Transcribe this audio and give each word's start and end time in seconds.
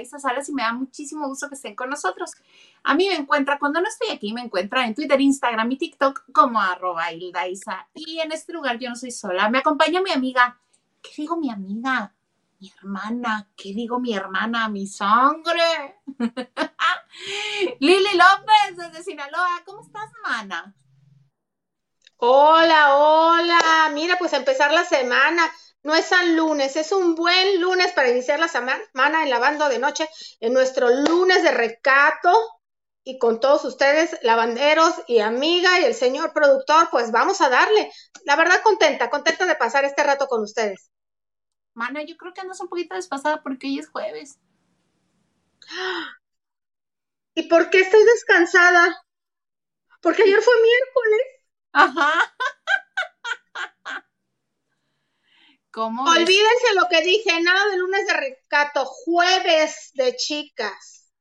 Daisa 0.00 0.18
Salas 0.18 0.48
y 0.48 0.52
me 0.52 0.62
da 0.62 0.72
muchísimo 0.72 1.28
gusto 1.28 1.48
que 1.48 1.54
estén 1.54 1.76
con 1.76 1.90
nosotros. 1.90 2.32
A 2.82 2.94
mí 2.94 3.08
me 3.08 3.16
encuentra, 3.16 3.58
cuando 3.58 3.80
no 3.80 3.88
estoy 3.88 4.08
aquí, 4.10 4.32
me 4.32 4.40
encuentra 4.40 4.86
en 4.86 4.94
Twitter, 4.94 5.20
Instagram 5.20 5.70
y 5.72 5.76
TikTok 5.76 6.32
como 6.32 6.60
arroba 6.60 7.12
Ildaisa. 7.12 7.88
Y 7.94 8.20
en 8.20 8.32
este 8.32 8.52
lugar 8.52 8.78
yo 8.78 8.88
no 8.88 8.96
soy 8.96 9.10
sola, 9.10 9.50
me 9.50 9.58
acompaña 9.58 10.00
mi 10.00 10.10
amiga. 10.10 10.58
¿Qué 11.02 11.10
digo 11.16 11.36
mi 11.36 11.50
amiga? 11.50 12.14
Mi 12.58 12.72
hermana. 12.76 13.48
¿Qué 13.56 13.72
digo 13.74 14.00
mi 14.00 14.14
hermana? 14.14 14.68
Mi 14.68 14.86
sangre. 14.86 16.00
Lili 17.80 18.16
López 18.16 18.76
desde 18.76 19.02
Sinaloa. 19.02 19.62
¿Cómo 19.64 19.82
estás, 19.82 20.10
mana? 20.22 20.74
Hola, 22.16 22.96
hola. 22.96 23.90
Mira, 23.94 24.16
pues 24.18 24.32
empezar 24.34 24.72
la 24.72 24.84
semana. 24.84 25.50
No 25.82 25.94
es 25.94 26.06
San 26.06 26.36
Lunes, 26.36 26.76
es 26.76 26.92
un 26.92 27.14
buen 27.14 27.60
lunes 27.60 27.92
para 27.92 28.10
iniciar 28.10 28.38
la 28.38 28.48
semana 28.48 29.22
en 29.22 29.30
lavando 29.30 29.68
de 29.68 29.78
noche, 29.78 30.08
en 30.40 30.52
nuestro 30.52 30.90
lunes 30.90 31.42
de 31.42 31.52
recato. 31.52 32.32
Y 33.02 33.18
con 33.18 33.40
todos 33.40 33.64
ustedes, 33.64 34.18
lavanderos 34.22 34.92
y 35.06 35.20
amiga 35.20 35.80
y 35.80 35.84
el 35.84 35.94
señor 35.94 36.34
productor, 36.34 36.90
pues 36.90 37.10
vamos 37.10 37.40
a 37.40 37.48
darle. 37.48 37.90
La 38.24 38.36
verdad, 38.36 38.60
contenta, 38.62 39.08
contenta 39.08 39.46
de 39.46 39.56
pasar 39.56 39.86
este 39.86 40.02
rato 40.02 40.26
con 40.26 40.42
ustedes. 40.42 40.90
Mana, 41.72 42.02
yo 42.02 42.16
creo 42.18 42.34
que 42.34 42.42
andas 42.42 42.60
un 42.60 42.68
poquito 42.68 42.94
despasada 42.94 43.42
porque 43.42 43.68
hoy 43.68 43.78
es 43.78 43.88
jueves. 43.88 44.38
¿Y 47.34 47.48
por 47.48 47.70
qué 47.70 47.80
estoy 47.80 48.04
descansada? 48.04 49.02
Porque 50.02 50.24
ayer 50.24 50.42
fue 50.42 50.54
miércoles. 50.62 51.26
Ajá. 51.72 52.12
¿Cómo 55.72 56.02
Olvídense 56.02 56.74
lo 56.74 56.88
que 56.88 57.02
dije, 57.02 57.40
nada 57.42 57.68
de 57.70 57.78
lunes 57.78 58.06
de 58.06 58.14
rescato, 58.14 58.84
jueves 58.84 59.92
de 59.94 60.16
chicas. 60.16 61.12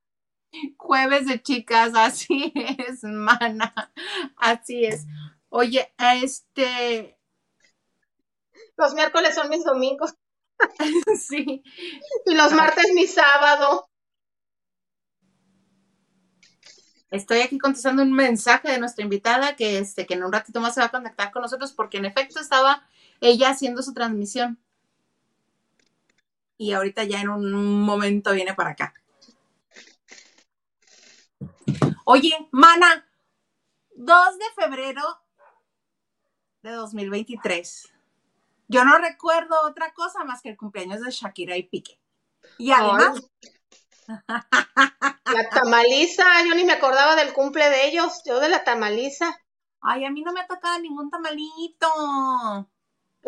Jueves 0.78 1.28
de 1.28 1.42
chicas, 1.42 1.92
así 1.96 2.52
es, 2.56 3.04
mana, 3.04 3.94
así 4.38 4.86
es. 4.86 5.06
Oye, 5.50 5.94
este... 5.98 7.18
Los 8.76 8.94
miércoles 8.94 9.36
son 9.36 9.50
mis 9.50 9.64
domingos. 9.64 10.16
sí. 11.28 11.64
Y 12.26 12.34
los 12.34 12.52
martes 12.54 12.86
mi 12.94 13.06
sábado. 13.06 13.90
Estoy 17.12 17.42
aquí 17.42 17.58
contestando 17.58 18.04
un 18.04 18.14
mensaje 18.14 18.72
de 18.72 18.80
nuestra 18.80 19.04
invitada 19.04 19.56
que, 19.56 19.80
este, 19.80 20.06
que 20.06 20.14
en 20.14 20.24
un 20.24 20.32
ratito 20.32 20.62
más 20.62 20.76
se 20.76 20.80
va 20.80 20.88
a 20.88 20.92
contactar 20.92 21.32
con 21.32 21.42
nosotros 21.42 21.74
porque 21.74 21.98
en 21.98 22.06
efecto 22.06 22.40
estaba 22.40 22.88
ella 23.22 23.50
haciendo 23.50 23.82
su 23.84 23.94
transmisión. 23.94 24.60
Y 26.58 26.74
ahorita 26.74 27.04
ya 27.04 27.22
en 27.22 27.30
un 27.30 27.82
momento 27.82 28.34
viene 28.34 28.54
para 28.54 28.72
acá. 28.72 28.94
Oye, 32.06 32.34
mana, 32.52 33.08
2 33.96 34.38
de 34.40 34.46
febrero 34.64 35.04
de 36.64 36.72
2023. 36.72 37.94
Yo 38.68 38.84
no 38.84 38.98
recuerdo 38.98 39.56
otra 39.66 39.94
cosa 39.94 40.24
más 40.24 40.42
que 40.42 40.50
el 40.50 40.58
cumpleaños 40.58 41.02
de 41.02 41.12
Shakira 41.12 41.56
y 41.58 41.64
Pique. 41.64 42.00
Y 42.58 42.72
además, 42.72 43.22
la 44.08 45.50
tamaliza, 45.54 46.26
yo 46.48 46.56
ni 46.56 46.66
me 46.66 46.74
acordaba 46.74 47.16
del 47.16 47.34
cumple 47.34 47.70
de 47.70 47.88
ellos, 47.88 48.22
yo 48.26 48.40
de 48.40 48.50
la 48.50 48.64
tamaliza. 48.64 49.40
Ay, 49.82 50.06
a 50.06 50.12
mí 50.12 50.22
no 50.22 50.34
me 50.34 50.42
ha 50.42 50.48
tocado 50.48 50.80
ningún 50.80 51.10
tamalito. 51.10 51.88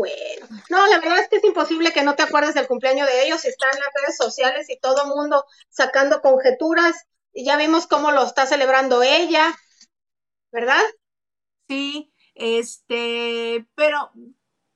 Bueno, 0.02 0.48
no, 0.72 0.88
la 0.88 0.98
verdad 1.00 1.20
es 1.20 1.30
que 1.30 1.36
es 1.36 1.44
imposible 1.44 1.94
que 1.94 2.02
no 2.02 2.16
te 2.16 2.24
acuerdes 2.24 2.56
del 2.56 2.66
cumpleaños 2.66 3.06
de 3.06 3.24
ellos. 3.24 3.46
Están 3.46 3.70
las 3.70 3.94
redes 4.02 4.18
sociales 4.18 4.68
y 4.68 4.80
todo 4.80 5.04
el 5.04 5.10
mundo 5.10 5.46
sacando 5.70 6.22
conjeturas. 6.22 7.06
Y 7.34 7.46
ya 7.46 7.56
vimos 7.56 7.86
cómo 7.86 8.12
lo 8.12 8.24
está 8.24 8.48
celebrando 8.48 9.04
ella, 9.04 9.56
¿verdad? 10.52 10.82
Sí, 11.70 12.12
este, 12.34 13.68
pero 13.76 14.12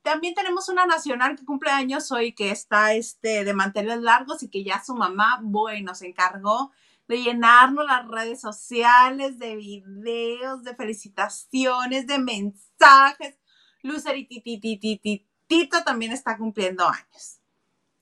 también 0.04 0.36
tenemos 0.36 0.70
una 0.70 0.86
nacional 0.86 1.36
que 1.36 1.44
cumple 1.44 1.72
años 1.72 2.12
hoy, 2.12 2.36
que 2.36 2.52
está 2.52 2.94
este, 2.94 3.44
de 3.44 3.54
mantener 3.56 4.04
largos 4.04 4.44
y 4.44 4.50
que 4.52 4.64
ya 4.64 4.84
su 4.84 4.94
mamá, 4.94 5.40
bueno, 5.42 5.96
se 5.96 6.06
encargó 6.06 6.72
de 7.08 7.24
llenarnos 7.24 7.88
las 7.88 8.08
redes 8.08 8.42
sociales 8.42 9.40
de 9.40 9.56
videos, 9.56 10.62
de 10.62 10.76
felicitaciones, 10.76 12.06
de 12.06 12.20
mensajes. 12.20 13.40
Lucerititititito 13.86 15.84
también 15.84 16.12
está 16.12 16.36
cumpliendo 16.38 16.88
años. 16.88 17.40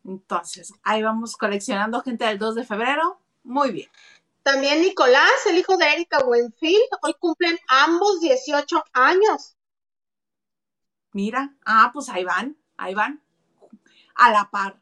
Entonces, 0.05 0.73
ahí 0.81 1.03
vamos 1.03 1.35
coleccionando 1.35 2.01
gente 2.01 2.23
del 2.23 2.39
2 2.39 2.55
de 2.55 2.63
febrero. 2.63 3.19
Muy 3.43 3.71
bien. 3.71 3.89
También 4.43 4.81
Nicolás, 4.81 5.45
el 5.49 5.57
hijo 5.57 5.75
de 5.75 5.85
Erika 5.91 6.19
Wenfield, 6.19 6.87
hoy 7.01 7.13
cumplen 7.19 7.57
ambos 7.67 8.21
18 8.21 8.81
años. 8.93 9.57
Mira, 11.11 11.53
ah, 11.65 11.91
pues 11.93 12.07
ahí 12.07 12.23
van, 12.23 12.57
ahí 12.77 12.93
van, 12.93 13.21
a 14.15 14.31
la 14.31 14.49
par. 14.49 14.79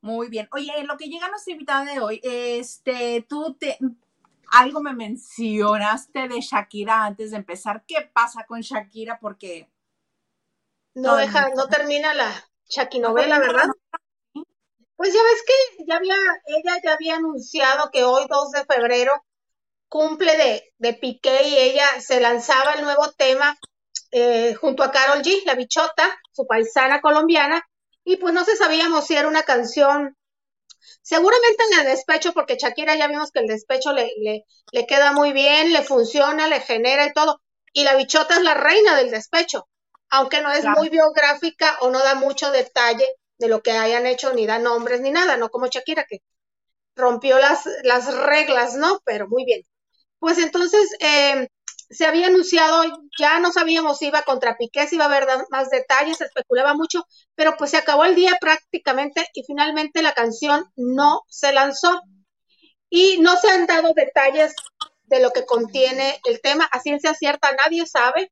Muy 0.00 0.28
bien. 0.28 0.48
Oye, 0.52 0.72
en 0.78 0.86
lo 0.86 0.96
que 0.96 1.08
llega 1.08 1.28
nuestra 1.28 1.52
invitada 1.52 1.84
de 1.84 2.00
hoy, 2.00 2.20
este, 2.22 3.24
tú 3.28 3.54
te, 3.60 3.78
algo 4.50 4.82
me 4.82 4.94
mencionaste 4.94 6.28
de 6.28 6.40
Shakira 6.40 7.04
antes 7.04 7.32
de 7.32 7.36
empezar. 7.36 7.84
¿Qué 7.86 8.10
pasa 8.12 8.46
con 8.46 8.62
Shakira? 8.62 9.18
Porque 9.20 9.68
no 10.94 11.16
deja, 11.16 11.50
no. 11.50 11.68
termina 11.68 12.14
la 12.14 12.48
Shakinovela, 12.68 13.38
¿verdad? 13.38 13.68
Pues 14.96 15.12
ya 15.12 15.20
ves 15.22 15.42
que 15.46 15.84
ya 15.86 15.96
había, 15.96 16.14
ella 16.46 16.80
ya 16.82 16.92
había 16.94 17.16
anunciado 17.16 17.90
que 17.90 18.04
hoy 18.04 18.24
2 18.28 18.50
de 18.52 18.64
febrero 18.64 19.12
cumple 19.88 20.36
de, 20.36 20.72
de 20.78 20.94
Piqué 20.94 21.48
y 21.48 21.56
ella 21.56 21.86
se 22.00 22.20
lanzaba 22.20 22.74
el 22.74 22.84
nuevo 22.84 23.10
tema 23.12 23.58
eh, 24.12 24.54
junto 24.54 24.82
a 24.82 24.92
Carol 24.92 25.22
G, 25.22 25.44
la 25.46 25.54
bichota, 25.54 26.18
su 26.32 26.46
paisana 26.46 27.00
colombiana, 27.00 27.62
y 28.04 28.16
pues 28.16 28.34
no 28.34 28.44
se 28.44 28.56
sabíamos 28.56 29.06
si 29.06 29.16
era 29.16 29.28
una 29.28 29.42
canción, 29.42 30.16
seguramente 31.02 31.64
en 31.72 31.80
el 31.80 31.86
despecho, 31.86 32.32
porque 32.32 32.56
Shakira 32.56 32.96
ya 32.96 33.08
vimos 33.08 33.30
que 33.32 33.40
el 33.40 33.46
despecho 33.46 33.92
le, 33.92 34.12
le, 34.20 34.44
le 34.72 34.86
queda 34.86 35.12
muy 35.12 35.32
bien, 35.32 35.72
le 35.72 35.82
funciona, 35.82 36.48
le 36.48 36.60
genera 36.60 37.06
y 37.06 37.12
todo, 37.12 37.40
y 37.72 37.84
la 37.84 37.96
bichota 37.96 38.36
es 38.36 38.42
la 38.42 38.54
reina 38.54 38.96
del 38.96 39.10
despecho, 39.10 39.68
aunque 40.12 40.42
no 40.42 40.52
es 40.52 40.66
muy 40.66 40.90
biográfica 40.90 41.78
o 41.80 41.88
no 41.88 41.98
da 41.98 42.14
mucho 42.14 42.50
detalle 42.50 43.06
de 43.38 43.48
lo 43.48 43.62
que 43.62 43.72
hayan 43.72 44.04
hecho, 44.04 44.34
ni 44.34 44.46
da 44.46 44.58
nombres 44.58 45.00
ni 45.00 45.10
nada, 45.10 45.38
no 45.38 45.48
como 45.48 45.68
Shakira 45.68 46.04
que 46.04 46.20
rompió 46.94 47.38
las, 47.38 47.66
las 47.82 48.14
reglas, 48.14 48.74
¿no? 48.74 49.00
Pero 49.06 49.26
muy 49.26 49.46
bien. 49.46 49.62
Pues 50.18 50.36
entonces, 50.36 50.86
eh, 51.00 51.48
se 51.88 52.04
había 52.04 52.26
anunciado, 52.26 52.82
ya 53.18 53.40
no 53.40 53.52
sabíamos 53.52 53.98
si 53.98 54.08
iba 54.08 54.20
contra 54.22 54.58
Piqué, 54.58 54.86
si 54.86 54.96
iba 54.96 55.06
a 55.06 55.08
haber 55.08 55.26
más 55.48 55.70
detalles, 55.70 56.18
se 56.18 56.24
especulaba 56.24 56.74
mucho, 56.74 57.06
pero 57.34 57.56
pues 57.56 57.70
se 57.70 57.78
acabó 57.78 58.04
el 58.04 58.14
día 58.14 58.36
prácticamente 58.38 59.26
y 59.32 59.44
finalmente 59.44 60.02
la 60.02 60.12
canción 60.12 60.70
no 60.76 61.22
se 61.28 61.54
lanzó. 61.54 62.02
Y 62.90 63.16
no 63.20 63.38
se 63.38 63.50
han 63.50 63.66
dado 63.66 63.94
detalles 63.96 64.54
de 65.04 65.20
lo 65.20 65.30
que 65.30 65.46
contiene 65.46 66.20
el 66.26 66.42
tema, 66.42 66.68
a 66.70 66.80
ciencia 66.80 67.14
cierta 67.14 67.50
nadie 67.64 67.86
sabe, 67.86 68.30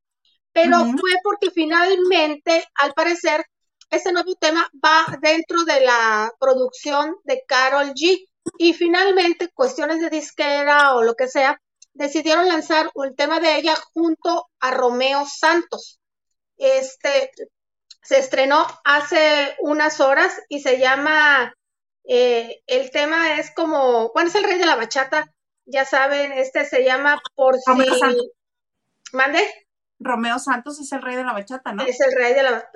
pero 0.53 0.79
fue 0.79 1.11
porque 1.23 1.51
finalmente, 1.51 2.65
al 2.75 2.93
parecer, 2.93 3.45
ese 3.89 4.11
nuevo 4.11 4.35
tema 4.35 4.69
va 4.83 5.17
dentro 5.21 5.63
de 5.63 5.81
la 5.81 6.31
producción 6.39 7.15
de 7.23 7.43
Carol 7.47 7.93
G. 7.93 8.27
Y 8.57 8.73
finalmente, 8.73 9.49
cuestiones 9.53 10.01
de 10.01 10.09
disquera 10.09 10.95
o 10.95 11.03
lo 11.03 11.15
que 11.15 11.27
sea, 11.27 11.61
decidieron 11.93 12.47
lanzar 12.47 12.89
el 12.95 13.15
tema 13.15 13.39
de 13.39 13.57
ella 13.57 13.75
junto 13.93 14.49
a 14.59 14.71
Romeo 14.71 15.25
Santos. 15.25 15.99
Este 16.57 17.31
se 18.03 18.17
estrenó 18.17 18.65
hace 18.83 19.55
unas 19.59 19.99
horas 19.99 20.39
y 20.49 20.61
se 20.61 20.79
llama, 20.79 21.53
eh, 22.03 22.61
el 22.65 22.89
tema 22.91 23.39
es 23.39 23.51
como, 23.53 24.11
bueno, 24.13 24.29
es 24.29 24.35
el 24.35 24.43
rey 24.43 24.57
de 24.57 24.65
la 24.65 24.75
bachata, 24.75 25.31
ya 25.65 25.85
saben, 25.85 26.31
este 26.31 26.65
se 26.65 26.83
llama 26.83 27.21
Por 27.35 27.57
Romeo 27.65 27.93
si... 27.93 28.31
¿Mande? 29.13 29.47
Romeo 30.01 30.39
Santos 30.39 30.79
es 30.79 30.91
el 30.91 31.01
rey 31.01 31.15
de 31.15 31.23
la 31.23 31.33
bachata, 31.33 31.73
¿no? 31.73 31.83
Es 31.83 31.99
el 32.01 32.13
rey 32.15 32.33
de 32.33 32.43
la 32.43 32.69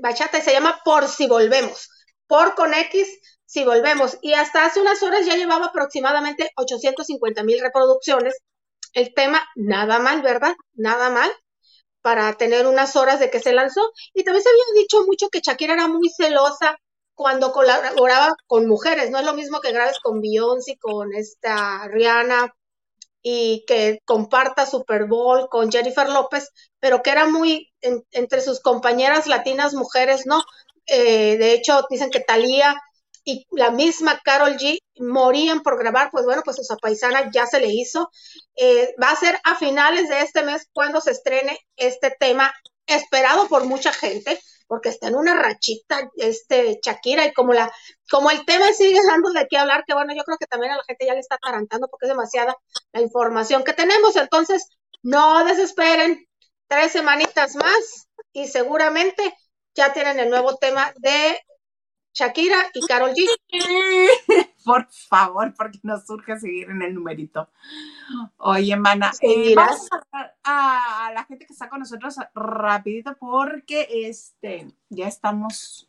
bachata 0.00 0.38
y 0.38 0.42
se 0.42 0.52
llama 0.52 0.80
Por 0.84 1.06
si 1.06 1.26
volvemos. 1.26 1.88
Por 2.26 2.54
con 2.54 2.74
X 2.74 3.08
si 3.44 3.64
volvemos, 3.64 4.18
y 4.20 4.34
hasta 4.34 4.66
hace 4.66 4.78
unas 4.78 5.02
horas 5.02 5.24
ya 5.24 5.34
llevaba 5.34 5.66
aproximadamente 5.66 6.50
850 6.56 7.42
mil 7.44 7.58
reproducciones. 7.60 8.34
El 8.92 9.14
tema, 9.14 9.40
nada 9.56 9.98
mal, 9.98 10.20
¿verdad? 10.20 10.54
Nada 10.74 11.08
mal 11.08 11.30
para 12.02 12.32
tener 12.34 12.66
unas 12.66 12.94
horas 12.96 13.20
de 13.20 13.30
que 13.30 13.40
se 13.40 13.52
lanzó. 13.52 13.80
Y 14.12 14.24
también 14.24 14.42
se 14.42 14.50
había 14.50 14.82
dicho 14.82 15.04
mucho 15.06 15.28
que 15.30 15.40
Shakira 15.40 15.74
era 15.74 15.88
muy 15.88 16.10
celosa 16.10 16.76
cuando 17.14 17.52
colaboraba 17.52 18.34
con 18.46 18.66
mujeres. 18.66 19.10
No 19.10 19.18
es 19.18 19.24
lo 19.24 19.34
mismo 19.34 19.60
que 19.60 19.72
grabes 19.72 19.98
con 20.00 20.20
Beyoncé, 20.20 20.76
con 20.78 21.14
esta 21.14 21.88
Rihanna 21.88 22.54
y 23.22 23.64
que 23.66 24.00
comparta 24.04 24.66
Super 24.66 25.06
Bowl 25.06 25.48
con 25.48 25.70
Jennifer 25.70 26.08
López, 26.08 26.50
pero 26.80 27.02
que 27.02 27.10
era 27.10 27.26
muy 27.26 27.70
entre 27.80 28.40
sus 28.40 28.60
compañeras 28.60 29.26
latinas 29.26 29.74
mujeres, 29.74 30.26
no 30.26 30.42
eh, 30.88 31.36
de 31.36 31.52
hecho, 31.52 31.86
dicen 31.90 32.10
que 32.10 32.20
Talía 32.20 32.74
y 33.24 33.46
la 33.50 33.70
misma 33.70 34.20
Carol 34.24 34.56
G 34.56 34.78
morían 34.98 35.62
por 35.62 35.78
grabar, 35.78 36.08
pues 36.10 36.24
bueno, 36.24 36.42
pues 36.44 36.56
su 36.66 36.76
paisana 36.78 37.30
ya 37.30 37.46
se 37.46 37.60
le 37.60 37.68
hizo. 37.68 38.10
Eh, 38.56 38.94
va 39.00 39.10
a 39.10 39.16
ser 39.16 39.38
a 39.44 39.54
finales 39.54 40.08
de 40.08 40.22
este 40.22 40.42
mes 40.42 40.66
cuando 40.72 41.00
se 41.00 41.10
estrene 41.12 41.58
este 41.76 42.10
tema 42.18 42.52
esperado 42.86 43.48
por 43.48 43.66
mucha 43.66 43.92
gente, 43.92 44.40
porque 44.68 44.90
está 44.90 45.08
en 45.08 45.16
una 45.16 45.34
rachita 45.34 46.08
este 46.16 46.78
Shakira 46.80 47.26
y 47.26 47.32
como 47.32 47.54
la 47.54 47.72
como 48.10 48.30
el 48.30 48.44
tema 48.44 48.66
sigue 48.72 49.00
dando 49.08 49.30
de 49.32 49.48
qué 49.48 49.58
hablar, 49.58 49.84
que 49.86 49.94
bueno, 49.94 50.14
yo 50.14 50.22
creo 50.22 50.38
que 50.38 50.46
también 50.46 50.72
a 50.72 50.76
la 50.76 50.84
gente 50.84 51.06
ya 51.06 51.14
le 51.14 51.20
está 51.20 51.38
tarantando 51.38 51.88
porque 51.88 52.06
es 52.06 52.10
demasiada 52.10 52.54
la 52.92 53.00
información 53.00 53.64
que 53.64 53.72
tenemos, 53.72 54.14
entonces 54.14 54.68
no 55.02 55.44
desesperen, 55.44 56.26
tres 56.68 56.92
semanitas 56.92 57.56
más 57.56 58.08
y 58.32 58.46
seguramente 58.46 59.34
ya 59.74 59.92
tienen 59.92 60.20
el 60.20 60.30
nuevo 60.30 60.56
tema 60.56 60.92
de 60.98 61.40
Shakira 62.18 62.56
y 62.74 62.84
Carol 62.84 63.12
G. 63.14 63.28
Por 64.64 64.88
favor, 64.90 65.54
porque 65.54 65.78
nos 65.84 66.04
surge 66.04 66.36
seguir 66.40 66.68
en 66.68 66.82
el 66.82 66.92
numerito. 66.92 67.48
Oye, 68.38 68.74
mana, 68.74 69.12
eh, 69.20 69.54
vamos 69.54 69.88
a, 70.42 71.06
a, 71.06 71.12
la 71.12 71.24
gente 71.24 71.46
que 71.46 71.52
está 71.52 71.68
con 71.68 71.78
nosotros 71.78 72.16
rapidito 72.34 73.16
porque 73.20 73.86
este 73.88 74.66
ya 74.88 75.06
estamos. 75.06 75.88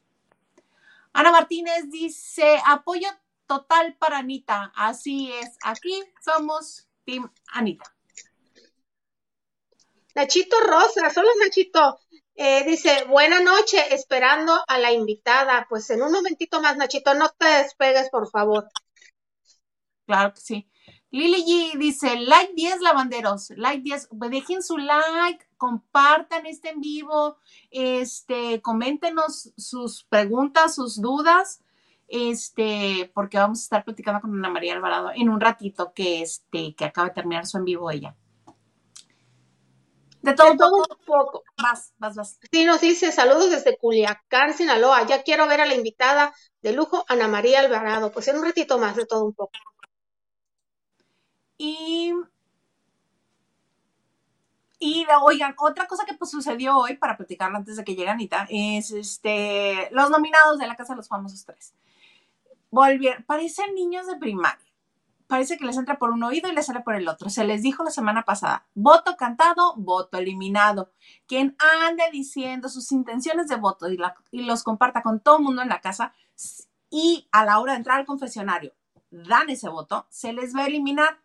Ana 1.14 1.32
Martínez 1.32 1.90
dice 1.90 2.62
apoyo 2.64 3.08
total 3.48 3.96
para 3.96 4.20
Anita. 4.20 4.72
Así 4.76 5.32
es, 5.34 5.58
aquí 5.64 6.04
somos 6.22 6.88
Team 7.06 7.28
Anita. 7.54 7.92
Nachito 10.14 10.58
Rosa, 10.60 11.10
solo 11.10 11.30
Nachito. 11.44 12.00
Eh, 12.42 12.64
dice, 12.64 13.04
buena 13.10 13.42
noche, 13.42 13.94
esperando 13.94 14.54
a 14.66 14.78
la 14.78 14.94
invitada. 14.94 15.68
Pues 15.68 15.90
en 15.90 16.02
un 16.02 16.14
momentito 16.14 16.62
más, 16.62 16.78
Nachito, 16.78 17.14
no 17.14 17.28
te 17.38 17.46
despegues, 17.46 18.10
por 18.10 18.30
favor. 18.30 18.70
Claro 20.06 20.34
que 20.34 20.40
sí. 20.40 20.70
Lili 21.12 21.44
G 21.44 21.78
dice, 21.78 22.16
like 22.16 22.54
10 22.56 22.80
lavanderos, 22.80 23.50
like 23.58 23.82
10, 23.82 24.08
dejen 24.30 24.64
su 24.64 24.78
like, 24.78 25.46
compartan 25.58 26.46
este 26.46 26.70
en 26.70 26.80
vivo, 26.80 27.40
este, 27.72 28.62
coméntenos 28.62 29.52
sus 29.58 30.06
preguntas, 30.06 30.76
sus 30.76 31.02
dudas, 31.02 31.62
este, 32.08 33.12
porque 33.14 33.38
vamos 33.38 33.60
a 33.60 33.64
estar 33.64 33.84
platicando 33.84 34.22
con 34.22 34.34
Ana 34.34 34.50
María 34.50 34.76
Alvarado 34.76 35.12
en 35.14 35.28
un 35.28 35.42
ratito 35.42 35.92
que, 35.94 36.22
este, 36.22 36.74
que 36.74 36.86
acaba 36.86 37.10
de 37.10 37.16
terminar 37.16 37.46
su 37.46 37.58
en 37.58 37.66
vivo 37.66 37.92
ella. 37.92 38.16
De 40.22 40.34
todo, 40.34 40.52
un 40.52 41.06
poco. 41.06 41.44
Vas, 41.62 41.94
vas, 41.98 42.16
vas. 42.16 42.40
Sí, 42.52 42.66
nos 42.66 42.82
dice 42.82 43.12
saludos 43.12 43.52
desde 43.52 43.78
Culiacán, 43.78 44.54
Sinaloa. 44.54 45.06
Ya 45.06 45.24
quiero 45.24 45.48
ver 45.48 45.62
a 45.62 45.66
la 45.66 45.76
invitada 45.76 46.34
de 46.62 46.74
lujo, 46.74 47.06
Ana 47.08 47.28
María 47.28 47.60
Alvarado. 47.60 48.12
Pues 48.12 48.28
en 48.28 48.38
un 48.38 48.46
ratito 48.46 48.78
más, 48.78 48.96
de 48.96 49.06
todo 49.06 49.26
un 49.26 49.34
poco. 49.34 49.52
Y, 51.60 52.12
y 54.80 55.06
oigan, 55.24 55.56
otra 55.58 55.88
cosa 55.88 56.06
que 56.06 56.14
pues 56.16 56.32
sucedió 56.32 56.78
hoy, 56.78 56.96
para 56.98 57.18
platicarla 57.18 57.58
antes 57.58 57.76
de 57.76 57.84
que 57.84 57.96
llegue 57.96 58.10
Anita, 58.10 58.48
es 58.50 58.92
este, 58.92 59.90
los 59.92 60.10
nominados 60.10 60.58
de 60.58 60.68
la 60.68 60.76
Casa 60.76 60.94
de 60.94 60.98
los 60.98 61.10
Famosos 61.10 61.44
Tres. 61.46 61.74
Volvieron, 62.72 63.24
parecen 63.24 63.76
niños 63.76 64.08
de 64.08 64.18
primaria 64.18 64.69
parece 65.30 65.58
que 65.58 65.66
les 65.66 65.78
entra 65.78 66.00
por 66.00 66.10
un 66.10 66.24
oído 66.24 66.50
y 66.50 66.56
les 66.56 66.66
sale 66.66 66.82
por 66.82 66.96
el 66.96 67.08
otro. 67.08 67.30
Se 67.30 67.44
les 67.44 67.62
dijo 67.62 67.84
la 67.84 67.92
semana 67.92 68.26
pasada, 68.26 68.66
voto 68.74 69.16
cantado, 69.16 69.76
voto 69.78 70.18
eliminado. 70.18 70.92
Quien 71.28 71.56
ande 71.86 72.04
diciendo 72.12 72.68
sus 72.68 72.92
intenciones 72.92 73.48
de 73.48 73.56
voto 73.56 73.86
y, 73.90 73.98
los 74.44 74.64
comparta 74.64 75.04
con 75.04 75.20
todo 75.20 75.38
el 75.38 75.44
mundo 75.44 75.62
en 75.62 75.70
la 75.70 75.82
casa 75.82 76.14
y 76.90 77.28
a 77.32 77.46
la 77.46 77.60
hora 77.60 77.74
de 77.74 77.78
entrar 77.78 78.00
al 78.00 78.08
confesionario 78.08 78.74
dan 79.12 79.50
ese 79.52 79.70
voto, 79.70 80.08
se 80.10 80.34
les 80.34 80.56
va 80.56 80.62
a 80.62 80.68
eliminar. 80.68 81.20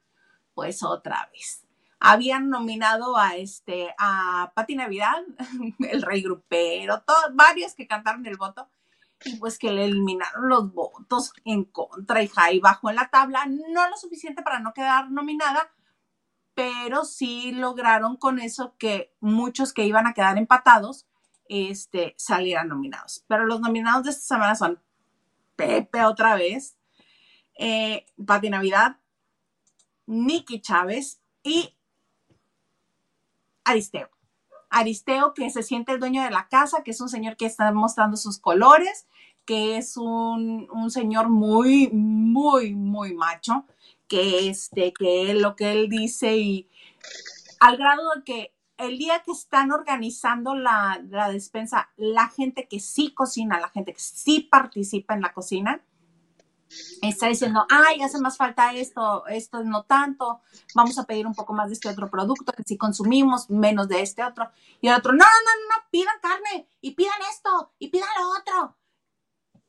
Pues 0.53 0.83
otra 0.83 1.31
vez. 1.33 1.65
Habían 1.99 2.51
nominado 2.51 3.17
a 3.17 3.37
este 3.37 3.95
a 3.99 4.53
Pati 4.55 4.77
Navidad, 4.77 5.17
el 5.79 6.03
rey 6.03 6.23
grupero, 6.23 7.03
todos, 7.07 7.35
varios 7.35 7.75
que 7.75 7.87
cantaron 7.87 8.27
el 8.27 8.37
voto 8.37 8.69
y 9.25 9.37
pues 9.37 9.59
que 9.59 9.73
le 9.73 9.85
eliminaron 9.85 10.49
los 10.49 10.73
votos 10.73 11.33
en 11.45 11.65
contra 11.65 12.23
y 12.23 12.29
Jai 12.29 12.61
bajó 12.61 12.91
en 12.91 12.97
la 12.97 13.09
tabla, 13.11 13.47
no 13.47 13.89
lo 13.89 13.97
suficiente 13.97 14.43
para 14.43 14.61
no 14.61 14.73
quedar 14.73 15.11
nominada, 15.11 15.73
pero 16.55 17.05
sí 17.05 17.53
lograron 17.53 18.17
con 18.17 18.39
eso 18.39 18.75
que 18.79 19.15
muchos 19.21 19.73
que 19.73 19.87
iban 19.87 20.07
a 20.07 20.15
quedar 20.15 20.39
empatados 20.39 21.07
este, 21.49 22.15
salieran 22.17 22.69
nominados. 22.69 23.25
Pero 23.29 23.47
los 23.47 23.61
nominados 23.61 24.05
de 24.05 24.11
esta 24.11 24.35
semana 24.35 24.55
son 24.55 24.81
Pepe 25.57 26.05
otra 26.05 26.35
vez, 26.37 26.77
eh, 27.59 28.07
Navidad, 28.17 28.99
Nicky 30.07 30.61
Chávez 30.61 31.21
y 31.43 31.77
Aristeo. 33.65 34.14
Aristeo, 34.75 35.35
que 35.35 35.51
se 35.51 35.63
siente 35.63 35.93
el 35.93 36.01
dueño 36.01 36.23
de 36.23 36.31
la 36.31 36.49
casa, 36.49 36.83
que 36.83 36.91
es 36.91 37.01
un 37.01 37.09
señor 37.09 37.37
que 37.37 37.47
está 37.47 37.71
mostrando 37.73 38.17
sus 38.17 38.39
colores, 38.39 39.07
que 39.45 39.77
es 39.77 39.97
un, 39.97 40.69
señor 40.91 41.29
muy, 41.29 41.89
muy, 41.93 42.75
muy 42.75 43.15
macho, 43.15 43.67
que, 44.09 44.49
este, 44.49 44.93
que 44.93 45.35
lo 45.35 45.57
que 45.57 45.73
él 45.73 45.89
dice 45.89 46.37
y 46.37 46.69
al 47.61 47.77
grado 47.77 48.03
de 48.17 48.25
que 48.25 48.55
el 48.77 48.99
día 48.99 49.23
que 49.25 49.31
están 49.31 49.71
organizando 49.71 50.55
la, 50.55 51.01
la, 51.09 51.31
despensa, 51.31 51.91
la 51.97 52.29
gente 52.29 52.67
que 52.69 52.81
sí 52.81 53.15
cocina, 53.15 53.61
la 53.61 53.69
gente 53.69 53.93
que 53.93 54.01
sí 54.01 54.41
participa 54.41 55.15
en 55.15 55.23
la 55.23 55.33
cocina, 55.33 55.83
está 57.03 57.29
diciendo, 57.29 57.67
ay, 57.71 58.01
hace 58.03 58.19
más 58.19 58.37
falta 58.37 58.73
esto, 58.73 59.27
esto 59.27 59.63
no 59.65 59.85
tanto, 59.85 60.41
vamos 60.75 60.99
a 60.99 61.05
pedir 61.05 61.27
un 61.27 61.35
poco 61.35 61.53
más 61.53 61.69
de 61.69 61.75
este 61.75 61.89
otro 61.89 62.11
producto, 62.11 62.53
que 62.53 62.63
si 62.65 62.77
consumimos 62.77 63.51
menos 63.51 63.89
de 63.89 64.03
este 64.03 64.25
otro. 64.25 64.51
Y 64.81 64.89
el 64.89 64.95
otro, 64.95 65.13
no, 65.13 65.19
no, 65.19 65.25
no, 65.25 65.77
no, 65.77 65.89
pidan 65.91 66.15
carne 66.21 66.69
y 66.81 66.93
pidan 66.93 67.21
esto 67.31 67.73
y 67.79 67.89
pidan 67.89 68.09
lo 68.19 68.31
otro. 68.31 68.77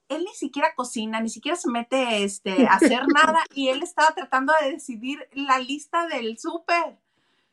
Él 0.07 0.23
ni 0.23 0.33
siquiera 0.33 0.75
cocina, 0.75 1.19
ni 1.19 1.29
siquiera 1.29 1.57
se 1.57 1.69
mete 1.69 2.23
este, 2.23 2.67
a 2.67 2.73
hacer 2.73 3.03
nada 3.13 3.43
y 3.53 3.69
él 3.69 3.81
estaba 3.81 4.13
tratando 4.13 4.53
de 4.61 4.71
decidir 4.71 5.27
la 5.33 5.59
lista 5.59 6.07
del 6.07 6.37
súper. 6.37 6.99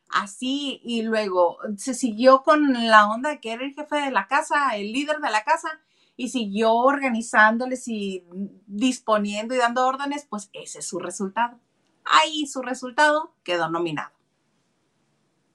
Así, 0.09 0.79
y 0.83 1.01
luego 1.01 1.57
se 1.77 1.95
siguió 1.95 2.43
con 2.43 2.87
la 2.87 3.07
onda 3.07 3.31
de 3.31 3.39
que 3.39 3.51
era 3.51 3.65
el 3.65 3.73
jefe 3.73 3.95
de 3.95 4.11
la 4.11 4.27
casa, 4.27 4.75
el 4.75 4.91
líder 4.91 5.19
de 5.19 5.31
la 5.31 5.43
casa, 5.43 5.81
y 6.15 6.29
siguió 6.29 6.73
organizándoles 6.73 7.87
y 7.87 8.25
disponiendo 8.67 9.55
y 9.55 9.57
dando 9.57 9.85
órdenes, 9.85 10.25
pues 10.29 10.49
ese 10.53 10.79
es 10.79 10.87
su 10.87 10.99
resultado. 10.99 11.59
Ahí 12.05 12.45
su 12.47 12.61
resultado 12.61 13.33
quedó 13.43 13.69
nominado. 13.69 14.11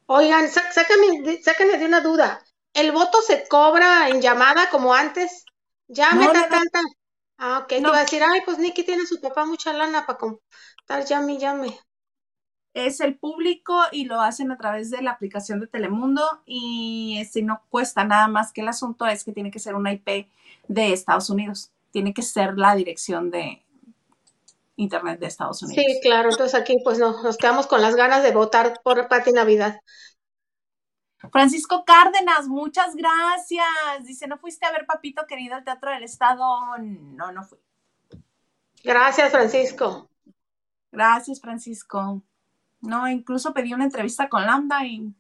Oigan, 0.06 0.48
sáquenme, 0.48 1.78
de 1.78 1.84
una 1.84 2.00
duda. 2.00 2.42
¿El 2.72 2.92
voto 2.92 3.20
se 3.20 3.46
cobra 3.46 4.08
en 4.08 4.22
llamada 4.22 4.70
como 4.70 4.94
antes? 4.94 5.44
Ya 5.86 6.12
me 6.12 6.26
tanta. 6.28 6.80
Ah, 7.36 7.60
ok, 7.62 7.72
no. 7.80 7.88
iba 7.88 7.98
a 7.98 8.02
decir, 8.02 8.22
ay, 8.22 8.40
pues 8.44 8.58
Nicky 8.58 8.84
tiene 8.84 9.02
a 9.02 9.06
su 9.06 9.20
papá 9.20 9.44
mucha 9.44 9.72
lana 9.72 10.06
para 10.06 10.18
contar 10.18 11.04
llame 11.06 11.38
llame. 11.38 11.78
Es 12.74 13.00
el 13.00 13.18
público 13.18 13.80
y 13.92 14.04
lo 14.06 14.20
hacen 14.20 14.50
a 14.50 14.56
través 14.56 14.90
de 14.90 15.02
la 15.02 15.12
aplicación 15.12 15.60
de 15.60 15.66
Telemundo 15.66 16.42
y 16.46 17.24
si 17.30 17.42
no 17.42 17.62
cuesta 17.68 18.04
nada 18.04 18.28
más 18.28 18.52
que 18.52 18.60
el 18.60 18.68
asunto 18.68 19.06
es 19.06 19.24
que 19.24 19.32
tiene 19.32 19.50
que 19.50 19.58
ser 19.58 19.74
una 19.74 19.92
IP 19.92 20.28
de 20.68 20.92
Estados 20.92 21.30
Unidos. 21.30 21.72
Tiene 21.90 22.14
que 22.14 22.22
ser 22.22 22.56
la 22.56 22.74
dirección 22.74 23.30
de 23.30 23.64
Internet 24.76 25.18
de 25.18 25.26
Estados 25.26 25.62
Unidos. 25.62 25.84
Sí, 25.84 26.00
claro. 26.02 26.30
Entonces 26.30 26.54
aquí 26.58 26.76
pues 26.84 26.98
no, 26.98 27.22
nos 27.22 27.36
quedamos 27.36 27.66
con 27.66 27.82
las 27.82 27.96
ganas 27.96 28.22
de 28.22 28.32
votar 28.32 28.80
por 28.84 29.08
Pati 29.08 29.32
Navidad. 29.32 29.80
Francisco 31.32 31.84
Cárdenas, 31.84 32.46
muchas 32.46 32.94
gracias. 32.94 33.66
Dice, 34.04 34.28
¿no 34.28 34.38
fuiste 34.38 34.66
a 34.66 34.70
ver 34.70 34.86
Papito 34.86 35.26
querido 35.26 35.56
al 35.56 35.64
Teatro 35.64 35.90
del 35.90 36.04
Estado? 36.04 36.44
No, 36.78 37.32
no 37.32 37.42
fui. 37.42 37.58
Gracias, 38.84 39.32
Francisco. 39.32 40.08
Gracias, 40.92 41.40
Francisco. 41.40 42.22
No, 42.80 43.08
incluso 43.08 43.52
pedí 43.52 43.74
una 43.74 43.84
entrevista 43.84 44.28
con 44.28 44.46
Lambda 44.46 44.86
y 44.86 45.12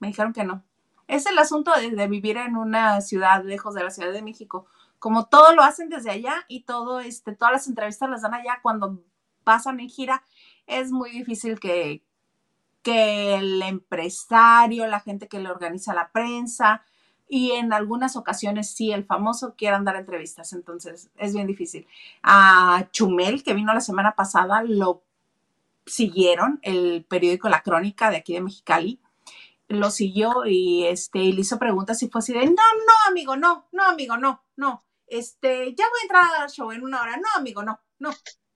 me 0.00 0.08
dijeron 0.08 0.32
que 0.32 0.42
no 0.42 0.64
es 1.08 1.26
el 1.26 1.38
asunto 1.38 1.72
de, 1.72 2.06
vivir 2.06 2.36
en 2.36 2.56
una 2.56 3.00
ciudad 3.00 3.42
lejos 3.42 3.74
de 3.74 3.82
la 3.82 3.90
Ciudad 3.90 4.12
de 4.12 4.22
México. 4.22 4.66
Como 4.98 5.26
todo 5.26 5.54
lo 5.54 5.62
hacen 5.62 5.88
desde 5.88 6.10
allá 6.10 6.44
y 6.48 6.60
todo, 6.64 7.00
este, 7.00 7.34
todas 7.34 7.52
las 7.52 7.66
entrevistas 7.66 8.10
las 8.10 8.22
dan 8.22 8.34
allá 8.34 8.60
cuando 8.62 9.02
pasan 9.42 9.80
en 9.80 9.88
gira, 9.88 10.22
es 10.66 10.92
muy 10.92 11.10
difícil 11.10 11.58
que, 11.58 12.04
que 12.82 13.36
el 13.36 13.62
empresario, 13.62 14.86
la 14.86 15.00
gente 15.00 15.28
que 15.28 15.40
le 15.40 15.50
organiza 15.50 15.94
la 15.94 16.10
prensa 16.12 16.82
y 17.26 17.52
en 17.52 17.72
algunas 17.72 18.16
ocasiones 18.16 18.70
sí 18.70 18.92
el 18.92 19.04
famoso 19.04 19.54
quieran 19.56 19.84
dar 19.84 19.96
entrevistas, 19.96 20.52
entonces 20.52 21.10
es 21.16 21.32
bien 21.32 21.46
difícil. 21.46 21.86
A 22.22 22.86
Chumel, 22.90 23.42
que 23.42 23.54
vino 23.54 23.72
la 23.72 23.80
semana 23.80 24.14
pasada, 24.14 24.62
lo 24.62 25.02
siguieron, 25.86 26.58
el 26.62 27.06
periódico 27.08 27.48
La 27.48 27.62
Crónica 27.62 28.10
de 28.10 28.18
aquí 28.18 28.34
de 28.34 28.42
Mexicali, 28.42 29.00
lo 29.68 29.90
siguió 29.90 30.46
y 30.46 30.86
este 30.86 31.18
y 31.18 31.32
le 31.32 31.42
hizo 31.42 31.58
preguntas 31.58 32.02
y 32.02 32.08
fue 32.08 32.20
así 32.20 32.32
de 32.32 32.44
no, 32.46 32.52
no, 32.52 32.94
amigo, 33.06 33.36
no, 33.36 33.68
no, 33.72 33.84
amigo, 33.84 34.16
no, 34.16 34.44
no. 34.56 34.84
Este, 35.06 35.74
ya 35.74 35.88
voy 35.88 36.00
a 36.00 36.02
entrar 36.02 36.42
al 36.42 36.50
show 36.50 36.70
en 36.72 36.82
una 36.82 37.00
hora. 37.02 37.16
No, 37.16 37.28
amigo, 37.36 37.62
no, 37.62 37.80
no. 37.98 38.10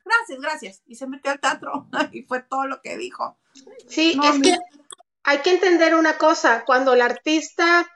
Gracias, 0.05 0.41
gracias. 0.41 0.83
Y 0.87 0.97
se 0.97 1.07
metió 1.07 1.31
al 1.31 1.41
teatro 1.41 1.89
y 2.13 2.23
fue 2.23 2.43
todo 2.43 2.67
lo 2.67 2.81
que 2.83 2.97
dijo. 2.97 3.39
Sí, 3.89 4.19
es 4.23 4.41
que 4.41 4.57
hay 5.25 5.39
que 5.39 5.53
entender 5.53 5.95
una 5.95 6.19
cosa, 6.19 6.65
cuando 6.65 6.95
el 6.95 7.01
artista, 7.01 7.89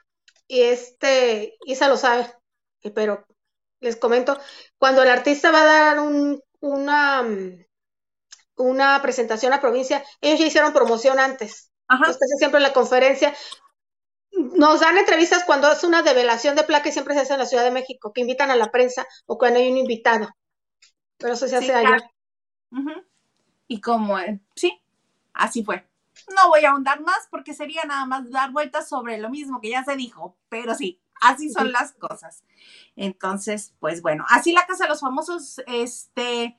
y 0.47 0.63
este, 0.63 1.57
Isa 1.65 1.89
lo 1.89 1.97
sabe, 1.97 2.33
pero 2.95 3.27
les 3.81 3.97
comento, 3.97 4.39
cuando 4.79 5.03
el 5.03 5.11
artista 5.11 5.51
va 5.51 5.63
a 5.63 5.65
dar 5.65 6.01
un, 6.01 6.41
una, 6.61 7.25
una 8.57 9.03
presentación 9.03 9.53
a 9.53 9.61
provincia, 9.61 10.05
ellos 10.21 10.39
ya 10.39 10.47
hicieron 10.47 10.73
promoción 10.73 11.19
antes. 11.19 11.73
Ajá. 11.89 12.13
siempre 12.39 12.61
la 12.61 12.73
conferencia. 12.73 13.35
Nos 14.33 14.81
dan 14.81 14.99
entrevistas 14.99 15.45
cuando 15.45 15.71
es 15.71 15.83
una 15.85 16.03
develación 16.03 16.57
de 16.57 16.65
placa 16.65 16.89
y 16.89 16.93
siempre 16.93 17.15
se 17.15 17.21
hace 17.21 17.33
en 17.33 17.39
la 17.39 17.47
Ciudad 17.47 17.65
de 17.65 17.71
México, 17.71 18.13
que 18.13 18.21
invitan 18.21 18.51
a 18.51 18.57
la 18.57 18.71
prensa 18.71 19.07
o 19.27 19.39
cuando 19.39 19.61
hay 19.61 19.71
un 19.71 19.79
invitado. 19.79 20.29
Pero 21.17 21.35
eso 21.35 21.49
se 21.49 21.57
hace 21.57 21.73
allá. 21.75 22.11
Y 23.69 23.81
como, 23.81 24.19
eh, 24.19 24.41
sí, 24.55 24.81
así 25.33 25.65
fue. 25.65 25.89
No 26.35 26.49
voy 26.49 26.65
a 26.65 26.71
ahondar 26.71 27.01
más 27.01 27.29
porque 27.31 27.55
sería 27.55 27.85
nada 27.85 28.05
más 28.07 28.31
dar 28.31 28.51
vueltas 28.51 28.89
sobre 28.89 29.19
lo 29.19 29.31
mismo 29.31 29.61
que 29.61 29.71
ya 29.71 29.85
se 29.85 29.97
dijo, 29.97 30.37
pero 30.49 30.75
sí, 30.75 31.01
así 31.21 31.51
son 31.51 31.73
las 31.73 31.93
cosas. 31.93 32.45
Entonces, 32.95 33.75
pues 33.81 34.03
bueno, 34.03 34.25
así 34.29 34.53
la 34.53 34.67
Casa 34.67 34.85
de 34.85 34.91
los 34.91 35.01
Famosos, 35.01 35.61
este, 35.67 36.59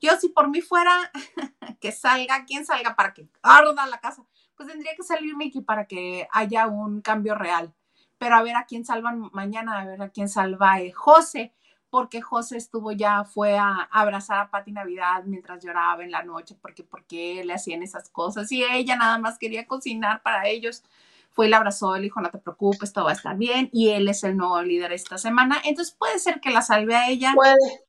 yo 0.00 0.16
si 0.18 0.28
por 0.28 0.48
mí 0.48 0.60
fuera 0.60 1.10
que 1.80 1.92
salga, 1.92 2.44
quien 2.44 2.66
salga 2.66 2.96
para 2.96 3.14
que 3.14 3.28
arda 3.42 3.86
la 3.86 4.00
casa, 4.00 4.24
pues 4.56 4.68
tendría 4.68 4.94
que 4.96 5.02
salir 5.02 5.36
Mickey 5.36 5.62
para 5.62 5.86
que 5.86 6.26
haya 6.32 6.66
un 6.66 7.00
cambio 7.02 7.34
real. 7.34 7.74
Pero 8.18 8.36
a 8.36 8.42
ver 8.42 8.56
a 8.56 8.64
quién 8.64 8.84
salvan 8.84 9.30
mañana, 9.32 9.80
a 9.80 9.84
ver 9.84 10.02
a 10.02 10.08
quién 10.08 10.28
salva 10.28 10.80
eh, 10.80 10.92
José, 10.92 11.54
porque 11.90 12.22
José 12.22 12.56
estuvo 12.56 12.92
ya, 12.92 13.24
fue 13.24 13.58
a, 13.58 13.88
abrazar 13.90 14.38
a 14.38 14.50
Pati 14.50 14.72
Navidad 14.72 15.24
mientras 15.24 15.62
lloraba 15.62 16.02
en 16.02 16.10
la 16.10 16.22
noche, 16.22 16.56
porque 16.60 16.82
porque 16.82 17.44
le 17.44 17.52
hacían 17.52 17.82
esas 17.82 18.08
cosas 18.08 18.50
y 18.52 18.64
ella 18.64 18.96
nada 18.96 19.18
más 19.18 19.38
quería 19.38 19.66
cocinar 19.66 20.22
para 20.22 20.46
ellos. 20.48 20.82
Fue 21.30 21.46
y 21.46 21.50
la 21.50 21.58
abrazó, 21.58 21.94
le 21.96 22.04
dijo, 22.04 22.20
no 22.22 22.30
te 22.30 22.38
preocupes, 22.38 22.94
todo 22.94 23.04
va 23.04 23.10
a 23.10 23.14
estar 23.14 23.36
bien, 23.36 23.68
y 23.70 23.90
él 23.90 24.08
es 24.08 24.24
el 24.24 24.38
nuevo 24.38 24.62
líder 24.62 24.92
esta 24.92 25.18
semana, 25.18 25.60
entonces 25.64 25.94
puede 25.94 26.18
ser 26.18 26.40
que 26.40 26.48
la 26.48 26.62
salve 26.62 26.96
a 26.96 27.10
ella. 27.10 27.32
Puede. 27.34 27.84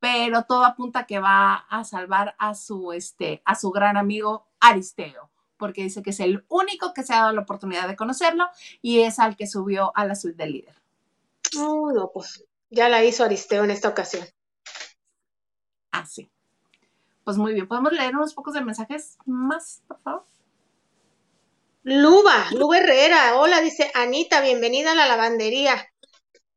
Pero 0.00 0.42
todo 0.42 0.64
apunta 0.64 1.06
que 1.06 1.20
va 1.20 1.54
a 1.54 1.84
salvar 1.84 2.34
a 2.38 2.54
su, 2.54 2.92
este, 2.92 3.40
a 3.44 3.54
su 3.54 3.70
gran 3.70 3.96
amigo 3.96 4.48
Aristeo, 4.58 5.30
porque 5.56 5.82
dice 5.82 6.02
que 6.02 6.10
es 6.10 6.20
el 6.20 6.44
único 6.48 6.92
que 6.92 7.02
se 7.02 7.12
ha 7.12 7.20
dado 7.20 7.32
la 7.32 7.42
oportunidad 7.42 7.88
de 7.88 7.96
conocerlo 7.96 8.46
y 8.82 9.00
es 9.00 9.18
al 9.18 9.36
que 9.36 9.46
subió 9.46 9.92
a 9.96 10.06
la 10.06 10.14
suite 10.14 10.42
del 10.42 10.52
líder. 10.52 10.74
Oh, 11.58 11.92
no, 11.92 12.10
pues 12.12 12.44
ya 12.70 12.88
la 12.88 13.04
hizo 13.04 13.24
Aristeo 13.24 13.64
en 13.64 13.70
esta 13.70 13.88
ocasión. 13.88 14.26
Ah, 15.92 16.06
sí. 16.06 16.30
Pues 17.22 17.38
muy 17.38 17.54
bien, 17.54 17.68
¿podemos 17.68 17.92
leer 17.92 18.14
unos 18.14 18.34
pocos 18.34 18.54
de 18.54 18.60
mensajes 18.60 19.16
más, 19.24 19.82
por 19.86 19.98
favor? 20.00 20.24
Luba, 21.84 22.46
Luba 22.52 22.78
Herrera, 22.78 23.36
hola, 23.36 23.60
dice 23.60 23.90
Anita, 23.94 24.40
bienvenida 24.40 24.92
a 24.92 24.94
la 24.94 25.06
lavandería. 25.06 25.86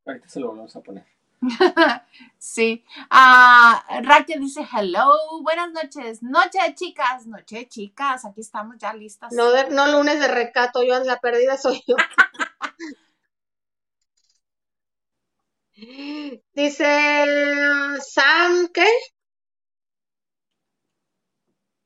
Ahorita 0.06 0.30
se 0.30 0.40
lo 0.40 0.48
vamos 0.48 0.76
a 0.76 0.82
poner. 0.82 1.06
sí. 2.38 2.84
Ah, 3.10 3.84
Raquel 4.04 4.40
dice 4.42 4.68
hello, 4.72 5.12
buenas 5.42 5.72
noches. 5.72 6.24
Noche, 6.24 6.60
chicas, 6.76 7.28
noche, 7.28 7.68
chicas, 7.68 8.26
aquí 8.26 8.42
estamos 8.42 8.78
ya 8.78 8.94
listas. 8.94 9.32
No, 9.34 9.52
no 9.70 9.88
lunes 9.88 10.20
de 10.20 10.28
recato, 10.28 10.84
yo 10.84 11.00
la 11.04 11.20
perdida 11.20 11.58
soy 11.58 11.84
yo. 11.88 11.96
Dice 16.56 16.84
Sam, 18.02 18.68
¿qué? 18.74 18.88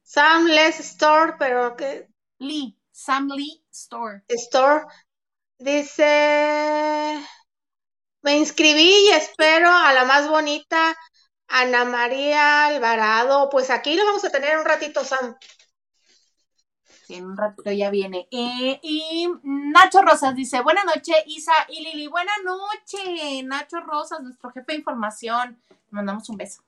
Sam 0.03 0.46
Les 0.48 0.79
Store, 0.79 1.34
pero 1.38 1.75
¿qué? 1.75 2.08
Lee, 2.39 2.77
Sam 2.91 3.27
Lee 3.27 3.63
Store. 3.72 4.24
Store. 4.29 4.86
Dice, 5.60 7.20
me 8.22 8.38
inscribí 8.38 8.94
y 9.08 9.12
espero 9.12 9.70
a 9.70 9.94
la 9.94 10.06
más 10.06 10.28
bonita, 10.28 10.98
Ana 11.48 11.86
María 11.86 12.68
Alvarado. 12.68 13.50
Pues 13.50 13.70
aquí 13.70 13.96
lo 13.96 14.06
vamos 14.06 14.24
a 14.25 14.32
tener 14.32 14.58
un 14.58 14.66
ratito, 14.66 15.04
Sam 15.04 15.36
en 17.16 17.25
un 17.25 17.38
ratito 17.38 17.72
ya 17.72 17.90
viene. 17.90 18.28
Eh, 18.32 18.80
y 18.82 19.28
Nacho 19.44 20.01
Rosas 20.01 20.36
dice, 20.36 20.62
buenas 20.62 20.86
noches, 20.86 21.16
Isa 21.25 21.54
y 21.70 21.84
Lili, 21.84 22.08
buenas 22.08 22.38
noches, 22.44 23.44
Nacho 23.44 23.80
Rosas, 23.82 24.22
nuestro 24.22 24.51
jefe 24.51 24.74
de 24.74 24.78
información. 24.80 25.62
Le 25.70 25.78
mandamos 25.92 26.28
un 26.30 26.38
beso. 26.38 26.63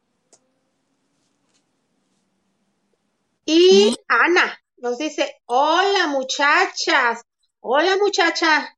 Y 3.46 3.96
Ana 4.08 4.62
nos 4.78 4.98
dice, 4.98 5.42
hola 5.46 6.08
muchachas, 6.08 7.22
hola 7.60 7.98
muchacha. 7.98 8.78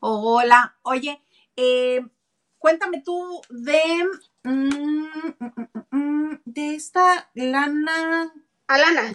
Hola, 0.00 0.76
oye, 0.82 1.20
eh, 1.56 2.00
cuéntame 2.58 3.02
tú 3.02 3.40
de, 3.50 3.82
mm, 4.44 4.68
mm, 5.38 5.68
mm, 5.90 6.40
de 6.44 6.74
esta 6.74 7.30
lana. 7.34 8.32
Alana. 8.68 9.14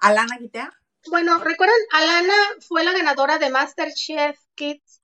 Alana 0.00 0.36
Guitea. 0.38 0.72
Bueno, 1.10 1.38
recuerdan, 1.38 1.76
Alana 1.92 2.34
fue 2.60 2.84
la 2.84 2.92
ganadora 2.92 3.38
de 3.38 3.50
MasterChef 3.50 4.38
Kids 4.54 5.00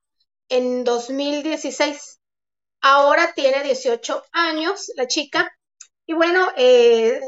en 0.49 0.83
2016. 0.83 2.19
Ahora 2.81 3.33
tiene 3.33 3.63
18 3.63 4.23
años, 4.31 4.91
la 4.95 5.07
chica. 5.07 5.51
Y 6.05 6.13
bueno, 6.13 6.49
eh, 6.57 7.19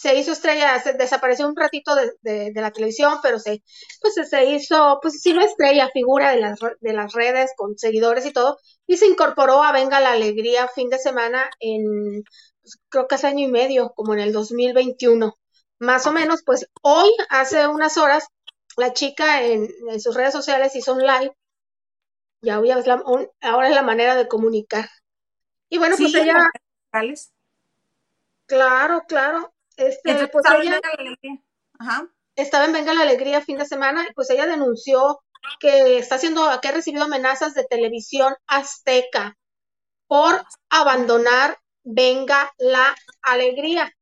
se 0.00 0.14
hizo 0.14 0.32
estrella, 0.32 0.80
se 0.80 0.94
desapareció 0.94 1.46
un 1.46 1.56
ratito 1.56 1.94
de, 1.94 2.52
la 2.54 2.70
televisión, 2.70 3.18
pero 3.22 3.38
se, 3.38 3.62
pues 4.00 4.14
se 4.14 4.44
hizo, 4.46 4.98
pues 5.02 5.20
sí, 5.20 5.34
no 5.34 5.42
estrella, 5.42 5.90
figura 5.92 6.30
de 6.30 6.40
las, 6.40 6.58
de 6.80 6.92
las 6.92 7.12
redes 7.12 7.52
con 7.56 7.76
seguidores 7.76 8.24
y 8.26 8.32
todo, 8.32 8.58
y 8.86 8.96
se 8.96 9.06
incorporó 9.06 9.62
a 9.62 9.72
Venga 9.72 10.00
la 10.00 10.12
Alegría 10.12 10.68
fin 10.68 10.88
de 10.88 10.98
semana 10.98 11.50
en, 11.60 12.24
pues, 12.62 12.78
creo 12.88 13.08
que 13.08 13.16
hace 13.16 13.26
año 13.26 13.46
y 13.46 13.50
medio, 13.50 13.92
como 13.94 14.14
en 14.14 14.20
el 14.20 14.32
2021 14.32 15.36
más 15.80 16.06
o 16.06 16.12
menos, 16.12 16.42
pues 16.44 16.66
hoy, 16.82 17.10
hace 17.30 17.66
unas 17.66 17.96
horas, 17.96 18.26
la 18.76 18.92
chica 18.92 19.42
en, 19.42 19.68
sus 19.98 20.14
redes 20.14 20.32
sociales 20.32 20.76
hizo 20.76 20.92
un 20.92 21.00
live. 21.00 21.34
Ya 22.42 22.58
voy 22.58 22.70
a 22.70 22.76
ahora 23.40 23.68
es 23.68 23.74
la 23.74 23.82
manera 23.82 24.14
de 24.14 24.28
comunicar. 24.28 24.88
Y 25.70 25.78
bueno, 25.78 25.96
pues 25.98 26.14
ella. 26.14 26.36
Claro, 28.46 29.04
claro. 29.08 29.54
Este, 29.80 30.28
pues 30.28 30.44
ella, 30.60 30.80
estaba 32.36 32.64
en 32.66 32.72
Venga 32.72 32.94
la 32.94 33.02
Alegría 33.02 33.40
fin 33.40 33.58
de 33.58 33.66
semana, 33.66 34.06
y 34.08 34.12
pues 34.14 34.30
ella 34.30 34.46
denunció 34.46 35.20
que 35.58 35.98
está 35.98 36.16
haciendo, 36.16 36.46
que 36.60 36.68
ha 36.68 36.72
recibido 36.72 37.04
amenazas 37.04 37.54
de 37.54 37.64
televisión 37.64 38.34
azteca 38.46 39.36
por 40.06 40.44
abandonar 40.68 41.58
Venga 41.82 42.52
la 42.58 42.94
Alegría. 43.22 43.92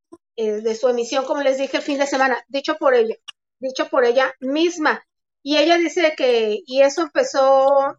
Eh, 0.41 0.61
de 0.63 0.77
su 0.77 0.87
emisión, 0.87 1.25
como 1.25 1.43
les 1.43 1.59
dije, 1.59 1.79
el 1.79 1.83
fin 1.83 1.99
de 1.99 2.07
semana, 2.07 2.41
dicho 2.47 2.77
por 2.77 2.95
ella, 2.95 3.17
dicho 3.59 3.89
por 3.89 4.05
ella 4.05 4.33
misma. 4.39 5.05
Y 5.43 5.57
ella 5.57 5.77
dice 5.79 6.15
que, 6.17 6.61
y 6.65 6.83
eso 6.83 7.03
empezó, 7.03 7.99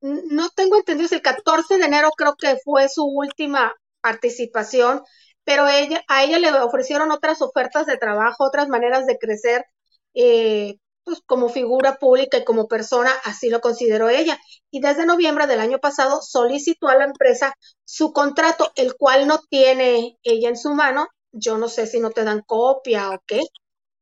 no 0.00 0.50
tengo 0.56 0.74
entendido, 0.76 1.06
es 1.06 1.12
el 1.12 1.22
14 1.22 1.78
de 1.78 1.84
enero 1.84 2.10
creo 2.16 2.34
que 2.34 2.56
fue 2.64 2.88
su 2.88 3.04
última 3.04 3.72
participación, 4.00 5.04
pero 5.48 5.66
ella, 5.66 6.04
a 6.08 6.24
ella 6.24 6.38
le 6.38 6.52
ofrecieron 6.60 7.10
otras 7.10 7.40
ofertas 7.40 7.86
de 7.86 7.96
trabajo, 7.96 8.44
otras 8.44 8.68
maneras 8.68 9.06
de 9.06 9.16
crecer, 9.16 9.64
eh, 10.12 10.76
pues 11.04 11.22
como 11.24 11.48
figura 11.48 11.96
pública 11.96 12.36
y 12.36 12.44
como 12.44 12.68
persona, 12.68 13.10
así 13.24 13.48
lo 13.48 13.62
consideró 13.62 14.10
ella. 14.10 14.38
Y 14.70 14.82
desde 14.82 15.06
noviembre 15.06 15.46
del 15.46 15.60
año 15.60 15.78
pasado 15.78 16.20
solicitó 16.20 16.88
a 16.88 16.96
la 16.96 17.06
empresa 17.06 17.54
su 17.86 18.12
contrato, 18.12 18.72
el 18.76 18.94
cual 18.94 19.26
no 19.26 19.38
tiene 19.48 20.18
ella 20.22 20.50
en 20.50 20.58
su 20.58 20.74
mano. 20.74 21.08
Yo 21.32 21.56
no 21.56 21.68
sé 21.68 21.86
si 21.86 21.98
no 21.98 22.10
te 22.10 22.24
dan 22.24 22.42
copia 22.42 23.08
o 23.12 23.22
qué. 23.26 23.40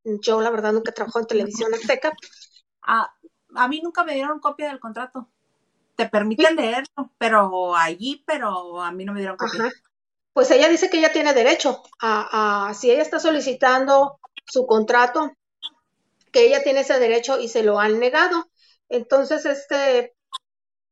Yo 0.03 0.41
la 0.41 0.49
verdad 0.49 0.73
nunca 0.73 0.91
trabajo 0.91 1.19
en 1.19 1.27
televisión 1.27 1.73
azteca. 1.73 2.11
Ah, 2.81 3.09
a 3.55 3.69
mí 3.69 3.79
nunca 3.81 4.03
me 4.03 4.15
dieron 4.15 4.41
copia 4.41 4.67
del 4.67 4.81
contrato. 4.81 5.29
Te 5.95 6.09
permiten 6.09 6.57
leerlo, 6.57 7.13
pero 7.17 7.73
allí, 7.73 8.21
pero 8.27 8.81
a 8.81 8.91
mí 8.91 9.05
no 9.05 9.13
me 9.13 9.21
dieron 9.21 9.37
copia. 9.37 9.71
Pues 10.37 10.51
ella 10.51 10.69
dice 10.69 10.91
que 10.91 10.99
ella 10.99 11.11
tiene 11.11 11.33
derecho 11.33 11.81
a, 11.99 12.71
si 12.79 12.91
ella 12.91 13.01
está 13.01 13.19
solicitando 13.19 14.19
su 14.45 14.67
contrato, 14.67 15.31
que 16.31 16.45
ella 16.45 16.61
tiene 16.61 16.81
ese 16.81 16.99
derecho 16.99 17.39
y 17.39 17.47
se 17.49 17.63
lo 17.63 17.79
han 17.79 17.97
negado. 17.97 18.45
Entonces, 18.87 19.47
este, 19.47 20.13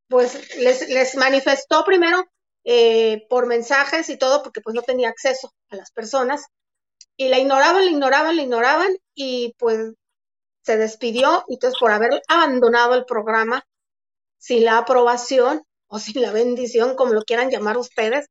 pues 0.08 0.58
les, 0.58 0.90
les 0.90 1.16
manifestó 1.18 1.86
primero 1.86 2.26
eh, 2.64 3.28
por 3.30 3.46
mensajes 3.46 4.10
y 4.10 4.18
todo, 4.18 4.42
porque 4.42 4.62
pues 4.62 4.74
no 4.74 4.82
tenía 4.82 5.10
acceso 5.10 5.54
a 5.70 5.76
las 5.76 5.92
personas. 5.92 6.46
y 7.16 7.30
la 7.30 7.38
ignoraban, 7.38 7.86
la 7.86 7.92
ignoraban, 7.92 8.36
la 8.38 8.42
ignoraban 8.42 8.98
y 9.14 9.54
pues 9.60 9.94
se 10.64 10.78
despidió. 10.78 11.46
Entonces, 11.50 11.80
por 11.80 11.92
haber 11.92 12.20
abandonado 12.28 12.96
el 12.96 13.06
programa 13.06 13.64
sin 14.40 14.66
la 14.66 14.80
aprobación 14.80 15.64
o 15.88 16.00
sin 16.00 16.24
la 16.24 16.32
bendición, 16.32 16.96
como 16.96 17.14
lo 17.14 17.22
quieran 17.24 17.52
llamar 17.52 17.78
ustedes, 17.78 18.28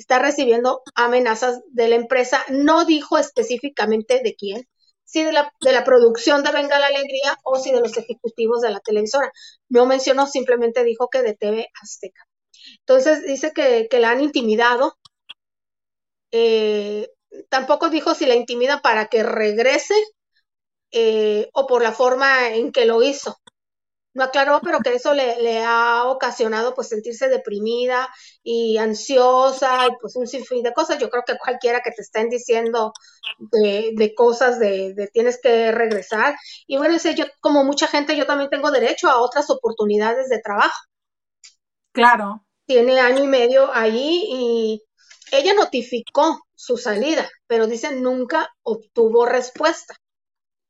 está 0.00 0.18
recibiendo 0.18 0.82
amenazas 0.94 1.60
de 1.68 1.88
la 1.88 1.96
empresa. 1.96 2.44
No 2.48 2.84
dijo 2.84 3.18
específicamente 3.18 4.20
de 4.22 4.34
quién, 4.34 4.66
si 5.04 5.22
de 5.24 5.32
la, 5.32 5.52
de 5.60 5.72
la 5.72 5.84
producción 5.84 6.42
de 6.42 6.52
Venga 6.52 6.78
la 6.78 6.86
Alegría 6.86 7.36
o 7.44 7.58
si 7.58 7.70
de 7.70 7.80
los 7.80 7.96
ejecutivos 7.96 8.62
de 8.62 8.70
la 8.70 8.80
televisora. 8.80 9.30
No 9.68 9.86
mencionó, 9.86 10.26
simplemente 10.26 10.84
dijo 10.84 11.08
que 11.08 11.22
de 11.22 11.34
TV 11.34 11.68
Azteca. 11.82 12.22
Entonces 12.80 13.24
dice 13.24 13.52
que, 13.52 13.88
que 13.90 14.00
la 14.00 14.10
han 14.10 14.20
intimidado. 14.20 14.96
Eh, 16.32 17.08
tampoco 17.48 17.90
dijo 17.90 18.14
si 18.14 18.26
la 18.26 18.34
intimida 18.36 18.80
para 18.82 19.06
que 19.06 19.22
regrese 19.22 19.94
eh, 20.92 21.48
o 21.52 21.66
por 21.66 21.82
la 21.82 21.92
forma 21.92 22.48
en 22.54 22.72
que 22.72 22.86
lo 22.86 23.02
hizo. 23.02 23.36
No 24.12 24.24
aclaró, 24.24 24.60
pero 24.62 24.80
que 24.80 24.94
eso 24.94 25.14
le, 25.14 25.62
ha 25.64 26.04
ocasionado 26.06 26.74
pues 26.74 26.88
sentirse 26.88 27.28
deprimida 27.28 28.08
y 28.42 28.76
ansiosa 28.76 29.86
y 29.86 29.90
pues 30.00 30.16
un 30.16 30.26
sinfín 30.26 30.64
de 30.64 30.72
cosas. 30.72 30.98
Yo 30.98 31.08
creo 31.10 31.22
que 31.24 31.38
cualquiera 31.38 31.80
que 31.80 31.92
te 31.92 32.02
estén 32.02 32.28
diciendo 32.28 32.92
de, 33.38 34.12
cosas 34.16 34.58
de, 34.58 34.94
de, 34.94 35.06
tienes 35.08 35.40
que 35.40 35.70
regresar. 35.70 36.36
Y 36.66 36.76
bueno, 36.76 36.94
dice 36.94 37.14
yo, 37.14 37.24
como 37.40 37.62
mucha 37.62 37.86
gente, 37.86 38.16
yo 38.16 38.26
también 38.26 38.50
tengo 38.50 38.70
derecho 38.72 39.08
a 39.08 39.20
otras 39.20 39.48
oportunidades 39.48 40.28
de 40.28 40.40
trabajo. 40.40 40.80
Claro. 41.92 42.44
Tiene 42.66 43.00
año 43.00 43.24
y 43.24 43.28
medio 43.28 43.72
ahí 43.72 44.24
y 44.28 44.82
ella 45.32 45.54
notificó 45.54 46.40
su 46.54 46.76
salida, 46.76 47.28
pero 47.46 47.66
dice 47.66 47.94
nunca 47.94 48.52
obtuvo 48.62 49.26
respuesta. 49.26 49.94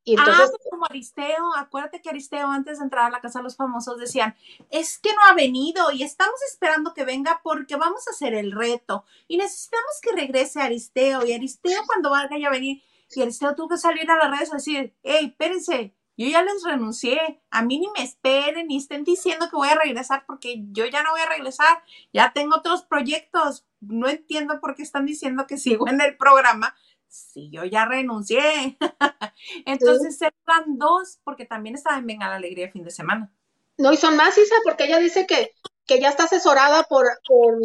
Y 0.03 0.17
entonces, 0.17 0.51
ah, 0.53 0.67
como 0.69 0.85
Aristeo, 0.85 1.55
acuérdate 1.55 2.01
que 2.01 2.09
Aristeo 2.09 2.47
antes 2.47 2.79
de 2.79 2.85
entrar 2.85 3.05
a 3.05 3.11
la 3.11 3.21
casa 3.21 3.39
de 3.39 3.43
los 3.43 3.55
famosos 3.55 3.97
decían, 3.97 4.35
es 4.71 4.97
que 4.97 5.13
no 5.13 5.21
ha 5.29 5.33
venido 5.33 5.91
y 5.91 6.01
estamos 6.01 6.41
esperando 6.49 6.93
que 6.93 7.05
venga 7.05 7.39
porque 7.43 7.75
vamos 7.75 8.07
a 8.07 8.11
hacer 8.11 8.33
el 8.33 8.51
reto 8.51 9.05
y 9.27 9.37
necesitamos 9.37 9.99
que 10.01 10.13
regrese 10.13 10.59
Aristeo 10.59 11.25
y 11.25 11.33
Aristeo 11.33 11.83
cuando 11.85 12.09
vaya 12.09 12.47
a 12.47 12.51
venir 12.51 12.81
y 13.15 13.21
Aristeo 13.21 13.55
tuvo 13.55 13.69
que 13.69 13.77
salir 13.77 14.09
a 14.09 14.17
las 14.17 14.31
redes 14.31 14.51
a 14.51 14.55
decir, 14.55 14.95
hey, 15.03 15.27
espérense, 15.27 15.93
yo 16.17 16.27
ya 16.27 16.43
les 16.43 16.63
renuncié, 16.63 17.41
a 17.49 17.61
mí 17.61 17.79
ni 17.79 17.87
me 17.97 18.03
esperen 18.03 18.67
ni 18.67 18.77
estén 18.77 19.03
diciendo 19.03 19.49
que 19.49 19.55
voy 19.55 19.69
a 19.69 19.75
regresar 19.75 20.25
porque 20.25 20.63
yo 20.71 20.85
ya 20.85 21.03
no 21.03 21.11
voy 21.11 21.21
a 21.21 21.29
regresar, 21.29 21.83
ya 22.13 22.31
tengo 22.33 22.55
otros 22.55 22.83
proyectos, 22.83 23.65
no 23.79 24.07
entiendo 24.07 24.59
por 24.59 24.75
qué 24.75 24.83
están 24.83 25.05
diciendo 25.05 25.47
que 25.47 25.57
sigo 25.57 25.87
en 25.87 25.99
el 26.01 26.17
programa 26.17 26.75
si 27.11 27.49
yo 27.49 27.65
ya 27.65 27.85
renuncié. 27.85 28.77
Entonces 29.65 30.19
eran 30.21 30.77
dos, 30.77 31.19
porque 31.23 31.45
también 31.45 31.75
estaba 31.75 31.97
en 31.97 32.07
Venga 32.07 32.29
la 32.29 32.35
Alegría 32.35 32.71
fin 32.71 32.83
de 32.83 32.91
semana. 32.91 33.31
No, 33.77 33.91
y 33.91 33.97
son 33.97 34.15
más, 34.15 34.37
Isa, 34.37 34.55
porque 34.63 34.85
ella 34.85 34.97
dice 34.97 35.27
que, 35.27 35.51
que 35.85 35.99
ya 35.99 36.09
está 36.09 36.23
asesorada 36.23 36.83
por, 36.83 37.05
por, 37.27 37.57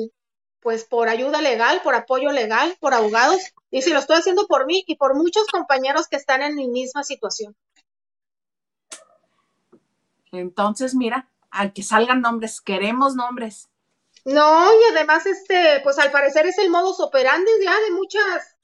pues, 0.61 0.85
por 0.85 1.09
ayuda 1.09 1.41
legal, 1.41 1.81
por 1.83 1.95
apoyo 1.95 2.33
legal, 2.33 2.77
por 2.81 2.95
abogados. 2.95 3.41
Y 3.71 3.83
si 3.83 3.93
lo 3.93 4.01
estoy 4.01 4.17
haciendo 4.17 4.47
por 4.47 4.67
mí 4.67 4.85
y 4.87 4.97
por 4.97 5.15
muchos 5.15 5.47
compañeros 5.47 6.09
que 6.09 6.17
están 6.17 6.43
en 6.43 6.57
mi 6.57 6.69
misma 6.69 7.05
situación. 7.05 7.55
Entonces, 10.33 10.95
mira, 10.95 11.29
al 11.51 11.73
que 11.73 11.83
salgan 11.83 12.21
nombres, 12.21 12.61
queremos 12.61 13.15
nombres. 13.15 13.69
No, 14.25 14.73
y 14.73 14.93
además, 14.93 15.25
este, 15.27 15.81
pues 15.85 15.99
al 15.99 16.11
parecer 16.11 16.47
es 16.47 16.59
el 16.59 16.69
modus 16.69 16.99
operandi 16.99 17.51
ya 17.63 17.79
de 17.79 17.93
muchas 17.93 18.56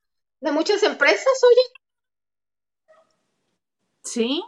de 0.43 0.53
muchas 0.53 0.83
empresas, 0.83 1.33
oye. 1.45 1.83
Sí, 4.05 4.43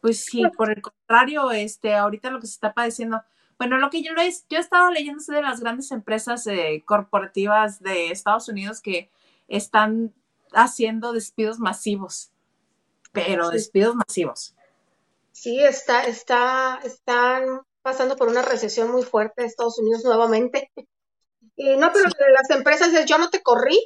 pues 0.00 0.24
sí, 0.24 0.44
por 0.56 0.70
el 0.70 0.80
contrario, 0.80 1.50
este, 1.50 1.94
ahorita 1.94 2.30
lo 2.30 2.40
que 2.40 2.46
se 2.46 2.54
está 2.54 2.72
padeciendo, 2.72 3.20
bueno, 3.58 3.76
lo 3.78 3.90
que 3.90 4.02
yo 4.02 4.12
lo 4.12 4.22
he, 4.22 4.30
yo 4.48 4.58
he 4.58 4.60
estado 4.60 4.90
leyendo 4.90 5.22
de 5.26 5.42
las 5.42 5.60
grandes 5.60 5.90
empresas 5.90 6.46
eh, 6.46 6.82
corporativas 6.86 7.80
de 7.80 8.12
Estados 8.12 8.48
Unidos 8.48 8.80
que 8.80 9.10
están 9.48 10.14
haciendo 10.52 11.12
despidos 11.12 11.58
masivos, 11.58 12.30
pero 13.12 13.50
despidos 13.50 13.96
masivos. 13.96 14.54
Sí, 15.32 15.60
está, 15.60 16.04
está, 16.04 16.78
están 16.84 17.62
pasando 17.82 18.16
por 18.16 18.28
una 18.28 18.42
recesión 18.42 18.90
muy 18.92 19.02
fuerte 19.02 19.42
en 19.42 19.48
Estados 19.48 19.78
Unidos 19.78 20.04
nuevamente. 20.04 20.70
Y 21.56 21.76
no, 21.76 21.92
pero 21.92 22.06
las 22.32 22.50
empresas 22.50 23.04
yo 23.06 23.18
no 23.18 23.28
te 23.30 23.42
corrí, 23.42 23.78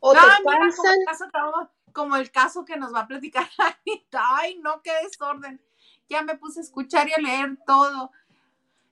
o 0.00 0.12
ah, 0.16 0.38
como, 0.42 0.64
el 0.64 1.04
caso, 1.06 1.24
como 1.92 2.16
el 2.16 2.30
caso 2.30 2.64
que 2.64 2.76
nos 2.76 2.92
va 2.94 3.00
a 3.00 3.06
platicar 3.06 3.48
Ay, 4.12 4.58
no, 4.58 4.82
qué 4.82 4.92
desorden. 5.04 5.60
Ya 6.08 6.22
me 6.22 6.36
puse 6.36 6.60
a 6.60 6.62
escuchar 6.62 7.08
y 7.08 7.12
a 7.12 7.18
leer 7.18 7.58
todo. 7.66 8.10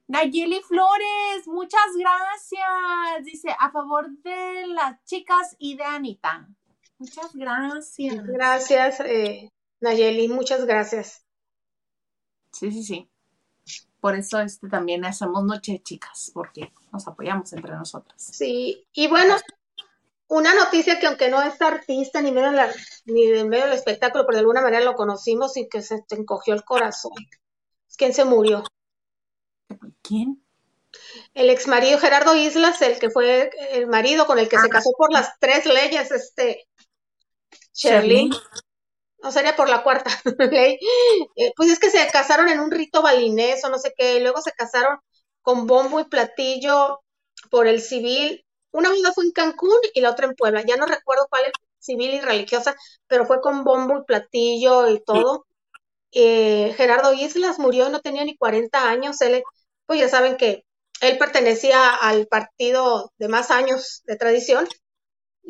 Nayeli 0.06 0.62
Flores, 0.62 1.46
muchas 1.46 1.94
gracias. 1.98 3.24
Dice, 3.24 3.54
a 3.58 3.70
favor 3.70 4.08
de 4.22 4.66
las 4.68 5.04
chicas 5.04 5.56
y 5.58 5.76
de 5.76 5.84
Anita. 5.84 6.48
Muchas 6.98 7.34
gracias. 7.34 8.26
Gracias, 8.26 9.00
eh, 9.00 9.50
Nayeli, 9.80 10.28
muchas 10.28 10.64
gracias. 10.64 11.24
Sí, 12.52 12.72
sí, 12.72 12.82
sí. 12.82 13.10
Por 14.00 14.14
eso 14.14 14.40
este 14.40 14.68
también 14.68 15.04
hacemos 15.04 15.44
Noche 15.44 15.80
Chicas, 15.82 16.30
porque 16.32 16.72
nos 16.92 17.06
apoyamos 17.06 17.52
entre 17.52 17.74
nosotras. 17.74 18.22
Sí, 18.22 18.86
y 18.92 19.08
bueno, 19.08 19.34
una 20.28 20.54
noticia 20.54 20.98
que 21.00 21.06
aunque 21.06 21.30
no 21.30 21.42
es 21.42 21.60
artista 21.60 22.20
ni, 22.20 22.32
medio 22.32 22.50
ni 23.06 23.44
medio 23.44 23.64
del 23.64 23.74
espectáculo, 23.74 24.24
pero 24.26 24.36
de 24.36 24.40
alguna 24.40 24.60
manera 24.60 24.84
lo 24.84 24.94
conocimos 24.94 25.56
y 25.56 25.68
que 25.68 25.82
se 25.82 26.02
te 26.02 26.16
encogió 26.16 26.54
el 26.54 26.64
corazón. 26.64 27.12
¿Quién 27.96 28.12
se 28.12 28.24
murió? 28.24 28.62
¿Quién? 30.02 30.44
El 31.34 31.50
ex 31.50 31.66
marido 31.66 31.98
Gerardo 31.98 32.34
Islas, 32.34 32.80
el 32.82 32.98
que 32.98 33.10
fue 33.10 33.50
el 33.72 33.86
marido 33.86 34.26
con 34.26 34.38
el 34.38 34.48
que 34.48 34.58
se 34.58 34.66
ah. 34.66 34.70
casó 34.70 34.90
por 34.96 35.12
las 35.12 35.38
tres 35.38 35.66
leyes, 35.66 36.10
este, 36.10 36.68
Shirley. 37.74 38.30
No 39.22 39.32
sería 39.32 39.56
por 39.56 39.68
la 39.68 39.82
cuarta 39.82 40.10
ley. 40.50 40.78
Eh, 41.36 41.52
pues 41.56 41.70
es 41.70 41.78
que 41.78 41.90
se 41.90 42.06
casaron 42.08 42.48
en 42.48 42.60
un 42.60 42.70
rito 42.70 43.02
balinés 43.02 43.64
o 43.64 43.68
no 43.68 43.78
sé 43.78 43.94
qué, 43.96 44.16
y 44.16 44.20
luego 44.20 44.40
se 44.42 44.52
casaron 44.52 44.98
con 45.42 45.66
bombo 45.66 46.00
y 46.00 46.04
platillo 46.04 47.00
por 47.50 47.66
el 47.66 47.80
civil 47.80 48.44
una 48.78 48.90
boda 48.90 49.12
fue 49.12 49.24
en 49.24 49.32
Cancún 49.32 49.78
y 49.94 50.00
la 50.00 50.10
otra 50.10 50.26
en 50.26 50.34
Puebla. 50.34 50.62
Ya 50.66 50.76
no 50.76 50.86
recuerdo 50.86 51.26
cuál 51.28 51.44
es 51.46 51.52
civil 51.78 52.14
y 52.14 52.20
religiosa, 52.20 52.76
pero 53.06 53.26
fue 53.26 53.40
con 53.40 53.64
bombo 53.64 53.98
y 53.98 54.04
platillo 54.04 54.88
y 54.88 55.02
todo. 55.04 55.46
Eh, 56.12 56.74
Gerardo 56.76 57.12
Islas 57.12 57.58
murió, 57.58 57.88
no 57.90 58.00
tenía 58.00 58.24
ni 58.24 58.36
40 58.36 58.88
años. 58.88 59.20
Él, 59.20 59.42
pues 59.86 60.00
ya 60.00 60.08
saben 60.08 60.36
que 60.36 60.64
él 61.00 61.18
pertenecía 61.18 61.94
al 61.94 62.26
partido 62.26 63.12
de 63.18 63.28
más 63.28 63.50
años 63.50 64.02
de 64.06 64.16
tradición 64.16 64.68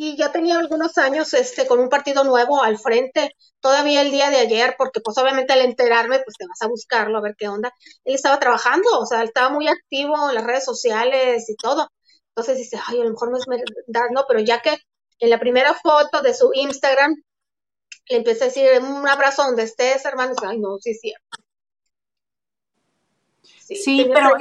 y 0.01 0.17
ya 0.17 0.31
tenía 0.31 0.59
algunos 0.59 0.97
años 0.99 1.35
este 1.35 1.67
con 1.67 1.81
un 1.81 1.89
partido 1.89 2.23
nuevo 2.23 2.63
al 2.63 2.79
frente 2.79 3.33
todavía 3.61 4.03
el 4.03 4.13
día 4.13 4.31
de 4.31 4.37
ayer 4.37 4.77
porque 4.79 5.01
pues 5.01 5.19
obviamente 5.19 5.53
al 5.53 5.63
enterarme 5.63 6.21
pues 6.21 6.37
te 6.39 6.47
vas 6.47 6.63
a 6.63 6.69
buscarlo 6.69 7.19
a 7.19 7.21
ver 7.21 7.35
qué 7.37 7.49
onda 7.49 7.73
él 8.05 8.15
estaba 8.15 8.39
trabajando 8.39 8.89
o 9.01 9.07
sea 9.07 9.25
estaba 9.25 9.51
muy 9.51 9.67
activo 9.67 10.29
en 10.29 10.37
las 10.37 10.45
redes 10.45 10.65
sociales 10.65 11.49
y 11.49 11.57
todo 11.57 11.89
entonces 12.39 12.59
dice, 12.59 12.81
ay, 12.87 13.01
a 13.01 13.05
lo 13.05 13.11
mejor 13.11 13.33
no 13.33 13.37
es 13.37 13.47
verdad, 13.47 14.11
no, 14.13 14.25
pero 14.29 14.39
ya 14.39 14.63
que 14.63 14.79
en 15.19 15.31
la 15.31 15.41
primera 15.41 15.75
foto 15.75 16.23
de 16.23 16.33
su 16.33 16.53
Instagram 16.55 17.17
le 18.09 18.17
empecé 18.17 18.45
a 18.45 18.47
decir 18.47 18.69
un 18.81 19.09
abrazo 19.09 19.43
donde 19.43 19.65
estés, 19.65 20.05
hermano, 20.05 20.35
ay, 20.47 20.61
no, 20.61 20.79
sí, 20.79 20.95
sí. 20.95 21.13
Sí, 23.43 24.09
pero 24.15 24.37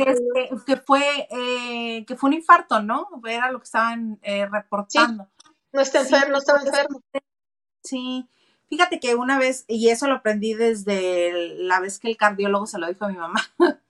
que 0.64 0.78
fue 0.78 1.28
eh, 1.32 2.06
que 2.06 2.16
fue 2.16 2.30
un 2.30 2.36
infarto, 2.36 2.82
¿no? 2.82 3.08
Era 3.28 3.52
lo 3.52 3.58
que 3.58 3.66
estaban 3.66 4.20
eh, 4.22 4.46
reportando. 4.46 5.28
no 5.74 5.82
está 5.82 6.02
enfermo, 6.02 6.34
no 6.34 6.38
estaba 6.38 6.62
enfermo. 6.62 7.02
Sí, 7.84 8.30
fíjate 8.70 9.00
que 9.00 9.16
una 9.16 9.40
vez, 9.40 9.66
y 9.68 9.90
eso 9.90 10.08
lo 10.08 10.14
aprendí 10.14 10.54
desde 10.54 11.56
la 11.56 11.80
vez 11.80 11.98
que 11.98 12.10
el 12.10 12.16
cardiólogo 12.16 12.68
se 12.68 12.78
lo 12.78 12.88
dijo 12.88 13.06
a 13.06 13.10
mi 13.10 13.18
mamá, 13.18 13.42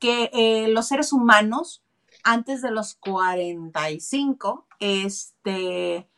que 0.00 0.30
eh, 0.32 0.68
los 0.68 0.88
seres 0.88 1.12
humanos 1.12 1.83
antes 2.24 2.62
de 2.62 2.70
los 2.70 2.94
45, 2.94 4.66
este, 4.80 6.08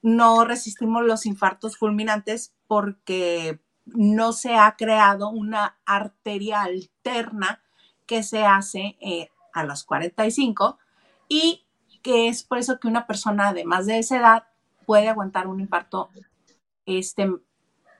no 0.00 0.44
resistimos 0.44 1.04
los 1.04 1.26
infartos 1.26 1.76
fulminantes 1.76 2.54
porque 2.66 3.60
no 3.84 4.32
se 4.32 4.54
ha 4.54 4.76
creado 4.76 5.30
una 5.30 5.78
arteria 5.84 6.62
alterna 6.62 7.62
que 8.06 8.22
se 8.22 8.44
hace 8.44 8.96
eh, 9.00 9.28
a 9.52 9.64
los 9.64 9.84
45 9.84 10.78
y 11.28 11.66
que 12.02 12.28
es 12.28 12.44
por 12.44 12.58
eso 12.58 12.78
que 12.78 12.88
una 12.88 13.06
persona 13.06 13.52
de 13.52 13.64
más 13.64 13.86
de 13.86 13.98
esa 13.98 14.18
edad 14.18 14.44
puede 14.86 15.08
aguantar 15.08 15.46
un 15.46 15.60
infarto 15.60 16.10
este, 16.86 17.30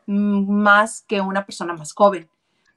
más 0.07 1.03
que 1.03 1.21
una 1.21 1.45
persona 1.45 1.75
más 1.75 1.93
joven. 1.93 2.31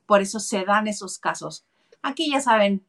Por 0.06 0.22
eso 0.22 0.40
se 0.40 0.66
dan 0.66 0.88
esos 0.88 1.20
casos. 1.20 1.66
Aquí 2.02 2.30
ya 2.32 2.42
saben, 2.42 2.86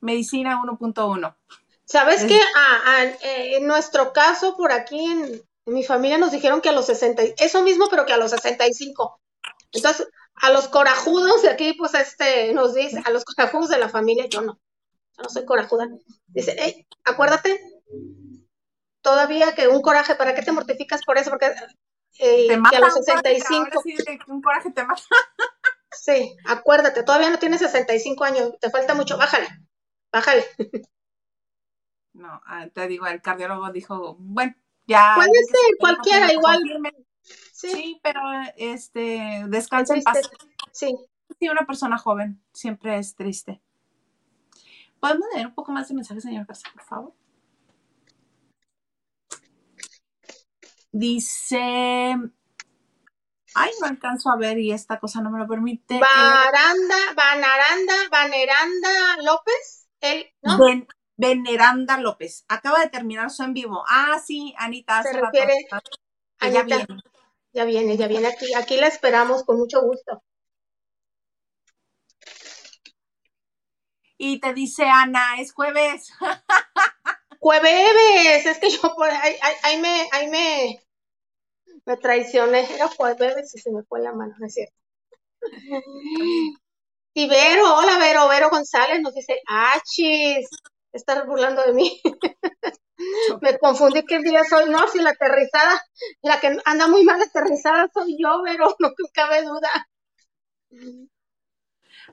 Medicina 0.00 0.60
1.1. 0.62 1.36
¿Sabes 1.84 2.24
qué? 2.24 2.40
Ah, 2.56 3.04
en 3.22 3.66
nuestro 3.66 4.12
caso, 4.12 4.56
por 4.56 4.72
aquí 4.72 5.04
en, 5.04 5.42
mi 5.66 5.82
familia 5.82 6.18
nos 6.18 6.32
dijeron 6.32 6.60
que 6.60 6.68
a 6.68 6.72
los 6.72 6.86
60, 6.86 7.22
eso 7.38 7.62
mismo, 7.62 7.88
pero 7.90 8.06
que 8.06 8.12
a 8.12 8.16
los 8.16 8.30
65. 8.30 9.20
Entonces, 9.72 10.08
a 10.36 10.50
los 10.50 10.68
corajudos 10.68 11.42
de 11.42 11.50
aquí, 11.50 11.74
pues 11.74 11.94
este, 11.94 12.52
nos 12.52 12.74
dice, 12.74 13.02
a 13.04 13.10
los 13.10 13.24
corajudos 13.24 13.68
de 13.70 13.78
la 13.78 13.88
familia, 13.88 14.26
yo 14.26 14.42
no, 14.42 14.60
yo 15.16 15.22
no 15.22 15.28
soy 15.28 15.44
corajuda. 15.44 15.88
Dice, 16.28 16.56
hey, 16.58 16.86
acuérdate, 17.04 17.60
todavía 19.00 19.54
que 19.54 19.68
un 19.68 19.82
coraje, 19.82 20.14
¿para 20.14 20.34
qué 20.34 20.42
te 20.42 20.52
mortificas 20.52 21.04
por 21.04 21.18
eso? 21.18 21.30
Porque 21.30 21.52
eh, 22.18 22.48
que 22.70 22.76
a 22.76 22.80
los 22.80 22.94
65. 22.94 23.82
Sí, 23.82 23.96
un 24.28 24.40
coraje 24.40 24.70
te 24.70 24.84
mata. 24.84 25.02
sí, 25.90 26.36
acuérdate, 26.46 27.02
todavía 27.02 27.30
no 27.30 27.38
tienes 27.38 27.60
65 27.60 28.24
años, 28.24 28.52
te 28.60 28.70
falta 28.70 28.94
mucho, 28.94 29.18
bájale, 29.18 29.48
bájale. 30.12 30.44
No, 32.12 32.40
ah, 32.46 32.66
te 32.72 32.88
digo, 32.88 33.06
el 33.06 33.20
cardiólogo 33.20 33.70
dijo, 33.72 34.16
bueno, 34.18 34.54
ya. 34.86 35.12
Puede 35.16 35.32
ser 35.32 35.76
cualquiera, 35.78 36.32
igual. 36.32 36.62
Sí. 37.52 38.00
pero 38.02 38.20
este, 38.56 39.44
descansa 39.48 39.94
en 39.94 40.02
paz. 40.02 40.30
Sí. 40.72 40.96
Sí, 41.38 41.48
una 41.48 41.66
persona 41.66 41.98
joven 41.98 42.42
siempre 42.52 42.96
es 42.98 43.14
triste. 43.14 43.60
¿Podemos 45.00 45.26
leer 45.34 45.48
un 45.48 45.54
poco 45.54 45.72
más 45.72 45.88
de 45.88 45.94
mensajes, 45.94 46.22
señor 46.22 46.46
Garza, 46.46 46.70
por 46.72 46.82
favor? 46.84 47.14
Dice. 50.92 52.16
Ay, 53.54 53.70
no 53.80 53.86
alcanzo 53.86 54.30
a 54.30 54.36
ver 54.36 54.58
y 54.58 54.72
esta 54.72 54.98
cosa 54.98 55.20
no 55.20 55.30
me 55.30 55.38
lo 55.38 55.46
permite. 55.46 55.98
Baranda, 55.98 56.96
Banaranda, 57.14 58.08
Vaneranda 58.10 59.22
López. 59.22 59.85
El, 60.00 60.26
¿no? 60.42 60.58
Veneranda 61.16 61.98
López. 61.98 62.44
Acaba 62.48 62.80
de 62.80 62.90
terminar 62.90 63.30
su 63.30 63.42
en 63.42 63.54
vivo. 63.54 63.84
Ah, 63.88 64.20
sí, 64.24 64.54
Anita. 64.58 65.02
Se 65.02 65.12
refiere. 65.12 65.54
ya 66.40 66.62
viene. 66.62 66.86
Ya 67.52 67.64
viene, 67.64 67.96
ya 67.96 68.06
viene 68.06 68.28
aquí. 68.28 68.52
Aquí 68.54 68.76
la 68.76 68.86
esperamos 68.86 69.44
con 69.44 69.56
mucho 69.56 69.80
gusto. 69.80 70.22
Y 74.18 74.40
te 74.40 74.52
dice 74.54 74.84
Ana, 74.84 75.40
es 75.40 75.52
jueves. 75.52 76.10
jueves, 77.40 78.46
es 78.46 78.58
que 78.58 78.70
yo 78.70 78.94
por 78.94 79.08
ahí, 79.10 79.36
ahí, 79.62 79.80
me, 79.80 80.08
ahí 80.12 80.28
me, 80.28 80.80
me 81.84 81.96
traicioné. 81.96 82.72
Era 82.74 82.88
jueves 82.88 83.54
y 83.54 83.58
se 83.58 83.70
me 83.70 83.82
fue 83.84 84.00
la 84.00 84.12
mano, 84.12 84.34
¿no 84.38 84.46
es 84.46 84.54
cierto? 84.54 84.74
Y 87.18 87.26
Vero, 87.28 87.74
hola 87.74 87.96
Vero, 87.98 88.28
Vero 88.28 88.50
González 88.50 89.00
nos 89.00 89.14
dice, 89.14 89.40
achis, 89.46 90.46
estar 90.92 91.26
burlando 91.26 91.62
de 91.62 91.72
mí. 91.72 91.98
Me 93.40 93.58
confundí 93.58 94.04
qué 94.04 94.18
día 94.18 94.42
soy. 94.44 94.68
No, 94.68 94.86
si 94.88 94.98
la 95.00 95.10
aterrizada, 95.10 95.82
la 96.20 96.38
que 96.40 96.58
anda 96.66 96.88
muy 96.88 97.04
mal 97.04 97.22
aterrizada 97.22 97.88
soy 97.94 98.18
yo, 98.20 98.42
pero 98.44 98.68
no 98.80 98.90
cabe 99.14 99.44
duda. 99.44 99.88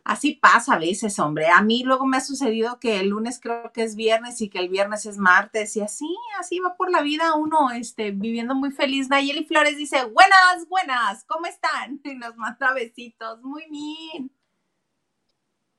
Así 0.05 0.35
pasa 0.35 0.75
a 0.75 0.79
veces, 0.79 1.19
hombre. 1.19 1.47
A 1.49 1.61
mí 1.61 1.83
luego 1.83 2.05
me 2.05 2.15
ha 2.15 2.21
sucedido 2.21 2.79
que 2.79 3.01
el 3.01 3.09
lunes 3.09 3.41
creo 3.41 3.73
que 3.73 3.83
es 3.83 3.97
viernes 3.97 4.39
y 4.39 4.49
que 4.49 4.59
el 4.59 4.69
viernes 4.69 5.05
es 5.05 5.17
martes 5.17 5.75
y 5.75 5.81
así, 5.81 6.15
así 6.39 6.61
va 6.61 6.77
por 6.77 6.89
la 6.89 7.01
vida 7.01 7.35
uno, 7.35 7.71
este, 7.71 8.11
viviendo 8.11 8.55
muy 8.55 8.71
feliz. 8.71 9.09
Nayeli 9.09 9.43
Flores 9.43 9.75
dice, 9.75 10.05
buenas, 10.05 10.65
buenas, 10.69 11.25
¿cómo 11.25 11.45
están? 11.45 11.99
Y 12.05 12.15
nos 12.15 12.37
manda 12.37 12.71
besitos, 12.73 13.41
muy 13.41 13.65
bien 13.69 14.31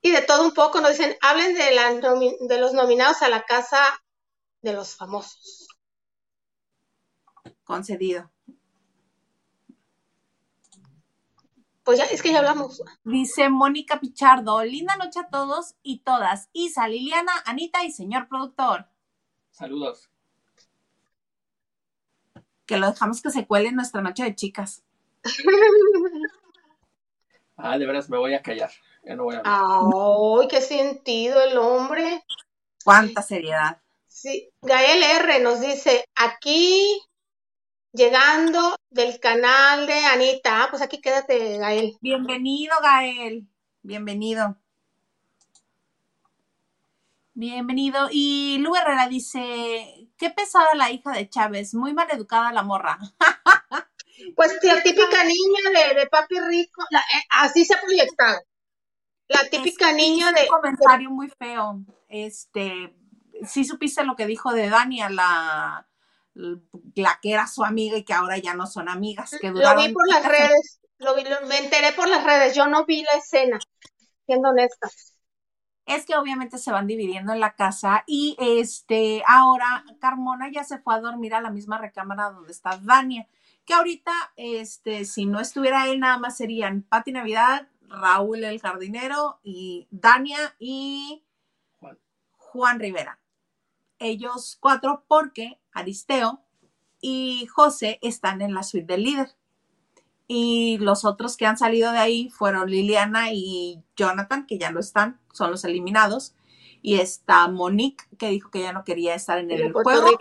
y 0.04 0.10
de 0.10 0.20
todo 0.20 0.44
un 0.44 0.52
poco 0.52 0.82
nos 0.82 0.90
dicen, 0.90 1.16
hablen 1.22 1.54
de, 1.54 1.74
la, 1.74 1.94
de 1.94 2.60
los 2.60 2.74
nominados 2.74 3.22
a 3.22 3.30
la 3.30 3.44
casa 3.44 3.78
de 4.60 4.74
los 4.74 4.96
famosos. 4.96 5.66
Concedido. 7.64 8.30
Pues 11.84 11.98
ya, 11.98 12.04
es 12.04 12.20
que 12.22 12.32
ya 12.32 12.40
hablamos. 12.40 12.82
Dice 13.02 13.48
Mónica 13.48 13.98
Pichardo, 13.98 14.62
linda 14.62 14.94
noche 14.96 15.20
a 15.20 15.30
todos 15.30 15.74
y 15.82 16.00
todas. 16.00 16.50
Isa, 16.52 16.86
Liliana, 16.86 17.32
Anita 17.46 17.82
y 17.82 17.90
señor 17.90 18.28
productor. 18.28 18.86
Saludos. 19.52 20.10
Que 22.66 22.76
lo 22.76 22.90
dejamos 22.90 23.22
que 23.22 23.30
se 23.30 23.46
cuele 23.46 23.70
en 23.70 23.76
nuestra 23.76 24.02
noche 24.02 24.22
de 24.22 24.34
chicas. 24.34 24.84
ah, 27.56 27.78
de 27.78 27.86
veras 27.86 28.10
me 28.10 28.18
voy 28.18 28.34
a 28.34 28.42
callar. 28.42 28.70
¡Ay, 29.06 30.48
qué 30.48 30.60
sentido 30.60 31.42
el 31.42 31.58
hombre! 31.58 32.24
¡Cuánta 32.84 33.22
seriedad! 33.22 33.80
Sí, 34.06 34.50
Gael 34.62 35.02
R 35.02 35.40
nos 35.40 35.60
dice, 35.60 36.04
aquí 36.14 37.02
llegando 37.92 38.76
del 38.90 39.20
canal 39.20 39.86
de 39.86 40.06
Anita. 40.06 40.62
Ah, 40.64 40.66
pues 40.70 40.82
aquí 40.82 41.00
quédate, 41.00 41.58
Gael. 41.58 41.98
Bienvenido, 42.00 42.74
Gael. 42.82 43.46
Bienvenido. 43.82 44.56
Bienvenido. 47.34 48.08
Y 48.10 48.58
Lu 48.60 48.74
Herrera 48.74 49.08
dice, 49.08 50.08
qué 50.16 50.30
pesada 50.30 50.74
la 50.74 50.90
hija 50.90 51.12
de 51.12 51.28
Chávez, 51.28 51.74
muy 51.74 51.92
mal 51.92 52.08
educada 52.10 52.52
la 52.52 52.62
morra. 52.62 52.98
Pues 54.36 54.52
la 54.62 54.82
típica 54.82 55.24
niña 55.24 55.94
de, 55.94 56.06
papi 56.06 56.38
rico, 56.40 56.82
eh, 56.92 57.22
así 57.30 57.64
se 57.64 57.74
ha 57.74 57.80
proyectado. 57.80 58.38
La 59.34 59.48
típica 59.48 59.92
niña 59.92 60.32
de. 60.32 60.42
Un 60.42 60.48
comentario 60.48 61.10
muy 61.10 61.28
feo. 61.28 61.80
Este, 62.08 62.94
sí 63.46 63.64
supiste 63.64 64.04
lo 64.04 64.16
que 64.16 64.26
dijo 64.26 64.52
de 64.52 64.68
Dani 64.68 65.02
a 65.02 65.10
la, 65.10 65.86
la 66.34 67.18
que 67.20 67.32
era 67.32 67.46
su 67.46 67.64
amiga 67.64 67.96
y 67.96 68.04
que 68.04 68.14
ahora 68.14 68.38
ya 68.38 68.54
no 68.54 68.66
son 68.66 68.88
amigas. 68.88 69.36
Que 69.40 69.50
lo 69.50 69.76
vi 69.76 69.92
por 69.92 70.08
las 70.08 70.24
redes, 70.24 70.80
lo 70.98 71.14
vi, 71.14 71.24
me 71.46 71.58
enteré 71.58 71.92
por 71.92 72.08
las 72.08 72.24
redes, 72.24 72.54
yo 72.54 72.66
no 72.66 72.84
vi 72.84 73.02
la 73.02 73.12
escena, 73.12 73.58
siendo 74.26 74.50
honesta. 74.50 74.88
Es 75.86 76.06
que 76.06 76.16
obviamente 76.16 76.56
se 76.56 76.72
van 76.72 76.86
dividiendo 76.86 77.34
en 77.34 77.40
la 77.40 77.54
casa 77.54 78.04
y 78.06 78.36
este, 78.38 79.22
ahora 79.26 79.84
Carmona 80.00 80.50
ya 80.50 80.64
se 80.64 80.78
fue 80.78 80.94
a 80.94 81.00
dormir 81.00 81.34
a 81.34 81.42
la 81.42 81.50
misma 81.50 81.76
recámara 81.76 82.30
donde 82.30 82.52
está 82.52 82.78
Dania, 82.78 83.28
que 83.66 83.74
ahorita, 83.74 84.12
este, 84.36 85.04
si 85.04 85.26
no 85.26 85.40
estuviera 85.40 85.88
él, 85.88 86.00
nada 86.00 86.16
más 86.16 86.38
serían 86.38 86.82
Pati 86.82 87.12
Navidad, 87.12 87.68
Raúl 87.94 88.44
el 88.44 88.60
jardinero 88.60 89.38
y 89.42 89.86
Dania 89.90 90.54
y 90.58 91.22
Juan. 92.38 92.78
Rivera. 92.78 93.18
Ellos 93.98 94.58
cuatro 94.60 95.04
porque 95.08 95.58
Aristeo 95.72 96.40
y 97.00 97.46
José 97.46 97.98
están 98.02 98.42
en 98.42 98.54
la 98.54 98.62
suite 98.62 98.86
del 98.86 99.02
líder. 99.02 99.34
Y 100.26 100.78
los 100.78 101.04
otros 101.04 101.36
que 101.36 101.46
han 101.46 101.58
salido 101.58 101.92
de 101.92 101.98
ahí 101.98 102.30
fueron 102.30 102.70
Liliana 102.70 103.32
y 103.32 103.82
Jonathan, 103.96 104.46
que 104.46 104.58
ya 104.58 104.70
no 104.70 104.80
están, 104.80 105.20
son 105.32 105.50
los 105.50 105.64
eliminados. 105.64 106.34
Y 106.80 107.00
está 107.00 107.48
Monique, 107.48 108.04
que 108.18 108.28
dijo 108.30 108.50
que 108.50 108.62
ya 108.62 108.72
no 108.72 108.84
quería 108.84 109.14
estar 109.14 109.38
en 109.38 109.50
el 109.50 109.72
juego. 109.72 110.18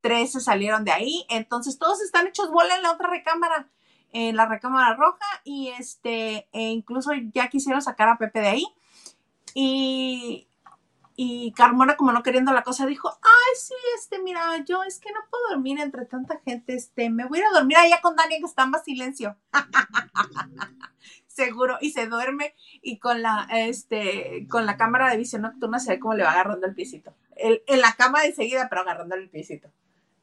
Tres 0.00 0.32
se 0.32 0.40
salieron 0.40 0.84
de 0.84 0.92
ahí. 0.92 1.26
Entonces 1.28 1.78
todos 1.78 2.00
están 2.00 2.26
hechos 2.26 2.50
bola 2.50 2.76
en 2.76 2.82
la 2.82 2.92
otra 2.92 3.08
recámara 3.10 3.70
en 4.12 4.36
la 4.36 4.46
recámara 4.46 4.94
roja 4.94 5.26
y 5.44 5.68
este, 5.68 6.48
e 6.52 6.70
incluso 6.70 7.12
ya 7.32 7.48
quisieron 7.48 7.82
sacar 7.82 8.08
a 8.08 8.18
Pepe 8.18 8.40
de 8.40 8.48
ahí. 8.48 8.66
Y, 9.54 10.48
y 11.16 11.52
Carmona, 11.52 11.96
como 11.96 12.12
no 12.12 12.22
queriendo 12.22 12.52
la 12.52 12.62
cosa, 12.62 12.86
dijo, 12.86 13.10
ay, 13.10 13.56
sí, 13.56 13.74
este, 13.96 14.20
mira, 14.22 14.64
yo 14.64 14.82
es 14.84 14.98
que 15.00 15.12
no 15.12 15.20
puedo 15.30 15.50
dormir 15.50 15.80
entre 15.80 16.06
tanta 16.06 16.40
gente, 16.44 16.74
este, 16.74 17.10
me 17.10 17.26
voy 17.26 17.38
a 17.38 17.40
ir 17.40 17.46
a 17.46 17.58
dormir 17.58 17.76
allá 17.76 18.00
con 18.00 18.16
Daniel 18.16 18.40
que 18.40 18.46
está 18.46 18.66
más 18.66 18.84
silencio. 18.84 19.36
Seguro, 21.26 21.78
y 21.80 21.92
se 21.92 22.06
duerme 22.06 22.54
y 22.82 22.98
con 22.98 23.22
la, 23.22 23.46
este, 23.50 24.46
con 24.48 24.66
la 24.66 24.76
cámara 24.76 25.10
de 25.10 25.16
visión 25.16 25.42
nocturna 25.42 25.78
se 25.78 25.92
ve 25.92 26.00
cómo 26.00 26.14
le 26.14 26.24
va 26.24 26.32
agarrando 26.32 26.66
el 26.66 26.74
piecito. 26.74 27.14
en 27.36 27.80
la 27.80 27.92
cama 27.94 28.22
de 28.22 28.32
seguida, 28.32 28.68
pero 28.68 28.82
agarrando 28.82 29.14
el 29.14 29.30
piecito. 29.30 29.70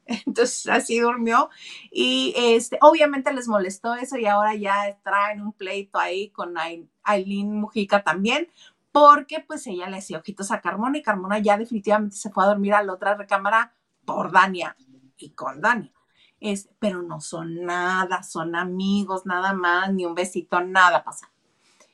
Entonces 0.26 0.66
así 0.68 0.98
durmió 0.98 1.50
y 1.90 2.32
este, 2.36 2.78
obviamente 2.80 3.32
les 3.32 3.46
molestó 3.46 3.94
eso 3.94 4.16
y 4.16 4.26
ahora 4.26 4.54
ya 4.54 4.98
traen 5.02 5.42
un 5.42 5.52
pleito 5.52 5.98
ahí 5.98 6.30
con 6.30 6.54
Aileen 7.02 7.60
Mujica 7.60 8.02
también, 8.02 8.50
porque 8.90 9.40
pues 9.40 9.66
ella 9.66 9.88
le 9.88 9.98
hacía 9.98 10.18
ojitos 10.18 10.50
a 10.50 10.62
Carmona 10.62 10.96
y 10.96 11.02
Carmona 11.02 11.38
ya 11.38 11.58
definitivamente 11.58 12.16
se 12.16 12.30
fue 12.30 12.44
a 12.44 12.48
dormir 12.48 12.72
a 12.72 12.82
la 12.82 12.94
otra 12.94 13.16
recámara 13.16 13.74
por 14.06 14.32
Dania 14.32 14.76
y 15.18 15.30
con 15.30 15.60
Dania. 15.60 15.92
Es, 16.40 16.70
pero 16.78 17.02
no 17.02 17.20
son 17.20 17.64
nada, 17.64 18.22
son 18.22 18.54
amigos 18.54 19.26
nada 19.26 19.52
más, 19.52 19.92
ni 19.92 20.06
un 20.06 20.14
besito, 20.14 20.60
nada 20.60 21.04
pasa. 21.04 21.30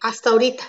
Hasta 0.00 0.30
ahorita. 0.30 0.62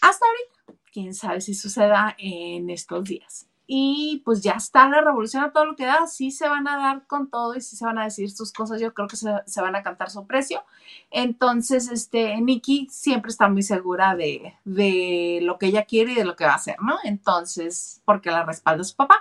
Hasta 0.00 0.24
ahorita. 0.24 0.80
Quién 0.92 1.12
sabe 1.12 1.40
si 1.40 1.54
suceda 1.54 2.14
en 2.18 2.70
estos 2.70 3.04
días. 3.04 3.48
Y 3.66 4.22
pues 4.24 4.42
ya 4.42 4.52
está 4.52 4.88
la 4.88 5.00
revolución 5.00 5.42
a 5.42 5.52
todo 5.52 5.64
lo 5.64 5.76
que 5.76 5.86
da, 5.86 6.06
sí 6.06 6.30
se 6.30 6.48
van 6.48 6.68
a 6.68 6.76
dar 6.76 7.06
con 7.06 7.30
todo 7.30 7.54
y 7.54 7.62
sí 7.62 7.76
se 7.76 7.84
van 7.84 7.98
a 7.98 8.04
decir 8.04 8.30
sus 8.30 8.52
cosas, 8.52 8.80
yo 8.80 8.92
creo 8.92 9.08
que 9.08 9.16
se, 9.16 9.60
van 9.62 9.76
a 9.76 9.82
cantar 9.82 10.10
su 10.10 10.26
precio. 10.26 10.62
Entonces, 11.10 11.90
este, 11.90 12.40
Nikki 12.40 12.88
siempre 12.90 13.30
está 13.30 13.48
muy 13.48 13.62
segura 13.62 14.14
de, 14.16 14.54
de, 14.64 15.38
lo 15.42 15.58
que 15.58 15.66
ella 15.66 15.84
quiere 15.84 16.12
y 16.12 16.16
de 16.16 16.24
lo 16.24 16.36
que 16.36 16.44
va 16.44 16.52
a 16.52 16.56
hacer, 16.56 16.76
¿no? 16.82 16.98
Entonces, 17.04 18.02
porque 18.04 18.30
la 18.30 18.44
respalda 18.44 18.84
su 18.84 18.96
papá. 18.96 19.16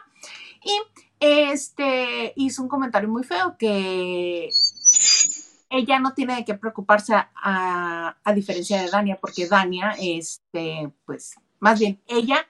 Y 0.63 0.71
este 1.19 2.33
hizo 2.35 2.63
un 2.63 2.67
comentario 2.67 3.07
muy 3.07 3.23
feo 3.23 3.55
que 3.57 4.49
ella 5.69 5.99
no 5.99 6.13
tiene 6.13 6.35
de 6.35 6.45
qué 6.45 6.53
preocuparse 6.53 7.13
a, 7.15 8.17
a 8.23 8.33
diferencia 8.33 8.81
de 8.81 8.89
Dania, 8.89 9.17
porque 9.21 9.47
Dania, 9.47 9.95
este, 9.99 10.91
pues, 11.05 11.35
más 11.59 11.79
bien, 11.79 12.01
ella 12.07 12.45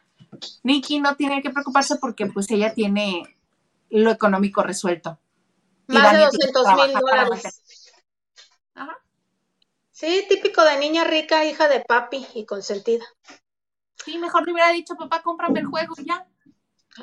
Nikki 0.64 1.00
no 1.00 1.16
tiene 1.16 1.42
que 1.42 1.50
preocuparse 1.50 1.98
porque 1.98 2.28
pues 2.28 2.50
ella 2.52 2.74
tiene 2.74 3.24
lo 3.90 4.12
económico 4.12 4.64
resuelto. 4.64 5.20
Más 5.88 6.14
de 6.14 6.20
200 6.26 6.76
mil 6.76 6.94
dólares. 6.94 7.62
Sí, 9.92 10.26
típico 10.28 10.64
de 10.64 10.78
niña 10.80 11.04
rica, 11.04 11.46
hija 11.46 11.68
de 11.68 11.80
papi 11.82 12.26
y 12.34 12.46
consentida. 12.46 13.06
Sí, 14.04 14.18
mejor 14.18 14.46
le 14.46 14.54
hubiera 14.54 14.72
dicho, 14.72 14.96
papá, 14.96 15.22
cómprame 15.22 15.62
el 15.62 15.68
juego 15.68 15.94
ya. 16.04 16.28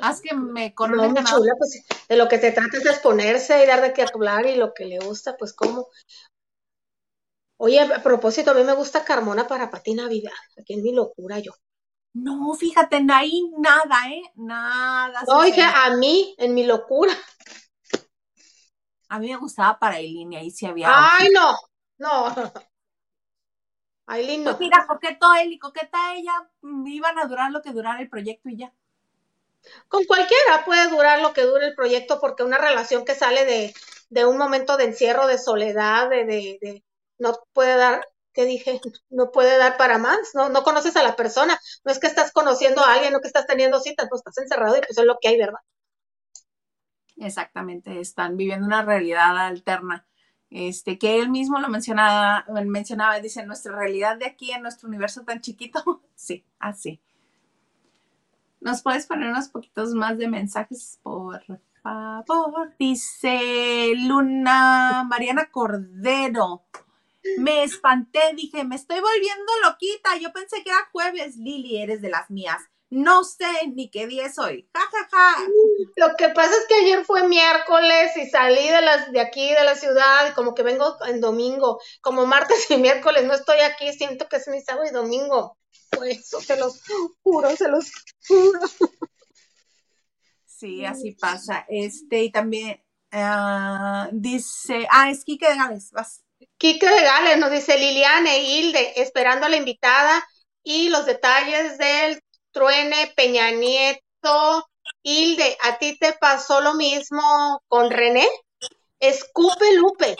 Haz 0.01 0.21
que 0.21 0.35
me 0.35 0.73
coronen 0.73 1.13
no, 1.13 1.23
chula, 1.23 1.53
pues, 1.57 1.83
de 2.07 2.15
lo 2.15 2.27
que 2.27 2.39
se 2.39 2.51
trata 2.51 2.77
es 2.77 2.83
de 2.83 2.91
exponerse 2.91 3.63
y 3.63 3.67
dar 3.67 3.81
de 3.81 3.93
qué 3.93 4.03
hablar 4.03 4.45
y 4.45 4.55
lo 4.55 4.73
que 4.73 4.85
le 4.85 4.99
gusta, 4.99 5.35
pues 5.37 5.53
cómo. 5.53 5.87
Oye, 7.57 7.79
a 7.79 8.03
propósito, 8.03 8.51
a 8.51 8.53
mí 8.53 8.63
me 8.63 8.73
gusta 8.73 9.03
Carmona 9.03 9.47
para 9.47 9.69
patina 9.69 10.03
Navidad. 10.03 10.31
Aquí 10.59 10.73
en 10.73 10.83
mi 10.83 10.93
locura 10.93 11.39
yo. 11.39 11.51
No, 12.13 12.53
fíjate, 12.53 13.05
ahí 13.11 13.49
nada, 13.57 14.09
¿eh? 14.09 14.21
Nada. 14.35 15.23
No, 15.27 15.41
dije, 15.43 15.61
a 15.63 15.95
mí, 15.95 16.35
en 16.37 16.53
mi 16.53 16.65
locura. 16.65 17.13
A 19.07 19.19
mí 19.19 19.29
me 19.29 19.37
gustaba 19.37 19.77
para 19.79 19.97
Eileen 19.97 20.33
y 20.33 20.37
ahí 20.37 20.51
sí 20.51 20.65
había. 20.65 20.89
Ay, 20.89 21.29
no, 21.33 21.55
no. 21.97 22.33
Aileen 24.07 24.43
no. 24.43 24.51
Pues 24.51 24.59
mira, 24.59 24.85
coqueto 24.87 25.33
él 25.35 25.53
y 25.53 25.59
coqueta 25.59 26.15
ella, 26.15 26.49
mm, 26.61 26.87
iban 26.87 27.17
a 27.19 27.25
durar 27.25 27.51
lo 27.51 27.61
que 27.61 27.71
durara 27.71 28.01
el 28.01 28.09
proyecto 28.09 28.49
y 28.49 28.57
ya. 28.57 28.73
Con 29.87 30.05
cualquiera 30.05 30.65
puede 30.65 30.89
durar 30.89 31.21
lo 31.21 31.33
que 31.33 31.43
dure 31.43 31.67
el 31.67 31.75
proyecto 31.75 32.19
porque 32.19 32.43
una 32.43 32.57
relación 32.57 33.05
que 33.05 33.15
sale 33.15 33.45
de, 33.45 33.73
de 34.09 34.25
un 34.25 34.37
momento 34.37 34.75
de 34.75 34.85
encierro, 34.85 35.27
de 35.27 35.37
soledad, 35.37 36.09
de, 36.09 36.25
de, 36.25 36.57
de, 36.61 36.83
no 37.19 37.37
puede 37.53 37.75
dar 37.75 38.05
¿qué 38.33 38.45
dije? 38.45 38.79
No 39.09 39.31
puede 39.31 39.57
dar 39.57 39.77
para 39.77 39.97
más, 39.97 40.31
¿no? 40.33 40.49
No 40.49 40.63
conoces 40.63 40.95
a 40.95 41.03
la 41.03 41.15
persona, 41.15 41.59
no 41.83 41.91
es 41.91 41.99
que 41.99 42.07
estás 42.07 42.31
conociendo 42.31 42.81
a 42.83 42.93
alguien, 42.93 43.13
no 43.13 43.19
que 43.19 43.27
estás 43.27 43.47
teniendo 43.47 43.79
citas, 43.79 44.07
no 44.09 44.17
estás 44.17 44.37
encerrado 44.37 44.77
y 44.77 44.81
pues 44.81 44.97
es 44.97 45.05
lo 45.05 45.17
que 45.21 45.29
hay, 45.29 45.37
¿verdad? 45.37 45.59
Exactamente, 47.17 47.99
están 47.99 48.37
viviendo 48.37 48.65
una 48.65 48.83
realidad 48.83 49.37
alterna. 49.37 50.07
Este, 50.49 50.97
que 50.97 51.19
él 51.19 51.29
mismo 51.29 51.59
lo 51.59 51.69
mencionaba, 51.69 52.45
mencionaba, 52.65 53.19
dice, 53.21 53.45
nuestra 53.45 53.73
realidad 53.73 54.17
de 54.17 54.25
aquí 54.25 54.51
en 54.51 54.61
nuestro 54.61 54.89
universo 54.89 55.23
tan 55.23 55.39
chiquito, 55.39 56.03
sí, 56.15 56.45
así. 56.59 56.99
¿Nos 58.59 58.83
puedes 58.83 59.07
poner 59.07 59.29
unos 59.29 59.47
poquitos 59.47 59.93
más 59.93 60.17
de 60.17 60.27
mensajes, 60.27 60.99
por 61.01 61.41
favor? 61.81 62.75
Dice 62.77 63.93
Luna 63.95 65.03
Mariana 65.09 65.49
Cordero. 65.49 66.63
Me 67.37 67.63
espanté, 67.63 68.19
dije, 68.35 68.63
me 68.63 68.75
estoy 68.75 68.99
volviendo 68.99 69.51
loquita. 69.63 70.17
Yo 70.17 70.31
pensé 70.31 70.63
que 70.63 70.69
era 70.69 70.89
jueves. 70.91 71.35
Lili, 71.37 71.81
eres 71.81 72.01
de 72.01 72.09
las 72.09 72.29
mías. 72.29 72.61
No 72.89 73.23
sé 73.23 73.47
ni 73.73 73.89
qué 73.89 74.05
día 74.05 74.25
es 74.25 74.37
hoy. 74.37 74.69
Ja, 74.73 74.81
ja, 74.81 75.07
ja. 75.09 75.47
Lo 75.95 76.15
que 76.17 76.27
pasa 76.29 76.51
es 76.51 76.65
que 76.67 76.75
ayer 76.75 77.05
fue 77.05 77.25
miércoles 77.25 78.11
y 78.17 78.29
salí 78.29 78.67
de 78.67 78.81
las 78.81 79.11
de 79.13 79.21
aquí 79.21 79.47
de 79.53 79.63
la 79.63 79.75
ciudad 79.75 80.29
y 80.29 80.33
como 80.33 80.53
que 80.53 80.63
vengo 80.63 80.97
en 81.07 81.21
domingo. 81.21 81.79
Como 82.01 82.25
martes 82.25 82.69
y 82.69 82.77
miércoles 82.77 83.23
no 83.23 83.33
estoy 83.33 83.59
aquí, 83.59 83.93
siento 83.93 84.27
que 84.27 84.35
es 84.35 84.47
mi 84.49 84.59
sábado 84.59 84.85
y 84.89 84.93
domingo. 84.93 85.57
Pues 85.91 86.19
eso 86.19 86.41
se 86.41 86.57
los 86.57 86.81
juro, 87.23 87.55
se 87.55 87.69
los 87.69 87.91
juro. 88.27 88.59
Sí, 90.45 90.85
así 90.85 91.13
pasa. 91.13 91.65
Este, 91.69 92.23
y 92.23 92.31
también 92.31 92.83
ah, 93.11 94.09
dice, 94.11 94.85
ah, 94.91 95.09
es 95.09 95.23
Kike 95.23 95.55
Gales, 95.55 95.91
vas. 95.91 96.23
Quique 96.61 96.87
de 96.87 97.01
Gales 97.01 97.39
nos 97.39 97.49
dice 97.49 97.75
Liliane 97.75 98.37
Hilde, 98.37 99.01
esperando 99.01 99.47
a 99.47 99.49
la 99.49 99.55
invitada 99.55 100.23
y 100.61 100.89
los 100.89 101.07
detalles 101.07 101.79
del 101.79 102.21
truene 102.51 103.11
Peña 103.15 103.49
Nieto. 103.49 104.69
Hilde, 105.01 105.57
¿a 105.63 105.79
ti 105.79 105.97
te 105.97 106.13
pasó 106.13 106.61
lo 106.61 106.75
mismo 106.75 107.63
con 107.67 107.89
René? 107.89 108.29
Escupe 108.99 109.73
Lupe. 109.73 110.15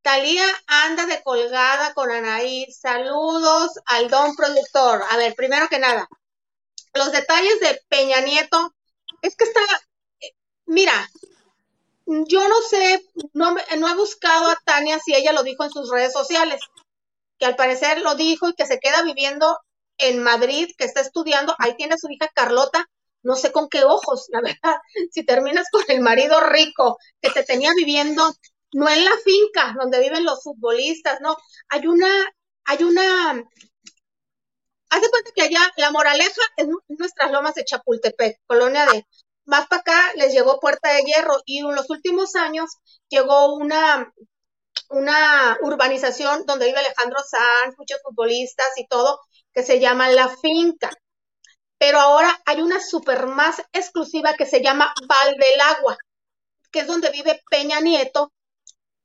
Talía 0.00 0.46
anda 0.66 1.04
de 1.04 1.22
colgada 1.22 1.92
con 1.92 2.10
Anaí. 2.10 2.72
Saludos 2.72 3.72
al 3.84 4.08
don 4.08 4.34
productor. 4.34 5.02
A 5.10 5.18
ver, 5.18 5.34
primero 5.34 5.68
que 5.68 5.78
nada, 5.78 6.08
los 6.94 7.12
detalles 7.12 7.60
de 7.60 7.78
Peña 7.90 8.22
Nieto. 8.22 8.74
Es 9.20 9.36
que 9.36 9.44
está, 9.44 9.60
mira, 10.64 11.06
yo 12.06 12.48
no 12.48 12.60
sé, 12.68 13.04
no, 13.32 13.54
no 13.78 13.88
he 13.88 13.94
buscado 13.94 14.48
a 14.48 14.58
Tania 14.64 14.98
si 14.98 15.14
ella 15.14 15.32
lo 15.32 15.42
dijo 15.42 15.64
en 15.64 15.70
sus 15.70 15.90
redes 15.90 16.12
sociales, 16.12 16.60
que 17.38 17.46
al 17.46 17.56
parecer 17.56 18.00
lo 18.00 18.14
dijo 18.14 18.48
y 18.48 18.54
que 18.54 18.66
se 18.66 18.78
queda 18.78 19.02
viviendo 19.02 19.58
en 19.98 20.22
Madrid, 20.22 20.70
que 20.76 20.84
está 20.84 21.00
estudiando, 21.00 21.54
ahí 21.58 21.76
tiene 21.76 21.94
a 21.94 21.98
su 21.98 22.08
hija 22.10 22.30
Carlota, 22.34 22.88
no 23.22 23.36
sé 23.36 23.52
con 23.52 23.68
qué 23.68 23.84
ojos, 23.84 24.26
la 24.30 24.40
verdad, 24.42 24.76
si 25.10 25.24
terminas 25.24 25.66
con 25.70 25.82
el 25.88 26.00
marido 26.00 26.40
rico 26.40 26.98
que 27.20 27.30
te 27.30 27.44
tenía 27.44 27.70
viviendo, 27.76 28.32
no 28.72 28.88
en 28.88 29.04
la 29.04 29.12
finca 29.24 29.74
donde 29.78 30.00
viven 30.00 30.24
los 30.24 30.42
futbolistas, 30.42 31.20
no, 31.20 31.36
hay 31.68 31.86
una, 31.86 32.10
hay 32.64 32.82
una, 32.84 33.44
hace 34.90 35.10
cuenta 35.10 35.30
que 35.34 35.42
allá 35.42 35.60
la 35.76 35.90
moraleja 35.90 36.42
es 36.56 36.66
nuestras 36.88 37.30
lomas 37.30 37.54
de 37.54 37.64
Chapultepec, 37.64 38.40
colonia 38.46 38.86
de 38.86 39.06
más 39.44 39.66
para 39.68 39.80
acá 39.80 40.12
les 40.16 40.32
llegó 40.32 40.60
Puerta 40.60 40.92
de 40.92 41.02
Hierro 41.02 41.40
y 41.44 41.58
en 41.58 41.74
los 41.74 41.90
últimos 41.90 42.34
años 42.36 42.70
llegó 43.08 43.54
una, 43.54 44.12
una 44.90 45.58
urbanización 45.62 46.44
donde 46.46 46.66
vive 46.66 46.78
Alejandro 46.78 47.18
Sanz, 47.28 47.76
muchos 47.78 48.00
futbolistas 48.02 48.70
y 48.76 48.86
todo, 48.86 49.20
que 49.52 49.62
se 49.62 49.80
llama 49.80 50.10
La 50.10 50.28
Finca. 50.28 50.90
Pero 51.78 51.98
ahora 51.98 52.40
hay 52.46 52.62
una 52.62 52.80
super 52.80 53.26
más 53.26 53.60
exclusiva 53.72 54.34
que 54.34 54.46
se 54.46 54.62
llama 54.62 54.94
Val 55.06 55.36
del 55.36 55.60
Agua, 55.60 55.96
que 56.70 56.80
es 56.80 56.86
donde 56.86 57.10
vive 57.10 57.42
Peña 57.50 57.80
Nieto 57.80 58.32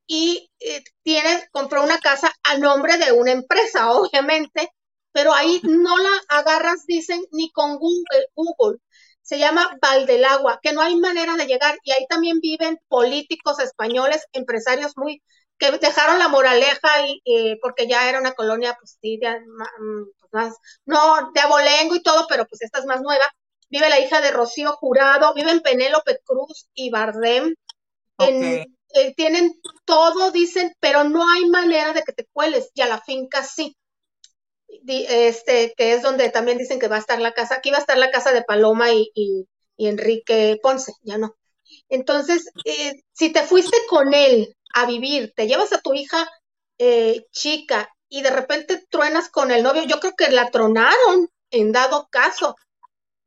y 0.07 0.49
eh, 0.59 0.83
tiene, 1.03 1.47
compró 1.51 1.83
una 1.83 1.99
casa 1.99 2.31
a 2.43 2.57
nombre 2.57 2.97
de 2.97 3.11
una 3.11 3.31
empresa, 3.31 3.91
obviamente, 3.93 4.71
pero 5.11 5.33
ahí 5.33 5.59
no 5.63 5.97
la 5.97 6.21
agarras, 6.29 6.85
dicen, 6.85 7.25
ni 7.31 7.51
con 7.51 7.77
Google, 7.77 8.27
Google 8.35 8.79
se 9.27 9.37
llama 9.37 9.77
Valdelagua, 9.81 10.61
que 10.63 10.71
no 10.71 10.81
hay 10.81 10.95
manera 10.95 11.35
de 11.35 11.47
llegar 11.47 11.77
y 11.83 11.91
ahí 11.91 12.07
también 12.07 12.39
viven 12.39 12.79
políticos 12.87 13.59
españoles, 13.59 14.25
empresarios 14.31 14.93
muy 14.95 15.21
que 15.57 15.69
dejaron 15.71 16.17
la 16.17 16.29
moraleja 16.29 16.89
y, 17.25 17.57
porque 17.61 17.89
ya 17.89 18.07
era 18.07 18.21
una 18.21 18.31
colonia 18.31 18.77
pues 18.79 18.97
sí, 19.01 19.19
mm, 19.19 20.03
pues, 20.17 20.31
más, 20.31 20.55
no, 20.85 21.31
de 21.33 21.41
abolengo 21.41 21.95
y 21.95 22.01
todo, 22.01 22.25
pero 22.29 22.45
pues 22.45 22.61
esta 22.61 22.79
es 22.79 22.85
más 22.85 23.01
nueva. 23.01 23.25
Vive 23.69 23.89
la 23.89 23.99
hija 23.99 24.21
de 24.21 24.31
Rocío 24.31 24.71
Jurado, 24.77 25.33
viven 25.33 25.59
Penélope 25.59 26.21
Cruz 26.23 26.69
y 26.73 26.89
Bardem. 26.89 27.53
Eh, 28.19 28.65
tienen 29.17 29.59
todo, 29.83 30.31
dicen, 30.31 30.73
pero 30.79 31.03
no 31.03 31.29
hay 31.29 31.49
manera 31.49 31.91
de 31.91 32.03
que 32.03 32.13
te 32.13 32.25
cueles, 32.31 32.71
y 32.73 32.81
a 32.81 32.87
la 32.87 33.01
finca 33.01 33.43
sí 33.43 33.75
este, 34.85 35.73
que 35.77 35.93
es 35.93 36.01
donde 36.01 36.29
también 36.29 36.57
dicen 36.57 36.79
que 36.79 36.87
va 36.87 36.97
a 36.97 36.99
estar 36.99 37.19
la 37.19 37.33
casa, 37.33 37.55
aquí 37.55 37.71
va 37.71 37.77
a 37.77 37.81
estar 37.81 37.97
la 37.97 38.11
casa 38.11 38.31
de 38.31 38.43
Paloma 38.43 38.91
y, 38.93 39.11
y, 39.13 39.47
Enrique 39.77 40.59
Ponce, 40.61 40.93
ya 41.03 41.17
no. 41.17 41.35
Entonces, 41.89 42.49
eh, 42.65 43.03
si 43.13 43.31
te 43.31 43.43
fuiste 43.43 43.77
con 43.89 44.13
él 44.13 44.55
a 44.73 44.85
vivir, 44.85 45.33
te 45.35 45.47
llevas 45.47 45.71
a 45.73 45.81
tu 45.81 45.93
hija 45.93 46.27
eh, 46.77 47.25
chica 47.31 47.89
y 48.09 48.21
de 48.21 48.29
repente 48.29 48.85
truenas 48.89 49.29
con 49.29 49.51
el 49.51 49.63
novio, 49.63 49.83
yo 49.83 49.99
creo 49.99 50.13
que 50.15 50.29
la 50.29 50.49
tronaron 50.49 51.29
en 51.51 51.71
dado 51.71 52.07
caso. 52.09 52.55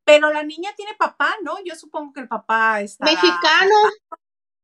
Pero 0.03 0.31
la 0.31 0.43
niña 0.43 0.73
tiene 0.75 0.95
papá, 0.97 1.35
¿no? 1.43 1.57
Yo 1.63 1.75
supongo 1.75 2.13
que 2.13 2.21
el 2.21 2.27
papá 2.27 2.81
está... 2.81 3.05
Mexicano, 3.05 3.75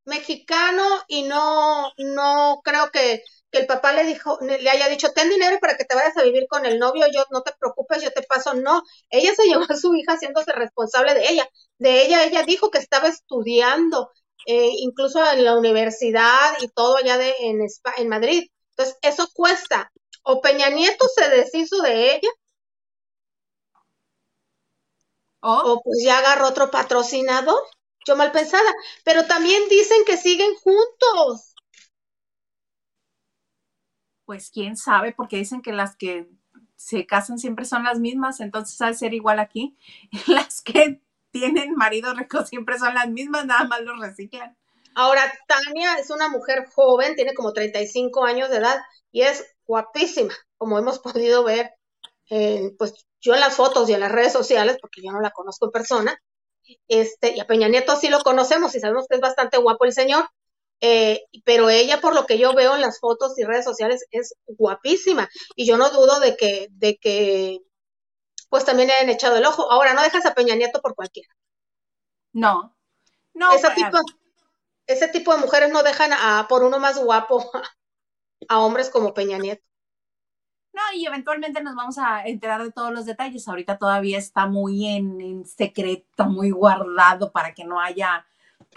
mexicano 0.05 0.83
y 1.07 1.23
no, 1.23 1.91
no 1.97 2.61
creo 2.63 2.89
que 2.91 3.21
que 3.51 3.59
el 3.59 3.67
papá 3.67 3.93
le 3.93 4.03
dijo, 4.05 4.37
le 4.41 4.69
haya 4.69 4.89
dicho, 4.89 5.11
ten 5.13 5.29
dinero 5.29 5.57
para 5.61 5.77
que 5.77 5.85
te 5.85 5.95
vayas 5.95 6.17
a 6.17 6.23
vivir 6.23 6.47
con 6.49 6.65
el 6.65 6.79
novio, 6.79 7.05
yo 7.13 7.23
no 7.31 7.41
te 7.43 7.53
preocupes, 7.59 8.01
yo 8.03 8.11
te 8.11 8.23
paso, 8.23 8.53
no, 8.53 8.83
ella 9.09 9.33
se 9.35 9.43
llevó 9.47 9.63
a 9.69 9.75
su 9.77 9.95
hija 9.95 10.13
haciéndose 10.13 10.51
responsable 10.53 11.13
de 11.13 11.29
ella, 11.29 11.47
de 11.77 12.01
ella, 12.05 12.23
ella 12.25 12.43
dijo 12.43 12.71
que 12.71 12.79
estaba 12.79 13.07
estudiando, 13.07 14.11
eh, 14.45 14.69
incluso 14.79 15.19
en 15.31 15.43
la 15.45 15.57
universidad 15.57 16.53
y 16.61 16.67
todo 16.69 16.97
allá 16.97 17.17
de, 17.17 17.33
en, 17.41 17.59
en 17.97 18.09
Madrid, 18.09 18.49
entonces 18.71 18.97
eso 19.01 19.27
cuesta, 19.33 19.91
o 20.23 20.41
Peña 20.41 20.69
Nieto 20.69 21.07
se 21.15 21.29
deshizo 21.29 21.81
de 21.81 22.15
ella, 22.15 22.29
O 25.41 25.81
pues 25.83 25.97
ya 26.03 26.19
agarró 26.19 26.47
otro 26.47 26.69
patrocinador. 26.71 27.61
Yo 28.05 28.15
mal 28.15 28.31
pensada. 28.31 28.71
Pero 29.03 29.25
también 29.25 29.67
dicen 29.69 30.05
que 30.05 30.15
siguen 30.17 30.53
juntos. 30.55 31.55
Pues 34.27 34.51
quién 34.51 34.75
sabe, 34.75 35.13
porque 35.13 35.37
dicen 35.37 35.61
que 35.61 35.71
las 35.71 35.95
que 35.95 36.27
se 36.75 37.05
casan 37.05 37.39
siempre 37.39 37.63
son 37.63 37.85
las 37.85 37.97
mismas, 37.97 38.41
entonces 38.41 38.77
de 38.77 38.93
ser 38.93 39.13
igual 39.13 39.39
aquí. 39.39 39.77
Las 40.27 40.61
que 40.61 41.01
tienen 41.31 41.75
marido 41.75 42.13
rico 42.13 42.45
siempre 42.45 42.77
son 42.77 42.93
las 42.93 43.09
mismas, 43.09 43.45
nada 43.45 43.63
más 43.63 43.81
los 43.83 43.99
reciclan. 44.01 44.57
Ahora, 44.95 45.21
Tania 45.47 45.95
es 45.95 46.09
una 46.09 46.27
mujer 46.27 46.65
joven, 46.75 47.15
tiene 47.15 47.33
como 47.33 47.53
35 47.53 48.25
años 48.25 48.49
de 48.49 48.57
edad 48.57 48.77
y 49.13 49.21
es 49.21 49.45
guapísima, 49.65 50.33
como 50.57 50.77
hemos 50.77 50.99
podido 50.99 51.45
ver, 51.45 51.71
pues 52.77 53.07
yo 53.21 53.33
en 53.33 53.39
las 53.39 53.55
fotos 53.55 53.89
y 53.89 53.93
en 53.93 54.01
las 54.01 54.11
redes 54.11 54.33
sociales, 54.33 54.77
porque 54.81 55.01
yo 55.01 55.11
no 55.13 55.21
la 55.21 55.31
conozco 55.31 55.67
en 55.67 55.71
persona, 55.71 56.21
este, 56.89 57.33
y 57.33 57.39
a 57.39 57.47
Peña 57.47 57.69
Nieto 57.69 57.95
sí 57.95 58.09
lo 58.09 58.19
conocemos 58.19 58.75
y 58.75 58.81
sabemos 58.81 59.05
que 59.07 59.15
es 59.15 59.21
bastante 59.21 59.57
guapo 59.57 59.85
el 59.85 59.93
señor, 59.93 60.25
eh, 60.81 61.23
pero 61.43 61.69
ella, 61.69 61.99
por 62.01 62.13
lo 62.13 62.25
que 62.25 62.37
yo 62.37 62.53
veo 62.53 62.75
en 62.75 62.81
las 62.81 62.99
fotos 62.99 63.37
y 63.37 63.43
redes 63.43 63.65
sociales, 63.65 64.05
es 64.11 64.35
guapísima. 64.45 65.29
Y 65.55 65.65
yo 65.67 65.77
no 65.77 65.89
dudo 65.89 66.19
de 66.19 66.35
que, 66.35 66.67
de 66.71 66.97
que, 66.97 67.59
pues 68.49 68.65
también 68.65 68.87
le 68.87 68.93
hayan 68.95 69.09
echado 69.09 69.37
el 69.37 69.45
ojo. 69.45 69.71
Ahora, 69.71 69.93
no 69.93 70.01
dejas 70.01 70.25
a 70.25 70.33
Peña 70.33 70.55
Nieto 70.55 70.81
por 70.81 70.95
cualquiera. 70.95 71.29
No, 72.33 72.75
no. 73.33 73.51
Ese, 73.53 73.69
tipo, 73.71 73.97
ese 74.85 75.07
tipo 75.07 75.33
de 75.33 75.41
mujeres 75.41 75.71
no 75.71 75.83
dejan 75.83 76.13
a, 76.13 76.45
por 76.47 76.63
uno 76.63 76.79
más 76.79 76.97
guapo 76.97 77.51
a 78.49 78.59
hombres 78.59 78.89
como 78.89 79.13
Peña 79.13 79.37
Nieto. 79.37 79.67
No, 80.77 80.81
y 80.93 81.07
eventualmente 81.07 81.63
nos 81.63 81.75
vamos 81.75 81.97
a 81.97 82.27
enterar 82.27 82.63
de 82.63 82.71
todos 82.71 82.91
los 82.91 83.05
detalles. 83.07 83.47
Ahorita 83.47 83.79
todavía 83.79 84.19
está 84.19 84.45
muy 84.45 84.85
en, 84.85 85.43
secreto, 85.43 86.25
muy 86.25 86.51
guardado 86.51 87.31
para 87.31 87.55
que 87.55 87.63
no 87.63 87.79
haya 87.79 88.27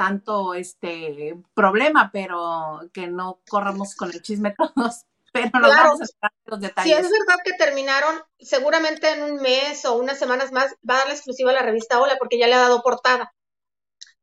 tanto 0.01 0.55
este 0.55 1.37
problema, 1.53 2.09
pero 2.11 2.81
que 2.91 3.07
no 3.07 3.43
corramos 3.47 3.95
con 3.95 4.11
el 4.11 4.23
chisme 4.23 4.55
todos. 4.57 5.05
Pero 5.33 5.61
nos 5.61 5.71
vamos 5.71 6.01
a 6.01 6.05
enterar 6.05 6.33
de 6.45 6.51
los 6.51 6.61
detalles. 6.61 6.97
Si 6.97 7.01
es 7.01 7.09
verdad 7.09 7.41
que 7.45 7.53
terminaron, 7.53 8.21
seguramente 8.41 9.13
en 9.13 9.23
un 9.23 9.43
mes 9.43 9.85
o 9.85 9.93
unas 9.93 10.19
semanas 10.19 10.51
más 10.51 10.73
va 10.89 10.95
a 10.95 10.99
dar 10.99 11.07
la 11.07 11.15
exclusiva 11.15 11.51
a 11.51 11.55
la 11.55 11.63
revista 11.63 12.01
Hola, 12.01 12.17
porque 12.19 12.37
ya 12.37 12.49
le 12.49 12.55
ha 12.55 12.61
dado 12.61 12.83
portada. 12.83 13.33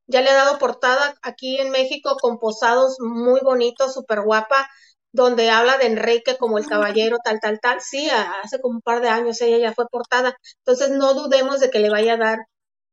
Ya 0.07 0.21
le 0.21 0.31
ha 0.31 0.33
dado 0.33 0.57
portada 0.57 1.15
aquí 1.21 1.61
en 1.61 1.69
México 1.69 2.17
con 2.19 2.39
posados 2.39 2.97
muy 2.99 3.39
bonitos, 3.41 3.93
súper 3.93 4.21
guapa 4.21 4.67
donde 5.11 5.49
habla 5.49 5.77
de 5.77 5.85
Enrique 5.85 6.37
como 6.37 6.57
el 6.57 6.65
caballero, 6.65 7.17
tal, 7.23 7.39
tal, 7.39 7.59
tal. 7.61 7.79
Sí, 7.81 8.09
hace 8.09 8.59
como 8.59 8.75
un 8.75 8.81
par 8.81 8.99
de 9.01 9.09
años 9.09 9.39
ella 9.41 9.59
ya 9.59 9.73
fue 9.73 9.87
portada. 9.87 10.35
Entonces 10.65 10.89
no 10.89 11.13
dudemos 11.13 11.59
de 11.59 11.69
que 11.69 11.79
le 11.79 11.89
vaya 11.89 12.15
a 12.15 12.17
dar 12.17 12.39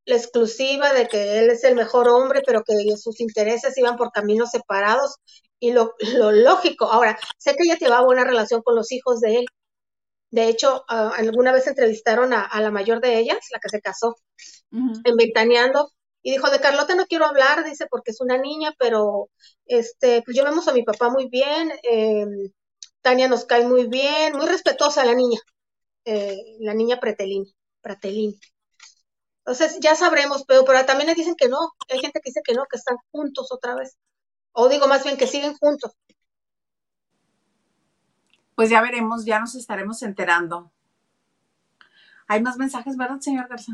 la 0.06 0.16
exclusiva 0.16 0.92
de 0.92 1.08
que 1.08 1.38
él 1.38 1.50
es 1.50 1.64
el 1.64 1.74
mejor 1.74 2.08
hombre, 2.08 2.42
pero 2.44 2.62
que 2.64 2.74
sus 2.96 3.20
intereses 3.20 3.76
iban 3.78 3.96
por 3.96 4.12
caminos 4.12 4.50
separados 4.50 5.16
y 5.58 5.72
lo, 5.72 5.94
lógico. 6.32 6.86
Ahora, 6.86 7.18
sé 7.38 7.56
que 7.56 7.64
ella 7.64 7.78
llevaba 7.78 8.04
buena 8.04 8.24
relación 8.24 8.62
con 8.62 8.76
los 8.76 8.92
hijos 8.92 9.20
de 9.20 9.36
él. 9.38 9.46
De 10.30 10.48
hecho, 10.48 10.84
ah, 10.88 11.12
alguna 11.16 11.52
vez 11.52 11.66
entrevistaron 11.66 12.32
a, 12.34 12.60
la 12.60 12.70
mayor 12.70 13.00
de 13.00 13.18
ellas, 13.18 13.38
la 13.52 13.60
que 13.60 13.68
se 13.68 13.80
casó, 13.80 14.16
en 14.72 15.16
Ventaneando, 15.16 15.90
y 16.22 16.32
dijo, 16.32 16.50
de 16.50 16.60
Carlota 16.60 16.96
no 16.96 17.06
quiero 17.06 17.26
hablar, 17.26 17.64
dice, 17.64 17.86
porque 17.88 18.10
es 18.10 18.20
una 18.20 18.38
niña, 18.38 18.74
pero 18.78 19.28
este, 19.66 20.22
pues 20.22 20.36
yo 20.36 20.44
vemos 20.44 20.66
a 20.66 20.72
mi 20.72 20.82
papá 20.82 21.10
muy 21.10 21.28
bien, 21.28 21.70
em, 21.82 22.50
Tania 23.02 23.28
nos 23.28 23.44
cae 23.44 23.66
muy 23.66 23.86
bien, 23.86 24.36
muy 24.36 24.46
respetuosa 24.46 25.04
la 25.04 25.14
niña, 25.14 25.38
eh, 26.04 26.56
la 26.60 26.74
niña 26.74 26.98
Pretelín, 27.00 27.44
Pratelín. 29.44 29.68
Entonces 29.68 29.78
ya 29.80 29.94
sabremos, 29.94 30.44
pero, 30.44 30.64
pero 30.64 30.84
también 30.86 31.14
dicen 31.14 31.34
que 31.36 31.48
no, 31.48 31.58
hay 31.90 31.98
gente 31.98 32.20
que 32.20 32.30
dice 32.30 32.40
que 32.44 32.54
no, 32.54 32.64
que 32.70 32.76
están 32.76 32.96
juntos 33.12 33.52
otra 33.52 33.74
vez. 33.74 33.96
O 34.52 34.68
digo 34.68 34.86
más 34.86 35.04
bien 35.04 35.16
que 35.16 35.26
siguen 35.26 35.54
juntos. 35.54 35.92
Pues 38.54 38.70
ya 38.70 38.80
veremos, 38.80 39.24
ya 39.24 39.40
nos 39.40 39.54
estaremos 39.54 40.02
enterando. 40.02 40.70
Hay 42.26 42.40
más 42.40 42.56
mensajes, 42.56 42.96
¿verdad, 42.96 43.20
señor 43.20 43.48
Garza? 43.48 43.72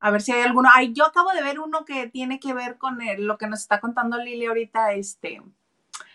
A 0.00 0.10
ver 0.10 0.22
si 0.22 0.32
hay 0.32 0.42
alguno. 0.42 0.68
Ay, 0.72 0.92
yo 0.92 1.04
acabo 1.04 1.30
de 1.32 1.42
ver 1.42 1.60
uno 1.60 1.84
que 1.84 2.08
tiene 2.08 2.40
que 2.40 2.54
ver 2.54 2.78
con 2.78 2.98
lo 3.18 3.36
que 3.36 3.46
nos 3.46 3.60
está 3.60 3.80
contando 3.80 4.16
Lili 4.16 4.46
ahorita, 4.46 4.92
este, 4.94 5.42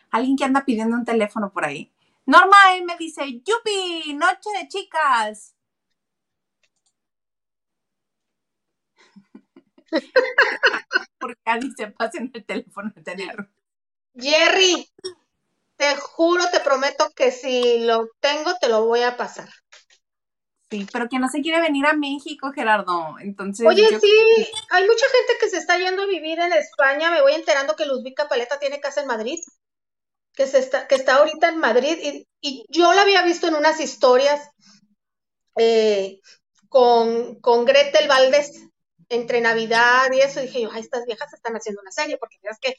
alguien 0.09 0.35
que 0.37 0.45
anda 0.45 0.65
pidiendo 0.65 0.95
un 0.95 1.05
teléfono 1.05 1.51
por 1.51 1.65
ahí. 1.65 1.91
Norma 2.25 2.57
me 2.85 2.97
dice, 2.97 3.41
¡Yupi! 3.41 4.13
¡Noche 4.13 4.49
de 4.57 4.67
chicas! 4.67 5.55
Porque 11.19 11.41
alguien 11.45 11.75
se 11.75 11.87
pasen 11.87 12.31
el 12.33 12.45
teléfono 12.45 12.91
de 12.95 13.01
tener. 13.01 13.49
Jerry, 14.15 14.89
te 15.77 15.95
juro, 15.95 16.43
te 16.51 16.59
prometo 16.59 17.11
que 17.15 17.31
si 17.31 17.79
lo 17.79 18.09
tengo, 18.19 18.55
te 18.59 18.69
lo 18.69 18.85
voy 18.85 19.01
a 19.01 19.17
pasar. 19.17 19.49
Sí, 20.69 20.87
pero 20.91 21.07
que 21.07 21.19
no 21.19 21.29
se 21.29 21.41
quiere 21.41 21.61
venir 21.61 21.85
a 21.85 21.93
México, 21.93 22.51
Gerardo. 22.51 23.15
Entonces. 23.19 23.65
Oye, 23.67 23.87
sí, 23.99 24.51
hay 24.71 24.87
mucha 24.87 25.05
gente 25.05 25.33
que 25.39 25.49
se 25.49 25.57
está 25.57 25.77
yendo 25.77 26.03
a 26.03 26.07
vivir 26.07 26.39
en 26.39 26.51
España. 26.53 27.11
Me 27.11 27.21
voy 27.21 27.33
enterando 27.33 27.75
que 27.75 27.85
Luzbica 27.85 28.27
Paleta 28.27 28.59
tiene 28.59 28.79
casa 28.79 29.01
en 29.01 29.07
Madrid, 29.07 29.39
que, 30.33 30.47
se 30.47 30.59
está, 30.59 30.87
que 30.87 30.95
está 30.95 31.17
ahorita 31.17 31.49
en 31.49 31.59
Madrid. 31.59 32.25
Y, 32.41 32.65
yo 32.69 32.91
la 32.93 33.03
había 33.03 33.21
visto 33.21 33.47
en 33.47 33.55
unas 33.55 33.79
historias 33.79 34.49
eh, 35.57 36.19
con, 36.69 37.39
con 37.39 37.65
Gretel 37.65 38.07
Valdés 38.07 38.63
entre 39.15 39.41
Navidad 39.41 40.11
y 40.11 40.21
eso. 40.21 40.41
dije 40.41 40.61
yo, 40.61 40.73
estas 40.73 41.05
viejas 41.05 41.33
están 41.33 41.55
haciendo 41.55 41.81
una 41.81 41.91
serie, 41.91 42.17
porque 42.17 42.37
es 42.43 42.59
que 42.59 42.75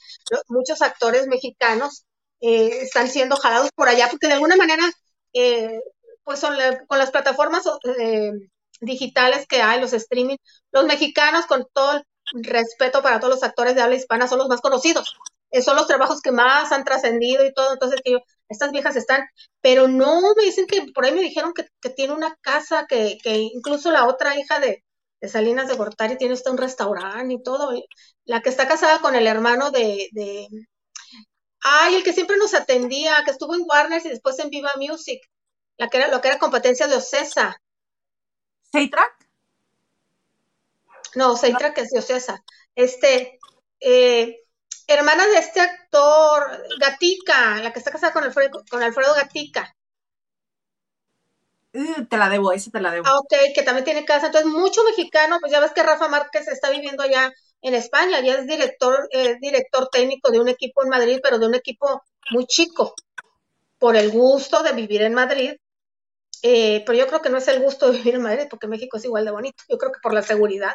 muchos 0.49 0.83
actores 0.83 1.27
mexicanos 1.27 2.05
eh, 2.41 2.83
están 2.83 3.09
siendo 3.09 3.37
jalados 3.37 3.71
por 3.75 3.89
allá, 3.89 4.09
porque 4.11 4.29
de 4.29 4.35
alguna 4.35 4.57
manera. 4.57 4.85
Eh, 5.33 5.81
pues 6.25 6.41
son 6.41 6.57
con 6.89 6.99
las 6.99 7.11
plataformas 7.11 7.65
eh, 7.99 8.33
digitales 8.81 9.47
que 9.47 9.63
hay, 9.63 9.81
los 9.81 9.93
streaming, 9.93 10.37
los 10.73 10.85
mexicanos 10.87 11.47
con 11.47 11.67
todo 11.73 11.93
el 11.93 12.45
respeto 12.45 13.03
para 13.03 13.21
todos 13.21 13.35
los 13.35 13.43
actores 13.43 13.75
de 13.75 13.83
habla 13.83 13.97
hispana 13.97 14.27
son 14.27 14.39
los 14.39 14.49
más 14.49 14.61
conocidos. 14.61 15.17
Eh, 15.51 15.63
son 15.63 15.77
los 15.77 15.87
trabajos 15.87 16.21
que 16.21 16.33
más 16.33 16.73
han 16.73 16.85
trascendido 16.85 17.45
y 17.45 17.53
todo, 17.55 17.73
entonces 17.73 18.01
que 18.03 18.13
yo, 18.13 18.19
estas 18.49 18.73
viejas 18.73 18.97
están, 18.97 19.25
pero 19.61 19.87
no 19.87 20.21
me 20.37 20.45
dicen 20.45 20.67
que 20.67 20.87
por 20.93 21.05
ahí 21.05 21.13
me 21.13 21.21
dijeron 21.21 21.53
que, 21.55 21.91
tiene 21.91 22.15
una 22.15 22.37
casa, 22.41 22.87
que, 22.89 23.19
que, 23.23 23.37
incluso 23.37 23.93
la 23.93 24.07
otra 24.09 24.37
hija 24.39 24.59
de, 24.59 24.83
Salinas 25.29 25.69
de 25.69 25.75
Gortari 25.75 26.17
tiene 26.17 26.35
hasta 26.35 26.51
un 26.51 26.59
restaurante 26.59 27.35
y 27.35 27.43
todo, 27.43 27.73
la 28.25 28.43
que 28.43 28.49
está 28.49 28.69
casada 28.69 29.01
con 29.01 29.15
el 29.15 29.27
hermano 29.27 29.71
de, 29.71 30.09
de 30.13 30.49
ay, 31.65 31.97
el 31.97 32.05
que 32.05 32.13
siempre 32.13 32.37
nos 32.37 32.55
atendía, 32.55 33.23
que 33.25 33.31
estuvo 33.31 33.55
en 33.55 33.65
Warner 33.67 34.03
y 34.05 34.11
después 34.11 34.39
en 34.39 34.51
Viva 34.51 34.73
Music, 34.77 35.21
la 35.77 35.89
que 35.89 35.97
era, 35.97 36.09
lo 36.09 36.21
que 36.21 36.29
era 36.29 36.39
competencia 36.39 36.87
de 36.87 36.97
Ocesa. 36.97 37.61
¿Seitrack? 38.71 39.29
No, 41.15 41.37
Seitrack 41.37 41.79
es 41.79 41.91
de 41.91 41.99
Ocesa. 41.99 42.45
Este, 42.75 43.39
eh, 43.81 44.45
hermana 44.87 45.27
de 45.27 45.39
este 45.39 45.61
actor, 45.61 46.65
Gatica, 46.79 47.57
la 47.63 47.73
que 47.73 47.79
está 47.79 47.91
casada 47.91 48.13
con 48.13 48.25
Alfredo, 48.25 48.63
con 48.71 48.83
Alfredo 48.83 49.15
Gatica. 49.15 49.75
Uh, 51.75 52.07
te 52.07 52.17
la 52.17 52.29
debo, 52.29 52.53
esa 52.53 52.71
te 52.71 52.81
la 52.81 52.93
debo. 52.93 53.07
Ah, 53.07 53.19
ok, 53.19 53.35
que 53.55 53.63
también 53.63 53.85
tiene 53.85 54.05
casa. 54.05 54.27
Entonces, 54.27 54.51
mucho 54.51 54.85
mexicano, 54.85 55.39
pues 55.41 55.53
ya 55.53 55.61
ves 55.61 55.73
que 55.73 55.83
Rafa 55.83 56.09
Márquez 56.09 56.49
está 56.49 56.71
viviendo 56.71 57.03
allá 57.03 57.33
en 57.63 57.75
España, 57.75 58.21
ya 58.21 58.35
es 58.35 58.47
director, 58.47 59.09
eh, 59.11 59.37
director 59.41 59.89
técnico 59.91 60.31
de 60.31 60.41
un 60.41 60.49
equipo 60.49 60.83
en 60.83 60.91
Madrid, 60.91 61.21
pero 61.23 61.39
de 61.39 61.47
un 61.47 61.55
equipo 61.55 62.03
muy 62.31 62.47
chico, 62.47 62.95
por 63.79 63.97
el 63.97 64.11
gusto 64.11 64.63
de 64.63 64.73
vivir 64.73 65.03
en 65.03 65.15
Madrid 65.15 65.55
eh, 66.47 66.83
pero 66.85 66.99
yo 66.99 67.07
creo 67.07 67.23
que 67.23 67.31
no 67.31 67.39
es 67.39 67.49
el 67.49 67.63
gusto 67.63 67.91
de 67.91 67.99
vivir 67.99 68.17
en 68.17 68.23
Madrid, 68.23 68.47
porque 68.51 68.67
México 68.67 68.99
es 68.99 69.05
igual 69.07 69.25
de 69.25 69.31
bonito. 69.31 69.65
Yo 69.69 69.79
creo 69.79 69.93
que 69.93 70.01
por 70.03 70.13
la 70.13 70.23
seguridad 70.23 70.75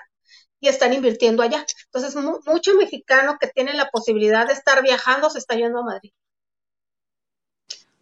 y 0.60 0.68
están 0.68 0.93
invirtiendo 0.93 1.43
allá. 1.43 1.66
Entonces, 1.86 2.16
mucho 2.45 2.74
mexicano 2.76 3.38
que 3.39 3.47
tiene 3.47 3.74
la 3.76 3.89
posibilidad 3.89 4.47
de 4.47 4.54
estar 4.54 4.82
viajando 4.84 5.30
se 5.30 5.38
está 5.39 5.56
yendo 5.56 5.80
a 5.80 5.84
Madrid. 5.84 6.12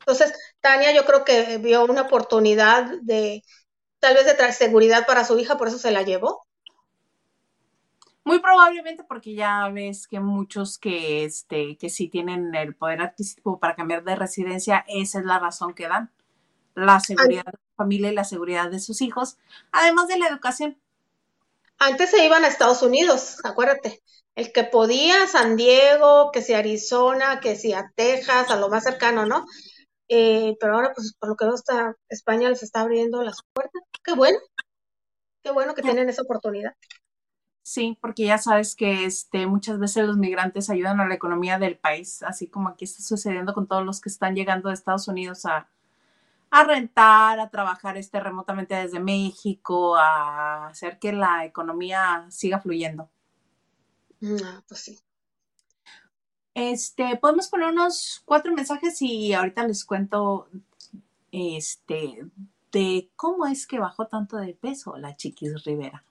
Entonces, 0.07 0.39
Tania 0.61 0.93
yo 0.93 1.05
creo 1.05 1.25
que 1.25 1.57
vio 1.57 1.83
una 1.83 2.03
oportunidad 2.03 2.85
de 3.01 3.43
tal 3.99 4.13
vez 4.15 4.25
de 4.25 4.35
traer 4.35 4.53
seguridad 4.53 5.05
para 5.05 5.25
su 5.25 5.37
hija, 5.37 5.57
por 5.57 5.67
eso 5.67 5.77
se 5.77 5.91
la 5.91 6.01
llevó. 6.01 6.47
Muy 8.23 8.39
probablemente 8.39 9.03
porque 9.03 9.35
ya 9.35 9.67
ves 9.67 10.07
que 10.07 10.21
muchos 10.21 10.77
que, 10.77 11.25
este, 11.25 11.77
que 11.77 11.89
sí 11.89 12.07
tienen 12.07 12.55
el 12.55 12.73
poder 12.73 13.01
adquisitivo 13.01 13.59
para 13.59 13.75
cambiar 13.75 14.05
de 14.05 14.15
residencia, 14.15 14.85
esa 14.87 15.19
es 15.19 15.25
la 15.25 15.39
razón 15.39 15.73
que 15.73 15.89
dan 15.89 16.09
la 16.73 17.01
seguridad 17.01 17.43
de 17.43 17.51
su 17.51 17.75
familia 17.75 18.09
y 18.09 18.15
la 18.15 18.23
seguridad 18.23 18.71
de 18.71 18.79
sus 18.79 19.01
hijos, 19.01 19.37
además 19.73 20.07
de 20.07 20.19
la 20.19 20.29
educación. 20.29 20.77
Antes 21.79 22.11
se 22.11 22.23
iban 22.23 22.45
a 22.45 22.47
Estados 22.47 22.81
Unidos, 22.81 23.39
acuérdate. 23.43 24.01
El 24.35 24.53
que 24.53 24.63
podía, 24.63 25.27
San 25.27 25.57
Diego, 25.57 26.31
que 26.31 26.41
si 26.41 26.53
Arizona, 26.53 27.41
que 27.41 27.57
si 27.57 27.73
a 27.73 27.91
Texas, 27.93 28.51
a 28.51 28.55
lo 28.55 28.69
más 28.69 28.83
cercano, 28.85 29.25
¿no? 29.25 29.45
Eh, 30.09 30.55
pero 30.59 30.75
ahora, 30.75 30.93
pues, 30.95 31.13
por 31.19 31.29
lo 31.29 31.35
que 31.35 31.45
veo, 31.45 31.55
está, 31.55 31.95
España 32.09 32.49
les 32.49 32.63
está 32.63 32.81
abriendo 32.81 33.21
las 33.23 33.41
puertas. 33.53 33.81
Qué 34.03 34.13
bueno. 34.13 34.37
Qué 35.43 35.51
bueno 35.51 35.73
que 35.73 35.81
tienen 35.81 36.09
esa 36.09 36.23
oportunidad. 36.23 36.75
Sí, 37.63 37.97
porque 38.01 38.25
ya 38.25 38.37
sabes 38.37 38.75
que 38.75 39.03
este, 39.05 39.45
muchas 39.45 39.77
veces 39.77 40.07
los 40.07 40.17
migrantes 40.17 40.69
ayudan 40.69 41.01
a 41.01 41.07
la 41.07 41.15
economía 41.15 41.59
del 41.59 41.77
país, 41.77 42.23
así 42.23 42.47
como 42.47 42.69
aquí 42.69 42.85
está 42.85 43.03
sucediendo 43.03 43.53
con 43.53 43.67
todos 43.67 43.83
los 43.83 43.99
que 43.99 44.07
están 44.07 44.35
llegando 44.35 44.69
de 44.69 44.75
Estados 44.75 45.09
Unidos 45.09 45.45
a, 45.45 45.67
a 46.49 46.63
rentar, 46.63 47.41
a 47.41 47.49
trabajar 47.49 47.97
este, 47.97 48.21
remotamente 48.21 48.75
desde 48.75 49.01
México, 49.01 49.97
a 49.97 50.67
hacer 50.67 50.97
que 50.97 51.11
la 51.11 51.43
economía 51.43 52.25
siga 52.29 52.59
fluyendo. 52.59 53.09
Ah, 54.23 54.63
pues 54.67 54.79
sí. 54.79 54.99
Este, 56.57 57.15
podemos 57.17 57.49
poner 57.49 57.67
unos 57.67 58.23
cuatro 58.25 58.51
mensajes 58.51 58.99
y 59.03 59.31
ahorita 59.31 59.67
les 59.67 59.85
cuento 59.85 60.47
este 61.31 62.25
de 62.71 63.11
cómo 63.15 63.45
es 63.45 63.67
que 63.67 63.77
bajó 63.77 64.07
tanto 64.07 64.37
de 64.37 64.55
peso 64.55 64.97
la 64.97 65.15
Chiquis 65.15 65.63
Rivera. 65.63 66.03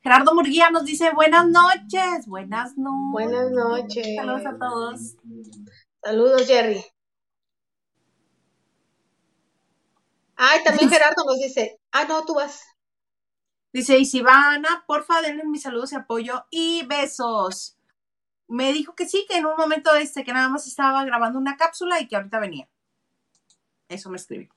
Gerardo 0.00 0.32
Murguía 0.32 0.70
nos 0.70 0.84
dice 0.84 1.10
buenas 1.12 1.48
noches, 1.48 2.28
buenas 2.28 2.78
noches. 2.78 3.10
Buenas 3.10 3.50
noches. 3.50 4.06
Saludos 4.14 4.46
a 4.46 4.56
todos. 4.56 5.16
Saludos, 6.04 6.46
Jerry. 6.46 6.84
Ay, 10.36 10.62
también 10.62 10.88
Gerardo 10.88 11.24
nos 11.26 11.40
dice, 11.40 11.80
ah, 11.90 12.04
no, 12.04 12.24
tú 12.24 12.34
vas. 12.34 12.62
Dice 13.72 13.98
Isivana, 13.98 14.84
porfa, 14.86 15.22
denle 15.22 15.44
mis 15.44 15.62
saludos 15.62 15.92
y 15.92 15.96
apoyo 15.96 16.44
y 16.50 16.84
besos. 16.86 17.76
Me 18.48 18.72
dijo 18.72 18.94
que 18.94 19.08
sí, 19.08 19.26
que 19.28 19.36
en 19.36 19.46
un 19.46 19.56
momento 19.56 19.94
este, 19.94 20.24
que 20.24 20.32
nada 20.32 20.48
más 20.48 20.66
estaba 20.66 21.04
grabando 21.04 21.38
una 21.38 21.56
cápsula 21.56 22.00
y 22.00 22.08
que 22.08 22.16
ahorita 22.16 22.40
venía. 22.40 22.68
Eso 23.88 24.10
me 24.10 24.16
escribió. 24.16 24.50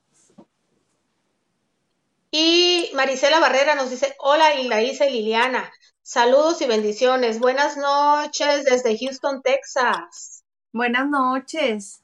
Y 2.32 2.90
Marisela 2.96 3.40
Barrera 3.40 3.76
nos 3.76 3.92
dice, 3.92 4.16
hola 4.18 4.82
Isa 4.82 5.06
y 5.06 5.12
Liliana, 5.12 5.72
saludos 6.02 6.60
y 6.64 6.66
bendiciones. 6.66 7.40
Buenas 7.40 7.78
noches 7.78 8.66
desde 8.66 8.98
Houston, 8.98 9.44
Texas. 9.44 10.44
Buenas 10.72 11.08
noches. 11.08 12.02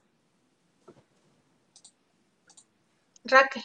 Raquel. 3.23 3.63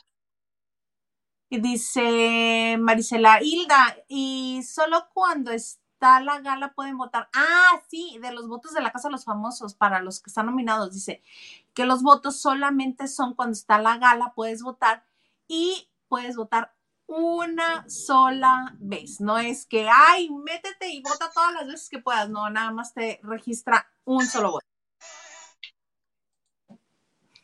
Dice 1.60 2.76
Marisela, 2.78 3.42
Hilda, 3.42 3.96
y 4.08 4.62
solo 4.64 5.08
cuando 5.12 5.52
está 5.52 6.20
la 6.20 6.40
gala 6.40 6.74
pueden 6.74 6.96
votar. 6.98 7.28
Ah, 7.34 7.80
sí, 7.88 8.18
de 8.20 8.32
los 8.32 8.48
votos 8.48 8.72
de 8.74 8.80
la 8.80 8.92
Casa 8.92 9.08
de 9.08 9.12
los 9.12 9.24
Famosos, 9.24 9.74
para 9.74 10.00
los 10.00 10.20
que 10.20 10.30
están 10.30 10.46
nominados, 10.46 10.92
dice 10.92 11.22
que 11.74 11.84
los 11.86 12.02
votos 12.02 12.40
solamente 12.40 13.08
son 13.08 13.34
cuando 13.34 13.52
está 13.52 13.78
la 13.78 13.98
gala, 13.98 14.32
puedes 14.34 14.62
votar 14.62 15.04
y 15.48 15.88
puedes 16.08 16.36
votar 16.36 16.74
una 17.06 17.88
sola 17.88 18.74
vez. 18.78 19.20
No 19.20 19.38
es 19.38 19.66
que, 19.66 19.88
ay, 19.92 20.30
métete 20.30 20.88
y 20.90 21.02
vota 21.02 21.30
todas 21.32 21.54
las 21.54 21.66
veces 21.66 21.88
que 21.88 21.98
puedas. 21.98 22.28
No, 22.30 22.48
nada 22.50 22.70
más 22.70 22.94
te 22.94 23.20
registra 23.22 23.88
un 24.04 24.26
solo 24.26 24.52
voto. 24.52 24.66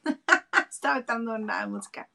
Está 0.71 0.95
vetando 0.95 1.35
una 1.35 1.67
música. 1.67 2.09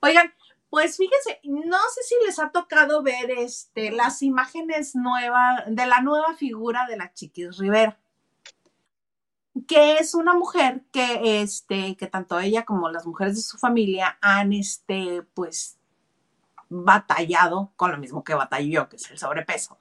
Oigan, 0.00 0.32
pues 0.70 0.96
fíjense, 0.96 1.40
no 1.42 1.78
sé 1.92 2.02
si 2.04 2.14
les 2.24 2.38
ha 2.38 2.50
tocado 2.50 3.02
ver 3.02 3.30
este, 3.32 3.90
las 3.90 4.22
imágenes 4.22 4.94
nuevas 4.94 5.64
de 5.66 5.84
la 5.86 6.00
nueva 6.00 6.34
figura 6.34 6.86
de 6.86 6.96
la 6.96 7.12
Chiquis 7.12 7.58
Rivera, 7.58 7.98
que 9.66 9.98
es 9.98 10.14
una 10.14 10.32
mujer 10.34 10.84
que, 10.92 11.42
este, 11.42 11.96
que 11.96 12.06
tanto 12.06 12.38
ella 12.38 12.64
como 12.64 12.88
las 12.88 13.04
mujeres 13.04 13.34
de 13.34 13.42
su 13.42 13.58
familia 13.58 14.16
han, 14.20 14.52
este, 14.52 15.22
pues, 15.34 15.76
batallado 16.68 17.72
con 17.74 17.90
lo 17.90 17.98
mismo 17.98 18.22
que 18.22 18.34
batalló 18.34 18.88
que 18.88 18.94
es 18.94 19.10
el 19.10 19.18
sobrepeso. 19.18 19.78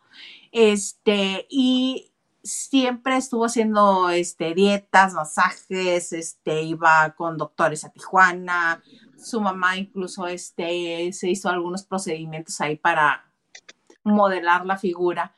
Este, 0.51 1.45
y 1.51 2.11
siempre 2.43 3.17
estuvo 3.17 3.45
haciendo 3.45 4.09
este, 4.09 4.55
dietas, 4.55 5.13
masajes, 5.13 6.13
este, 6.13 6.63
iba 6.63 7.13
con 7.15 7.37
doctores 7.37 7.85
a 7.85 7.89
Tijuana, 7.89 8.81
su 9.20 9.41
mamá 9.41 9.78
incluso 9.78 10.28
este, 10.28 11.11
se 11.13 11.30
hizo 11.30 11.49
algunos 11.49 11.84
procedimientos 11.84 12.59
ahí 12.61 12.78
para 12.78 13.32
modelar 14.03 14.65
la 14.65 14.78
figura. 14.78 15.36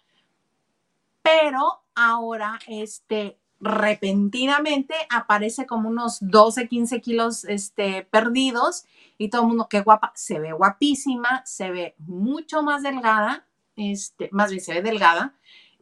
Pero 1.22 1.84
ahora, 1.96 2.60
este, 2.68 3.40
repentinamente 3.60 4.96
aparece 5.10 5.66
como 5.66 5.90
unos 5.90 6.18
12, 6.22 6.68
15 6.68 7.02
kilos 7.02 7.46
este, 7.46 8.04
perdidos 8.04 8.86
y 9.18 9.30
todo 9.30 9.44
el 9.44 9.48
mundo, 9.50 9.68
qué 9.70 9.82
guapa, 9.82 10.12
se 10.16 10.40
ve 10.40 10.52
guapísima, 10.52 11.44
se 11.46 11.70
ve 11.72 11.96
mucho 12.00 12.64
más 12.64 12.82
delgada, 12.82 13.48
este, 13.76 14.30
más 14.32 14.50
bien 14.50 14.62
se 14.62 14.74
ve 14.74 14.82
delgada 14.82 15.36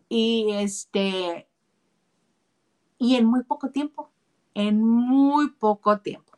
y 0.09 0.51
este, 0.53 1.47
y 2.97 3.15
en 3.15 3.25
muy 3.25 3.43
poco 3.43 3.69
tiempo, 3.69 4.11
en 4.53 4.85
muy 4.85 5.51
poco 5.51 5.99
tiempo 5.99 6.28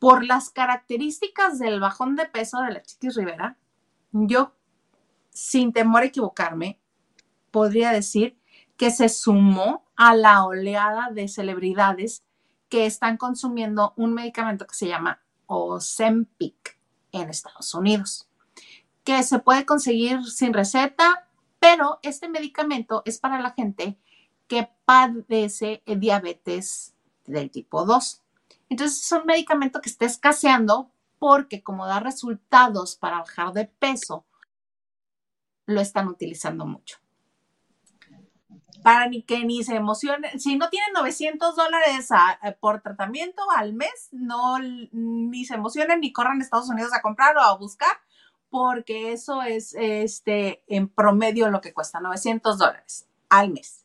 por 0.00 0.24
las 0.24 0.48
características 0.50 1.60
del 1.60 1.78
bajón 1.78 2.16
de 2.16 2.24
peso 2.24 2.58
de 2.60 2.72
la 2.72 2.82
Chiquis 2.82 3.14
Rivera, 3.14 3.56
yo, 4.10 4.52
sin 5.28 5.72
temor 5.72 6.02
a 6.02 6.06
equivocarme, 6.06 6.80
podría 7.50 7.92
decir 7.92 8.36
que 8.76 8.90
se 8.90 9.10
sumó 9.10 9.84
a 9.94 10.14
la 10.14 10.44
oleada 10.44 11.10
de 11.10 11.28
celebridades 11.28 12.24
que 12.70 12.86
están 12.86 13.18
consumiendo 13.18 13.92
un 13.96 14.14
medicamento 14.14 14.66
que 14.66 14.74
se 14.74 14.88
llama 14.88 15.20
Ozempic 15.46 16.78
en 17.12 17.28
Estados 17.28 17.74
Unidos, 17.74 18.26
que 19.04 19.22
se 19.22 19.38
puede 19.38 19.66
conseguir 19.66 20.24
sin 20.24 20.54
receta, 20.54 21.28
pero 21.58 21.98
este 22.02 22.28
medicamento 22.30 23.02
es 23.04 23.18
para 23.18 23.38
la 23.40 23.50
gente 23.50 23.98
que 24.46 24.70
padece 24.86 25.82
diabetes 25.84 26.94
del 27.26 27.50
tipo 27.50 27.84
2. 27.84 28.22
Entonces 28.70 29.04
es 29.04 29.12
un 29.12 29.26
medicamento 29.26 29.82
que 29.82 29.90
está 29.90 30.06
escaseando 30.06 30.90
porque 31.18 31.62
como 31.62 31.86
da 31.86 32.00
resultados 32.00 32.96
para 32.96 33.18
bajar 33.18 33.52
de 33.52 33.66
peso, 33.66 34.24
lo 35.66 35.80
están 35.80 36.08
utilizando 36.08 36.64
mucho. 36.64 36.98
Para 38.82 39.08
ni 39.08 39.22
que 39.22 39.44
ni 39.44 39.62
se 39.62 39.74
emocionen, 39.74 40.40
si 40.40 40.56
no 40.56 40.70
tienen 40.70 40.94
900 40.94 41.54
dólares 41.54 42.08
por 42.60 42.80
tratamiento 42.80 43.42
al 43.54 43.74
mes, 43.74 44.08
no 44.12 44.58
ni 44.58 45.44
se 45.44 45.54
emocionen 45.54 46.00
ni 46.00 46.12
corran 46.12 46.40
a 46.40 46.42
Estados 46.42 46.70
Unidos 46.70 46.94
a 46.94 47.02
comprar 47.02 47.36
o 47.36 47.40
a 47.40 47.58
buscar, 47.58 47.94
porque 48.48 49.12
eso 49.12 49.42
es 49.42 49.74
este 49.74 50.64
en 50.66 50.88
promedio 50.88 51.50
lo 51.50 51.60
que 51.60 51.74
cuesta 51.74 52.00
900 52.00 52.56
dólares 52.56 53.06
al 53.28 53.50
mes. 53.50 53.84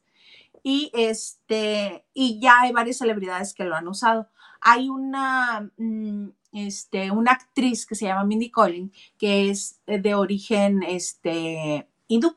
Y 0.63 0.91
este 0.93 2.05
y 2.13 2.39
ya 2.39 2.61
hay 2.61 2.71
varias 2.71 2.99
celebridades 2.99 3.53
que 3.53 3.65
lo 3.65 3.75
han 3.75 3.87
usado. 3.87 4.29
Hay 4.61 4.89
una, 4.89 5.71
mm, 5.77 6.29
este, 6.53 7.11
una 7.11 7.31
actriz 7.31 7.85
que 7.85 7.95
se 7.95 8.05
llama 8.05 8.23
Mindy 8.23 8.49
Collin, 8.49 8.91
que 9.17 9.49
es 9.49 9.81
eh, 9.87 9.99
de 9.99 10.15
origen 10.15 10.83
este, 10.83 11.87
hindú. 12.07 12.35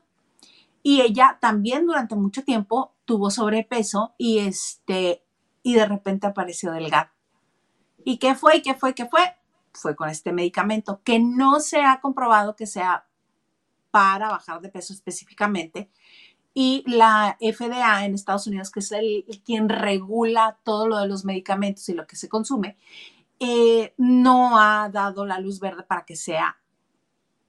Y 0.83 1.01
ella 1.01 1.37
también 1.41 1.85
durante 1.85 2.15
mucho 2.15 2.43
tiempo 2.43 2.93
tuvo 3.05 3.31
sobrepeso 3.31 4.13
y, 4.17 4.39
este, 4.39 5.23
y 5.63 5.73
de 5.73 5.85
repente 5.85 6.27
apareció 6.27 6.71
delgada. 6.71 7.13
¿Y 8.03 8.17
qué 8.17 8.35
fue? 8.35 8.61
¿Qué 8.61 8.73
fue? 8.75 8.93
¿Qué 8.93 9.05
fue? 9.05 9.21
Fue 9.73 9.95
con 9.95 10.09
este 10.09 10.31
medicamento 10.31 11.01
que 11.03 11.19
no 11.19 11.59
se 11.59 11.81
ha 11.81 11.99
comprobado 12.01 12.55
que 12.55 12.65
sea 12.65 13.05
para 13.91 14.29
bajar 14.29 14.61
de 14.61 14.69
peso 14.69 14.93
específicamente, 14.93 15.89
y 16.53 16.83
la 16.87 17.37
FDA 17.39 18.05
en 18.05 18.15
Estados 18.15 18.47
Unidos, 18.47 18.71
que 18.71 18.79
es 18.79 18.91
el, 18.91 19.25
quien 19.45 19.69
regula 19.69 20.57
todo 20.63 20.87
lo 20.87 20.97
de 20.97 21.07
los 21.07 21.25
medicamentos 21.25 21.87
y 21.89 21.93
lo 21.93 22.07
que 22.07 22.15
se 22.15 22.29
consume, 22.29 22.77
eh, 23.39 23.93
no 23.97 24.59
ha 24.59 24.89
dado 24.89 25.25
la 25.25 25.39
luz 25.39 25.59
verde 25.59 25.83
para 25.83 26.05
que 26.05 26.15
sea 26.15 26.57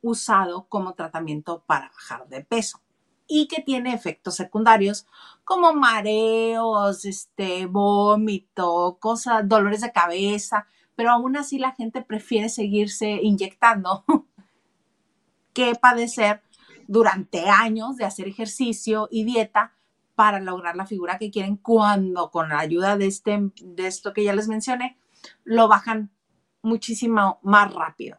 usado 0.03 0.67
como 0.69 0.95
tratamiento 0.95 1.63
para 1.67 1.89
bajar 1.89 2.29
de 2.29 2.45
peso 2.45 2.81
y 3.27 3.47
que 3.47 3.63
tiene 3.63 3.95
efectos 3.95 4.37
secundarios 4.37 5.07
como 5.45 5.73
mareos, 5.73 7.05
este, 7.05 7.67
vómito, 7.67 8.99
cosas, 9.01 9.49
dolores 9.49 9.81
de 9.83 9.93
cabeza, 9.93 10.67
pero 10.97 11.11
aún 11.11 11.37
así 11.37 11.59
la 11.59 11.73
gente 11.73 12.03
prefiere 12.03 12.49
seguirse 12.49 13.21
inyectando 13.23 14.05
que 15.53 15.75
padecer 15.75 16.43
durante 16.91 17.49
años 17.49 17.97
de 17.97 18.05
hacer 18.05 18.27
ejercicio 18.27 19.07
y 19.13 19.23
dieta 19.23 19.73
para 20.17 20.41
lograr 20.41 20.75
la 20.75 20.87
figura 20.87 21.19
que 21.19 21.31
quieren 21.31 21.57
cuando 21.57 22.33
con 22.33 22.49
la 22.49 22.59
ayuda 22.59 22.97
de, 22.97 23.07
este, 23.07 23.53
de 23.63 23.87
esto 23.87 24.13
que 24.13 24.25
ya 24.25 24.35
les 24.35 24.49
mencioné, 24.49 24.99
lo 25.45 25.69
bajan 25.69 26.11
muchísimo 26.63 27.39
más 27.43 27.73
rápido. 27.73 28.19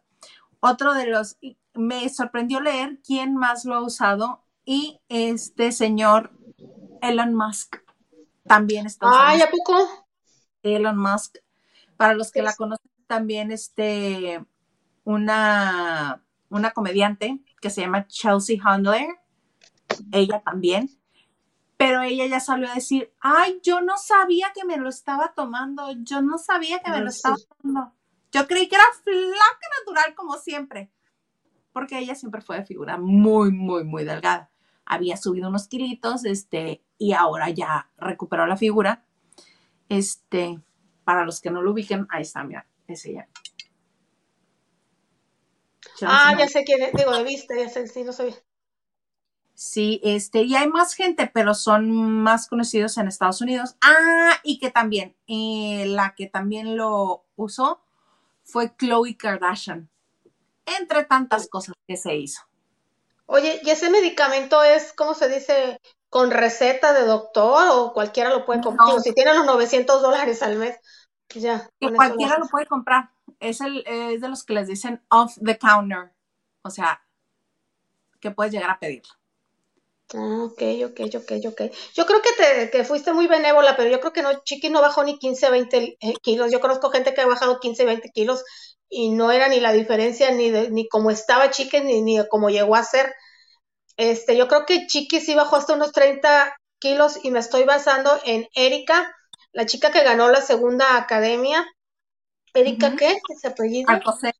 Otro 0.60 0.94
de 0.94 1.06
los, 1.06 1.36
me 1.74 2.08
sorprendió 2.08 2.62
leer 2.62 2.98
quién 3.06 3.36
más 3.36 3.66
lo 3.66 3.74
ha 3.74 3.82
usado 3.82 4.42
y 4.64 5.02
este 5.10 5.70
señor 5.70 6.32
Elon 7.02 7.34
Musk 7.34 7.76
también 8.44 8.86
está 8.86 9.06
usando. 9.06 9.26
Ay, 9.26 9.42
¿a 9.42 9.50
poco? 9.50 10.08
Elon 10.62 10.96
Musk. 10.96 11.36
Para 11.98 12.14
los 12.14 12.32
que 12.32 12.40
la 12.40 12.54
conocen 12.54 12.90
también, 13.06 13.52
este, 13.52 14.42
una 15.04 16.24
una 16.52 16.70
comediante 16.70 17.40
que 17.60 17.70
se 17.70 17.80
llama 17.80 18.06
Chelsea 18.06 18.58
Handler, 18.62 19.06
ella 20.12 20.40
también, 20.40 20.90
pero 21.76 22.02
ella 22.02 22.26
ya 22.26 22.38
salió 22.38 22.68
a 22.70 22.74
decir, 22.74 23.12
ay, 23.20 23.60
yo 23.62 23.80
no 23.80 23.96
sabía 23.96 24.52
que 24.54 24.64
me 24.64 24.76
lo 24.76 24.88
estaba 24.88 25.32
tomando, 25.34 25.90
yo 25.98 26.22
no 26.22 26.38
sabía 26.38 26.80
que 26.80 26.90
me 26.90 27.00
lo 27.00 27.08
estaba 27.08 27.36
tomando. 27.58 27.92
Yo 28.30 28.46
creí 28.46 28.68
que 28.68 28.76
era 28.76 28.84
flaca 29.02 29.66
natural 29.80 30.14
como 30.14 30.36
siempre, 30.36 30.92
porque 31.72 31.98
ella 31.98 32.14
siempre 32.14 32.40
fue 32.40 32.58
de 32.58 32.64
figura 32.64 32.98
muy, 32.98 33.50
muy, 33.50 33.84
muy 33.84 34.04
delgada. 34.04 34.50
Había 34.84 35.16
subido 35.16 35.48
unos 35.48 35.68
kilitos, 35.68 36.24
este, 36.24 36.84
y 36.98 37.14
ahora 37.14 37.50
ya 37.50 37.90
recuperó 37.96 38.46
la 38.46 38.56
figura. 38.56 39.04
Este, 39.88 40.60
para 41.04 41.24
los 41.24 41.40
que 41.40 41.50
no 41.50 41.62
lo 41.62 41.72
ubiquen, 41.72 42.06
ahí 42.10 42.22
está, 42.22 42.44
mira, 42.44 42.66
es 42.86 43.04
ella. 43.06 43.28
Ah, 46.08 46.34
ya 46.38 46.48
sé 46.48 46.64
quién 46.64 46.82
es, 46.82 46.92
digo, 46.92 47.12
de 47.12 47.24
vista, 47.24 47.54
ya 47.56 47.68
sé, 47.68 47.86
sí, 47.86 48.04
no 48.04 48.12
sabía. 48.12 48.34
Sí, 49.54 50.00
este, 50.02 50.42
y 50.42 50.56
hay 50.56 50.68
más 50.68 50.94
gente, 50.94 51.30
pero 51.32 51.54
son 51.54 51.90
más 52.22 52.48
conocidos 52.48 52.96
en 52.98 53.08
Estados 53.08 53.40
Unidos. 53.40 53.76
Ah, 53.80 54.32
y 54.42 54.58
que 54.58 54.70
también, 54.70 55.16
eh, 55.26 55.84
la 55.86 56.14
que 56.14 56.26
también 56.26 56.76
lo 56.76 57.24
usó 57.36 57.82
fue 58.42 58.74
Chloe 58.76 59.16
Kardashian, 59.16 59.88
entre 60.78 61.04
tantas 61.04 61.48
cosas 61.48 61.74
que 61.86 61.96
se 61.96 62.16
hizo. 62.16 62.42
Oye, 63.26 63.60
¿y 63.62 63.70
ese 63.70 63.88
medicamento 63.90 64.62
es, 64.62 64.92
cómo 64.92 65.14
se 65.14 65.28
dice, 65.28 65.80
con 66.08 66.30
receta 66.30 66.92
de 66.92 67.06
doctor 67.06 67.68
o 67.70 67.92
cualquiera 67.92 68.30
lo 68.30 68.44
puede 68.44 68.62
comprar? 68.62 69.00
si 69.00 69.14
tiene 69.14 69.34
los 69.34 69.46
900 69.46 70.02
dólares 70.02 70.42
al 70.42 70.56
mes, 70.56 70.76
ya. 71.40 71.68
Que 71.80 71.92
cualquiera 71.94 72.38
lo 72.38 72.46
puede 72.46 72.66
comprar. 72.66 73.10
Es, 73.40 73.60
el, 73.60 73.84
es 73.86 74.20
de 74.20 74.28
los 74.28 74.44
que 74.44 74.54
les 74.54 74.68
dicen 74.68 75.02
off 75.08 75.36
the 75.44 75.58
counter, 75.58 76.12
o 76.62 76.70
sea, 76.70 77.02
que 78.20 78.30
puedes 78.30 78.52
llegar 78.52 78.70
a 78.70 78.78
pedirlo. 78.78 79.12
Ah, 80.14 80.44
ok, 80.44 80.62
ok, 80.86 81.00
ok, 81.16 81.32
ok. 81.48 81.62
Yo 81.94 82.06
creo 82.06 82.20
que 82.20 82.30
te 82.36 82.70
que 82.70 82.84
fuiste 82.84 83.12
muy 83.12 83.26
benévola, 83.26 83.76
pero 83.76 83.90
yo 83.90 83.98
creo 84.00 84.12
que 84.12 84.22
no, 84.22 84.42
Chiqui 84.44 84.68
no 84.68 84.82
bajó 84.82 85.04
ni 85.04 85.18
15, 85.18 85.50
20 85.50 85.96
eh, 86.00 86.14
kilos. 86.22 86.52
Yo 86.52 86.60
conozco 86.60 86.90
gente 86.90 87.14
que 87.14 87.22
ha 87.22 87.26
bajado 87.26 87.60
15, 87.60 87.84
20 87.84 88.10
kilos 88.10 88.44
y 88.88 89.10
no 89.10 89.32
era 89.32 89.48
ni 89.48 89.58
la 89.60 89.72
diferencia 89.72 90.30
ni 90.32 90.50
de, 90.50 90.70
ni 90.70 90.86
cómo 90.88 91.10
estaba 91.10 91.50
Chiqui 91.50 91.80
ni, 91.80 92.02
ni 92.02 92.18
cómo 92.28 92.50
llegó 92.50 92.76
a 92.76 92.84
ser. 92.84 93.14
Este, 93.96 94.36
yo 94.36 94.48
creo 94.48 94.66
que 94.66 94.86
Chiqui 94.86 95.20
sí 95.20 95.34
bajó 95.34 95.56
hasta 95.56 95.74
unos 95.74 95.92
30 95.92 96.56
kilos 96.78 97.18
y 97.22 97.30
me 97.30 97.38
estoy 97.38 97.64
basando 97.64 98.20
en 98.24 98.48
Erika, 98.54 99.16
la 99.52 99.66
chica 99.66 99.92
que 99.92 100.04
ganó 100.04 100.28
la 100.28 100.42
segunda 100.42 100.96
academia. 100.96 101.66
¿Erika 102.54 102.96
qué? 102.96 103.18
¿Ese 103.28 103.48
apellido? 103.48 103.90
Alcocer. 103.90 104.34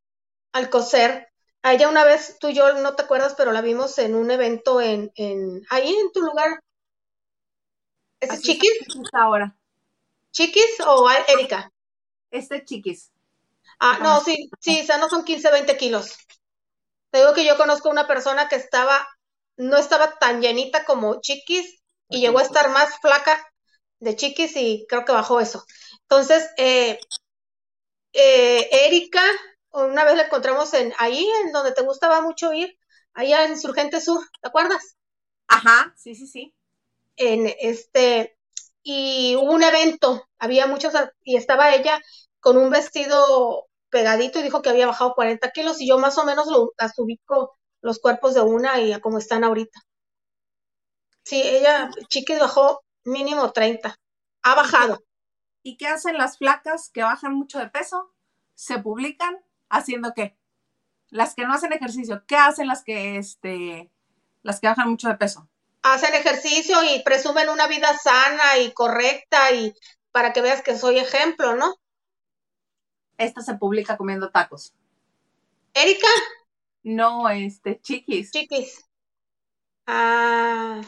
Alcocer. 0.53 1.29
A 1.63 1.75
ella 1.75 1.89
una 1.89 2.05
vez, 2.05 2.39
tú 2.41 2.49
y 2.49 2.55
yo 2.55 2.73
no 2.75 2.95
te 2.95 3.03
acuerdas, 3.03 3.35
pero 3.37 3.53
la 3.53 3.61
vimos 3.61 3.97
en 3.99 4.15
un 4.15 4.31
evento 4.31 4.81
en, 4.81 5.13
en 5.15 5.63
ahí 5.71 5.95
en 5.95 6.11
tu 6.13 6.21
lugar. 6.21 6.61
¿Ese 8.21 8.41
Chiquis? 8.41 8.73
ahora. 9.13 9.57
¿Chiquis 10.33 10.81
o 10.87 11.09
Erika? 11.29 11.71
Este 12.31 12.65
Chiquis. 12.65 13.13
Ah, 13.79 13.99
no, 14.01 14.21
sí, 14.21 14.49
sí, 14.61 14.81
o 14.81 14.85
sea, 14.85 14.99
no 14.99 15.09
son 15.09 15.25
15, 15.25 15.51
20 15.51 15.77
kilos. 15.77 16.17
Te 17.11 17.19
digo 17.19 17.35
que 17.35 17.45
yo 17.45 17.57
conozco 17.57 17.91
una 17.91 18.07
persona 18.07 18.49
que 18.49 18.57
estaba, 18.57 19.07
no 19.57 19.77
estaba 19.77 20.19
tan 20.19 20.41
llenita 20.41 20.85
como 20.85 21.21
Chiquis 21.21 21.81
y 22.09 22.21
llegó 22.21 22.39
a 22.39 22.43
estar 22.43 22.71
más 22.71 22.99
flaca 23.01 23.45
de 24.01 24.17
Chiquis 24.17 24.57
y 24.57 24.87
creo 24.89 25.05
que 25.05 25.13
bajó 25.13 25.41
eso. 25.41 25.65
Entonces, 26.03 26.49
eh, 26.57 26.99
eh, 28.13 28.69
Erika 28.87 29.23
una 29.73 30.05
vez 30.05 30.17
la 30.17 30.25
encontramos 30.25 30.75
en 30.75 30.93
ahí, 30.99 31.27
en 31.45 31.53
donde 31.53 31.73
te 31.73 31.83
gustaba 31.83 32.21
mucho 32.21 32.53
ir, 32.53 32.77
allá 33.15 33.45
en 33.45 33.53
Insurgente 33.53 34.01
Sur, 34.01 34.21
¿te 34.41 34.49
acuerdas? 34.49 34.97
Ajá, 35.49 35.95
sí, 35.97 36.15
sí, 36.15 36.27
sí. 36.27 36.55
En 37.17 37.53
este, 37.61 38.37
y 38.83 39.37
hubo 39.37 39.53
un 39.53 39.63
evento, 39.63 40.29
había 40.39 40.67
muchos, 40.67 40.93
y 41.23 41.37
estaba 41.37 41.75
ella 41.75 42.01
con 42.41 42.57
un 42.57 42.71
vestido 42.71 43.69
pegadito 43.91 44.41
y 44.41 44.43
dijo 44.43 44.63
que 44.63 44.71
había 44.71 44.87
bajado 44.87 45.15
40 45.15 45.51
kilos, 45.51 45.81
y 45.81 45.89
yo 45.89 45.99
más 45.99 46.19
o 46.19 46.25
menos 46.25 46.49
lo, 46.49 46.73
las 46.79 46.99
ubico 46.99 47.59
los 47.81 47.99
cuerpos 47.99 48.35
de 48.35 48.43
una 48.43 48.81
y 48.81 48.93
a 48.93 49.01
cómo 49.01 49.19
están 49.19 49.45
ahorita. 49.45 49.81
Sí, 51.25 51.43
ella, 51.43 51.91
Chiquis, 52.09 52.39
bajó 52.39 52.83
mínimo 53.05 53.51
30. 53.53 53.97
Ha 54.43 54.55
bajado. 54.55 54.99
¿Y 55.63 55.77
qué 55.77 55.87
hacen 55.87 56.19
las 56.19 56.39
flacas 56.39 56.91
que 56.91 57.03
bajan 57.03 57.35
mucho 57.35 57.59
de 57.59 57.69
peso? 57.69 58.13
Se 58.55 58.79
publican 58.79 59.39
haciendo 59.69 60.13
qué? 60.15 60.37
Las 61.09 61.35
que 61.35 61.45
no 61.45 61.55
hacen 61.55 61.73
ejercicio, 61.73 62.25
¿qué 62.27 62.37
hacen 62.37 62.67
las 62.67 62.83
que, 62.83 63.19
este, 63.19 63.91
las 64.43 64.61
que 64.61 64.69
bajan 64.69 64.91
mucho 64.91 65.09
de 65.09 65.17
peso? 65.17 65.49
Hacen 65.83 66.15
ejercicio 66.15 66.77
y 66.85 67.03
presumen 67.03 67.49
una 67.49 67.67
vida 67.67 67.97
sana 67.99 68.59
y 68.59 68.73
correcta 68.73 69.53
y 69.53 69.75
para 70.11 70.33
que 70.33 70.43
veas 70.43 70.63
que 70.63 70.79
soy 70.79 70.99
ejemplo, 70.99 71.55
¿no? 71.57 71.77
Esta 73.19 73.41
se 73.41 73.55
publica 73.55 73.97
comiendo 73.97 74.31
tacos. 74.31 74.75
¿Erika? 75.75 76.09
No, 76.83 77.29
este, 77.29 77.81
chiquis. 77.81 78.31
Chiquis. 78.31 78.85
Ah, 79.87 80.81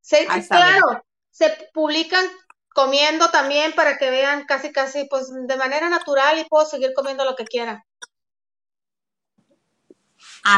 sí, 0.00 0.16
claro, 0.48 1.04
se 1.30 1.50
publican 1.72 2.24
comiendo 2.74 3.30
también 3.30 3.74
para 3.74 3.96
que 3.96 4.10
vean 4.10 4.44
casi, 4.44 4.72
casi, 4.72 5.06
pues 5.06 5.32
de 5.32 5.56
manera 5.56 5.88
natural 5.88 6.38
y 6.38 6.44
puedo 6.44 6.66
seguir 6.66 6.92
comiendo 6.94 7.24
lo 7.24 7.34
que 7.34 7.46
quiera 7.46 7.86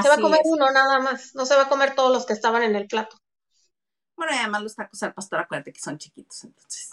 se 0.03 0.09
va 0.09 0.15
a 0.15 0.21
comer 0.21 0.41
uno 0.45 0.71
nada 0.71 0.99
más, 0.99 1.35
no 1.35 1.47
se 1.47 1.55
va 1.55 1.63
a 1.63 1.69
comer 1.69 1.95
todos 1.95 2.13
los 2.13 2.27
que 2.27 2.33
estaban 2.33 2.63
en 2.63 2.75
el 2.75 2.87
plato. 2.87 3.21
Bueno, 4.17 4.33
y 4.35 4.39
además 4.39 4.63
los 4.63 4.75
tacos 4.75 5.03
al 5.03 5.15
pastor, 5.15 5.41
acuérdate 5.41 5.73
que 5.73 5.81
son 5.81 5.99
chiquitos, 5.99 6.45
entonces. 6.45 6.91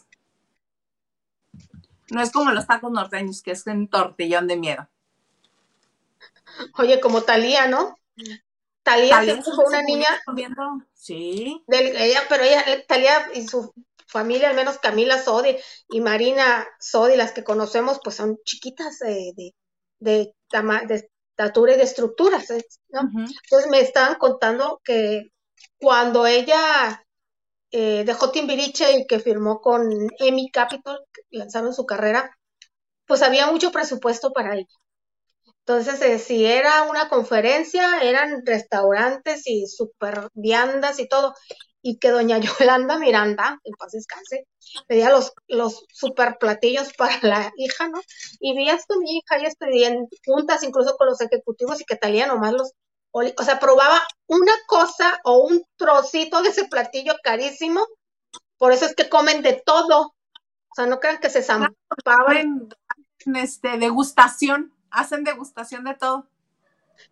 No 2.12 2.22
es 2.22 2.32
como 2.32 2.52
los 2.52 2.68
tacos 2.68 2.92
norteños, 2.92 3.42
que 3.42 3.52
es 3.52 3.66
un 3.66 3.88
tortillón 3.88 4.48
de 4.48 4.58
miedo. 4.58 4.88
Oye, 6.78 7.00
como 7.00 7.22
Talía, 7.22 7.68
¿no? 7.68 7.98
Talía, 8.84 9.42
fue 9.42 9.66
una 9.66 9.82
niña. 9.82 10.08
Sí. 10.94 11.64
ella, 11.70 12.22
pero 12.30 12.44
ella, 12.44 12.64
Talía 12.86 13.30
y 13.34 13.48
su 13.48 13.74
familia, 14.08 14.50
al 14.50 14.56
menos 14.56 14.80
Camila 14.80 15.22
Sodi 15.22 15.58
y 15.90 16.02
Marina 16.02 16.68
Sodi, 16.80 17.16
las 17.16 17.32
que 17.34 17.44
conocemos, 17.44 18.00
pues 18.04 18.16
son 18.16 18.38
chiquitas 18.46 19.00
de, 19.00 19.34
de, 19.36 19.54
de, 20.00 20.34
de 20.88 21.10
estatura 21.36 21.74
y 21.74 21.78
de 21.78 21.84
estructuras, 21.84 22.50
¿eh? 22.52 22.66
¿no? 22.90 23.02
Entonces 23.44 23.70
me 23.72 23.80
estaban 23.82 24.16
contando 24.16 24.82
que 24.84 25.24
cuando 25.78 26.26
ella 26.28 27.04
eh, 27.72 28.04
dejó 28.06 28.32
Timbiriche 28.32 29.00
y 29.00 29.08
que 29.08 29.20
firmó 29.20 29.62
con 29.62 29.90
Emmy 30.20 30.50
Capital, 30.52 31.00
lanzaron 31.32 31.74
su 31.74 31.86
carrera, 31.86 32.38
pues 33.08 33.22
había 33.24 33.48
mucho 33.52 33.72
presupuesto 33.72 34.32
para 34.34 34.56
ella. 34.56 34.68
Entonces, 35.66 36.02
eh, 36.02 36.20
si 36.20 36.46
era 36.46 36.84
una 36.84 37.08
conferencia, 37.10 38.02
eran 38.02 38.46
restaurantes 38.46 39.44
y 39.48 39.66
super 39.68 40.28
viandas 40.34 41.00
y 41.00 41.08
todo 41.08 41.34
y 41.84 41.98
que 42.00 42.10
doña 42.10 42.40
Yolanda 42.60 42.98
Miranda, 42.98 43.60
en 43.64 43.74
paz 43.76 43.92
descanse, 43.92 44.48
pedía 44.88 45.12
los, 45.12 45.34
los 45.48 45.86
super 45.94 46.38
platillos 46.40 46.92
para 46.98 47.20
la 47.22 47.54
hija, 47.58 47.90
¿no? 47.90 48.02
Y 48.40 48.56
vi 48.58 48.70
esto 48.70 48.98
mi 48.98 49.18
hija 49.18 49.38
y 49.38 49.46
esto, 49.46 49.68
juntas 50.26 50.64
incluso 50.64 50.96
con 50.98 51.08
los 51.08 51.22
ejecutivos 51.22 51.80
y 51.82 51.86
que 51.86 51.98
talía 51.98 52.26
nomás 52.26 52.54
los, 52.54 52.72
o 53.12 53.44
sea, 53.44 53.60
probaba 53.60 54.02
una 54.26 54.54
cosa 54.66 55.20
o 55.24 55.44
un 55.44 55.64
trocito 55.76 56.42
de 56.42 56.50
ese 56.50 56.66
platillo 56.66 57.14
carísimo, 57.22 57.86
por 58.58 58.72
eso 58.72 58.86
es 58.86 58.96
que 58.96 59.10
comen 59.10 59.44
de 59.44 59.54
todo, 59.54 60.16
o 60.70 60.76
sea, 60.76 60.88
no 60.88 61.00
crean 61.00 61.20
que 61.20 61.30
se 61.30 61.44
zampaban. 61.44 62.70
Este, 63.36 63.78
degustación, 63.78 64.74
hacen 64.90 65.24
degustación 65.24 65.86
de 65.86 65.94
todo. 65.94 66.28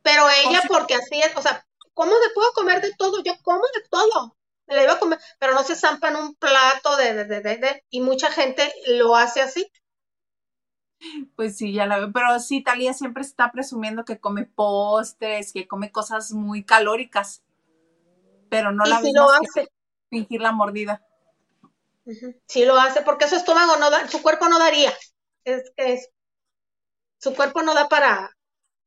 Pero 0.01 0.24
ella, 0.45 0.61
porque 0.67 0.95
así 0.95 1.22
es, 1.22 1.36
o 1.38 1.41
sea, 1.41 1.65
¿cómo 1.93 2.11
se 2.11 2.34
puedo 2.34 2.51
comer 2.53 2.82
de 2.82 2.93
todo? 2.95 3.22
Yo 3.24 3.34
como 3.43 3.61
de 3.74 3.88
todo 3.89 4.36
le 4.72 4.84
iba 4.84 4.93
a 4.93 4.99
comer, 4.99 5.19
pero 5.39 5.53
no 5.53 5.63
se 5.63 5.76
zampan 5.76 6.15
un 6.15 6.36
plato 6.36 6.95
de, 6.97 7.13
de, 7.13 7.41
de, 7.41 7.57
de, 7.57 7.84
y 7.89 8.01
mucha 8.01 8.32
gente 8.32 8.74
lo 8.88 9.15
hace 9.15 9.41
así. 9.41 9.69
Pues 11.36 11.57
sí, 11.57 11.74
ya 11.74 11.88
la 11.88 11.97
veo, 11.97 12.11
pero 12.11 12.39
sí, 12.39 12.63
Talía 12.63 12.93
siempre 12.93 13.24
está 13.24 13.51
presumiendo 13.51 14.05
que 14.05 14.19
come 14.19 14.45
postres, 14.45 15.51
que 15.51 15.67
come 15.67 15.91
cosas 15.91 16.32
muy 16.32 16.63
calóricas, 16.63 17.43
pero 18.49 18.72
no 18.72 18.86
la 18.86 19.01
sí 19.01 19.11
lo 19.13 19.30
hace. 19.30 19.67
fingir 20.09 20.41
la 20.41 20.51
mordida. 20.51 21.01
Sí 22.47 22.65
lo 22.65 22.80
hace, 22.80 23.01
porque 23.01 23.28
su 23.28 23.36
estómago 23.36 23.78
no 23.78 23.89
da, 23.89 24.07
su 24.07 24.22
cuerpo 24.22 24.47
no 24.49 24.59
daría, 24.59 24.93
es 25.43 25.72
que 25.76 25.93
es, 25.93 26.09
su 27.19 27.34
cuerpo 27.36 27.61
no 27.61 27.74
da 27.74 27.88
para, 27.88 28.32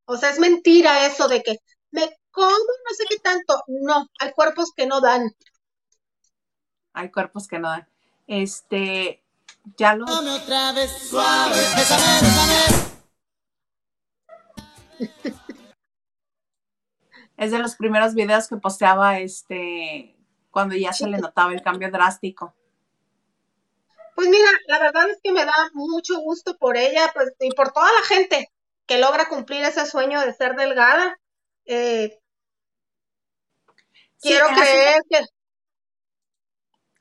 o 0.07 0.16
sea, 0.16 0.30
es 0.30 0.39
mentira 0.39 1.07
eso 1.07 1.28
de 1.28 1.43
que 1.43 1.57
me 1.91 2.11
como 2.30 2.49
no 2.49 2.95
sé 2.97 3.05
qué 3.09 3.18
tanto, 3.18 3.62
no, 3.68 4.07
hay 4.18 4.32
cuerpos 4.32 4.72
que 4.76 4.87
no 4.87 5.01
dan 5.01 5.30
hay 6.95 7.11
cuerpos 7.11 7.47
que 7.47 7.59
no 7.59 7.68
dan. 7.68 7.86
Este, 8.26 9.22
ya 9.76 9.95
lo. 9.95 10.07
otra 10.07 10.72
vez 10.72 10.90
suave, 11.11 11.61
Es 17.36 17.51
de 17.51 17.59
los 17.59 17.74
primeros 17.74 18.14
videos 18.14 18.47
que 18.47 18.57
posteaba 18.57 19.18
este 19.18 20.14
cuando 20.51 20.76
ya 20.76 20.92
se 20.92 21.09
le 21.09 21.18
notaba 21.18 21.53
el 21.53 21.62
cambio 21.62 21.90
drástico. 21.90 22.55
Pues 24.14 24.28
mira, 24.28 24.49
la 24.68 24.78
verdad 24.78 25.11
es 25.11 25.18
que 25.20 25.32
me 25.32 25.45
da 25.45 25.53
mucho 25.72 26.20
gusto 26.20 26.57
por 26.57 26.76
ella, 26.76 27.11
pues, 27.12 27.32
y 27.40 27.51
por 27.51 27.72
toda 27.72 27.88
la 27.92 28.07
gente 28.07 28.53
que 28.86 28.99
logra 28.99 29.28
cumplir 29.28 29.64
ese 29.64 29.84
sueño 29.84 30.20
de 30.20 30.32
ser 30.32 30.55
delgada. 30.55 31.18
Eh, 31.64 32.20
quiero 34.20 34.47
creer 34.55 35.03
que 35.11 35.24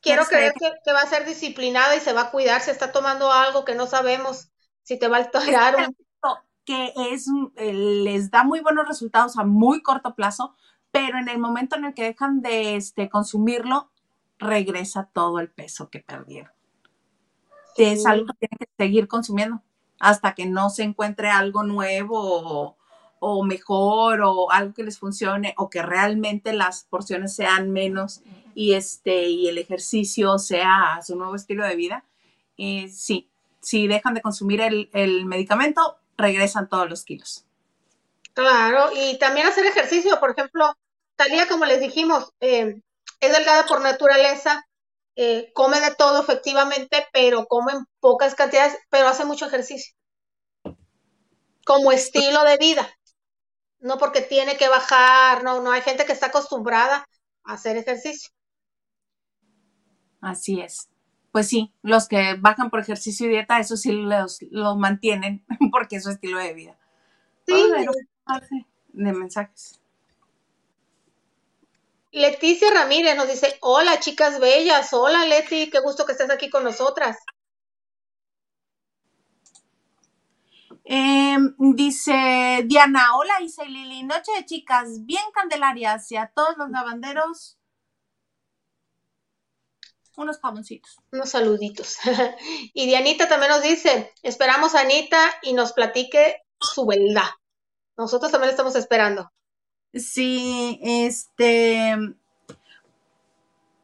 quiero 0.03 0.25
creer 0.25 0.53
que, 0.53 0.93
va 0.93 1.01
a 1.01 1.07
ser 1.07 1.25
disciplinada 1.25 1.95
y 1.95 1.99
se 1.99 2.13
va 2.13 2.23
a 2.23 2.31
cuidar, 2.31 2.61
se 2.61 2.71
está 2.71 2.91
tomando 2.91 3.31
algo 3.31 3.65
que 3.65 3.73
no 3.73 3.87
sabemos 3.87 4.49
si 4.83 4.99
te 4.99 5.07
va 5.07 5.17
a 5.17 5.19
alterar. 5.21 5.89
Que 6.65 6.93
es, 7.11 7.27
eh, 7.57 7.73
les 7.73 8.31
da 8.31 8.43
muy 8.43 8.61
buenos 8.61 8.87
resultados 8.87 9.37
a 9.37 9.43
muy 9.43 9.81
corto 9.81 10.15
plazo, 10.15 10.55
pero 10.91 11.17
en 11.17 11.27
el 11.27 11.37
momento 11.37 11.75
en 11.75 11.85
el 11.85 11.93
que 11.93 12.03
dejan 12.03 12.41
de 12.41 12.77
este, 12.77 13.09
consumirlo, 13.09 13.91
regresa 14.37 15.09
todo 15.11 15.39
el 15.39 15.49
peso 15.49 15.89
que 15.89 15.99
perdieron. 15.99 16.51
Es 17.75 18.05
algo 18.05 18.27
que 18.27 18.47
tienen 18.47 18.57
que 18.59 18.69
seguir 18.77 19.07
consumiendo 19.07 19.61
hasta 19.99 20.35
que 20.35 20.45
no 20.45 20.69
se 20.69 20.83
encuentre 20.83 21.29
algo 21.29 21.63
nuevo 21.63 22.77
o, 23.19 23.43
mejor 23.43 24.21
o 24.21 24.51
algo 24.51 24.73
que 24.73 24.83
les 24.83 24.99
funcione 24.99 25.53
o 25.57 25.69
que 25.69 25.81
realmente 25.81 26.53
las 26.53 26.83
porciones 26.83 27.35
sean 27.35 27.71
menos 27.71 28.21
y 28.55 28.73
este 28.73 29.29
y 29.29 29.47
el 29.47 29.57
ejercicio 29.57 30.37
sea 30.39 30.99
su 31.05 31.15
nuevo 31.15 31.35
estilo 31.35 31.65
de 31.65 31.75
vida. 31.75 32.05
Eh, 32.57 32.87
sí, 32.89 33.29
si 33.61 33.87
dejan 33.87 34.13
de 34.13 34.21
consumir 34.21 34.61
el, 34.61 35.25
medicamento, 35.25 35.97
regresan 36.17 36.69
todos 36.69 36.89
los 36.89 37.03
kilos. 37.03 37.45
Claro, 38.33 38.89
y 38.95 39.17
también 39.19 39.47
hacer 39.47 39.65
ejercicio, 39.65 40.19
por 40.19 40.31
ejemplo, 40.31 40.75
Talía, 41.15 41.47
como 41.47 41.65
les 41.65 41.79
dijimos, 41.79 42.33
eh, 42.39 42.81
es 43.19 43.31
delgada 43.31 43.65
por 43.65 43.81
naturaleza, 43.81 44.65
eh, 45.15 45.51
come 45.53 45.79
de 45.79 45.93
todo 45.93 46.21
efectivamente, 46.21 47.07
pero 47.13 47.45
come 47.45 47.73
en 47.73 47.85
pocas 47.99 48.33
cantidades, 48.35 48.77
pero 48.89 49.07
hace 49.07 49.25
mucho 49.25 49.45
ejercicio. 49.45 49.93
Como 51.65 51.91
estilo 51.91 52.43
de 52.43 52.57
vida. 52.57 52.89
No 53.79 53.97
porque 53.97 54.21
tiene 54.21 54.57
que 54.57 54.69
bajar, 54.69 55.43
no, 55.43 55.61
no, 55.61 55.71
hay 55.71 55.81
gente 55.81 56.05
que 56.05 56.13
está 56.13 56.27
acostumbrada 56.27 57.07
a 57.43 57.53
hacer 57.53 57.77
ejercicio. 57.77 58.31
Así 60.23 60.61
es. 60.61 60.89
Pues 61.33 61.49
sí, 61.49 61.73
los 61.81 62.07
que 62.07 62.35
bajan 62.39 62.69
por 62.69 62.79
ejercicio 62.79 63.27
y 63.27 63.29
dieta, 63.29 63.59
eso 63.59 63.75
sí 63.75 63.91
los, 63.91 64.39
mantienen 64.77 65.45
porque 65.71 65.97
es 65.97 66.03
su 66.03 66.11
estilo 66.11 66.39
de 66.39 66.53
vida. 66.53 66.77
Sí. 67.45 67.53
de 68.93 69.11
mensajes. 69.11 69.81
Leticia 72.11 72.71
Ramírez 72.71 73.17
nos 73.17 73.27
dice, 73.27 73.57
hola 73.59 73.99
chicas 73.99 74.39
bellas, 74.39 74.93
hola 74.93 75.25
Leti, 75.25 75.69
qué 75.69 75.79
gusto 75.79 76.05
que 76.05 76.13
estés 76.13 76.29
aquí 76.29 76.49
con 76.49 76.63
nosotras. 76.63 77.17
Em, 80.85 81.55
dice 81.57 82.63
Diana, 82.65 83.17
hola 83.17 83.41
Isa 83.41 83.65
y 83.65 83.69
Lili, 83.69 84.03
noche 84.03 84.31
de 84.37 84.45
chicas, 84.45 85.05
bien 85.05 85.23
candelarias 85.33 86.11
y 86.11 86.17
a 86.17 86.27
todos 86.27 86.55
los 86.57 86.69
lavanderos, 86.69 87.57
unos 90.17 90.39
jaboncitos. 90.39 90.99
Unos 91.11 91.29
saluditos. 91.29 91.97
y 92.73 92.85
Dianita 92.85 93.27
también 93.27 93.51
nos 93.51 93.63
dice, 93.63 94.13
esperamos 94.21 94.75
a 94.75 94.81
Anita 94.81 95.19
y 95.41 95.53
nos 95.53 95.73
platique 95.73 96.41
su 96.59 96.85
verdad. 96.85 97.29
Nosotros 97.97 98.31
también 98.31 98.51
estamos 98.51 98.75
esperando. 98.75 99.31
Sí, 99.93 100.79
este. 100.81 101.95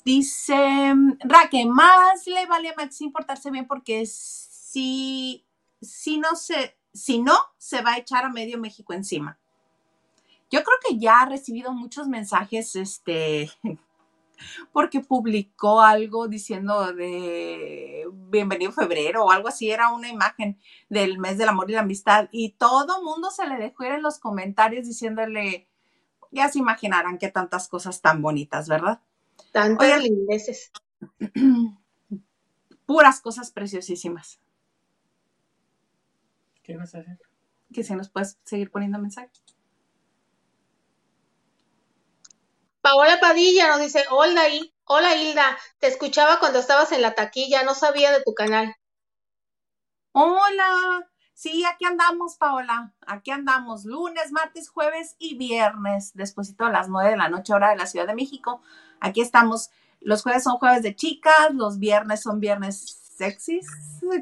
Dice 0.03 0.95
Raque, 1.19 1.65
más 1.65 2.25
le 2.25 2.45
vale 2.47 2.69
a 2.69 2.73
Maxine 2.75 3.11
portarse 3.11 3.51
bien 3.51 3.67
porque 3.67 4.05
si, 4.07 5.45
si 5.81 6.17
no 6.17 6.35
se, 6.35 6.77
si 6.93 7.19
no, 7.19 7.37
se 7.57 7.81
va 7.81 7.93
a 7.93 7.97
echar 7.97 8.25
a 8.25 8.29
medio 8.29 8.57
México 8.57 8.93
encima. 8.93 9.37
Yo 10.49 10.63
creo 10.63 10.77
que 10.87 10.97
ya 10.97 11.19
ha 11.19 11.25
recibido 11.29 11.73
muchos 11.73 12.07
mensajes, 12.07 12.75
este, 12.75 13.51
porque 14.71 15.01
publicó 15.01 15.81
algo 15.81 16.27
diciendo 16.27 16.93
de 16.93 18.07
bienvenido 18.11 18.71
febrero 18.71 19.25
o 19.25 19.31
algo 19.31 19.47
así, 19.47 19.71
era 19.71 19.91
una 19.91 20.09
imagen 20.09 20.59
del 20.89 21.17
mes 21.17 21.37
del 21.37 21.49
amor 21.49 21.69
y 21.69 21.73
la 21.73 21.81
amistad 21.81 22.29
y 22.31 22.51
todo 22.51 23.03
mundo 23.03 23.31
se 23.31 23.47
le 23.47 23.57
dejó 23.57 23.85
ir 23.85 23.93
en 23.93 24.03
los 24.03 24.19
comentarios 24.19 24.85
diciéndole, 24.85 25.67
ya 26.31 26.49
se 26.49 26.59
imaginarán 26.59 27.17
qué 27.17 27.29
tantas 27.29 27.67
cosas 27.67 28.01
tan 28.01 28.21
bonitas, 28.21 28.67
¿verdad? 28.67 29.01
Tantas 29.51 30.03
lindeces. 30.03 30.71
Puras 32.85 33.21
cosas 33.21 33.51
preciosísimas. 33.51 34.39
¿Qué 36.63 36.77
vas 36.77 36.93
a 36.95 36.99
hacer? 36.99 37.19
Que 37.73 37.83
si 37.83 37.95
nos 37.95 38.09
puedes 38.09 38.37
seguir 38.43 38.71
poniendo 38.71 38.99
mensajes. 38.99 39.43
Paola 42.81 43.19
Padilla 43.19 43.67
nos 43.67 43.79
dice, 43.79 44.05
hola, 44.09 44.43
hola 44.85 45.15
Hilda, 45.15 45.57
te 45.79 45.87
escuchaba 45.87 46.39
cuando 46.39 46.59
estabas 46.59 46.91
en 46.91 47.01
la 47.01 47.13
taquilla, 47.13 47.63
no 47.63 47.75
sabía 47.75 48.11
de 48.11 48.23
tu 48.23 48.33
canal. 48.33 48.75
Hola, 50.11 51.09
Sí, 51.39 51.63
aquí 51.63 51.85
andamos, 51.85 52.35
Paola. 52.35 52.91
Aquí 53.07 53.31
andamos 53.31 53.85
lunes, 53.85 54.33
martes, 54.33 54.67
jueves 54.67 55.15
y 55.19 55.37
viernes, 55.37 56.11
después 56.13 56.57
de 56.57 56.69
las 56.69 56.89
nueve 56.89 57.11
de 57.11 57.15
la 57.15 57.29
noche, 57.29 57.53
hora 57.53 57.69
de 57.69 57.77
la 57.77 57.85
Ciudad 57.85 58.05
de 58.07 58.13
México. 58.13 58.61
Aquí 58.99 59.21
estamos. 59.21 59.69
Los 60.01 60.21
jueves 60.21 60.43
son 60.43 60.57
jueves 60.57 60.83
de 60.83 60.97
chicas, 60.97 61.53
los 61.53 61.79
viernes 61.79 62.23
son 62.23 62.41
viernes 62.41 62.99
sexys, 63.17 63.67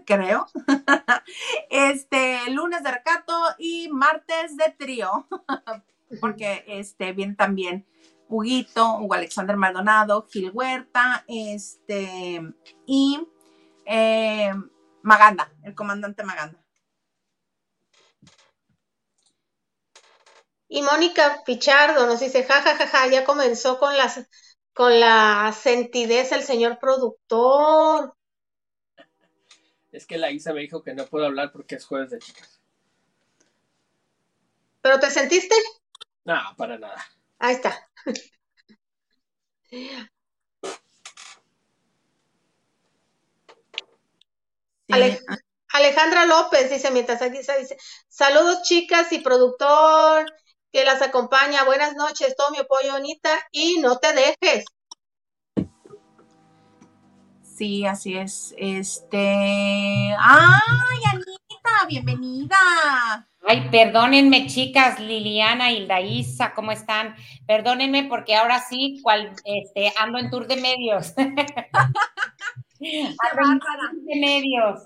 creo. 0.05 0.45
Este, 1.71 2.51
lunes 2.51 2.83
de 2.83 2.91
recato 2.91 3.33
y 3.57 3.89
martes 3.89 4.55
de 4.55 4.75
trío, 4.77 5.27
porque 6.21 6.65
este 6.67 7.13
viene 7.13 7.33
también 7.33 7.87
Huguito, 8.29 8.97
Hugo 8.99 9.13
Alexander 9.13 9.55
Maldonado, 9.55 10.27
Gil 10.29 10.51
Huerta, 10.53 11.23
este, 11.27 12.41
y 12.85 13.19
eh, 13.85 14.51
Maganda, 15.01 15.51
el 15.63 15.73
comandante 15.75 16.23
Maganda. 16.23 16.63
Y 20.69 20.81
Mónica 20.81 21.43
Pichardo 21.45 22.05
nos 22.07 22.19
dice, 22.19 22.43
ja, 22.43 22.61
ja, 22.61 22.75
ja, 22.75 22.87
ja, 22.87 23.07
ya 23.07 23.23
comenzó 23.23 23.79
con 23.79 23.95
las 23.95 24.27
con 24.73 24.99
la 24.99 25.51
sentidez 25.59 26.31
el 26.31 26.43
señor 26.43 26.77
productor. 26.77 28.13
Es 29.91 30.05
que 30.05 30.19
la 30.19 30.29
Isa 30.29 30.53
me 30.53 30.61
dijo 30.61 30.83
que 30.83 30.93
no 30.93 31.07
puedo 31.07 31.25
hablar 31.25 31.51
porque 31.51 31.75
es 31.75 31.85
jueves 31.85 32.11
de 32.11 32.19
chicas. 32.19 32.61
¿Pero 34.81 34.99
te 34.99 35.09
sentiste? 35.09 35.55
No, 36.25 36.35
para 36.57 36.77
nada. 36.77 37.03
Ahí 37.39 37.55
está. 37.55 37.86
Alejandra 45.69 46.25
López 46.25 46.69
dice, 46.69 46.91
mientras 46.91 47.19
dice, 47.31 47.77
saludos 48.07 48.61
chicas 48.63 49.11
y 49.11 49.19
productor 49.19 50.25
que 50.71 50.85
las 50.85 51.01
acompaña. 51.01 51.65
Buenas 51.65 51.95
noches, 51.95 52.35
todo 52.35 52.51
mi 52.51 52.59
apoyo, 52.59 52.93
Anita, 52.93 53.29
y 53.51 53.79
no 53.79 53.97
te 53.97 54.13
dejes. 54.13 54.65
Sí, 57.43 57.85
así 57.85 58.17
es. 58.17 58.53
Este. 58.57 60.15
¡Ay, 60.17 60.99
Anita! 61.11 61.85
¡Bienvenida! 61.87 63.27
Ay, 63.49 63.69
perdónenme, 63.71 64.47
chicas, 64.47 64.99
Liliana 64.99 65.71
y 65.71 65.87
Daísa, 65.87 66.53
¿cómo 66.53 66.73
están? 66.73 67.15
Perdónenme 67.47 68.03
porque 68.03 68.35
ahora 68.35 68.59
sí, 68.59 68.99
cual, 69.01 69.33
este, 69.45 69.93
ando 69.97 70.17
en 70.19 70.29
tour 70.29 70.47
de 70.47 70.57
medios. 70.57 71.13
ando 71.17 71.31
en 73.53 73.59
tour 73.59 73.91
de 74.03 74.19
medios. 74.19 74.85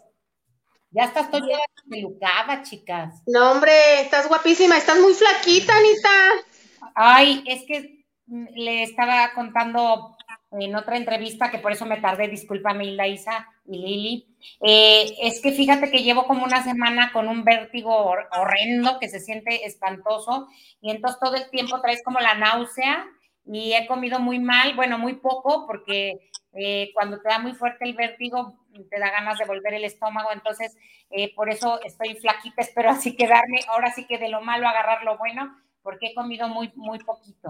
Ya 0.91 1.05
estás 1.05 1.32
toda 1.32 1.57
pelucada, 1.89 2.62
chicas. 2.62 3.24
No, 3.26 3.53
hombre, 3.53 4.01
estás 4.01 4.28
guapísima, 4.28 4.78
estás 4.78 4.99
muy 4.99 5.16
flaquita, 5.16 5.74
Anita. 5.76 6.91
Ay, 6.93 7.43
es 7.47 7.64
que 7.66 8.05
le 8.28 8.84
estaba 8.84 9.34
contando 9.34 10.16
en 10.51 10.76
otra 10.76 10.97
entrevista, 10.97 11.49
que 11.49 11.57
por 11.57 11.72
eso 11.72 11.88
me 11.88 11.99
tardé, 11.99 12.28
discúlpame, 12.28 12.86
Hilda 12.86 13.07
Isa 13.07 13.47
y 13.72 13.78
Lili. 13.78 14.28
Eh, 14.59 15.15
es 15.22 15.41
que 15.41 15.51
fíjate 15.53 15.89
que 15.89 16.03
llevo 16.03 16.26
como 16.26 16.43
una 16.43 16.61
semana 16.63 17.11
con 17.13 17.30
un 17.30 17.45
vértigo 17.45 18.13
horrendo 18.34 18.99
que 18.99 19.07
se 19.07 19.22
siente 19.22 19.65
espantoso 19.65 20.47
y 20.82 20.91
entonces 20.91 21.19
todo 21.22 21.36
el 21.36 21.49
tiempo 21.49 21.80
traes 21.80 22.03
como 22.03 22.19
la 22.19 22.36
náusea 22.36 23.07
y 23.45 23.74
he 23.74 23.88
comido 23.88 24.19
muy 24.19 24.39
mal, 24.39 24.76
bueno, 24.76 24.97
muy 24.97 25.13
poco, 25.15 25.65
porque 25.65 26.30
eh, 26.53 26.91
cuando 26.93 27.22
te 27.22 27.30
da 27.30 27.39
muy 27.39 27.53
fuerte 27.53 27.86
el 27.86 27.93
vértigo, 27.93 28.59
te 28.89 28.99
da 28.99 29.09
ganas 29.09 29.39
de 29.39 29.45
volver 29.45 29.74
el 29.74 29.86
estómago, 29.86 30.30
entonces 30.34 30.78
eh, 31.09 31.34
por 31.34 31.49
eso 31.49 31.80
estoy 31.84 32.15
flaquita, 32.15 32.55
espero 32.61 32.89
así 32.89 33.15
quedarme, 33.15 33.61
ahora 33.69 33.91
sí 33.93 34.05
que 34.05 34.17
de 34.17 34.30
lo 34.30 34.41
malo 34.41 34.67
agarrar 34.67 35.03
lo 35.03 35.17
bueno, 35.17 35.55
porque 35.82 36.07
he 36.07 36.13
comido 36.13 36.49
muy, 36.49 36.72
muy 36.76 36.99
poquito. 36.99 37.49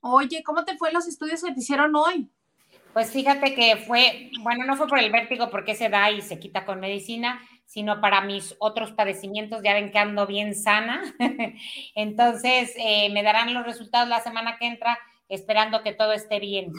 Oye, 0.00 0.42
¿cómo 0.44 0.64
te 0.64 0.76
fue 0.76 0.92
los 0.92 1.08
estudios 1.08 1.42
que 1.42 1.52
te 1.52 1.60
hicieron 1.60 1.96
hoy? 1.96 2.30
Pues 2.98 3.12
fíjate 3.12 3.54
que 3.54 3.76
fue, 3.76 4.32
bueno, 4.40 4.64
no 4.64 4.74
fue 4.74 4.88
por 4.88 4.98
el 4.98 5.12
vértigo 5.12 5.50
porque 5.50 5.76
se 5.76 5.88
da 5.88 6.10
y 6.10 6.20
se 6.20 6.40
quita 6.40 6.64
con 6.64 6.80
medicina, 6.80 7.40
sino 7.64 8.00
para 8.00 8.22
mis 8.22 8.56
otros 8.58 8.90
padecimientos, 8.90 9.62
ya 9.62 9.72
ven 9.72 9.92
que 9.92 10.00
ando 10.00 10.26
bien 10.26 10.52
sana. 10.52 11.04
Entonces, 11.94 12.72
eh, 12.76 13.08
me 13.10 13.22
darán 13.22 13.54
los 13.54 13.64
resultados 13.64 14.08
la 14.08 14.20
semana 14.20 14.58
que 14.58 14.66
entra, 14.66 14.98
esperando 15.28 15.84
que 15.84 15.92
todo 15.92 16.12
esté 16.12 16.40
bien. 16.40 16.72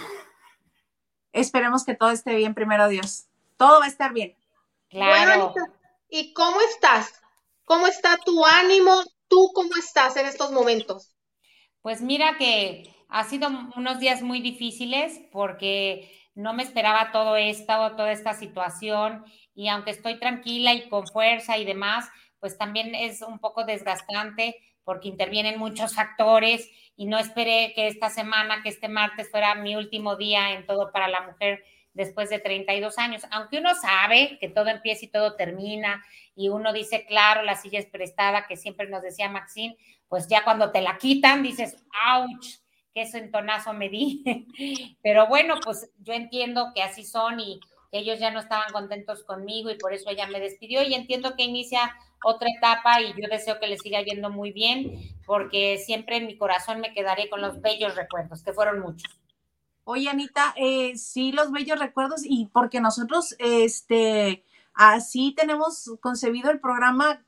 Esperemos 1.32 1.86
que 1.86 1.96
todo 1.96 2.12
esté 2.12 2.36
bien, 2.36 2.54
primero 2.54 2.90
Dios. 2.90 3.28
Todo 3.56 3.80
va 3.80 3.86
a 3.86 3.88
estar 3.88 4.12
bien. 4.12 4.36
Claro. 4.90 5.54
¿y 6.10 6.34
cómo 6.34 6.60
estás? 6.70 7.14
¿Cómo 7.64 7.88
está 7.88 8.18
tu 8.18 8.46
ánimo? 8.46 9.04
¿Tú 9.30 9.52
cómo 9.54 9.74
estás 9.78 10.18
en 10.18 10.26
estos 10.26 10.52
momentos? 10.52 11.16
Pues 11.82 12.02
mira 12.02 12.36
que 12.38 12.94
ha 13.10 13.24
sido 13.24 13.50
unos 13.76 14.00
días 14.00 14.22
muy 14.22 14.40
difíciles 14.40 15.20
porque 15.32 16.12
no 16.36 16.54
me 16.54 16.64
esperaba 16.64 17.12
todo 17.12 17.36
esto, 17.36 17.96
toda 17.96 18.12
esta 18.12 18.34
situación 18.34 19.26
y 19.56 19.68
aunque 19.68 19.92
estoy 19.92 20.20
tranquila 20.20 20.74
y 20.74 20.88
con 20.88 21.08
fuerza 21.08 21.58
y 21.58 21.66
demás, 21.66 22.08
pues 22.40 22.58
también 22.58 22.96
es 22.96 23.22
un 23.22 23.40
poco 23.40 23.66
desgastante 23.66 24.56
porque 24.84 25.10
intervienen 25.10 25.60
muchos 25.60 25.96
factores 25.96 26.70
y 26.96 27.08
no 27.08 27.18
esperé 27.18 27.74
que 27.76 27.88
esta 27.88 28.10
semana, 28.10 28.62
que 28.64 28.70
este 28.70 28.88
martes 28.88 29.30
fuera 29.30 29.56
mi 29.56 29.76
último 29.76 30.16
día 30.16 30.54
en 30.54 30.66
todo 30.66 30.92
para 30.92 31.08
la 31.08 31.22
mujer 31.22 31.64
después 31.94 32.30
de 32.30 32.40
32 32.40 32.98
años, 33.00 33.24
aunque 33.32 33.58
uno 33.58 33.74
sabe 33.76 34.38
que 34.40 34.50
todo 34.50 34.68
empieza 34.68 35.06
y 35.06 35.10
todo 35.10 35.36
termina 35.36 36.04
y 36.36 36.50
uno 36.50 36.72
dice, 36.72 37.06
claro, 37.06 37.42
la 37.42 37.56
silla 37.56 37.80
es 37.80 37.88
prestada, 37.88 38.48
que 38.48 38.56
siempre 38.56 38.88
nos 38.88 39.02
decía 39.02 39.30
Maxine, 39.30 39.76
pues 40.08 40.28
ya 40.28 40.44
cuando 40.44 40.72
te 40.72 40.82
la 40.82 40.98
quitan 40.98 41.44
dices, 41.44 41.84
ouch, 42.16 42.60
ese 42.94 43.20
entonazo 43.20 43.74
me 43.74 43.90
di. 43.90 44.24
Pero 45.04 45.28
bueno, 45.28 45.56
pues 45.64 45.90
yo 46.00 46.14
entiendo 46.14 46.72
que 46.74 46.82
así 46.82 47.04
son 47.04 47.40
y 47.40 47.60
que 47.92 48.00
ellos 48.00 48.20
ya 48.20 48.32
no 48.32 48.40
estaban 48.40 48.72
contentos 48.72 49.24
conmigo 49.24 49.70
y 49.72 49.78
por 49.78 49.94
eso 49.94 50.10
ella 50.10 50.28
me 50.28 50.40
despidió 50.40 50.84
y 50.84 50.94
entiendo 50.94 51.36
que 51.36 51.44
inicia 51.44 51.96
otra 52.24 52.48
etapa 52.56 53.02
y 53.02 53.10
yo 53.20 53.28
deseo 53.30 53.60
que 53.60 53.68
le 53.68 53.78
siga 53.78 54.02
yendo 54.02 54.30
muy 54.30 54.52
bien 54.52 55.00
porque 55.26 55.78
siempre 55.78 56.18
en 56.18 56.28
mi 56.28 56.38
corazón 56.38 56.82
me 56.82 56.94
quedaré 56.94 57.30
con 57.30 57.42
los 57.42 57.62
bellos 57.62 57.96
recuerdos, 57.96 58.44
que 58.44 58.54
fueron 58.54 58.80
muchos. 58.80 59.20
Oye, 59.86 60.08
Anita, 60.08 60.54
eh, 60.56 60.96
sí, 60.98 61.32
los 61.32 61.52
bellos 61.52 61.80
recuerdos 61.80 62.22
y 62.24 62.48
porque 62.54 62.80
nosotros, 62.80 63.36
este, 63.40 64.44
así 64.74 65.34
tenemos 65.36 65.92
concebido 66.00 66.52
el 66.52 66.60
programa 66.60 67.26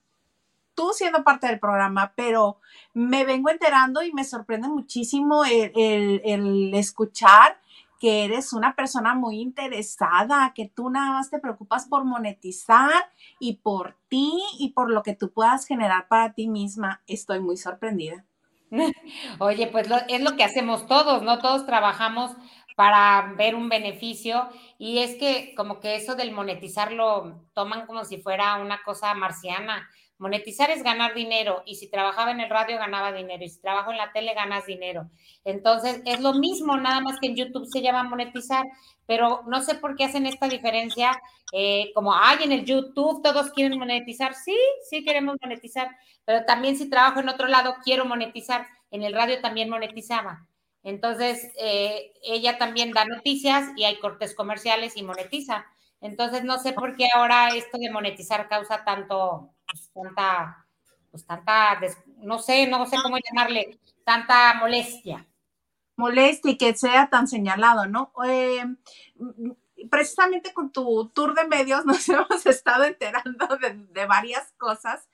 tú 0.75 0.91
siendo 0.93 1.23
parte 1.23 1.47
del 1.47 1.59
programa, 1.59 2.13
pero 2.15 2.59
me 2.93 3.23
vengo 3.23 3.49
enterando 3.49 4.03
y 4.03 4.11
me 4.13 4.23
sorprende 4.23 4.67
muchísimo 4.67 5.43
el, 5.45 6.71
escuchar 6.73 7.59
que 7.99 8.25
eres 8.25 8.51
una 8.51 8.75
persona 8.75 9.13
muy 9.13 9.39
interesada, 9.39 10.53
que 10.55 10.67
tú 10.67 10.89
nada 10.89 11.11
más 11.11 11.29
te 11.29 11.37
preocupas 11.37 11.85
por 11.85 12.03
monetizar 12.03 13.11
y 13.39 13.57
por 13.57 13.95
ti 14.07 14.41
y 14.57 14.69
por 14.69 14.89
lo 14.89 15.03
que 15.03 15.15
tú 15.15 15.31
puedas 15.31 15.67
generar 15.67 16.07
para 16.07 16.33
ti 16.33 16.47
misma. 16.47 17.03
Estoy 17.05 17.39
muy 17.41 17.57
sorprendida. 17.57 18.25
Oye, 19.39 19.67
pues 19.67 19.87
es 20.07 20.21
lo 20.21 20.35
que 20.35 20.43
hacemos 20.43 20.87
todos, 20.87 21.21
¿no? 21.21 21.37
Todos 21.39 21.67
trabajamos 21.67 22.31
para 22.75 23.33
ver 23.37 23.53
un 23.53 23.69
beneficio 23.69 24.49
y 24.79 24.99
es 24.99 25.15
que 25.17 25.53
como 25.55 25.79
que 25.79 25.95
eso 25.95 26.15
del 26.15 26.31
monetizar 26.31 26.91
lo 26.91 27.39
toman 27.53 27.85
como 27.85 28.03
si 28.05 28.17
fuera 28.17 28.55
una 28.55 28.81
cosa 28.83 29.13
marciana 29.13 29.87
Monetizar 30.21 30.69
es 30.69 30.83
ganar 30.83 31.15
dinero 31.15 31.63
y 31.65 31.77
si 31.77 31.89
trabajaba 31.89 32.29
en 32.29 32.41
el 32.41 32.49
radio 32.51 32.77
ganaba 32.77 33.11
dinero 33.11 33.43
y 33.43 33.49
si 33.49 33.59
trabajo 33.59 33.89
en 33.89 33.97
la 33.97 34.11
tele 34.11 34.35
ganas 34.35 34.67
dinero. 34.67 35.09
Entonces 35.43 35.99
es 36.05 36.19
lo 36.19 36.33
mismo, 36.35 36.77
nada 36.77 37.01
más 37.01 37.19
que 37.19 37.25
en 37.25 37.35
YouTube 37.35 37.65
se 37.65 37.81
llama 37.81 38.03
monetizar, 38.03 38.67
pero 39.07 39.41
no 39.47 39.63
sé 39.63 39.73
por 39.73 39.95
qué 39.95 40.03
hacen 40.03 40.27
esta 40.27 40.47
diferencia, 40.47 41.19
eh, 41.51 41.91
como, 41.95 42.13
hay 42.13 42.43
en 42.43 42.51
el 42.51 42.65
YouTube 42.65 43.23
todos 43.23 43.49
quieren 43.49 43.79
monetizar, 43.79 44.35
sí, 44.35 44.55
sí 44.87 45.03
queremos 45.03 45.37
monetizar, 45.41 45.89
pero 46.23 46.45
también 46.45 46.77
si 46.77 46.87
trabajo 46.87 47.19
en 47.19 47.27
otro 47.29 47.47
lado 47.47 47.73
quiero 47.83 48.05
monetizar, 48.05 48.67
en 48.91 49.01
el 49.01 49.13
radio 49.13 49.41
también 49.41 49.69
monetizaba. 49.71 50.45
Entonces, 50.83 51.51
eh, 51.59 52.13
ella 52.21 52.59
también 52.59 52.91
da 52.91 53.05
noticias 53.05 53.69
y 53.75 53.85
hay 53.85 53.97
cortes 53.97 54.35
comerciales 54.35 54.95
y 54.97 55.01
monetiza. 55.03 55.65
Entonces, 55.99 56.43
no 56.43 56.57
sé 56.59 56.73
por 56.73 56.95
qué 56.95 57.07
ahora 57.15 57.49
esto 57.55 57.77
de 57.77 57.91
monetizar 57.91 58.47
causa 58.49 58.83
tanto, 58.83 59.51
tanta, 59.93 60.65
pues 61.09 61.25
tanta, 61.25 61.79
no 62.17 62.39
sé, 62.39 62.67
no 62.67 62.85
sé 62.85 62.97
cómo 63.01 63.17
llamarle, 63.17 63.79
tanta 64.03 64.53
molestia. 64.55 65.27
Molestia 65.97 66.51
y 66.51 66.57
que 66.57 66.75
sea 66.75 67.09
tan 67.09 67.27
señalado, 67.27 67.85
¿no? 67.87 68.11
Eh, 68.25 68.65
precisamente 69.89 70.53
con 70.53 70.71
tu 70.71 71.09
tour 71.09 71.33
de 71.33 71.47
medios 71.47 71.85
nos 71.85 72.07
hemos 72.09 72.45
estado 72.45 72.83
enterando 72.83 73.47
de, 73.57 74.05
varias 74.05 74.51
cosas 74.57 75.07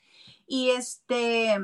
y 0.45 0.71
este, 0.71 1.57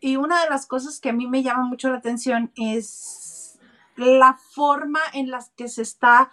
y 0.00 0.16
una 0.16 0.42
de 0.42 0.50
las 0.50 0.66
cosas 0.66 1.00
que 1.00 1.10
a 1.10 1.12
mí 1.12 1.26
me 1.26 1.42
llama 1.42 1.64
mucho 1.64 1.88
la 1.88 1.98
atención 1.98 2.52
es 2.56 3.58
la 3.96 4.38
forma 4.52 5.00
en 5.12 5.30
la 5.30 5.44
que 5.56 5.68
se 5.68 5.82
está 5.82 6.32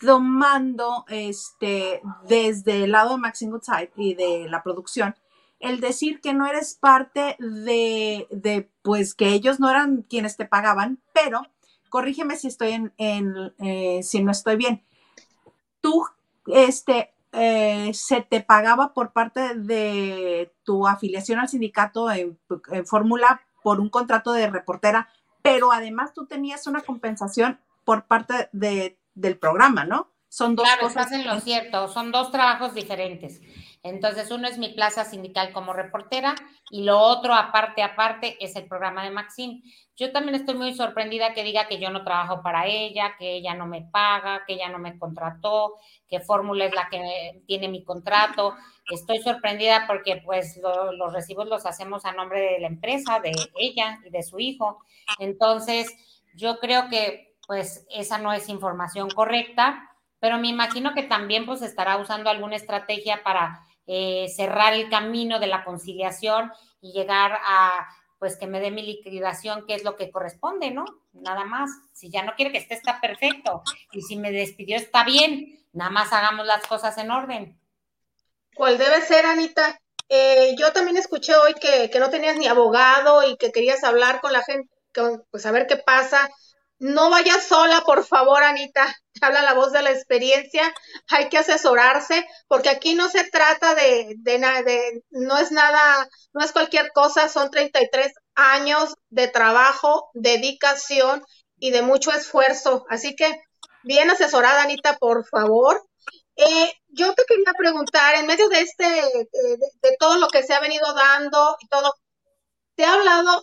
tomando 0.00 1.04
este, 1.08 2.02
desde 2.26 2.84
el 2.84 2.92
lado 2.92 3.10
de 3.10 3.18
Maxine 3.18 3.52
Goodside 3.52 3.92
y 3.96 4.14
de 4.14 4.48
la 4.48 4.62
producción 4.62 5.14
el 5.60 5.80
decir 5.80 6.20
que 6.20 6.32
no 6.32 6.46
eres 6.46 6.74
parte 6.74 7.36
de, 7.38 8.26
de, 8.30 8.70
pues 8.82 9.14
que 9.14 9.28
ellos 9.28 9.60
no 9.60 9.70
eran 9.70 10.02
quienes 10.02 10.36
te 10.36 10.46
pagaban, 10.46 11.00
pero 11.12 11.42
corrígeme 11.90 12.36
si 12.36 12.48
estoy 12.48 12.72
en, 12.72 12.92
en 12.96 13.54
eh, 13.58 14.02
si 14.02 14.22
no 14.22 14.32
estoy 14.32 14.56
bien. 14.56 14.82
Tú, 15.82 16.04
este, 16.46 17.12
eh, 17.32 17.92
se 17.94 18.22
te 18.22 18.40
pagaba 18.40 18.92
por 18.92 19.12
parte 19.12 19.54
de 19.54 20.52
tu 20.64 20.88
afiliación 20.88 21.38
al 21.38 21.48
sindicato 21.48 22.10
en, 22.10 22.38
fórmula 22.86 23.42
por 23.62 23.78
un 23.78 23.88
contrato 23.88 24.32
de 24.32 24.50
reportera, 24.50 25.08
pero 25.42 25.72
además 25.72 26.12
tú 26.12 26.26
tenías 26.26 26.66
una 26.66 26.80
compensación 26.80 27.60
por 27.84 28.06
parte 28.06 28.48
de, 28.52 28.98
del 29.14 29.38
programa, 29.38 29.84
¿no? 29.84 30.08
Son 30.28 30.56
dos 30.56 30.68
cosas. 30.80 31.12
en 31.12 31.26
lo 31.26 31.40
cierto, 31.40 31.88
son 31.88 32.12
dos 32.12 32.30
trabajos 32.30 32.74
diferentes. 32.74 33.40
Entonces, 33.82 34.30
uno 34.30 34.46
es 34.46 34.58
mi 34.58 34.68
plaza 34.70 35.04
sindical 35.04 35.52
como 35.52 35.72
reportera 35.72 36.34
y 36.70 36.84
lo 36.84 36.98
otro, 36.98 37.34
aparte, 37.34 37.82
aparte, 37.82 38.36
es 38.44 38.54
el 38.56 38.66
programa 38.68 39.02
de 39.02 39.10
Maxine. 39.10 39.62
Yo 39.96 40.12
también 40.12 40.34
estoy 40.34 40.54
muy 40.54 40.74
sorprendida 40.74 41.32
que 41.32 41.44
diga 41.44 41.66
que 41.66 41.80
yo 41.80 41.90
no 41.90 42.04
trabajo 42.04 42.42
para 42.42 42.66
ella, 42.66 43.14
que 43.18 43.36
ella 43.36 43.54
no 43.54 43.66
me 43.66 43.82
paga, 43.82 44.44
que 44.46 44.54
ella 44.54 44.68
no 44.68 44.78
me 44.78 44.98
contrató, 44.98 45.76
que 46.08 46.20
Fórmula 46.20 46.66
es 46.66 46.74
la 46.74 46.88
que 46.90 47.42
tiene 47.46 47.68
mi 47.68 47.82
contrato. 47.82 48.54
Estoy 48.90 49.18
sorprendida 49.20 49.86
porque 49.86 50.20
pues 50.24 50.60
los 50.62 51.12
recibos 51.14 51.48
los 51.48 51.64
hacemos 51.64 52.04
a 52.04 52.12
nombre 52.12 52.40
de 52.40 52.60
la 52.60 52.66
empresa, 52.66 53.18
de 53.20 53.32
ella 53.58 53.98
y 54.04 54.10
de 54.10 54.22
su 54.22 54.38
hijo. 54.38 54.84
Entonces, 55.18 55.88
yo 56.34 56.58
creo 56.58 56.88
que 56.90 57.36
pues 57.46 57.86
esa 57.90 58.18
no 58.18 58.32
es 58.32 58.48
información 58.48 59.08
correcta 59.10 59.86
pero 60.20 60.38
me 60.38 60.48
imagino 60.48 60.94
que 60.94 61.02
también 61.02 61.46
pues 61.46 61.62
estará 61.62 61.96
usando 61.96 62.30
alguna 62.30 62.56
estrategia 62.56 63.22
para 63.24 63.64
eh, 63.92 64.28
cerrar 64.28 64.72
el 64.72 64.88
camino 64.88 65.40
de 65.40 65.48
la 65.48 65.64
conciliación 65.64 66.52
y 66.80 66.92
llegar 66.92 67.32
a, 67.44 67.88
pues 68.20 68.36
que 68.36 68.46
me 68.46 68.60
dé 68.60 68.70
mi 68.70 68.82
liquidación, 68.82 69.66
que 69.66 69.74
es 69.74 69.82
lo 69.82 69.96
que 69.96 70.12
corresponde, 70.12 70.70
¿no? 70.70 70.84
Nada 71.12 71.42
más. 71.42 71.70
Si 71.92 72.08
ya 72.08 72.22
no 72.22 72.36
quiere 72.36 72.52
que 72.52 72.58
esté, 72.58 72.74
está 72.74 73.00
perfecto. 73.00 73.64
Y 73.90 74.02
si 74.02 74.14
me 74.14 74.30
despidió, 74.30 74.76
está 74.76 75.02
bien. 75.02 75.58
Nada 75.72 75.90
más 75.90 76.12
hagamos 76.12 76.46
las 76.46 76.64
cosas 76.68 76.98
en 76.98 77.10
orden. 77.10 77.58
¿Cuál 78.54 78.78
debe 78.78 79.02
ser, 79.02 79.26
Anita? 79.26 79.80
Eh, 80.08 80.54
yo 80.56 80.72
también 80.72 80.96
escuché 80.96 81.34
hoy 81.34 81.54
que, 81.54 81.90
que, 81.90 81.98
no 81.98 82.10
tenías 82.10 82.36
ni 82.36 82.46
abogado 82.46 83.28
y 83.28 83.36
que 83.38 83.50
querías 83.50 83.82
hablar 83.82 84.20
con 84.20 84.32
la 84.32 84.44
gente, 84.44 84.72
pues 85.32 85.46
a 85.46 85.50
ver 85.50 85.66
qué 85.66 85.76
pasa. 85.76 86.30
No 86.80 87.10
vayas 87.10 87.46
sola, 87.46 87.82
por 87.82 88.06
favor, 88.06 88.42
Anita. 88.42 88.86
Habla 89.20 89.42
la 89.42 89.52
voz 89.52 89.70
de 89.70 89.82
la 89.82 89.90
experiencia. 89.90 90.74
Hay 91.08 91.28
que 91.28 91.36
asesorarse, 91.36 92.26
porque 92.48 92.70
aquí 92.70 92.94
no 92.94 93.08
se 93.10 93.24
trata 93.24 93.74
de, 93.74 94.14
de, 94.16 94.38
de 94.38 95.02
no 95.10 95.36
es 95.38 95.52
nada, 95.52 96.08
no 96.32 96.42
es 96.42 96.52
cualquier 96.52 96.90
cosa. 96.92 97.28
Son 97.28 97.50
33 97.50 98.12
años 98.34 98.94
de 99.10 99.28
trabajo, 99.28 100.10
dedicación 100.14 101.22
y 101.58 101.70
de 101.70 101.82
mucho 101.82 102.12
esfuerzo. 102.12 102.86
Así 102.88 103.14
que, 103.14 103.30
bien 103.82 104.10
asesorada, 104.10 104.62
Anita, 104.62 104.96
por 104.96 105.26
favor. 105.28 105.86
Eh, 106.36 106.72
yo 106.88 107.12
te 107.14 107.24
quería 107.28 107.52
preguntar, 107.58 108.14
en 108.14 108.26
medio 108.26 108.48
de 108.48 108.60
este, 108.60 108.86
eh, 109.00 109.28
de, 109.82 109.96
todo 109.98 110.18
lo 110.18 110.28
que 110.28 110.42
se 110.42 110.54
ha 110.54 110.60
venido 110.60 110.94
dando 110.94 111.56
y 111.60 111.68
todo, 111.68 111.92
¿te 112.76 112.84
ha 112.84 112.94
hablado 112.94 113.42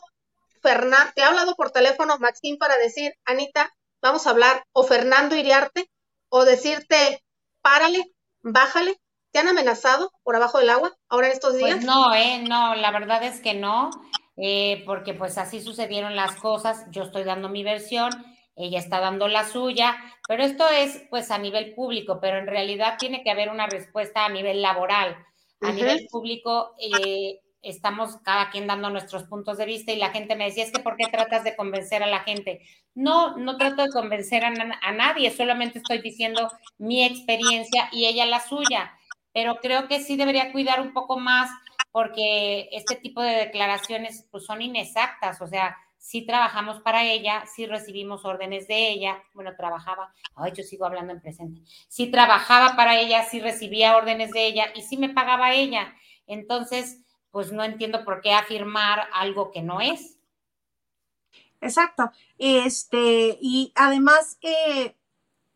Fernando, 0.68 1.14
te 1.16 1.24
ha 1.24 1.30
hablado 1.30 1.56
por 1.56 1.72
teléfono 1.72 2.18
Maxim 2.20 2.58
para 2.58 2.78
decir, 2.78 3.14
Anita, 3.24 3.74
vamos 4.02 4.28
a 4.28 4.32
hablar, 4.32 4.66
o 4.74 4.84
Fernando 4.84 5.38
Iriarte, 5.38 5.90
o 6.28 6.44
decirte, 6.44 7.24
párale, 7.62 8.04
bájale, 8.42 8.98
¿te 9.32 9.40
han 9.40 9.48
amenazado 9.48 10.12
por 10.24 10.36
abajo 10.36 10.60
del 10.60 10.70
agua 10.70 10.94
ahora 11.08 11.28
en 11.28 11.34
estos 11.34 11.56
días? 11.58 11.76
Pues 11.76 11.86
no, 11.86 12.14
eh, 12.14 12.44
no, 12.46 12.76
la 12.76 12.92
verdad 12.92 13.24
es 13.24 13.40
que 13.40 13.54
no. 13.54 13.92
eh, 14.36 14.84
porque 14.86 15.14
pues 15.14 15.38
así 15.38 15.62
sucedieron 15.62 16.18
las 16.18 16.36
cosas, 16.36 16.86
yo 16.92 17.04
estoy 17.04 17.24
dando 17.24 17.48
mi 17.48 17.64
versión, 17.64 18.12
ella 18.58 18.80
está 18.80 19.00
dando 19.00 19.30
la 19.30 19.48
suya, 19.48 19.96
pero 20.28 20.44
esto 20.44 20.68
es 20.68 21.02
pues 21.10 21.32
a 21.32 21.38
nivel 21.38 21.76
público, 21.76 22.20
pero 22.20 22.40
en 22.40 22.48
realidad 22.48 22.98
tiene 23.00 23.24
que 23.24 23.32
haber 23.32 23.48
una 23.50 23.68
respuesta 23.68 24.26
a 24.26 24.30
nivel 24.30 24.62
laboral. 24.62 25.16
A 25.62 25.72
nivel 25.72 26.08
público 26.12 26.76
eh, 26.80 27.40
estamos 27.70 28.18
cada 28.24 28.50
quien 28.50 28.68
dando 28.68 28.90
nuestros 28.90 29.24
puntos 29.24 29.58
de 29.58 29.66
vista 29.66 29.92
y 29.92 29.98
la 29.98 30.10
gente 30.10 30.36
me 30.36 30.46
decía, 30.46 30.64
es 30.64 30.72
que 30.72 30.82
¿por 30.82 30.96
qué 30.96 31.08
tratas 31.12 31.44
de 31.44 31.56
convencer 31.56 32.04
a 32.04 32.08
la 32.08 32.20
gente? 32.20 32.62
No, 32.96 33.38
no 33.38 33.58
trato 33.58 33.84
de 33.84 33.90
convencer 33.90 34.44
a, 34.46 34.54
a 34.82 34.92
nadie, 34.92 35.32
solamente 35.32 35.80
estoy 35.80 36.02
diciendo 36.02 36.52
mi 36.78 37.04
experiencia 37.04 37.90
y 37.92 38.06
ella 38.06 38.26
la 38.26 38.40
suya, 38.40 38.98
pero 39.34 39.58
creo 39.58 39.88
que 39.88 40.00
sí 40.00 40.18
debería 40.18 40.52
cuidar 40.52 40.82
un 40.82 40.94
poco 40.94 41.20
más 41.20 41.50
porque 41.92 42.70
este 42.72 42.96
tipo 42.96 43.22
de 43.22 43.36
declaraciones 43.36 44.28
pues, 44.32 44.46
son 44.46 44.62
inexactas, 44.62 45.42
o 45.42 45.48
sea, 45.48 45.76
sí 45.98 46.26
trabajamos 46.26 46.80
para 46.82 47.04
ella, 47.04 47.44
sí 47.54 47.66
recibimos 47.66 48.24
órdenes 48.24 48.68
de 48.68 48.90
ella, 48.90 49.22
bueno, 49.34 49.56
trabajaba, 49.58 50.14
ay, 50.36 50.54
yo 50.56 50.64
sigo 50.64 50.86
hablando 50.86 51.14
en 51.14 51.22
presente, 51.22 51.62
sí 51.88 52.12
trabajaba 52.12 52.76
para 52.76 53.00
ella, 53.00 53.24
sí 53.24 53.40
recibía 53.40 53.98
órdenes 53.98 54.32
de 54.32 54.46
ella 54.46 54.68
y 54.76 54.84
sí 54.84 54.98
me 54.98 55.10
pagaba 55.10 55.54
ella. 55.54 55.94
Entonces, 56.28 57.04
pues 57.38 57.52
no 57.52 57.64
entiendo 57.64 58.04
por 58.04 58.22
qué 58.22 58.34
afirmar 58.34 59.10
algo 59.14 59.52
que 59.52 59.62
no 59.62 59.80
es. 59.80 60.18
Exacto. 61.62 62.12
Este, 62.40 63.38
y 63.40 63.72
además, 63.76 64.40
eh, 64.42 64.96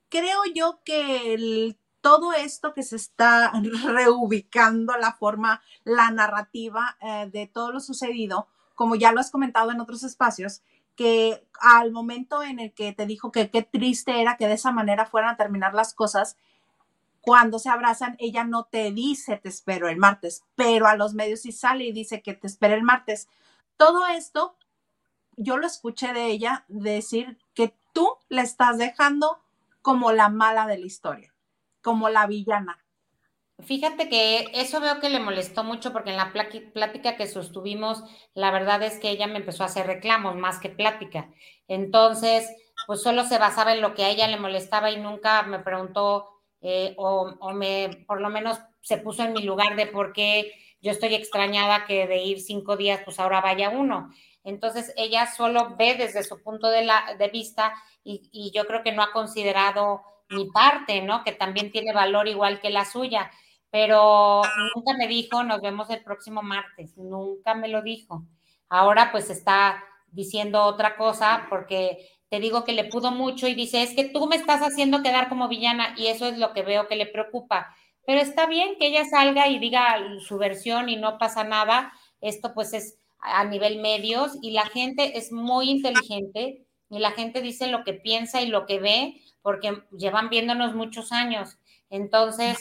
creo 0.08 0.44
yo 0.54 0.80
que 0.86 1.76
todo 2.02 2.34
esto 2.34 2.76
que 2.76 2.84
se 2.84 2.98
está 2.98 3.52
reubicando 3.88 4.96
la 4.98 5.14
forma, 5.14 5.64
la 5.84 6.12
narrativa 6.12 6.98
eh, 7.02 7.28
de 7.34 7.48
todo 7.48 7.72
lo 7.72 7.80
sucedido, 7.80 8.48
como 8.76 8.96
ya 8.96 9.12
lo 9.12 9.20
has 9.20 9.32
comentado 9.32 9.72
en 9.72 9.82
otros 9.82 10.04
espacios, 10.04 10.62
que 10.96 11.48
al 11.62 11.92
momento 11.92 12.44
en 12.44 12.60
el 12.60 12.74
que 12.74 12.94
te 12.94 13.08
dijo 13.08 13.32
que 13.32 13.50
qué 13.50 13.64
triste 13.64 14.22
era 14.22 14.38
que 14.38 14.48
de 14.48 14.54
esa 14.54 14.72
manera 14.72 15.08
fueran 15.08 15.32
a 15.32 15.38
terminar 15.38 15.74
las 15.74 15.96
cosas, 15.96 16.38
cuando 17.22 17.59
se 17.59 17.69
abrazan, 17.69 18.15
ella 18.19 18.43
no 18.43 18.65
te 18.65 18.91
dice 18.91 19.38
te 19.38 19.49
espero 19.49 19.88
el 19.88 19.97
martes, 19.97 20.43
pero 20.55 20.88
a 20.88 20.95
los 20.95 21.13
medios 21.13 21.41
sí 21.41 21.51
sale 21.51 21.86
y 21.86 21.91
dice 21.91 22.22
que 22.22 22.34
te 22.34 22.47
espera 22.47 22.76
el 22.76 22.84
martes. 22.84 23.28
Todo 23.78 24.07
esto, 24.07 24.57
yo 25.38 25.57
lo 25.57 25.67
escuché 25.67 26.13
de 26.13 26.26
ella 26.28 26.65
decir 26.67 27.38
que 27.53 27.76
tú 27.93 28.17
le 28.30 28.41
estás 28.41 28.78
dejando 28.78 29.39
como 29.82 30.11
la 30.11 30.30
mala 30.30 30.67
de 30.67 30.78
la 30.78 30.86
historia 30.86 31.32
como 31.82 32.09
la 32.09 32.28
villana. 32.28 32.78
Fíjate 33.59 34.09
que 34.09 34.49
eso 34.53 34.80
veo 34.80 34.99
que 34.99 35.09
le 35.09 35.19
molestó 35.19 35.63
mucho 35.63 35.93
porque 35.93 36.09
en 36.09 36.17
la 36.17 36.32
plática 36.32 37.15
que 37.15 37.28
sostuvimos, 37.28 38.03
la 38.34 38.49
verdad 38.49 38.82
es 38.82 38.97
que 38.97 39.11
ella 39.11 39.28
me 39.28 39.38
empezó 39.38 39.63
a 39.63 39.67
hacer 39.67 39.86
reclamos 39.86 40.36
más 40.36 40.57
que 40.59 40.69
plática. 40.69 41.30
Entonces, 41.67 42.49
pues 42.88 43.03
solo 43.03 43.24
se 43.24 43.38
basaba 43.38 43.74
en 43.74 43.82
lo 43.82 43.93
que 43.93 44.03
a 44.03 44.09
ella 44.09 44.28
le 44.28 44.39
molestaba 44.39 44.89
y 44.89 44.99
nunca 44.99 45.43
me 45.43 45.59
preguntó 45.59 46.31
eh, 46.62 46.93
o, 46.97 47.34
o, 47.39 47.53
me, 47.53 48.03
por 48.07 48.22
lo 48.22 48.30
menos 48.30 48.59
se 48.82 48.97
puso 48.97 49.24
en 49.24 49.34
mi 49.34 49.43
lugar 49.43 49.76
de 49.76 49.88
por 49.88 50.14
qué 50.14 50.51
yo 50.82 50.91
estoy 50.91 51.14
extrañada 51.16 51.86
que 51.86 52.07
de 52.07 52.18
ir 52.18 52.39
cinco 52.39 52.78
días, 52.78 53.01
pues 53.05 53.20
ahora 53.20 53.41
vaya 53.41 53.70
uno. 53.70 54.09
Entonces, 54.43 54.93
ella 54.97 55.28
solo 55.28 55.76
ve 55.78 55.95
desde 55.95 56.24
su 56.24 56.41
punto 56.41 56.70
de, 56.70 56.84
la, 56.84 57.16
de 57.18 57.28
vista 57.30 57.74
y, 58.03 58.30
y 58.32 58.51
yo 58.51 58.66
creo 58.66 58.82
que 58.82 58.91
no 58.91 59.03
ha 59.03 59.12
considerado 59.12 60.01
mi 60.30 60.49
parte, 60.49 61.01
¿no? 61.01 61.24
Que 61.24 61.34
también 61.34 61.72
tiene 61.72 61.93
valor 61.93 62.28
igual 62.28 62.59
que 62.59 62.70
la 62.70 62.86
suya, 62.86 63.30
pero 63.70 64.41
nunca 64.76 64.93
me 64.97 65.07
dijo, 65.07 65.43
nos 65.43 65.62
vemos 65.62 65.89
el 65.89 66.03
próximo 66.03 66.41
martes, 66.41 66.97
nunca 66.97 67.53
me 67.53 67.68
lo 67.68 67.82
dijo. 67.82 68.24
Ahora 68.70 69.12
pues 69.12 69.30
está 69.30 69.84
diciendo 70.07 70.64
otra 70.64 70.95
cosa 70.97 71.45
porque 71.49 72.09
te 72.32 72.40
digo 72.40 72.64
que 72.64 72.72
le 72.72 72.86
pudo 72.86 73.12
mucho 73.12 73.46
y 73.50 73.56
dice, 73.56 73.84
es 73.84 73.94
que 73.94 74.06
tú 74.06 74.26
me 74.26 74.38
estás 74.38 74.62
haciendo 74.62 75.04
quedar 75.04 75.28
como 75.28 75.50
villana 75.50 75.94
y 75.98 76.08
eso 76.08 76.28
es 76.28 76.38
lo 76.38 76.54
que 76.54 76.62
veo 76.62 76.88
que 76.88 76.96
le 76.96 77.06
preocupa. 77.06 77.76
Pero 78.06 78.22
está 78.22 78.46
bien 78.46 78.78
que 78.80 78.88
ella 78.88 79.04
salga 79.04 79.50
y 79.50 79.60
diga 79.60 79.98
su 80.26 80.38
versión 80.38 80.88
y 80.88 80.96
no 80.96 81.18
pasa 81.18 81.44
nada. 81.44 81.92
Esto 82.22 82.54
pues 82.54 82.72
es 82.72 82.98
a 83.20 83.44
nivel 83.44 83.82
medios 83.82 84.38
y 84.42 84.52
la 84.52 84.66
gente 84.66 85.18
es 85.18 85.34
muy 85.34 85.70
inteligente 85.70 86.66
y 86.90 87.00
la 87.00 87.12
gente 87.12 87.42
dice 87.42 87.68
lo 87.68 87.84
que 87.84 87.96
piensa 87.96 88.42
y 88.42 88.48
lo 88.48 88.66
que 88.66 88.80
ve 88.80 89.22
porque 89.42 89.84
llevan 89.92 90.30
viéndonos 90.30 90.74
muchos 90.74 91.12
años. 91.12 91.58
Entonces, 91.90 92.60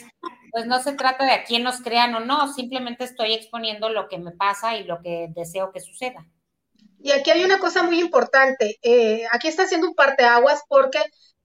pues 0.51 0.65
no 0.65 0.81
se 0.81 0.91
trata 0.95 1.23
de 1.23 1.31
a 1.31 1.43
quién 1.45 1.63
nos 1.63 1.79
crean 1.79 2.13
o 2.13 2.19
no, 2.19 2.51
simplemente 2.51 3.05
estoy 3.05 3.33
exponiendo 3.35 3.87
lo 3.87 4.09
que 4.09 4.17
me 4.17 4.31
pasa 4.31 4.75
y 4.75 4.83
lo 4.83 5.01
que 5.01 5.29
deseo 5.33 5.71
que 5.71 5.79
suceda. 5.79 6.27
Y 7.03 7.11
aquí 7.11 7.31
hay 7.31 7.43
una 7.43 7.59
cosa 7.59 7.83
muy 7.83 7.99
importante. 7.99 8.77
Eh, 8.81 9.25
aquí 9.31 9.47
está 9.47 9.63
haciendo 9.63 9.87
un 9.87 9.95
parteaguas 9.95 10.61
porque 10.67 10.99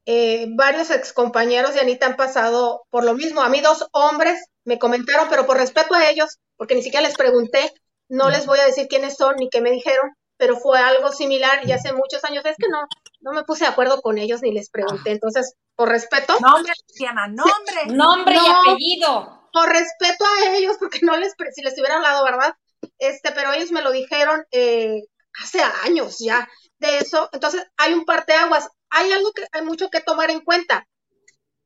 eh, 0.05 0.47
varios 0.51 0.91
excompañeros 0.91 1.75
de 1.75 1.81
Anita 1.81 2.07
han 2.07 2.17
pasado 2.17 2.85
por 2.91 3.05
lo 3.05 3.15
mismo. 3.15 3.43
A 3.43 3.49
mí 3.49 3.61
dos 3.61 3.87
hombres 3.93 4.45
me 4.65 4.79
comentaron, 4.79 5.29
pero 5.29 5.47
por 5.47 5.57
respeto 5.57 5.95
a 5.95 6.09
ellos, 6.09 6.39
porque 6.57 6.75
ni 6.75 6.83
siquiera 6.83 7.07
les 7.07 7.17
pregunté, 7.17 7.73
no 8.09 8.31
les 8.31 8.47
voy 8.47 8.59
a 8.59 8.67
decir 8.67 8.87
quiénes 8.89 9.17
son 9.17 9.37
ni 9.37 9.49
qué 9.49 9.61
me 9.61 9.71
dijeron, 9.71 10.13
pero 10.37 10.57
fue 10.57 10.79
algo 10.79 11.11
similar 11.11 11.67
y 11.67 11.73
hace 11.73 11.93
muchos 11.93 12.23
años. 12.25 12.45
Es 12.45 12.57
que 12.57 12.69
no, 12.69 12.87
no 13.21 13.33
me 13.33 13.45
puse 13.45 13.65
de 13.65 13.71
acuerdo 13.71 14.01
con 14.01 14.19
ellos 14.19 14.43
ni 14.43 14.53
les 14.53 14.71
pregunté. 14.71 15.11
Entonces, 15.11 15.55
por 15.75 15.89
respeto. 15.89 16.39
Nombre, 16.41 16.73
Cristiana, 16.87 17.27
nombre. 17.29 17.87
nombre 17.87 18.35
y 18.35 18.71
apellido. 18.71 19.49
Por 19.53 19.69
respeto 19.71 20.25
a 20.25 20.57
ellos, 20.57 20.77
porque 20.79 21.01
no 21.03 21.17
les, 21.17 21.33
si 21.53 21.63
les 21.63 21.75
hubiera 21.75 21.97
hablado, 21.97 22.25
¿verdad? 22.25 22.55
Este, 22.99 23.33
pero 23.33 23.53
ellos 23.53 23.73
me 23.73 23.83
lo 23.83 23.91
dijeron 23.91 24.45
eh, 24.51 25.03
hace 25.43 25.61
años 25.85 26.17
ya 26.19 26.49
de 26.79 26.99
eso. 26.99 27.29
Entonces, 27.33 27.65
hay 27.77 27.95
un 27.95 28.05
parteaguas. 28.05 28.69
Hay 28.91 29.13
algo 29.13 29.33
que 29.33 29.47
hay 29.53 29.63
mucho 29.63 29.91
que 29.91 30.01
tomar 30.01 30.31
en 30.31 30.41
cuenta. 30.41 30.87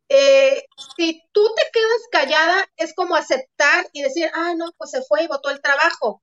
Eh, 0.09 0.65
si 0.97 1.23
tú 1.33 1.43
te 1.55 1.63
quedas 1.73 2.03
callada, 2.11 2.67
es 2.77 2.95
como 2.95 3.15
aceptar 3.15 3.89
y 3.93 4.03
decir, 4.03 4.29
ah, 4.35 4.55
no, 4.57 4.73
pues 4.77 4.91
se 4.91 5.03
fue 5.03 5.23
y 5.25 5.29
votó 5.29 5.51
el 5.51 5.63
trabajo. 5.63 6.21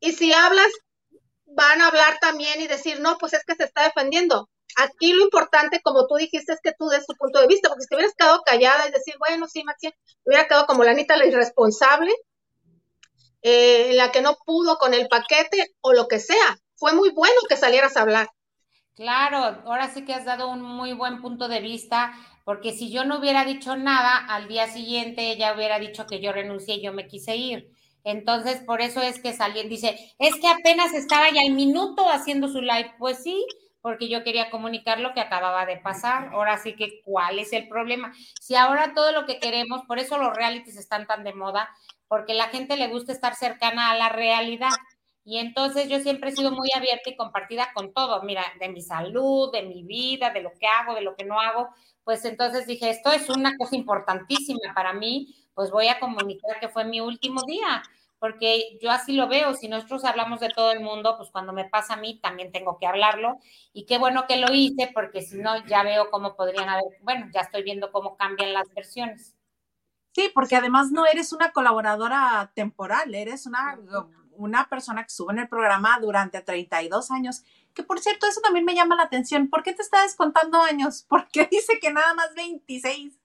Y 0.00 0.12
si 0.12 0.32
hablas, 0.32 0.70
van 1.46 1.80
a 1.80 1.88
hablar 1.88 2.18
también 2.20 2.60
y 2.60 2.66
decir, 2.66 3.00
no, 3.00 3.16
pues 3.18 3.32
es 3.32 3.44
que 3.44 3.54
se 3.54 3.64
está 3.64 3.84
defendiendo. 3.84 4.50
Aquí 4.76 5.12
lo 5.12 5.24
importante, 5.24 5.80
como 5.82 6.06
tú 6.06 6.16
dijiste, 6.16 6.52
es 6.52 6.60
que 6.62 6.74
tú 6.78 6.88
des 6.88 7.06
tu 7.06 7.14
punto 7.14 7.40
de 7.40 7.46
vista, 7.46 7.68
porque 7.68 7.82
si 7.82 7.88
te 7.88 7.96
hubieras 7.96 8.14
quedado 8.14 8.42
callada 8.42 8.86
y 8.86 8.92
decir, 8.92 9.14
bueno, 9.18 9.48
sí, 9.48 9.64
Maxi, 9.64 9.90
hubiera 10.24 10.46
quedado 10.46 10.66
como 10.66 10.84
la 10.84 10.90
Anita 10.90 11.16
la 11.16 11.26
irresponsable, 11.26 12.14
eh, 13.42 13.92
la 13.94 14.10
que 14.10 14.22
no 14.22 14.36
pudo 14.44 14.76
con 14.78 14.94
el 14.94 15.08
paquete 15.08 15.74
o 15.80 15.92
lo 15.92 16.08
que 16.08 16.20
sea. 16.20 16.58
Fue 16.74 16.92
muy 16.92 17.10
bueno 17.10 17.40
que 17.48 17.56
salieras 17.56 17.96
a 17.96 18.02
hablar. 18.02 18.28
Claro, 18.94 19.62
ahora 19.64 19.88
sí 19.90 20.04
que 20.04 20.14
has 20.14 20.24
dado 20.24 20.50
un 20.50 20.60
muy 20.60 20.92
buen 20.92 21.20
punto 21.20 21.46
de 21.46 21.60
vista, 21.60 22.12
porque 22.44 22.72
si 22.72 22.90
yo 22.90 23.04
no 23.04 23.18
hubiera 23.18 23.44
dicho 23.44 23.76
nada, 23.76 24.16
al 24.16 24.48
día 24.48 24.66
siguiente 24.66 25.30
ella 25.30 25.54
hubiera 25.54 25.78
dicho 25.78 26.06
que 26.06 26.20
yo 26.20 26.32
renuncié 26.32 26.76
y 26.76 26.82
yo 26.82 26.92
me 26.92 27.06
quise 27.06 27.36
ir. 27.36 27.70
Entonces, 28.04 28.60
por 28.66 28.80
eso 28.80 29.02
es 29.02 29.20
que 29.20 29.32
salían, 29.32 29.68
dice, 29.68 30.14
es 30.18 30.34
que 30.36 30.48
apenas 30.48 30.94
estaba 30.94 31.30
ya 31.30 31.42
el 31.42 31.52
minuto 31.52 32.08
haciendo 32.08 32.48
su 32.48 32.60
live. 32.60 32.94
Pues 32.98 33.22
sí, 33.22 33.44
porque 33.80 34.08
yo 34.08 34.24
quería 34.24 34.50
comunicar 34.50 34.98
lo 35.00 35.12
que 35.14 35.20
acababa 35.20 35.66
de 35.66 35.76
pasar. 35.76 36.30
Ahora 36.32 36.58
sí 36.58 36.74
que, 36.74 37.00
¿cuál 37.04 37.38
es 37.38 37.52
el 37.52 37.68
problema? 37.68 38.12
Si 38.40 38.54
ahora 38.54 38.94
todo 38.94 39.12
lo 39.12 39.26
que 39.26 39.38
queremos, 39.38 39.82
por 39.86 39.98
eso 39.98 40.18
los 40.18 40.34
realities 40.34 40.76
están 40.76 41.06
tan 41.06 41.22
de 41.22 41.34
moda, 41.34 41.68
porque 42.08 42.34
la 42.34 42.48
gente 42.48 42.76
le 42.76 42.88
gusta 42.88 43.12
estar 43.12 43.34
cercana 43.34 43.90
a 43.90 43.96
la 43.96 44.08
realidad. 44.08 44.70
Y 45.24 45.38
entonces 45.38 45.88
yo 45.88 46.00
siempre 46.00 46.30
he 46.30 46.36
sido 46.36 46.50
muy 46.50 46.70
abierta 46.74 47.10
y 47.10 47.16
compartida 47.16 47.70
con 47.74 47.92
todo, 47.92 48.22
mira, 48.22 48.44
de 48.58 48.70
mi 48.70 48.80
salud, 48.80 49.52
de 49.52 49.62
mi 49.62 49.82
vida, 49.82 50.30
de 50.30 50.40
lo 50.40 50.52
que 50.58 50.66
hago, 50.66 50.94
de 50.94 51.02
lo 51.02 51.14
que 51.14 51.24
no 51.24 51.38
hago. 51.40 51.68
Pues 52.02 52.24
entonces 52.24 52.66
dije, 52.66 52.88
esto 52.88 53.12
es 53.12 53.28
una 53.28 53.56
cosa 53.56 53.76
importantísima 53.76 54.72
para 54.74 54.94
mí, 54.94 55.34
pues 55.54 55.70
voy 55.70 55.88
a 55.88 56.00
comunicar 56.00 56.58
que 56.60 56.68
fue 56.68 56.84
mi 56.84 57.00
último 57.00 57.42
día 57.46 57.82
porque 58.18 58.78
yo 58.80 58.90
así 58.90 59.12
lo 59.12 59.28
veo, 59.28 59.54
si 59.54 59.68
nosotros 59.68 60.04
hablamos 60.04 60.40
de 60.40 60.48
todo 60.48 60.72
el 60.72 60.80
mundo, 60.80 61.16
pues 61.16 61.30
cuando 61.30 61.52
me 61.52 61.68
pasa 61.68 61.94
a 61.94 61.96
mí 61.98 62.18
también 62.20 62.50
tengo 62.52 62.78
que 62.78 62.86
hablarlo 62.86 63.38
y 63.72 63.86
qué 63.86 63.98
bueno 63.98 64.26
que 64.26 64.36
lo 64.36 64.52
hice 64.52 64.90
porque 64.92 65.22
si 65.22 65.38
no 65.38 65.64
ya 65.66 65.82
veo 65.82 66.10
cómo 66.10 66.34
podrían 66.34 66.68
haber, 66.68 66.84
bueno, 67.02 67.26
ya 67.32 67.42
estoy 67.42 67.62
viendo 67.62 67.92
cómo 67.92 68.16
cambian 68.16 68.52
las 68.52 68.72
versiones. 68.74 69.37
Sí, 70.18 70.32
porque 70.34 70.56
además 70.56 70.90
no 70.90 71.06
eres 71.06 71.32
una 71.32 71.52
colaboradora 71.52 72.50
temporal, 72.52 73.14
eres 73.14 73.46
una, 73.46 73.78
una 74.32 74.68
persona 74.68 75.04
que 75.04 75.10
sube 75.10 75.32
en 75.32 75.38
el 75.38 75.48
programa 75.48 75.96
durante 76.00 76.40
32 76.40 77.12
años, 77.12 77.44
que 77.72 77.84
por 77.84 78.00
cierto, 78.00 78.26
eso 78.26 78.40
también 78.40 78.64
me 78.64 78.74
llama 78.74 78.96
la 78.96 79.04
atención. 79.04 79.48
¿Por 79.48 79.62
qué 79.62 79.74
te 79.74 79.82
está 79.82 80.02
descontando 80.02 80.60
años? 80.60 81.04
¿Por 81.08 81.28
qué 81.28 81.46
dice 81.48 81.78
que 81.80 81.92
nada 81.92 82.14
más 82.14 82.34
26? 82.34 83.16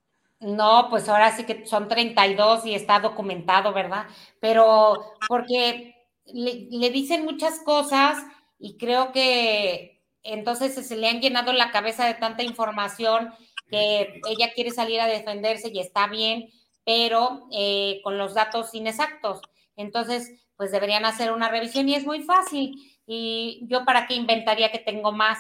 No, 0.42 0.86
pues 0.92 1.10
ahora 1.10 1.36
sí 1.36 1.46
que 1.46 1.66
son 1.66 1.88
32 1.88 2.64
y 2.68 2.76
está 2.76 3.00
documentado, 3.00 3.74
¿verdad? 3.74 4.06
Pero 4.40 5.16
porque 5.28 5.96
le, 6.26 6.92
dicen 6.92 7.26
muchas 7.26 7.62
cosas 7.62 8.24
y 8.60 8.78
creo 8.78 9.12
que 9.12 10.04
entonces 10.22 10.76
se 10.76 10.96
le 10.96 11.10
han 11.10 11.22
llenado 11.22 11.54
la 11.54 11.72
cabeza 11.72 12.06
de 12.06 12.14
tanta 12.14 12.44
información 12.44 13.34
que 13.72 14.22
ella 14.30 14.54
quiere 14.54 14.70
salir 14.70 15.02
a 15.02 15.08
defenderse 15.08 15.72
y 15.74 15.80
está 15.80 16.06
bien, 16.06 16.50
pero 16.86 17.48
eh, 17.52 18.02
con 18.04 18.18
los 18.18 18.34
datos 18.34 18.74
inexactos. 18.74 19.42
Entonces, 19.76 20.32
pues 20.56 20.72
deberían 20.72 21.06
hacer 21.06 21.32
una 21.32 21.50
revisión 21.50 21.90
y 21.90 21.96
es 21.96 22.06
muy 22.06 22.22
fácil. 22.22 22.76
Y 23.06 23.62
yo 23.68 23.86
para 23.86 24.08
qué 24.08 24.16
inventaría 24.16 24.72
que 24.72 24.80
tengo 24.80 25.12
más 25.12 25.40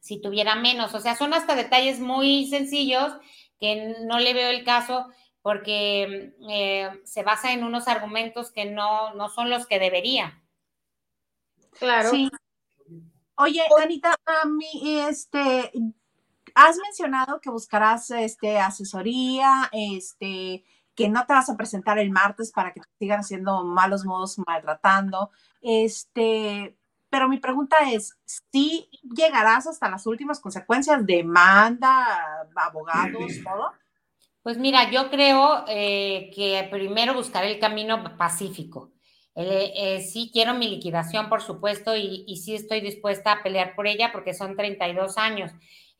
si 0.00 0.20
tuviera 0.20 0.54
menos. 0.54 0.94
O 0.94 1.00
sea, 1.00 1.16
son 1.16 1.32
hasta 1.32 1.54
detalles 1.54 1.98
muy 1.98 2.46
sencillos 2.48 3.12
que 3.58 3.94
no 4.02 4.18
le 4.18 4.34
veo 4.34 4.50
el 4.50 4.64
caso 4.64 5.06
porque 5.40 6.34
eh, 6.48 6.90
se 7.04 7.22
basa 7.22 7.52
en 7.52 7.64
unos 7.64 7.88
argumentos 7.88 8.50
que 8.50 8.64
no, 8.64 9.14
no 9.14 9.28
son 9.28 9.50
los 9.50 9.66
que 9.66 9.78
debería. 9.78 10.42
Claro. 11.78 12.10
Sí. 12.10 12.30
Oye, 13.36 13.62
Anita, 13.82 14.14
a 14.26 14.46
mí, 14.46 15.00
este, 15.00 15.72
has 16.54 16.78
mencionado 16.78 17.40
que 17.40 17.50
buscarás 17.50 18.10
este, 18.10 18.58
asesoría, 18.58 19.68
este, 19.72 20.64
que 20.94 21.08
no 21.08 21.26
te 21.26 21.32
vas 21.32 21.50
a 21.50 21.56
presentar 21.56 21.98
el 21.98 22.10
martes 22.10 22.52
para 22.52 22.72
que 22.72 22.80
te 22.80 22.86
sigan 22.98 23.20
haciendo 23.20 23.64
malos 23.64 24.04
modos, 24.04 24.38
maltratando. 24.46 25.30
Este, 25.60 26.76
pero 27.10 27.28
mi 27.28 27.38
pregunta 27.38 27.76
es, 27.90 28.16
¿sí 28.52 28.88
llegarás 29.02 29.66
hasta 29.66 29.90
las 29.90 30.06
últimas 30.06 30.40
consecuencias? 30.40 31.04
¿Demanda, 31.06 32.46
abogados, 32.56 33.32
todo? 33.44 33.72
Pues 34.42 34.58
mira, 34.58 34.90
yo 34.90 35.10
creo 35.10 35.64
eh, 35.68 36.30
que 36.34 36.68
primero 36.70 37.14
buscaré 37.14 37.52
el 37.52 37.58
camino 37.58 38.16
pacífico. 38.16 38.92
Eh, 39.34 39.72
eh, 39.74 40.00
sí 40.00 40.30
quiero 40.32 40.54
mi 40.54 40.68
liquidación, 40.68 41.28
por 41.28 41.42
supuesto, 41.42 41.96
y, 41.96 42.24
y, 42.28 42.36
sí 42.36 42.54
estoy 42.54 42.80
dispuesta 42.80 43.32
a 43.32 43.42
pelear 43.42 43.74
por 43.74 43.88
ella 43.88 44.12
porque 44.12 44.32
son 44.32 44.54
32 44.54 45.18
años. 45.18 45.50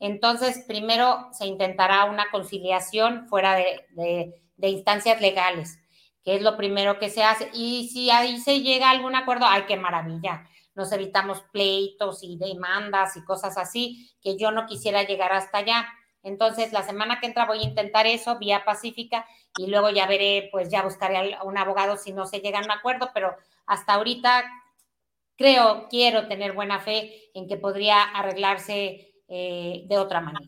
Entonces, 0.04 0.62
primero 0.68 1.28
se 1.32 1.46
intentará 1.46 2.04
una 2.04 2.30
conciliación 2.30 3.26
fuera 3.26 3.54
de, 3.54 4.34
instancias 4.58 5.18
legales, 5.22 5.78
que 6.22 6.34
es 6.34 6.42
lo 6.42 6.58
primero 6.58 6.98
que 6.98 7.08
se 7.08 7.24
hace. 7.24 7.48
Y 7.54 7.88
si 7.88 8.10
ahí 8.10 8.38
se 8.38 8.60
llega 8.60 8.88
a 8.88 8.90
algún 8.90 9.16
acuerdo, 9.16 9.46
¡ay, 9.48 9.62
qué 9.66 9.78
maravilla! 9.78 10.46
Nos 10.74 10.92
evitamos 10.92 11.40
pleitos 11.52 12.22
y 12.22 12.36
demandas 12.36 13.16
y 13.16 13.24
cosas 13.24 13.56
así, 13.56 14.10
que 14.20 14.36
yo 14.36 14.50
no 14.50 14.66
quisiera 14.66 15.04
llegar 15.04 15.32
hasta 15.32 15.56
allá. 15.56 15.88
Entonces, 16.22 16.74
la 16.74 16.82
semana 16.82 17.18
que 17.18 17.26
entra 17.26 17.46
voy 17.46 17.60
a 17.60 17.68
intentar 17.68 18.06
eso, 18.06 18.38
vía 18.38 18.62
pacífica, 18.62 19.24
y 19.56 19.68
luego 19.68 19.88
ya 19.88 20.06
veré, 20.06 20.50
pues 20.52 20.68
ya 20.68 20.82
buscaré 20.82 21.32
a 21.32 21.44
un 21.44 21.56
abogado 21.56 21.96
si 21.96 22.12
no 22.12 22.26
se 22.26 22.40
llega 22.40 22.58
a 22.58 22.64
un 22.64 22.70
acuerdo, 22.70 23.08
pero 23.14 23.34
hasta 23.64 23.94
ahorita 23.94 24.44
creo, 25.38 25.88
quiero 25.88 26.28
tener 26.28 26.52
buena 26.52 26.78
fe 26.78 27.30
en 27.32 27.48
que 27.48 27.56
podría 27.56 28.02
arreglarse 28.02 29.13
eh, 29.28 29.84
de 29.86 29.98
otra 29.98 30.20
manera. 30.20 30.46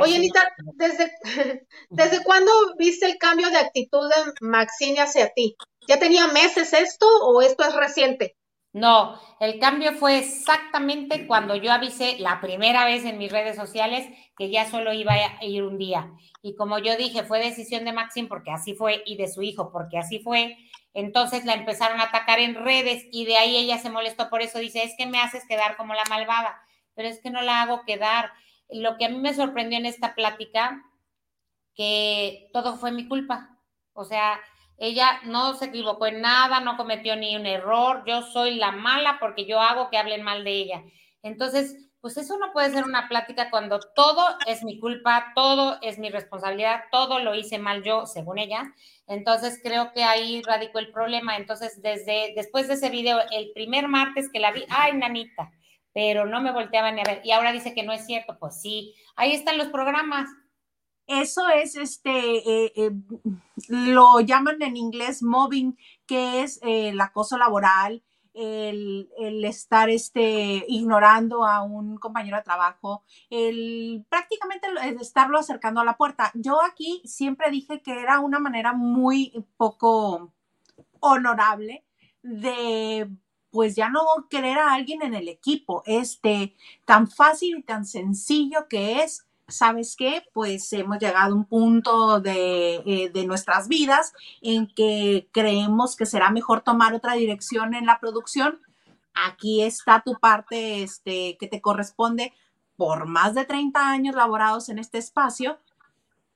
Oye, 0.00 0.16
Anita, 0.16 0.42
¿desde, 0.74 1.12
¿desde 1.90 2.24
cuándo 2.24 2.50
viste 2.76 3.06
el 3.06 3.18
cambio 3.18 3.48
de 3.50 3.58
actitud 3.58 4.08
de 4.08 4.32
Maxine 4.40 5.00
hacia 5.00 5.32
ti? 5.32 5.56
¿Ya 5.86 5.98
tenía 5.98 6.26
meses 6.26 6.72
esto 6.72 7.06
o 7.22 7.40
esto 7.40 7.64
es 7.64 7.74
reciente? 7.74 8.36
No, 8.72 9.18
el 9.40 9.58
cambio 9.58 9.92
fue 9.94 10.18
exactamente 10.18 11.26
cuando 11.26 11.54
yo 11.54 11.72
avisé 11.72 12.18
la 12.18 12.40
primera 12.42 12.84
vez 12.84 13.04
en 13.04 13.16
mis 13.16 13.32
redes 13.32 13.56
sociales 13.56 14.06
que 14.36 14.50
ya 14.50 14.68
solo 14.68 14.92
iba 14.92 15.14
a 15.14 15.44
ir 15.44 15.62
un 15.62 15.78
día. 15.78 16.12
Y 16.42 16.56
como 16.56 16.78
yo 16.78 16.96
dije, 16.96 17.22
fue 17.22 17.38
decisión 17.38 17.86
de 17.86 17.94
Maxine 17.94 18.28
porque 18.28 18.50
así 18.50 18.74
fue 18.74 19.02
y 19.06 19.16
de 19.16 19.28
su 19.28 19.40
hijo 19.40 19.70
porque 19.72 19.96
así 19.98 20.18
fue. 20.18 20.58
Entonces 20.92 21.44
la 21.46 21.54
empezaron 21.54 22.00
a 22.00 22.04
atacar 22.04 22.38
en 22.38 22.54
redes 22.54 23.06
y 23.12 23.24
de 23.24 23.38
ahí 23.38 23.56
ella 23.56 23.78
se 23.78 23.88
molestó 23.88 24.28
por 24.28 24.42
eso. 24.42 24.58
Dice, 24.58 24.82
es 24.82 24.94
que 24.98 25.06
me 25.06 25.20
haces 25.20 25.44
quedar 25.48 25.76
como 25.76 25.94
la 25.94 26.04
malvada 26.10 26.60
pero 26.96 27.08
es 27.08 27.20
que 27.20 27.30
no 27.30 27.42
la 27.42 27.62
hago 27.62 27.84
quedar. 27.84 28.32
Lo 28.68 28.96
que 28.96 29.04
a 29.04 29.08
mí 29.08 29.18
me 29.18 29.34
sorprendió 29.34 29.78
en 29.78 29.86
esta 29.86 30.16
plática, 30.16 30.82
que 31.76 32.48
todo 32.52 32.76
fue 32.76 32.90
mi 32.90 33.06
culpa. 33.06 33.56
O 33.92 34.04
sea, 34.04 34.40
ella 34.78 35.20
no 35.24 35.54
se 35.54 35.66
equivocó 35.66 36.06
en 36.06 36.20
nada, 36.20 36.60
no 36.60 36.76
cometió 36.76 37.14
ni 37.14 37.36
un 37.36 37.46
error, 37.46 38.02
yo 38.06 38.22
soy 38.22 38.56
la 38.56 38.72
mala 38.72 39.18
porque 39.20 39.46
yo 39.46 39.60
hago 39.60 39.88
que 39.90 39.98
hablen 39.98 40.22
mal 40.22 40.42
de 40.42 40.50
ella. 40.50 40.82
Entonces, 41.22 41.76
pues 42.00 42.16
eso 42.18 42.38
no 42.38 42.52
puede 42.52 42.70
ser 42.70 42.84
una 42.84 43.08
plática 43.08 43.50
cuando 43.50 43.80
todo 43.80 44.22
es 44.46 44.62
mi 44.62 44.78
culpa, 44.78 45.32
todo 45.34 45.78
es 45.82 45.98
mi 45.98 46.10
responsabilidad, 46.10 46.84
todo 46.92 47.18
lo 47.18 47.34
hice 47.34 47.58
mal 47.58 47.82
yo, 47.82 48.06
según 48.06 48.38
ella. 48.38 48.72
Entonces, 49.06 49.60
creo 49.62 49.92
que 49.92 50.04
ahí 50.04 50.42
radicó 50.42 50.78
el 50.78 50.92
problema. 50.92 51.36
Entonces, 51.36 51.82
desde 51.82 52.32
después 52.36 52.68
de 52.68 52.74
ese 52.74 52.90
video, 52.90 53.18
el 53.32 53.50
primer 53.54 53.88
martes 53.88 54.30
que 54.30 54.40
la 54.40 54.52
vi, 54.52 54.64
ay, 54.68 54.92
nanita, 54.92 55.50
pero 55.96 56.26
no 56.26 56.42
me 56.42 56.52
volteaban 56.52 56.98
a 56.98 57.04
ver. 57.04 57.22
Y 57.24 57.30
ahora 57.30 57.52
dice 57.52 57.72
que 57.72 57.82
no 57.82 57.90
es 57.90 58.04
cierto. 58.04 58.36
Pues 58.38 58.60
sí, 58.60 58.94
ahí 59.16 59.32
están 59.32 59.56
los 59.56 59.68
programas. 59.68 60.28
Eso 61.06 61.48
es, 61.48 61.74
este, 61.74 62.10
eh, 62.36 62.72
eh, 62.76 62.90
lo 63.68 64.20
llaman 64.20 64.60
en 64.60 64.76
inglés 64.76 65.22
mobbing, 65.22 65.78
que 66.06 66.42
es 66.42 66.60
eh, 66.62 66.90
el 66.90 67.00
acoso 67.00 67.38
laboral, 67.38 68.02
el, 68.34 69.08
estar 69.46 69.88
este, 69.88 70.66
ignorando 70.68 71.46
a 71.46 71.62
un 71.62 71.96
compañero 71.96 72.36
de 72.36 72.42
trabajo, 72.42 73.02
el 73.30 74.04
prácticamente 74.10 74.68
el 74.82 75.00
estarlo 75.00 75.38
acercando 75.38 75.80
a 75.80 75.86
la 75.86 75.96
puerta. 75.96 76.30
Yo 76.34 76.62
aquí 76.62 77.00
siempre 77.06 77.50
dije 77.50 77.80
que 77.80 77.98
era 77.98 78.20
una 78.20 78.38
manera 78.38 78.74
muy 78.74 79.32
poco 79.56 80.34
honorable 81.00 81.86
de 82.20 83.08
pues 83.56 83.74
ya 83.74 83.88
no 83.88 84.02
querer 84.28 84.58
a 84.58 84.74
alguien 84.74 85.00
en 85.00 85.14
el 85.14 85.30
equipo. 85.30 85.82
Este, 85.86 86.54
tan 86.84 87.08
fácil 87.08 87.56
y 87.56 87.62
tan 87.62 87.86
sencillo 87.86 88.68
que 88.68 89.02
es, 89.02 89.26
¿sabes 89.48 89.96
qué? 89.96 90.24
Pues 90.34 90.70
hemos 90.74 90.98
llegado 90.98 91.32
a 91.32 91.34
un 91.34 91.46
punto 91.46 92.20
de, 92.20 92.82
eh, 92.84 93.10
de, 93.14 93.26
nuestras 93.26 93.68
vidas 93.68 94.12
en 94.42 94.66
que 94.66 95.30
creemos 95.32 95.96
que 95.96 96.04
será 96.04 96.28
mejor 96.28 96.60
tomar 96.60 96.92
otra 96.92 97.14
dirección 97.14 97.72
en 97.72 97.86
la 97.86 97.98
producción. 97.98 98.60
Aquí 99.14 99.62
está 99.62 100.02
tu 100.04 100.18
parte 100.18 100.82
este, 100.82 101.38
que 101.40 101.48
te 101.48 101.62
corresponde 101.62 102.34
por 102.76 103.06
más 103.06 103.34
de 103.34 103.46
30 103.46 103.88
años 103.88 104.14
laborados 104.14 104.68
en 104.68 104.78
este 104.78 104.98
espacio. 104.98 105.58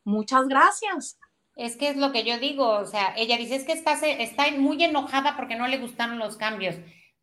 Muchas 0.05 0.49
gracias. 0.49 1.19
Es 1.55 1.77
que 1.77 1.91
es 1.91 1.99
lo 1.99 2.13
que 2.13 2.25
yo 2.25 2.39
digo, 2.39 2.67
o 2.67 2.87
sea, 2.87 3.13
ella 3.15 3.37
dice, 3.37 3.57
es 3.57 3.65
que 3.65 3.73
está, 3.73 3.93
está 3.93 4.51
muy 4.53 4.83
enojada 4.83 5.37
porque 5.37 5.57
no 5.57 5.69
le 5.69 5.77
gustaron 5.77 6.19
los 6.19 6.39
cambios. 6.39 6.77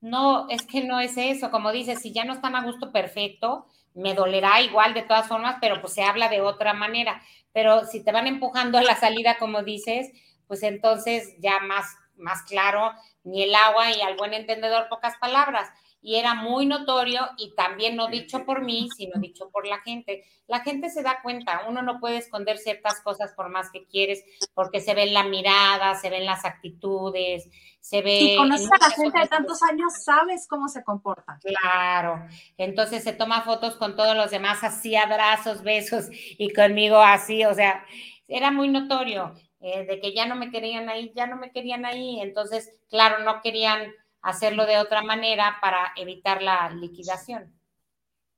No, 0.08 0.48
es 0.50 0.66
que 0.66 0.84
no 0.84 1.00
es 1.00 1.18
eso, 1.18 1.52
como 1.52 1.72
dices, 1.72 2.02
si 2.02 2.14
ya 2.14 2.24
no 2.24 2.34
están 2.34 2.56
a 2.56 2.64
gusto, 2.64 2.92
perfecto, 2.92 3.66
me 3.94 4.14
dolerá 4.14 4.62
igual 4.62 4.94
de 4.94 5.02
todas 5.02 5.28
formas, 5.28 5.58
pero 5.60 5.82
pues 5.82 5.94
se 5.94 6.04
habla 6.04 6.30
de 6.30 6.40
otra 6.42 6.74
manera. 6.74 7.22
Pero 7.52 7.86
si 7.86 8.04
te 8.04 8.12
van 8.12 8.28
empujando 8.28 8.78
a 8.78 8.84
la 8.84 8.96
salida, 8.96 9.38
como 9.38 9.64
dices, 9.64 10.12
pues 10.48 10.64
entonces 10.64 11.36
ya 11.40 11.60
más, 11.60 11.96
más 12.16 12.44
claro, 12.44 12.94
ni 13.24 13.44
el 13.44 13.54
agua 13.54 13.92
y 13.92 14.02
al 14.02 14.16
buen 14.16 14.34
entendedor 14.34 14.88
pocas 14.88 15.18
palabras 15.18 15.70
y 16.08 16.16
era 16.16 16.36
muy 16.36 16.66
notorio 16.66 17.20
y 17.38 17.54
también 17.54 17.98
no 17.98 18.08
dicho 18.08 18.46
por 18.46 18.64
mí, 18.64 18.88
sino 18.96 19.20
dicho 19.20 19.50
por 19.50 19.68
la 19.68 19.80
gente. 19.82 20.24
La 20.48 20.62
gente 20.62 20.90
se 20.90 21.04
da 21.04 21.20
cuenta, 21.22 21.64
uno 21.68 21.82
no 21.82 22.00
puede 22.00 22.16
esconder 22.16 22.60
ciertas 22.60 23.02
cosas 23.02 23.34
por 23.34 23.50
más 23.50 23.70
que 23.72 23.86
quieres, 23.88 24.24
porque 24.54 24.80
se 24.80 24.94
ve 24.94 25.04
en 25.04 25.14
la 25.14 25.26
mirada, 25.26 25.96
se 25.96 26.10
ven 26.10 26.26
las 26.26 26.46
actitudes, 26.46 27.50
se 27.82 28.02
ve... 28.02 28.20
Y 28.22 28.38
conoces 28.38 28.70
a 28.72 28.88
la 28.88 28.96
gente 28.96 29.20
de 29.20 29.28
tantos 29.28 29.62
años, 29.64 30.02
sabes 30.02 30.48
cómo 30.48 30.70
se 30.70 30.82
comporta. 30.82 31.40
Claro, 31.44 32.26
entonces 32.56 33.04
se 33.04 33.12
toma 33.12 33.42
fotos 33.42 33.76
con 33.76 33.98
todos 33.98 34.16
los 34.16 34.32
demás, 34.32 34.64
así 34.64 34.96
abrazos, 34.96 35.62
besos 35.62 36.06
y 36.10 36.54
conmigo 36.54 37.00
así, 37.00 37.44
o 37.44 37.54
sea, 37.54 37.84
era 38.30 38.50
muy 38.50 38.70
notorio. 38.70 39.34
Eh, 39.60 39.86
de 39.86 40.00
que 40.00 40.14
ya 40.14 40.26
no 40.28 40.36
me 40.36 40.52
querían 40.52 40.88
ahí, 40.88 41.12
ya 41.16 41.26
no 41.26 41.36
me 41.36 41.52
querían 41.52 41.84
ahí, 41.84 42.22
entonces, 42.22 42.80
claro, 42.90 43.26
no 43.26 43.42
querían 43.42 43.92
hacerlo 44.22 44.66
de 44.66 44.78
otra 44.78 45.02
manera 45.04 45.58
para 45.62 45.94
evitar 45.96 46.42
la 46.42 46.70
liquidación. 46.70 47.54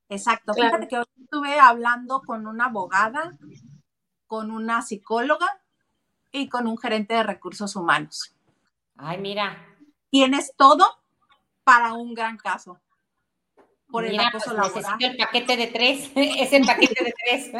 Exacto. 0.09 0.53
Fíjate 0.53 0.87
que 0.87 0.97
hoy 0.97 1.05
estuve 1.21 1.59
hablando 1.59 2.21
con 2.21 2.47
una 2.47 2.65
abogada, 2.65 3.37
con 4.27 4.51
una 4.51 4.81
psicóloga 4.81 5.61
y 6.31 6.49
con 6.49 6.67
un 6.67 6.77
gerente 6.77 7.13
de 7.13 7.23
recursos 7.23 7.75
humanos. 7.75 8.35
Ay, 8.97 9.19
mira. 9.19 9.65
Tienes 10.09 10.53
todo 10.55 10.85
para 11.63 11.93
un 11.93 12.13
gran 12.13 12.37
caso. 12.37 12.79
Por 13.89 14.05
el 14.05 14.19
acoso 14.19 14.55
pues 14.55 14.75
necesito 14.75 15.05
el 15.07 15.17
paquete 15.17 15.57
de 15.57 15.67
tres, 15.67 16.11
ese 16.15 16.61
paquete 16.63 17.03
de 17.03 17.13
tres. 17.25 17.51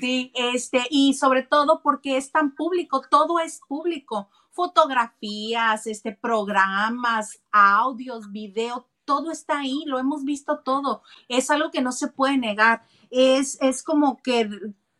sí, 0.00 0.32
este, 0.34 0.82
y 0.90 1.14
sobre 1.14 1.42
todo 1.42 1.80
porque 1.82 2.16
es 2.16 2.32
tan 2.32 2.54
público, 2.56 3.02
todo 3.08 3.38
es 3.38 3.60
público 3.68 4.30
fotografías, 4.54 5.86
este, 5.86 6.12
programas, 6.12 7.42
audios, 7.52 8.30
video, 8.30 8.88
todo 9.04 9.30
está 9.30 9.58
ahí, 9.58 9.82
lo 9.84 9.98
hemos 9.98 10.24
visto 10.24 10.60
todo. 10.60 11.02
Es 11.28 11.50
algo 11.50 11.70
que 11.70 11.82
no 11.82 11.92
se 11.92 12.08
puede 12.08 12.38
negar. 12.38 12.86
Es, 13.10 13.58
es 13.60 13.82
como 13.82 14.22
que 14.22 14.48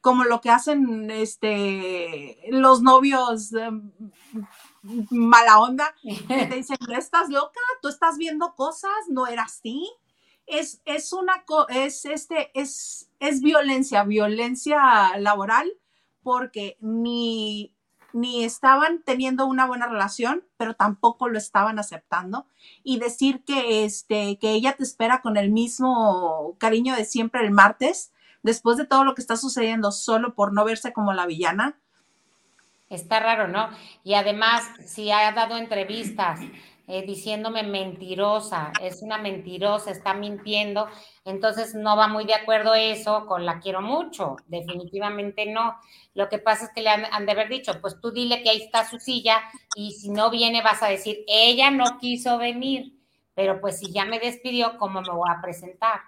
como 0.01 0.25
lo 0.25 0.43
que 0.43 0.51
hacen 0.51 1.11
este 1.11 2.39
los 2.51 2.83
novios 2.83 3.55
em, 3.55 3.91
mala 5.11 5.61
onda, 5.61 5.95
que 6.03 6.47
te 6.47 6.57
dicen, 6.57 6.77
estás 6.95 7.31
loca? 7.31 7.61
¿Tú 7.81 7.89
estás 7.89 8.19
viendo 8.19 8.55
cosas? 8.55 8.93
¿No 9.09 9.27
era 9.27 9.45
así? 9.45 9.91
Es, 10.47 10.83
es 10.85 11.15
una 11.15 11.45
es 11.71 12.05
este 12.05 12.51
es 12.53 13.09
es 13.19 13.41
violencia, 13.41 14.05
violencia 14.05 15.17
laboral 15.17 15.73
porque 16.23 16.77
ni 16.81 17.74
ni 18.15 18.45
estaban 18.45 19.03
teniendo 19.05 19.45
una 19.45 19.67
buena 19.67 19.87
relación, 19.87 20.45
pero 20.57 20.75
tampoco 20.75 21.29
lo 21.29 21.37
estaban 21.37 21.79
aceptando. 21.79 22.47
Y 22.83 22.99
decir 22.99 23.45
que, 23.45 23.85
este, 23.85 24.39
que 24.39 24.53
ella 24.53 24.75
te 24.77 24.85
espera 24.85 25.21
con 25.21 25.37
el 25.37 25.51
mismo 25.51 26.57
cariño 26.59 26.95
de 26.95 27.05
siempre 27.05 27.43
el 27.43 27.51
martes, 27.51 28.13
después 28.43 28.77
de 28.77 28.87
todo 28.87 29.05
lo 29.05 29.15
que 29.15 29.21
está 29.21 29.37
sucediendo, 29.37 29.91
solo 29.91 30.35
por 30.35 30.53
no 30.53 30.65
verse 30.65 30.93
como 30.93 31.13
la 31.13 31.27
villana. 31.27 31.77
Está 32.89 33.19
raro, 33.19 33.49
¿no? 33.49 33.69
Y 34.05 34.15
además, 34.15 34.63
si 34.87 35.11
ha 35.11 35.33
dado 35.33 35.57
entrevistas 35.57 36.41
eh, 36.87 37.03
diciéndome 37.07 37.63
mentirosa, 37.63 38.71
es 38.83 39.01
una 39.01 39.17
mentirosa, 39.17 39.91
está 39.91 40.13
mintiendo, 40.13 40.87
entonces 41.25 41.75
no 41.75 41.97
va 41.97 42.09
muy 42.09 42.27
de 42.27 42.35
acuerdo 42.35 42.75
eso 42.75 43.25
con 43.27 43.47
la 43.47 43.59
quiero 43.61 43.81
mucho, 43.81 44.37
definitivamente 44.47 45.47
no. 45.47 45.79
Lo 46.13 46.29
que 46.29 46.39
pasa 46.39 46.67
es 46.67 46.73
que 46.75 46.83
le 46.83 46.91
han, 46.91 47.25
de 47.25 47.33
haber 47.33 47.49
dicho, 47.49 47.81
pues 47.81 47.99
tú 48.01 48.11
dile 48.11 48.43
que 48.43 48.51
ahí 48.51 48.63
está 48.63 48.89
su 48.89 48.99
silla 48.99 49.43
y 49.75 49.93
si 49.93 50.11
no 50.11 50.31
viene 50.31 50.63
vas 50.63 50.83
a 50.83 50.89
decir, 50.89 51.25
ella 51.27 51.71
no 51.71 51.99
quiso 51.99 52.37
venir, 52.37 52.99
pero 53.35 53.61
pues 53.63 53.79
si 53.79 53.91
ya 53.91 54.05
me 54.05 54.21
despidió, 54.21 54.77
¿cómo 54.77 55.01
me 55.01 55.11
voy 55.11 55.31
a 55.31 55.41
presentar? 55.41 56.01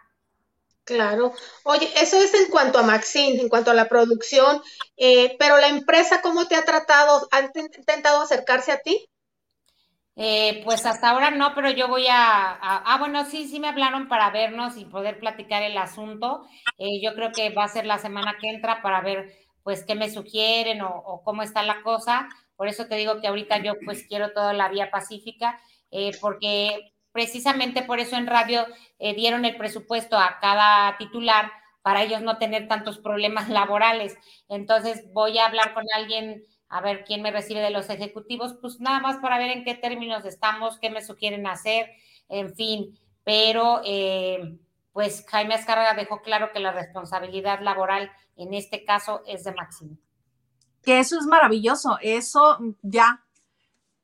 Claro. 0.85 1.33
Oye, 1.65 1.91
eso 1.97 2.17
es 2.19 2.33
en 2.35 2.49
cuanto 2.49 2.79
a 2.79 2.83
Maxine, 2.83 3.41
en 3.41 3.49
cuanto 3.49 3.73
a 3.73 3.75
la 3.75 3.89
producción, 3.89 4.63
eh, 4.97 5.37
pero 5.39 5.57
la 5.57 5.69
empresa, 5.69 6.21
¿cómo 6.23 6.47
te 6.47 6.55
ha 6.55 6.65
tratado? 6.65 7.27
¿Han 7.33 7.51
intentado 7.55 8.21
acercarse 8.21 8.71
a 8.71 8.79
ti? 8.79 9.09
Eh, 10.19 10.63
pues 10.65 10.87
hasta 10.87 11.11
ahora 11.11 11.31
no, 11.31 11.55
pero 11.55 11.71
yo 11.71 11.89
voy 11.89 12.07
a, 12.09 12.59
Ah, 12.63 12.97
bueno, 12.99 13.25
sí, 13.27 13.47
sí 13.47 13.61
me 13.61 13.69
hablaron 13.69 14.09
para 14.09 14.31
vernos 14.31 14.79
y 14.79 14.87
poder 14.87 15.19
platicar 15.19 15.63
el 15.63 15.77
asunto. 15.77 16.47
Eh, 16.79 17.01
yo 17.03 17.15
creo 17.15 17.33
que 17.33 17.51
va 17.51 17.65
a 17.65 17.69
ser 17.69 17.85
la 17.85 17.99
semana 17.99 18.37
que 18.41 18.49
entra 18.49 18.81
para 18.83 19.03
ver, 19.03 19.31
pues, 19.63 19.85
qué 19.85 19.95
me 19.95 20.11
sugieren 20.11 20.81
o, 20.83 21.23
cómo 21.25 21.43
está 21.43 21.63
la 21.63 21.83
cosa. 21.83 22.29
Por 22.57 22.69
eso 22.69 22.87
te 22.87 22.97
digo 22.97 23.21
que 23.21 23.29
ahorita 23.29 23.59
yo, 23.63 23.75
pues, 23.85 24.07
quiero 24.09 24.33
toda 24.33 24.55
la 24.55 24.69
vía 24.71 24.91
pacífica, 24.91 25.61
eh, 25.91 26.13
porque 26.21 26.93
precisamente 27.13 27.83
por 27.83 27.99
eso 28.01 28.17
en 28.17 28.27
radio 28.27 28.67
dieron 28.99 29.45
el 29.45 29.57
presupuesto 29.57 30.19
a 30.19 30.39
cada 30.41 30.97
titular 30.99 31.51
para 31.83 32.03
ellos 32.03 32.21
no 32.21 32.37
tener 32.39 32.69
tantos 32.69 32.99
problemas 32.99 33.49
laborales. 33.51 34.17
Entonces, 34.49 35.05
voy 35.13 35.39
a 35.39 35.47
hablar 35.47 35.75
con 35.75 35.85
alguien 35.95 36.43
a 36.69 36.81
ver 36.81 37.05
quién 37.05 37.23
me 37.23 37.31
recibe 37.31 37.61
de 37.61 37.71
los 37.71 37.89
ejecutivos, 37.91 38.57
pues 38.61 38.81
nada 38.81 39.01
más 39.01 39.19
para 39.19 39.39
ver 39.39 39.51
en 39.51 39.65
qué 39.65 39.75
términos 39.75 40.25
estamos, 40.25 40.79
qué 40.81 40.91
me 40.91 41.03
sugieren 41.03 41.47
hacer, 41.47 41.91
en 42.29 42.55
fin, 42.55 42.99
pero 43.25 43.81
eh, 43.85 44.59
pues 44.93 45.25
Jaime 45.29 45.55
Azcárraga 45.55 45.95
dejó 45.95 46.23
claro 46.23 46.51
que 46.53 46.61
la 46.61 46.73
responsabilidad 46.73 47.61
laboral 47.61 48.11
en 48.37 48.55
este 48.55 48.85
caso 48.85 49.23
es 49.27 49.45
de 49.45 49.53
Máximo. 49.53 49.97
Que 50.83 51.01
eso 51.01 51.19
es 51.19 51.27
maravilloso, 51.27 51.99
eso 52.01 52.59
ya 52.83 53.25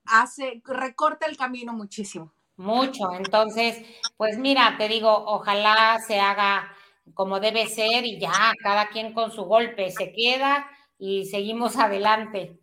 hace, 0.04 0.62
recorta 0.64 1.26
el 1.26 1.36
camino 1.36 1.72
muchísimo. 1.72 2.32
Mucho, 2.56 3.12
entonces, 3.14 3.82
pues 4.16 4.38
mira, 4.38 4.76
te 4.78 4.88
digo, 4.88 5.10
ojalá 5.26 5.98
se 6.06 6.20
haga 6.20 6.70
como 7.14 7.40
debe 7.40 7.66
ser 7.66 8.04
y 8.04 8.20
ya, 8.20 8.52
cada 8.62 8.88
quien 8.88 9.12
con 9.12 9.32
su 9.32 9.44
golpe 9.44 9.90
se 9.90 10.12
queda 10.12 10.66
y 11.02 11.26
seguimos 11.26 11.76
adelante. 11.78 12.60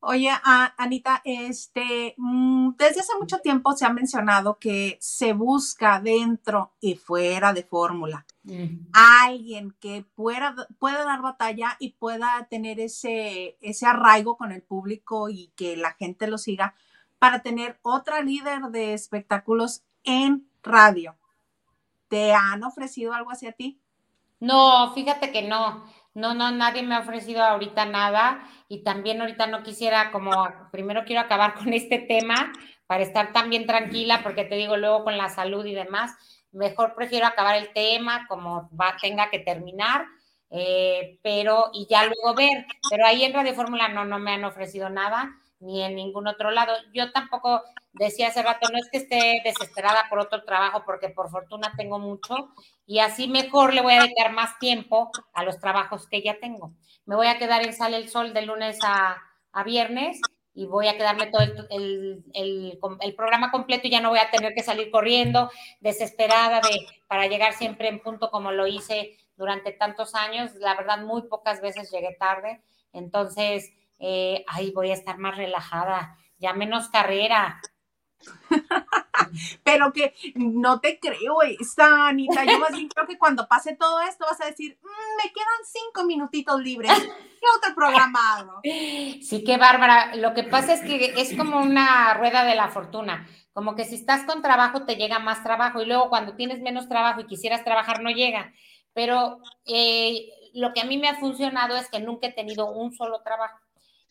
Oye, 0.00 0.30
Anita, 0.76 1.22
este, 1.24 2.14
mm, 2.18 2.72
desde 2.76 3.00
hace 3.00 3.12
mucho 3.18 3.38
tiempo 3.38 3.72
se 3.72 3.86
ha 3.86 3.92
mencionado 3.92 4.58
que 4.58 4.98
se 5.00 5.32
busca 5.32 5.98
dentro 5.98 6.74
y 6.78 6.96
fuera 6.96 7.54
de 7.54 7.62
fórmula 7.62 8.26
alguien 8.92 9.74
que 9.80 10.04
pueda, 10.14 10.54
pueda 10.78 11.04
dar 11.04 11.22
batalla 11.22 11.76
y 11.78 11.92
pueda 11.92 12.48
tener 12.50 12.80
ese, 12.80 13.56
ese 13.62 13.86
arraigo 13.86 14.36
con 14.36 14.52
el 14.52 14.60
público 14.62 15.30
y 15.30 15.52
que 15.56 15.76
la 15.76 15.92
gente 15.92 16.26
lo 16.26 16.36
siga 16.36 16.74
para 17.18 17.40
tener 17.40 17.78
otra 17.82 18.20
líder 18.20 18.62
de 18.72 18.92
espectáculos 18.92 19.84
en 20.04 20.46
radio. 20.62 21.16
¿Te 22.08 22.34
han 22.34 22.62
ofrecido 22.64 23.14
algo 23.14 23.30
hacia 23.30 23.52
ti? 23.52 23.80
No, 24.40 24.92
fíjate 24.92 25.30
que 25.30 25.42
no. 25.42 25.84
No, 26.14 26.34
no, 26.34 26.50
nadie 26.50 26.82
me 26.82 26.94
ha 26.94 27.00
ofrecido 27.00 27.42
ahorita 27.42 27.86
nada 27.86 28.46
y 28.68 28.82
también 28.82 29.20
ahorita 29.20 29.46
no 29.46 29.62
quisiera 29.62 30.10
como, 30.10 30.32
primero 30.70 31.04
quiero 31.04 31.22
acabar 31.22 31.54
con 31.58 31.72
este 31.72 31.98
tema 31.98 32.52
para 32.86 33.02
estar 33.02 33.32
también 33.32 33.66
tranquila 33.66 34.20
porque 34.22 34.44
te 34.44 34.56
digo 34.56 34.76
luego 34.76 35.04
con 35.04 35.16
la 35.16 35.30
salud 35.30 35.64
y 35.64 35.74
demás, 35.74 36.12
mejor 36.52 36.94
prefiero 36.94 37.26
acabar 37.26 37.56
el 37.56 37.72
tema 37.72 38.26
como 38.28 38.68
va, 38.78 38.96
tenga 39.00 39.30
que 39.30 39.38
terminar, 39.38 40.04
eh, 40.50 41.18
pero 41.22 41.70
y 41.72 41.86
ya 41.88 42.04
luego 42.04 42.34
ver, 42.34 42.66
pero 42.90 43.06
ahí 43.06 43.24
en 43.24 43.32
Radio 43.32 43.54
Fórmula 43.54 43.88
no, 43.88 44.04
no 44.04 44.18
me 44.18 44.32
han 44.32 44.44
ofrecido 44.44 44.90
nada 44.90 45.34
ni 45.62 45.82
en 45.82 45.94
ningún 45.94 46.26
otro 46.26 46.50
lado. 46.50 46.72
Yo 46.92 47.12
tampoco 47.12 47.62
decía 47.92 48.28
hace 48.28 48.42
rato, 48.42 48.68
no 48.70 48.78
es 48.78 48.88
que 48.90 48.98
esté 48.98 49.40
desesperada 49.44 50.06
por 50.10 50.18
otro 50.18 50.42
trabajo, 50.44 50.82
porque 50.84 51.08
por 51.08 51.30
fortuna 51.30 51.72
tengo 51.76 51.98
mucho 51.98 52.50
y 52.86 52.98
así 52.98 53.28
mejor 53.28 53.72
le 53.72 53.80
voy 53.80 53.94
a 53.94 54.02
dedicar 54.02 54.32
más 54.32 54.58
tiempo 54.58 55.10
a 55.32 55.44
los 55.44 55.58
trabajos 55.60 56.06
que 56.08 56.22
ya 56.22 56.38
tengo. 56.40 56.74
Me 57.06 57.16
voy 57.16 57.28
a 57.28 57.38
quedar 57.38 57.62
en 57.62 57.72
Sale 57.72 57.96
el 57.96 58.08
Sol 58.08 58.34
de 58.34 58.42
lunes 58.42 58.78
a, 58.82 59.16
viernes 59.64 60.18
y 60.54 60.66
voy 60.66 60.88
a 60.88 60.96
quedarme 60.96 61.26
todo 61.26 61.42
el, 61.42 62.24
el, 62.32 63.14
programa 63.14 63.50
completo 63.50 63.86
y 63.86 63.90
ya 63.90 64.00
no 64.00 64.08
voy 64.08 64.18
a 64.18 64.30
tener 64.30 64.54
que 64.54 64.62
salir 64.62 64.90
corriendo, 64.90 65.50
desesperada 65.80 66.60
de, 66.60 66.86
para 67.06 67.26
llegar 67.26 67.52
siempre 67.52 67.88
en 67.88 68.00
punto 68.00 68.30
como 68.30 68.50
lo 68.50 68.66
hice 68.66 69.18
durante 69.36 69.72
tantos 69.72 70.14
años. 70.14 70.54
La 70.54 70.74
verdad, 70.74 71.02
muy 71.02 71.22
pocas 71.28 71.60
veces 71.60 71.90
llegué 71.90 72.16
tarde. 72.18 72.62
Entonces, 72.94 73.72
eh, 74.04 74.44
ahí 74.48 74.72
voy 74.72 74.90
a 74.90 74.94
estar 74.94 75.16
más 75.18 75.36
relajada, 75.36 76.16
ya 76.36 76.52
menos 76.54 76.88
carrera. 76.88 77.62
Pero 79.64 79.92
que 79.92 80.12
no 80.34 80.80
te 80.80 80.98
creo, 80.98 81.42
esta 81.42 82.08
Anita. 82.08 82.44
Yo 82.44 82.58
más 82.58 82.72
bien 82.72 82.88
creo 82.88 83.06
que 83.06 83.16
cuando 83.16 83.46
pase 83.46 83.76
todo 83.76 84.00
esto 84.00 84.26
vas 84.28 84.40
a 84.40 84.46
decir, 84.46 84.76
mm, 84.82 85.16
me 85.24 85.32
quedan 85.32 85.64
cinco 85.64 86.04
minutitos 86.04 86.60
libres. 86.60 86.92
¿Qué 86.92 87.46
otro 87.56 87.74
programado? 87.76 88.60
Sí, 88.64 89.44
qué 89.46 89.56
bárbara. 89.56 90.16
Lo 90.16 90.34
que 90.34 90.42
pasa 90.42 90.74
es 90.74 90.80
que 90.80 91.14
es 91.16 91.36
como 91.36 91.60
una 91.60 92.14
rueda 92.14 92.44
de 92.44 92.56
la 92.56 92.68
fortuna. 92.68 93.28
Como 93.52 93.76
que 93.76 93.84
si 93.84 93.94
estás 93.94 94.24
con 94.24 94.42
trabajo 94.42 94.84
te 94.84 94.96
llega 94.96 95.20
más 95.20 95.44
trabajo 95.44 95.80
y 95.80 95.86
luego 95.86 96.08
cuando 96.08 96.34
tienes 96.34 96.60
menos 96.60 96.88
trabajo 96.88 97.20
y 97.20 97.26
quisieras 97.26 97.62
trabajar 97.62 98.02
no 98.02 98.10
llega. 98.10 98.52
Pero 98.94 99.38
eh, 99.64 100.26
lo 100.54 100.72
que 100.72 100.80
a 100.80 100.84
mí 100.84 100.98
me 100.98 101.08
ha 101.08 101.20
funcionado 101.20 101.76
es 101.76 101.88
que 101.88 102.00
nunca 102.00 102.26
he 102.26 102.32
tenido 102.32 102.70
un 102.70 102.92
solo 102.92 103.22
trabajo. 103.22 103.61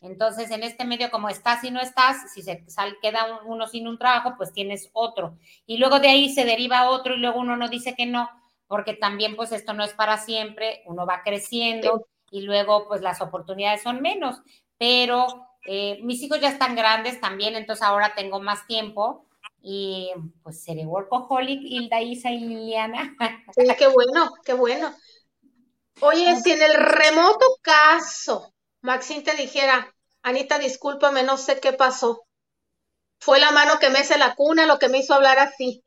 Entonces, 0.02 0.49
en 0.49 0.64
este 0.64 0.84
medio, 0.84 1.11
como 1.11 1.30
estás 1.30 1.64
y 1.64 1.69
no 1.69 1.80
estás, 1.80 2.34
si 2.34 2.41
se 2.41 2.65
queda 3.02 3.41
uno 3.45 3.68
sin 3.68 3.88
un 3.88 3.99
trabajo, 3.99 4.34
pues 4.36 4.52
tienes 4.52 4.90
otro. 4.94 5.38
Y 5.68 5.78
luego 5.78 5.99
de 5.99 6.10
ahí 6.10 6.34
se 6.34 6.44
deriva 6.44 6.90
otro 6.90 7.14
y 7.14 7.19
luego 7.19 7.40
uno 7.40 7.56
no 7.56 7.69
dice 7.69 7.95
que 7.95 8.07
no, 8.07 8.28
porque 8.68 8.94
también 8.94 9.36
pues 9.36 9.52
esto 9.52 9.73
no 9.73 9.84
es 9.84 9.94
para 9.94 10.18
siempre, 10.18 10.82
uno 10.86 11.06
va 11.06 11.22
creciendo 11.23 12.07
y 12.32 12.41
luego 12.41 12.88
pues 12.88 13.02
las 13.02 13.22
oportunidades 13.22 13.84
son 13.84 14.02
menos. 14.02 14.41
Pero 14.80 15.28
eh, 15.68 15.99
mis 16.02 16.23
hijos 16.23 16.41
ya 16.41 16.49
están 16.49 16.76
grandes 16.76 17.22
también, 17.22 17.56
entonces 17.56 17.86
ahora 17.86 18.15
tengo 18.15 18.40
más 18.40 18.65
tiempo 18.65 19.28
y 19.61 20.10
pues 20.41 20.64
seré 20.64 20.84
workaholic, 20.84 21.61
Hilda, 21.61 22.02
Isa 22.02 22.32
y 22.32 22.40
Liliana. 22.40 23.15
Sí, 23.56 23.68
qué 23.78 23.86
bueno, 23.86 24.32
qué 24.44 24.53
bueno. 24.53 24.95
Oye, 25.99 26.36
si 26.38 26.53
en 26.53 26.64
el 26.64 26.73
remoto 26.73 27.45
caso 27.61 28.52
Maxine 28.82 29.24
te 29.24 29.36
dijera, 29.36 29.94
Anita, 30.24 30.60
discúlpame, 30.60 31.24
no 31.24 31.38
sé 31.38 31.60
qué 31.60 31.74
pasó. 31.74 32.26
Fue 33.20 33.40
la 33.40 33.52
mano 33.52 33.80
que 33.80 33.90
me 33.90 33.99
hace 33.99 34.18
la 34.18 34.36
cuna 34.36 34.66
lo 34.66 34.80
que 34.80 34.90
me 34.90 34.99
hizo 34.99 35.14
hablar 35.14 35.40
así. 35.40 35.84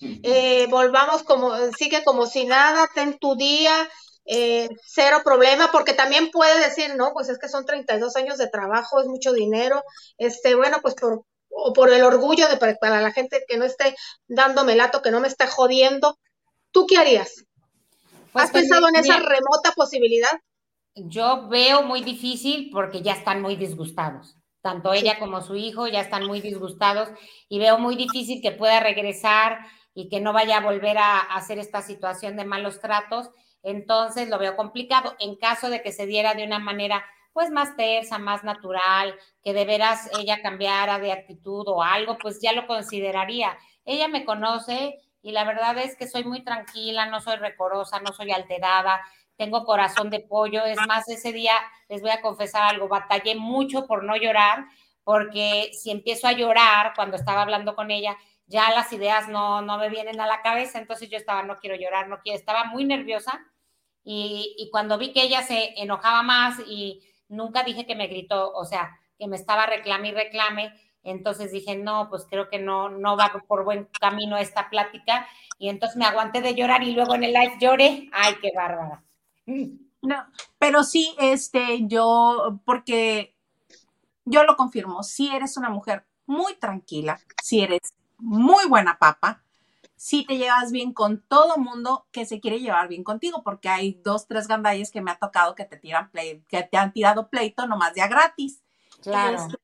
Eh, 0.00 0.66
volvamos 0.68 1.22
como, 1.24 1.52
sigue 1.72 2.04
como 2.04 2.26
si 2.26 2.44
nada, 2.44 2.88
ten 2.94 3.18
tu 3.18 3.34
día, 3.36 3.88
eh, 4.24 4.68
cero 4.86 5.22
problema, 5.24 5.70
porque 5.72 5.94
también 5.94 6.30
puede 6.30 6.60
decir, 6.60 6.94
no, 6.96 7.12
pues 7.12 7.28
es 7.30 7.38
que 7.38 7.48
son 7.48 7.64
32 7.64 8.14
años 8.16 8.38
de 8.38 8.48
trabajo, 8.48 9.00
es 9.00 9.06
mucho 9.06 9.32
dinero, 9.32 9.82
este, 10.18 10.54
bueno, 10.54 10.78
pues 10.82 10.94
por, 10.94 11.24
o 11.48 11.72
por 11.72 11.92
el 11.92 12.02
orgullo 12.02 12.48
de 12.48 12.58
para, 12.58 13.00
la 13.00 13.12
gente 13.12 13.44
que 13.48 13.56
no 13.56 13.64
esté 13.64 13.96
dándome 14.28 14.76
lato, 14.76 15.02
que 15.02 15.10
no 15.10 15.20
me 15.20 15.28
esté 15.28 15.46
jodiendo, 15.46 16.18
¿tú 16.70 16.86
qué 16.86 16.98
harías? 16.98 17.44
Pues 18.32 18.44
¿Has 18.44 18.50
pensado 18.50 18.88
en 18.88 18.96
esa 18.96 19.16
remota 19.16 19.72
posibilidad? 19.74 20.38
Yo 21.06 21.48
veo 21.48 21.82
muy 21.82 22.02
difícil 22.02 22.70
porque 22.72 23.02
ya 23.02 23.12
están 23.12 23.42
muy 23.42 23.56
disgustados. 23.56 24.36
Tanto 24.60 24.92
ella 24.92 25.18
como 25.18 25.40
su 25.40 25.54
hijo 25.56 25.86
ya 25.86 26.00
están 26.00 26.26
muy 26.26 26.40
disgustados 26.40 27.08
y 27.48 27.58
veo 27.58 27.78
muy 27.78 27.96
difícil 27.96 28.42
que 28.42 28.50
pueda 28.50 28.80
regresar 28.80 29.60
y 29.94 30.08
que 30.08 30.20
no 30.20 30.32
vaya 30.32 30.58
a 30.58 30.62
volver 30.62 30.98
a, 30.98 31.20
hacer 31.20 31.58
esta 31.58 31.82
situación 31.82 32.36
de 32.36 32.44
malos 32.44 32.80
tratos. 32.80 33.30
Entonces 33.62 34.28
lo 34.28 34.38
veo 34.38 34.56
complicado. 34.56 35.14
En 35.20 35.36
caso 35.36 35.70
de 35.70 35.82
que 35.82 35.92
se 35.92 36.06
diera 36.06 36.34
de 36.34 36.44
una 36.44 36.58
manera 36.58 37.04
pues 37.32 37.50
más 37.50 37.76
tersa, 37.76 38.18
más 38.18 38.42
natural, 38.42 39.14
que 39.44 39.52
de 39.52 39.64
veras 39.64 40.10
ella 40.18 40.42
cambiara 40.42 40.98
de 40.98 41.12
actitud 41.12 41.64
o 41.68 41.82
algo, 41.82 42.18
pues 42.18 42.40
ya 42.42 42.52
lo 42.52 42.66
consideraría. 42.66 43.56
Ella 43.84 44.08
me 44.08 44.24
conoce 44.24 44.98
y 45.22 45.32
la 45.32 45.44
verdad 45.44 45.78
es 45.78 45.96
que 45.96 46.08
soy 46.08 46.24
muy 46.24 46.42
tranquila, 46.42 47.06
no 47.06 47.20
soy 47.20 47.36
recorosa, 47.36 48.00
no 48.00 48.12
soy 48.12 48.32
alterada, 48.32 49.00
tengo 49.38 49.64
corazón 49.64 50.10
de 50.10 50.20
pollo. 50.20 50.64
Es 50.64 50.76
más, 50.86 51.08
ese 51.08 51.32
día 51.32 51.54
les 51.88 52.02
voy 52.02 52.10
a 52.10 52.20
confesar 52.20 52.64
algo, 52.64 52.88
batallé 52.88 53.34
mucho 53.36 53.86
por 53.86 54.04
no 54.04 54.16
llorar, 54.16 54.66
porque 55.04 55.70
si 55.72 55.90
empiezo 55.90 56.26
a 56.26 56.32
llorar 56.32 56.92
cuando 56.94 57.16
estaba 57.16 57.42
hablando 57.42 57.74
con 57.74 57.90
ella, 57.90 58.16
ya 58.46 58.70
las 58.70 58.92
ideas 58.92 59.28
no, 59.28 59.62
no 59.62 59.78
me 59.78 59.88
vienen 59.88 60.20
a 60.20 60.26
la 60.26 60.42
cabeza, 60.42 60.78
entonces 60.78 61.08
yo 61.08 61.16
estaba, 61.16 61.42
no 61.42 61.58
quiero 61.58 61.76
llorar, 61.76 62.08
no 62.08 62.18
quiero, 62.20 62.38
estaba 62.38 62.64
muy 62.64 62.84
nerviosa 62.84 63.40
y, 64.04 64.54
y 64.58 64.70
cuando 64.70 64.98
vi 64.98 65.12
que 65.12 65.22
ella 65.22 65.42
se 65.42 65.74
enojaba 65.80 66.22
más 66.22 66.58
y 66.66 67.02
nunca 67.28 67.62
dije 67.62 67.86
que 67.86 67.94
me 67.94 68.06
gritó, 68.06 68.52
o 68.52 68.64
sea, 68.64 68.98
que 69.18 69.26
me 69.26 69.36
estaba 69.36 69.66
reclame 69.66 70.08
y 70.08 70.12
reclame, 70.12 70.72
entonces 71.02 71.52
dije, 71.52 71.76
no, 71.76 72.08
pues 72.10 72.26
creo 72.28 72.48
que 72.48 72.58
no, 72.58 72.88
no 72.88 73.16
va 73.16 73.32
por 73.46 73.64
buen 73.64 73.88
camino 74.00 74.36
esta 74.36 74.68
plática. 74.68 75.26
Y 75.58 75.68
entonces 75.68 75.96
me 75.96 76.04
aguanté 76.04 76.40
de 76.40 76.54
llorar 76.54 76.82
y 76.82 76.92
luego 76.92 77.14
en 77.14 77.24
el 77.24 77.32
live 77.32 77.56
lloré. 77.60 78.08
Ay, 78.12 78.34
qué 78.42 78.50
bárbara. 78.54 79.02
No, 80.02 80.26
pero 80.58 80.84
sí, 80.84 81.14
este, 81.18 81.86
yo, 81.86 82.60
porque 82.64 83.34
yo 84.24 84.44
lo 84.44 84.56
confirmo, 84.56 85.02
si 85.02 85.28
eres 85.28 85.56
una 85.56 85.70
mujer 85.70 86.06
muy 86.26 86.54
tranquila, 86.56 87.18
si 87.42 87.60
eres 87.60 87.80
muy 88.18 88.66
buena 88.68 88.98
papa, 88.98 89.42
si 89.96 90.24
te 90.24 90.36
llevas 90.38 90.70
bien 90.70 90.92
con 90.92 91.20
todo 91.22 91.56
mundo 91.56 92.06
que 92.12 92.24
se 92.24 92.38
quiere 92.38 92.60
llevar 92.60 92.86
bien 92.86 93.02
contigo, 93.02 93.42
porque 93.42 93.68
hay 93.68 94.00
dos, 94.04 94.28
tres 94.28 94.46
gandalles 94.46 94.92
que 94.92 95.00
me 95.00 95.10
ha 95.10 95.18
tocado 95.18 95.56
que 95.56 95.64
te 95.64 95.76
tiran 95.76 96.10
play, 96.10 96.44
que 96.48 96.62
te 96.62 96.76
han 96.76 96.92
tirado 96.92 97.28
pleito 97.28 97.66
nomás 97.66 97.94
ya 97.96 98.06
gratis. 98.06 98.62
Claro. 99.02 99.36
Este, 99.36 99.57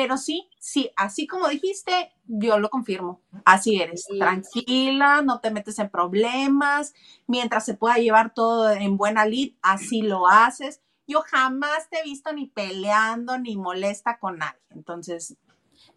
pero 0.00 0.16
sí, 0.16 0.48
sí, 0.58 0.90
así 0.96 1.26
como 1.26 1.46
dijiste, 1.46 2.14
yo 2.24 2.58
lo 2.58 2.70
confirmo. 2.70 3.20
Así 3.44 3.82
eres, 3.82 4.06
Sí. 4.08 4.18
tranquila, 4.18 5.20
no 5.20 5.40
te 5.40 5.50
metes 5.50 5.78
en 5.78 5.90
problemas, 5.90 6.94
mientras 7.26 7.66
se 7.66 7.74
pueda 7.74 7.96
llevar 7.96 8.32
todo 8.32 8.70
en 8.70 8.96
buena 8.96 9.26
lid, 9.26 9.56
así 9.60 10.00
lo 10.00 10.26
haces. 10.26 10.80
Yo 11.06 11.20
jamás 11.20 11.90
te 11.90 11.98
he 11.98 12.02
visto 12.04 12.32
ni 12.32 12.46
peleando 12.46 13.36
ni 13.36 13.58
molesta 13.58 14.18
con 14.18 14.38
nadie. 14.38 14.58
Entonces, 14.70 15.36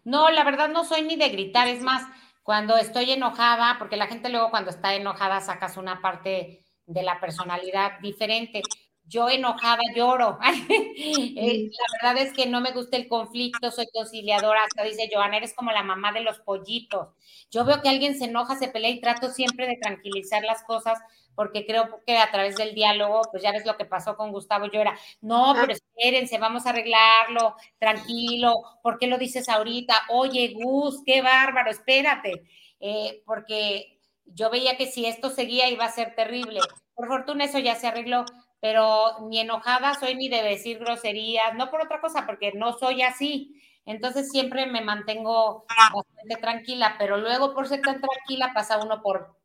No, 0.04 0.28
la 0.28 0.44
verdad 0.44 0.68
no 0.68 0.84
soy 0.84 1.00
ni 1.00 1.16
de 1.16 1.30
gritar, 1.30 1.66
es 1.66 1.80
más, 1.80 2.02
cuando 2.42 2.76
estoy 2.76 3.10
enojada, 3.10 3.76
porque 3.78 3.96
la 3.96 4.06
gente 4.06 4.28
luego 4.28 4.50
cuando 4.50 4.68
está 4.68 4.94
enojada 4.94 5.40
sacas 5.40 5.78
una 5.78 6.02
parte 6.02 6.62
de 6.84 7.02
la 7.02 7.20
personalidad 7.20 8.00
diferente. 8.00 8.60
Yo 9.06 9.28
enojada 9.28 9.82
lloro. 9.94 10.38
Eh, 11.36 11.68
la 11.70 12.12
verdad 12.12 12.22
es 12.22 12.32
que 12.32 12.46
no 12.46 12.60
me 12.60 12.72
gusta 12.72 12.96
el 12.96 13.08
conflicto, 13.08 13.70
soy 13.70 13.86
conciliadora. 13.92 14.60
Hasta 14.64 14.84
dice 14.84 15.08
Joana, 15.12 15.36
eres 15.36 15.52
como 15.54 15.72
la 15.72 15.82
mamá 15.82 16.12
de 16.12 16.20
los 16.20 16.38
pollitos. 16.40 17.08
Yo 17.50 17.64
veo 17.64 17.82
que 17.82 17.88
alguien 17.88 18.16
se 18.16 18.26
enoja, 18.26 18.56
se 18.56 18.68
pelea 18.68 18.90
y 18.90 19.00
trato 19.00 19.30
siempre 19.30 19.66
de 19.66 19.76
tranquilizar 19.76 20.42
las 20.44 20.62
cosas 20.64 20.98
porque 21.34 21.66
creo 21.66 22.00
que 22.06 22.16
a 22.16 22.30
través 22.30 22.56
del 22.56 22.74
diálogo, 22.74 23.22
pues 23.30 23.42
ya 23.42 23.52
ves 23.52 23.66
lo 23.66 23.76
que 23.76 23.84
pasó 23.84 24.16
con 24.16 24.32
Gustavo, 24.32 24.66
yo 24.66 24.80
era, 24.80 24.96
no, 25.20 25.54
pero 25.58 25.72
espérense, 25.72 26.38
vamos 26.38 26.66
a 26.66 26.70
arreglarlo, 26.70 27.56
tranquilo, 27.78 28.54
¿por 28.82 28.98
qué 28.98 29.06
lo 29.06 29.18
dices 29.18 29.48
ahorita? 29.48 29.94
Oye, 30.10 30.54
Gus, 30.54 31.02
qué 31.04 31.22
bárbaro, 31.22 31.70
espérate, 31.70 32.44
eh, 32.80 33.22
porque 33.26 34.00
yo 34.26 34.50
veía 34.50 34.76
que 34.76 34.86
si 34.86 35.06
esto 35.06 35.30
seguía 35.30 35.68
iba 35.68 35.84
a 35.84 35.92
ser 35.92 36.14
terrible. 36.14 36.60
Por 36.94 37.08
fortuna 37.08 37.44
eso 37.44 37.58
ya 37.58 37.74
se 37.74 37.88
arregló, 37.88 38.24
pero 38.64 39.18
ni 39.28 39.40
enojada 39.40 39.92
soy 39.92 40.14
ni 40.14 40.30
de 40.30 40.42
decir 40.42 40.78
groserías, 40.78 41.54
no 41.54 41.70
por 41.70 41.82
otra 41.82 42.00
cosa, 42.00 42.24
porque 42.24 42.52
no 42.54 42.72
soy 42.72 43.02
así. 43.02 43.60
Entonces 43.84 44.30
siempre 44.30 44.64
me 44.64 44.80
mantengo 44.80 45.66
bastante 45.68 46.36
tranquila, 46.40 46.94
pero 46.98 47.18
luego 47.18 47.52
por 47.52 47.68
ser 47.68 47.82
tan 47.82 48.00
tranquila 48.00 48.52
pasa 48.54 48.82
uno 48.82 49.02
por 49.02 49.36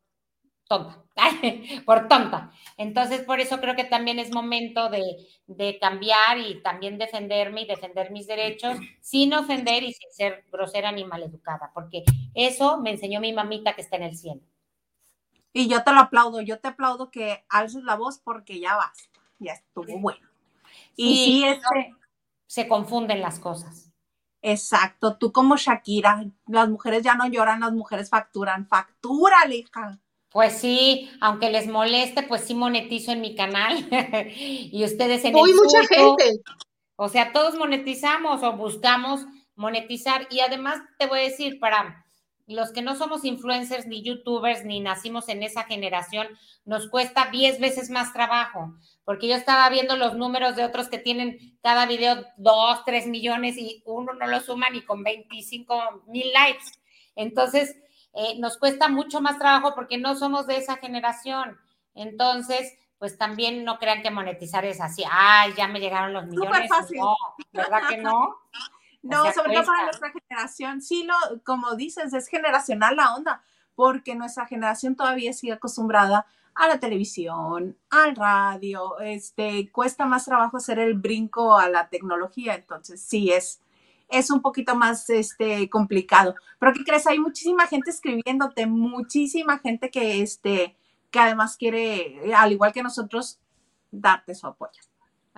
tonta, 0.66 1.04
por 1.84 2.08
tonta. 2.08 2.50
Entonces, 2.78 3.20
por 3.20 3.40
eso 3.40 3.60
creo 3.60 3.76
que 3.76 3.84
también 3.84 4.18
es 4.18 4.32
momento 4.32 4.88
de, 4.88 5.02
de, 5.46 5.78
cambiar 5.78 6.38
y 6.38 6.62
también 6.62 6.96
defenderme 6.96 7.60
y 7.60 7.66
defender 7.66 8.10
mis 8.12 8.26
derechos 8.26 8.78
sin 9.02 9.34
ofender 9.34 9.82
y 9.82 9.92
sin 9.92 10.10
ser 10.12 10.46
grosera 10.50 10.92
ni 10.92 11.04
maleducada, 11.04 11.72
porque 11.74 12.04
eso 12.32 12.80
me 12.80 12.92
enseñó 12.92 13.20
mi 13.20 13.34
mamita 13.34 13.74
que 13.74 13.82
está 13.82 13.96
en 13.96 14.04
el 14.04 14.16
cielo. 14.16 14.40
Y 15.52 15.68
yo 15.68 15.82
te 15.82 15.92
lo 15.92 16.00
aplaudo, 16.00 16.40
yo 16.40 16.60
te 16.60 16.68
aplaudo 16.68 17.10
que 17.10 17.44
alces 17.48 17.82
la 17.82 17.96
voz 17.96 18.18
porque 18.18 18.60
ya 18.60 18.76
vas, 18.76 19.10
ya 19.38 19.52
estuvo 19.52 19.98
bueno. 19.98 20.28
Y 20.96 21.16
sí, 21.16 21.24
sí 21.24 21.44
este... 21.44 21.94
se 22.46 22.68
confunden 22.68 23.20
las 23.20 23.40
cosas. 23.40 23.90
Exacto, 24.42 25.16
tú 25.18 25.32
como 25.32 25.56
Shakira, 25.56 26.24
las 26.46 26.68
mujeres 26.68 27.02
ya 27.02 27.14
no 27.14 27.26
lloran, 27.26 27.60
las 27.60 27.72
mujeres 27.72 28.08
facturan, 28.08 28.66
factura, 28.66 29.36
hija. 29.50 29.98
Pues 30.30 30.58
sí, 30.58 31.10
aunque 31.20 31.50
les 31.50 31.66
moleste, 31.66 32.22
pues 32.22 32.42
sí 32.42 32.54
monetizo 32.54 33.12
en 33.12 33.20
mi 33.20 33.34
canal. 33.34 33.86
y 34.36 34.84
ustedes 34.84 35.24
en 35.24 35.32
Muy 35.32 35.50
el 35.50 35.56
mucha 35.56 35.84
gente. 35.86 36.40
O 36.96 37.08
sea, 37.08 37.32
todos 37.32 37.56
monetizamos 37.56 38.42
o 38.42 38.56
buscamos 38.56 39.26
monetizar. 39.56 40.28
Y 40.30 40.40
además 40.40 40.80
te 40.98 41.06
voy 41.06 41.20
a 41.20 41.22
decir, 41.24 41.58
para 41.58 42.06
los 42.54 42.72
que 42.72 42.82
no 42.82 42.96
somos 42.96 43.24
influencers 43.24 43.86
ni 43.86 44.02
youtubers 44.02 44.64
ni 44.64 44.80
nacimos 44.80 45.28
en 45.28 45.42
esa 45.42 45.64
generación, 45.64 46.26
nos 46.64 46.88
cuesta 46.88 47.28
10 47.30 47.60
veces 47.60 47.90
más 47.90 48.12
trabajo. 48.12 48.74
Porque 49.04 49.28
yo 49.28 49.34
estaba 49.34 49.68
viendo 49.70 49.96
los 49.96 50.14
números 50.14 50.56
de 50.56 50.64
otros 50.64 50.88
que 50.88 50.98
tienen 50.98 51.58
cada 51.62 51.86
video 51.86 52.24
2, 52.36 52.84
3 52.84 53.06
millones 53.06 53.56
y 53.56 53.82
uno 53.86 54.12
no 54.14 54.26
lo 54.26 54.40
suma 54.40 54.70
ni 54.70 54.82
con 54.82 55.02
25 55.02 56.04
mil 56.06 56.32
likes. 56.32 56.64
Entonces, 57.16 57.76
eh, 58.14 58.38
nos 58.38 58.58
cuesta 58.58 58.88
mucho 58.88 59.20
más 59.20 59.38
trabajo 59.38 59.74
porque 59.74 59.98
no 59.98 60.16
somos 60.16 60.46
de 60.46 60.56
esa 60.56 60.76
generación. 60.76 61.58
Entonces, 61.94 62.74
pues 62.98 63.16
también 63.16 63.64
no 63.64 63.78
crean 63.78 64.02
que 64.02 64.10
monetizar 64.10 64.64
es 64.64 64.80
así, 64.80 65.04
ay, 65.10 65.54
ya 65.56 65.68
me 65.68 65.80
llegaron 65.80 66.12
los 66.12 66.26
millones. 66.26 66.50
Súper 66.50 66.68
fácil. 66.68 66.98
No, 66.98 67.16
¿verdad 67.52 67.80
que 67.88 67.96
no? 67.96 68.36
No, 69.02 69.20
o 69.20 69.24
sea, 69.24 69.32
sobre 69.32 69.54
todo 69.54 69.64
para 69.64 69.84
nuestra 69.84 70.12
generación, 70.12 70.82
sí, 70.82 71.04
lo, 71.04 71.42
como 71.44 71.74
dices, 71.74 72.12
es 72.12 72.28
generacional 72.28 72.96
la 72.96 73.14
onda, 73.14 73.42
porque 73.74 74.14
nuestra 74.14 74.46
generación 74.46 74.94
todavía 74.94 75.32
sigue 75.32 75.54
acostumbrada 75.54 76.26
a 76.54 76.68
la 76.68 76.78
televisión, 76.78 77.78
al 77.88 78.14
radio, 78.16 78.98
este, 79.00 79.70
cuesta 79.72 80.04
más 80.04 80.26
trabajo 80.26 80.58
hacer 80.58 80.78
el 80.78 80.94
brinco 80.94 81.56
a 81.56 81.70
la 81.70 81.88
tecnología, 81.88 82.54
entonces 82.54 83.00
sí 83.00 83.30
es, 83.32 83.62
es 84.10 84.30
un 84.30 84.42
poquito 84.42 84.74
más 84.74 85.08
este, 85.08 85.70
complicado. 85.70 86.34
Pero 86.58 86.72
¿qué 86.74 86.84
crees? 86.84 87.06
Hay 87.06 87.18
muchísima 87.18 87.66
gente 87.66 87.90
escribiéndote, 87.90 88.66
muchísima 88.66 89.58
gente 89.58 89.90
que, 89.90 90.20
este, 90.20 90.76
que 91.10 91.18
además 91.18 91.56
quiere, 91.56 92.34
al 92.34 92.52
igual 92.52 92.72
que 92.72 92.82
nosotros, 92.82 93.38
darte 93.90 94.34
su 94.34 94.46
apoyo. 94.46 94.89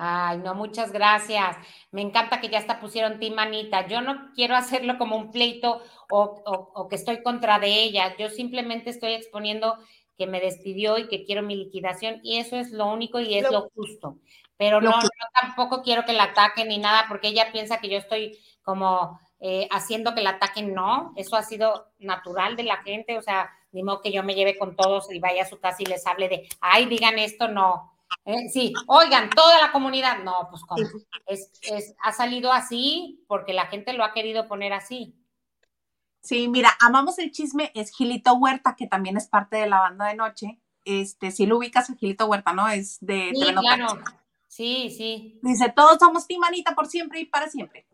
Ay, 0.04 0.38
no, 0.38 0.56
muchas 0.56 0.90
gracias. 0.90 1.56
Me 1.92 2.02
encanta 2.02 2.40
que 2.40 2.48
ya 2.48 2.58
hasta 2.58 2.80
pusieron 2.80 3.20
Team 3.20 3.38
Anita. 3.38 3.86
Yo 3.86 4.00
no 4.00 4.32
quiero 4.34 4.56
hacerlo 4.56 4.98
como 4.98 5.16
un 5.16 5.30
pleito 5.30 5.80
o, 6.10 6.42
o, 6.44 6.72
o, 6.74 6.88
que 6.88 6.96
estoy 6.96 7.22
contra 7.22 7.60
de 7.60 7.68
ella. 7.84 8.16
Yo 8.16 8.28
simplemente 8.28 8.90
estoy 8.90 9.12
exponiendo 9.12 9.78
que 10.18 10.26
me 10.26 10.40
despidió 10.40 10.98
y 10.98 11.06
que 11.06 11.22
quiero 11.24 11.42
mi 11.42 11.54
liquidación 11.54 12.18
y 12.24 12.38
eso 12.38 12.56
es 12.56 12.72
lo 12.72 12.86
único 12.86 13.20
y 13.20 13.34
es 13.38 13.44
lo, 13.44 13.52
lo 13.52 13.70
justo. 13.76 14.16
Pero 14.56 14.80
lo 14.80 14.90
no, 14.90 14.96
no, 14.96 15.08
tampoco 15.40 15.82
quiero 15.82 16.04
que 16.04 16.14
la 16.14 16.24
ataquen 16.24 16.66
ni 16.66 16.78
nada 16.78 17.04
porque 17.08 17.28
ella 17.28 17.52
piensa 17.52 17.78
que 17.78 17.88
yo 17.88 17.98
estoy 17.98 18.36
como 18.62 19.20
eh, 19.38 19.68
haciendo 19.70 20.16
que 20.16 20.22
la 20.22 20.30
ataquen. 20.30 20.74
No, 20.74 21.12
eso 21.14 21.36
ha 21.36 21.44
sido 21.44 21.92
natural 22.00 22.56
de 22.56 22.64
la 22.64 22.78
gente. 22.78 23.18
O 23.18 23.22
sea, 23.22 23.52
ni 23.70 23.84
modo 23.84 24.00
que 24.00 24.10
yo 24.10 24.24
me 24.24 24.34
lleve 24.34 24.58
con 24.58 24.74
todos 24.74 25.12
y 25.12 25.20
vaya 25.20 25.44
a 25.44 25.48
su 25.48 25.60
casa 25.60 25.76
y 25.78 25.86
les 25.86 26.04
hable 26.08 26.28
de, 26.28 26.48
ay, 26.60 26.86
digan 26.86 27.20
esto, 27.20 27.46
no. 27.46 27.91
Eh, 28.24 28.48
sí, 28.48 28.72
oigan, 28.86 29.30
toda 29.30 29.60
la 29.60 29.72
comunidad, 29.72 30.22
no, 30.22 30.48
pues 30.50 30.62
como, 30.62 30.82
es, 31.26 31.50
es, 31.62 31.94
ha 32.02 32.12
salido 32.12 32.52
así 32.52 33.24
porque 33.26 33.52
la 33.52 33.66
gente 33.66 33.92
lo 33.92 34.04
ha 34.04 34.12
querido 34.12 34.48
poner 34.48 34.72
así. 34.72 35.16
Sí, 36.22 36.46
mira, 36.48 36.70
amamos 36.80 37.18
el 37.18 37.32
chisme, 37.32 37.72
es 37.74 37.90
Gilito 37.90 38.34
Huerta, 38.34 38.76
que 38.76 38.86
también 38.86 39.16
es 39.16 39.26
parte 39.26 39.56
de 39.56 39.66
la 39.66 39.80
banda 39.80 40.06
de 40.06 40.14
noche. 40.14 40.60
Este, 40.84 41.32
si 41.32 41.46
lo 41.46 41.58
ubicas 41.58 41.90
a 41.90 41.94
Gilito 41.94 42.26
Huerta, 42.26 42.52
¿no? 42.52 42.68
Es 42.68 42.98
de 43.00 43.32
sí, 43.34 43.54
claro. 43.54 43.86
Sí, 44.46 44.90
sí. 44.96 45.40
Dice, 45.42 45.72
todos 45.74 45.98
somos 45.98 46.26
Timanita 46.26 46.74
por 46.74 46.86
siempre 46.86 47.20
y 47.20 47.24
para 47.24 47.48
siempre. 47.48 47.86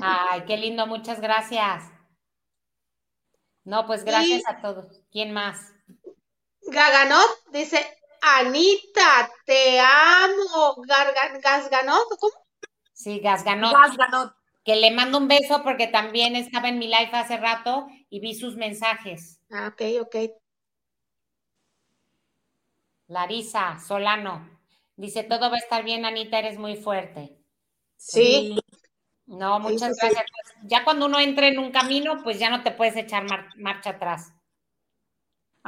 Ay, 0.00 0.44
qué 0.46 0.56
lindo, 0.56 0.86
muchas 0.86 1.20
gracias. 1.20 1.84
No, 3.64 3.86
pues 3.86 4.04
gracias 4.04 4.40
y... 4.40 4.50
a 4.50 4.60
todos. 4.60 5.02
¿Quién 5.10 5.32
más? 5.32 5.72
Gaganot 6.62 7.52
dice, 7.52 7.86
Anita, 8.26 9.30
te 9.44 9.78
amo. 9.78 10.82
Gasganot, 10.86 12.08
¿cómo? 12.18 12.32
Sí, 12.92 13.20
Gasganot. 13.20 13.72
Gasganot. 13.72 14.34
Que 14.64 14.74
le 14.74 14.90
mando 14.90 15.18
un 15.18 15.28
beso 15.28 15.62
porque 15.62 15.86
también 15.86 16.34
estaba 16.34 16.68
en 16.68 16.80
mi 16.80 16.88
live 16.88 17.10
hace 17.12 17.36
rato 17.36 17.86
y 18.10 18.18
vi 18.18 18.34
sus 18.34 18.56
mensajes. 18.56 19.40
Ah, 19.50 19.68
ok, 19.72 19.82
ok. 20.00 20.16
Larisa 23.06 23.78
Solano 23.78 24.50
dice: 24.96 25.22
Todo 25.22 25.48
va 25.48 25.56
a 25.56 25.60
estar 25.60 25.84
bien, 25.84 26.04
Anita, 26.04 26.40
eres 26.40 26.58
muy 26.58 26.74
fuerte. 26.74 27.38
Sí. 27.96 28.58
No, 29.26 29.60
muchas 29.60 29.96
sí, 29.96 30.00
gracias. 30.00 30.24
Ya 30.64 30.82
cuando 30.82 31.06
uno 31.06 31.20
entra 31.20 31.46
en 31.46 31.60
un 31.60 31.70
camino, 31.70 32.22
pues 32.24 32.40
ya 32.40 32.50
no 32.50 32.64
te 32.64 32.72
puedes 32.72 32.96
echar 32.96 33.22
mar 33.28 33.50
marcha 33.56 33.90
atrás. 33.90 34.32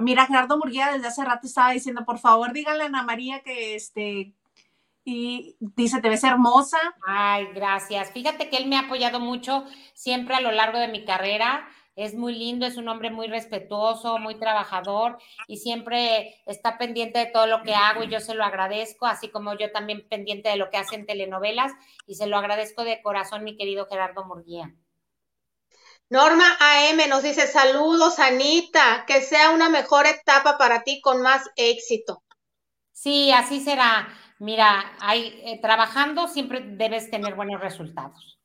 Mira, 0.01 0.27
Gerardo 0.27 0.59
Murguía 0.59 0.93
desde 0.93 1.09
hace 1.09 1.25
rato 1.25 1.47
estaba 1.47 1.71
diciendo, 1.71 2.05
por 2.05 2.19
favor, 2.19 2.53
díganle 2.53 2.85
a 2.85 2.87
Ana 2.87 3.03
María 3.03 3.43
que 3.43 3.75
este, 3.75 4.35
y 5.11 5.57
dice, 5.61 6.03
te 6.03 6.11
ves 6.11 6.23
hermosa. 6.23 6.79
Ay, 7.07 7.47
gracias. 7.55 8.11
Fíjate 8.13 8.51
que 8.51 8.59
él 8.59 8.67
me 8.67 8.77
ha 8.77 8.81
apoyado 8.81 9.21
mucho 9.21 9.65
siempre 9.95 10.35
a 10.35 10.41
lo 10.41 10.51
largo 10.51 10.79
de 10.79 10.89
mi 10.89 11.07
carrera. 11.07 11.67
Es 11.97 12.15
muy 12.15 12.35
lindo, 12.35 12.67
es 12.67 12.77
un 12.77 12.89
hombre 12.89 13.11
muy 13.11 13.27
respetuoso, 13.27 14.19
muy 14.19 14.35
trabajador 14.35 15.17
y 15.47 15.57
siempre 15.57 16.37
está 16.47 16.77
pendiente 16.77 17.19
de 17.19 17.27
todo 17.27 17.47
lo 17.47 17.63
que 17.63 17.75
hago 17.75 18.05
y 18.05 18.09
yo 18.09 18.21
se 18.21 18.35
lo 18.35 18.45
agradezco, 18.45 19.07
así 19.07 19.31
como 19.31 19.57
yo 19.57 19.73
también 19.73 20.07
pendiente 20.09 20.51
de 20.51 20.57
lo 20.57 20.69
que 20.69 20.77
hace 20.77 20.95
en 20.95 21.07
telenovelas 21.07 21.73
y 22.07 22.15
se 22.15 22.27
lo 22.27 22.37
agradezco 22.37 22.85
de 22.85 23.01
corazón, 23.03 23.45
mi 23.45 23.57
querido 23.57 23.87
Gerardo 23.87 24.27
Murguía. 24.27 24.75
Norma 26.11 26.57
AM 26.59 27.07
nos 27.09 27.23
dice 27.23 27.47
saludos, 27.47 28.19
Anita, 28.19 29.05
que 29.07 29.21
sea 29.21 29.51
una 29.51 29.69
mejor 29.69 30.07
etapa 30.07 30.57
para 30.57 30.83
ti 30.83 31.03
con 31.03 31.21
más 31.21 31.51
éxito. 31.57 32.23
Sí, 32.93 33.31
así 33.31 33.61
será. 33.61 34.09
Mira, 34.39 34.97
hay, 35.01 35.41
eh, 35.45 35.61
trabajando 35.61 36.27
siempre 36.27 36.61
debes 36.61 37.11
tener 37.11 37.35
buenos 37.35 37.61
resultados. 37.61 38.39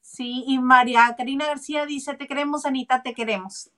Sí, 0.00 0.44
y 0.46 0.58
María 0.58 1.14
Karina 1.16 1.46
García 1.46 1.84
dice, 1.84 2.14
te 2.14 2.28
queremos, 2.28 2.64
Anita, 2.64 3.02
te 3.02 3.14
queremos. 3.14 3.70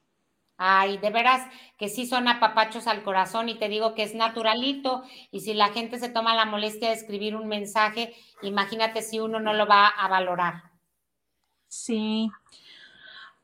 Ay, 0.56 0.98
de 0.98 1.11
veras 1.11 1.48
que 1.78 1.89
sí 1.89 2.06
son 2.06 2.28
apapachos 2.28 2.86
al 2.86 3.02
corazón 3.02 3.48
y 3.48 3.59
te 3.59 3.69
digo 3.69 3.94
que 3.94 4.02
es 4.02 4.15
naturalito 4.15 5.02
y 5.31 5.40
si 5.40 5.55
la 5.55 5.70
gente 5.70 5.98
se 5.98 6.11
toma 6.11 6.35
la 6.36 6.44
molestia 6.44 6.89
de 6.89 6.94
escribir 6.94 7.35
un 7.35 7.48
mensaje, 7.48 8.15
imagínate 8.43 9.02
si 9.02 9.20
uno 9.20 9.40
no 9.40 9.55
lo 9.55 9.66
va 9.66 9.89
a 9.89 10.06
valorar. 10.09 10.62
Sí, 11.69 12.31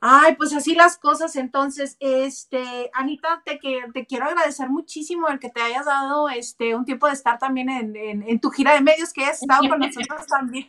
Ay, 0.03 0.35
pues 0.37 0.55
así 0.55 0.75
las 0.75 0.97
cosas. 0.97 1.37
Entonces, 1.37 1.97
este, 2.01 2.91
Anita, 2.95 3.43
te, 3.45 3.59
que, 3.59 3.83
te 3.93 4.07
quiero 4.07 4.25
agradecer 4.25 4.71
muchísimo 4.71 5.29
el 5.29 5.39
que 5.39 5.51
te 5.51 5.61
hayas 5.61 5.85
dado 5.85 6.31
este 6.31 6.75
un 6.75 6.87
tiempo 6.87 7.07
de 7.07 7.13
estar 7.13 7.39
también 7.39 7.69
en, 7.69 8.41
tu 8.41 8.51
gira 8.51 8.73
de 8.73 8.81
medios, 8.81 9.13
que 9.13 9.25
has 9.25 9.43
estado 9.43 9.69
con 9.69 9.79
nosotros 9.81 10.27
también. 10.27 10.67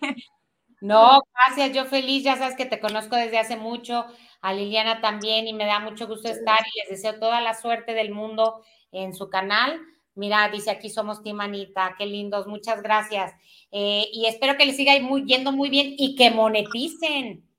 No, 0.82 1.22
gracias, 1.34 1.74
yo 1.74 1.86
feliz, 1.86 2.24
ya 2.24 2.36
sabes 2.36 2.58
que 2.58 2.66
te 2.66 2.80
conozco 2.80 3.16
desde 3.16 3.38
hace 3.38 3.56
mucho, 3.56 4.06
a 4.42 4.54
Liliana 4.54 5.00
también, 5.00 5.48
y 5.48 5.54
me 5.54 5.66
da 5.66 5.80
mucho 5.80 6.08
gusto 6.08 6.28
estar 6.28 6.60
y 6.60 6.80
les 6.80 6.90
deseo 6.90 7.20
toda 7.20 7.40
la 7.40 7.54
suerte 7.54 7.94
del 7.94 8.12
mundo 8.12 8.64
en 8.92 9.14
su 9.14 9.30
canal. 9.30 9.80
Mira, 10.16 10.50
dice 10.50 10.72
aquí 10.72 10.90
somos 10.90 11.24
Team 11.24 11.40
Anita, 11.40 11.96
qué 11.98 12.06
lindos, 12.06 12.48
muchas 12.48 12.82
gracias. 12.82 13.32
Eh, 13.72 14.08
y 14.12 14.26
espero 14.26 14.58
que 14.58 14.66
les 14.66 14.76
siga 14.76 15.00
muy, 15.00 15.24
yendo 15.24 15.54
muy 15.54 15.70
bien 15.70 15.94
y 15.98 16.16
que 16.16 16.32
moneticen 16.32 17.50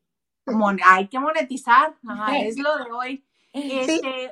hay 0.85 1.09
que 1.09 1.19
monetizar, 1.19 1.97
es 2.35 2.59
lo 2.59 2.77
de 2.77 2.93
hoy. 2.93 3.25
Este, 3.53 4.31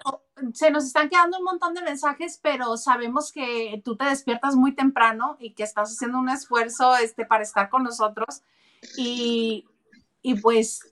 se 0.54 0.70
nos 0.70 0.86
están 0.86 1.10
quedando 1.10 1.38
un 1.38 1.44
montón 1.44 1.74
de 1.74 1.82
mensajes, 1.82 2.38
pero 2.42 2.76
sabemos 2.76 3.32
que 3.32 3.82
tú 3.84 3.96
te 3.96 4.06
despiertas 4.06 4.56
muy 4.56 4.74
temprano 4.74 5.36
y 5.38 5.52
que 5.52 5.62
estás 5.62 5.92
haciendo 5.92 6.18
un 6.18 6.30
esfuerzo 6.30 6.96
este, 6.96 7.26
para 7.26 7.42
estar 7.42 7.68
con 7.68 7.82
nosotros. 7.82 8.42
Y, 8.96 9.66
y 10.22 10.40
pues 10.40 10.90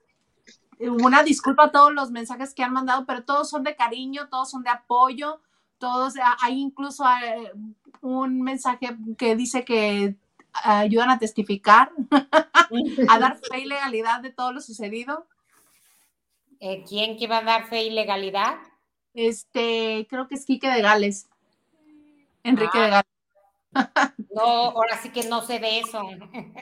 una 0.81 1.23
disculpa 1.23 1.65
a 1.65 1.73
todos 1.73 1.93
los 1.93 2.11
mensajes 2.11 2.55
que 2.55 2.63
han 2.63 2.73
mandado, 2.73 3.07
pero 3.07 3.25
todos 3.25 3.49
son 3.51 3.65
de 3.65 3.77
cariño, 3.77 4.29
todos 4.29 4.51
son 4.51 4.63
de 4.63 4.71
apoyo, 4.71 5.41
todos, 5.79 6.15
hay 6.41 6.61
incluso 6.61 7.05
eh, 7.05 7.53
un 8.01 8.43
mensaje 8.43 8.97
que 9.17 9.37
dice 9.37 9.65
que 9.65 10.17
ayudan 10.65 11.11
a 11.11 11.19
testificar, 11.19 11.91
a 13.09 13.19
dar 13.19 13.39
fe 13.51 13.61
y 13.61 13.65
legalidad 13.67 14.21
de 14.21 14.31
todo 14.31 14.53
lo 14.53 14.61
sucedido. 14.61 15.27
Eh, 16.61 16.85
¿Quién 16.89 17.17
que 17.17 17.27
va 17.27 17.39
a 17.39 17.43
dar 17.43 17.69
fe 17.69 17.85
y 17.85 17.91
legalidad? 17.91 18.57
Este, 19.15 20.07
creo 20.09 20.29
que 20.29 20.35
es 20.35 20.45
Quique 20.45 20.69
de 20.69 20.83
Gales. 20.83 21.29
Enrique 22.43 22.79
de 22.79 22.85
ah. 22.85 22.89
Gales. 22.89 23.19
No, 24.35 24.43
ahora 24.43 24.97
sí 25.03 25.11
que 25.11 25.25
no 25.25 25.43
sé 25.43 25.59
de 25.59 25.81
eso. 25.81 26.03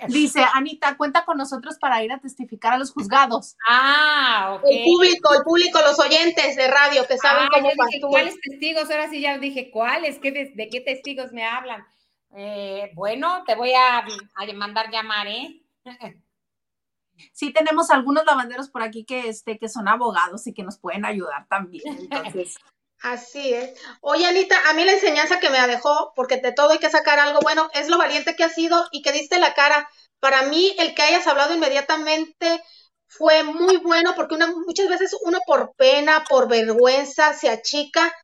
Dice, 0.08 0.44
Anita, 0.54 0.96
cuenta 0.96 1.24
con 1.24 1.36
nosotros 1.36 1.76
para 1.78 2.02
ir 2.02 2.12
a 2.12 2.18
testificar 2.18 2.72
a 2.72 2.78
los 2.78 2.92
juzgados. 2.92 3.56
Ah, 3.68 4.56
ok. 4.56 4.64
El 4.70 4.84
público, 4.84 5.34
el 5.34 5.42
público, 5.42 5.80
los 5.80 5.98
oyentes 5.98 6.56
de 6.56 6.68
radio 6.68 7.06
que 7.06 7.18
saben 7.18 7.44
ah, 7.44 7.48
cómo 7.52 7.70
¿Cuáles 8.10 8.40
testigos? 8.40 8.90
Ahora 8.90 9.10
sí 9.10 9.20
ya 9.20 9.36
dije, 9.38 9.70
¿cuáles? 9.70 10.18
¿Qué 10.18 10.32
de, 10.32 10.68
qué 10.70 10.80
testigos 10.80 11.32
me 11.32 11.44
hablan? 11.44 11.84
Eh, 12.38 12.90
bueno, 12.94 13.44
te 13.46 13.54
voy 13.54 13.72
a, 13.72 14.04
mandar 14.54 14.90
llamar, 14.90 15.26
¿eh? 15.26 15.62
Sí, 17.32 17.50
tenemos 17.50 17.88
algunos 17.88 18.26
lavanderos 18.26 18.68
por 18.68 18.82
aquí 18.82 19.06
que, 19.06 19.30
este, 19.30 19.58
que 19.58 19.70
son 19.70 19.88
abogados 19.88 20.46
y 20.46 20.52
que 20.52 20.62
nos 20.62 20.78
pueden 20.78 21.06
ayudar 21.06 21.46
también. 21.48 21.96
Entonces. 21.98 22.56
Así 23.00 23.54
es. 23.54 23.80
Oye, 24.02 24.26
Anita, 24.26 24.54
a 24.68 24.74
mí 24.74 24.84
la 24.84 24.92
enseñanza 24.92 25.40
que 25.40 25.48
me 25.48 25.66
dejó, 25.66 26.12
porque 26.14 26.36
de 26.36 26.52
todo 26.52 26.72
hay 26.72 26.78
que 26.78 26.90
sacar 26.90 27.18
algo 27.18 27.40
bueno, 27.40 27.70
es 27.72 27.88
lo 27.88 27.96
valiente 27.96 28.36
que 28.36 28.44
has 28.44 28.54
sido 28.54 28.86
y 28.92 29.00
que 29.00 29.12
diste 29.12 29.38
la 29.38 29.54
cara. 29.54 29.88
Para 30.20 30.42
mí, 30.42 30.74
el 30.78 30.94
que 30.94 31.02
hayas 31.02 31.26
hablado 31.26 31.54
inmediatamente 31.54 32.62
fue 33.06 33.44
muy 33.44 33.78
bueno, 33.78 34.12
porque 34.14 34.34
una, 34.34 34.48
muchas 34.48 34.88
veces 34.88 35.16
uno 35.24 35.38
por 35.46 35.74
pena, 35.76 36.22
por 36.28 36.48
vergüenza, 36.48 37.32
se 37.32 37.48
achica 37.48 38.14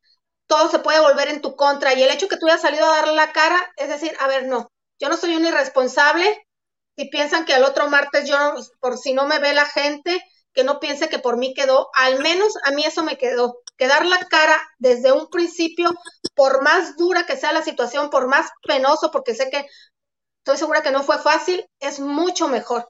todo 0.53 0.69
se 0.69 0.81
puede 0.81 1.01
volver 1.01 1.29
en 1.29 1.41
tu 1.41 1.57
contra. 1.57 1.95
Y 1.95 2.03
el 2.03 2.11
hecho 2.11 2.29
que 2.29 2.37
tú 2.37 2.47
hayas 2.47 2.61
salido 2.61 2.85
a 2.85 2.97
dar 2.97 3.09
la 3.09 3.33
cara, 3.33 3.73
es 3.77 3.89
decir, 3.89 4.15
a 4.21 4.29
ver, 4.29 4.47
no, 4.47 4.71
yo 5.01 5.09
no 5.09 5.17
soy 5.17 5.35
un 5.35 5.47
irresponsable. 5.47 6.47
Si 6.95 7.09
piensan 7.09 7.47
que 7.47 7.55
al 7.55 7.65
otro 7.65 7.89
martes 7.89 8.29
yo, 8.29 8.37
por 8.79 8.99
si 8.99 9.15
no 9.15 9.27
me 9.27 9.39
ve 9.39 9.55
la 9.55 9.65
gente, 9.65 10.23
que 10.53 10.63
no 10.63 10.79
piense 10.79 11.09
que 11.09 11.19
por 11.19 11.39
mí 11.39 11.55
quedó, 11.55 11.89
al 11.95 12.19
menos 12.19 12.53
a 12.65 12.71
mí 12.73 12.85
eso 12.85 13.03
me 13.03 13.17
quedó. 13.17 13.63
Quedar 13.79 14.05
la 14.05 14.19
cara 14.29 14.61
desde 14.79 15.11
un 15.11 15.31
principio, 15.31 15.91
por 16.35 16.63
más 16.63 16.99
dura 16.99 17.25
que 17.25 17.39
sea 17.39 17.55
la 17.55 17.63
situación, 17.63 18.11
por 18.11 18.29
más 18.29 18.51
penoso, 18.69 19.11
porque 19.11 19.35
sé 19.35 19.49
que 19.49 19.65
estoy 20.45 20.59
segura 20.59 20.83
que 20.83 20.91
no 20.91 21.03
fue 21.03 21.17
fácil, 21.19 21.65
es 21.81 21.99
mucho 21.99 22.49
mejor. 22.49 22.87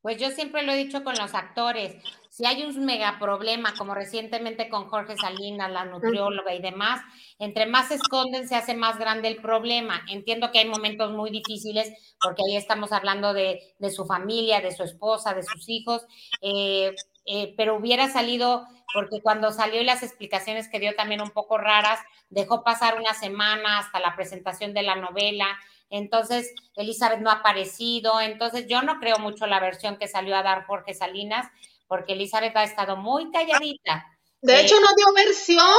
Pues 0.00 0.16
yo 0.16 0.30
siempre 0.30 0.62
lo 0.62 0.72
he 0.72 0.76
dicho 0.76 1.04
con 1.04 1.14
los 1.16 1.34
actores, 1.34 2.02
si 2.32 2.46
hay 2.46 2.62
un 2.62 2.86
mega 2.86 3.18
problema, 3.18 3.74
como 3.76 3.94
recientemente 3.94 4.70
con 4.70 4.88
Jorge 4.88 5.18
Salinas, 5.18 5.70
la 5.70 5.84
nutrióloga 5.84 6.54
y 6.54 6.62
demás, 6.62 7.02
entre 7.38 7.66
más 7.66 7.88
se 7.88 7.96
esconden, 7.96 8.48
se 8.48 8.56
hace 8.56 8.74
más 8.74 8.98
grande 8.98 9.28
el 9.28 9.36
problema. 9.36 10.00
Entiendo 10.08 10.50
que 10.50 10.60
hay 10.60 10.66
momentos 10.66 11.12
muy 11.12 11.28
difíciles, 11.28 11.92
porque 12.18 12.40
ahí 12.48 12.56
estamos 12.56 12.90
hablando 12.90 13.34
de, 13.34 13.60
su 13.94 14.06
familia, 14.06 14.62
de 14.62 14.74
su 14.74 14.82
esposa, 14.82 15.34
de 15.34 15.42
sus 15.42 15.68
hijos, 15.68 16.06
eh, 16.40 16.94
eh, 17.26 17.52
pero 17.54 17.76
hubiera 17.76 18.08
salido, 18.08 18.64
porque 18.94 19.20
cuando 19.20 19.52
salió 19.52 19.82
y 19.82 19.84
las 19.84 20.02
explicaciones 20.02 20.68
que 20.70 20.80
dio 20.80 20.94
también 20.94 21.20
un 21.20 21.32
poco 21.32 21.58
raras, 21.58 22.00
dejó 22.30 22.64
pasar 22.64 22.98
una 22.98 23.12
semana 23.12 23.78
hasta 23.78 24.00
la 24.00 24.16
presentación 24.16 24.72
de 24.72 24.84
la 24.84 24.96
novela, 24.96 25.58
entonces 25.90 26.54
Elizabeth 26.76 27.20
no 27.20 27.28
ha 27.28 27.34
aparecido, 27.34 28.18
entonces 28.22 28.66
yo 28.66 28.80
no 28.80 28.98
creo 28.98 29.18
mucho 29.18 29.46
la 29.46 29.60
versión 29.60 29.98
que 29.98 30.08
salió 30.08 30.34
a 30.34 30.42
dar 30.42 30.64
Jorge 30.64 30.94
Salinas, 30.94 31.46
porque 31.92 32.14
Elizabeth 32.14 32.56
ha 32.56 32.64
estado 32.64 32.96
muy 32.96 33.30
calladita. 33.30 34.06
De 34.40 34.62
hecho, 34.62 34.80
no 34.80 34.86
dio 34.96 35.12
versión. 35.14 35.78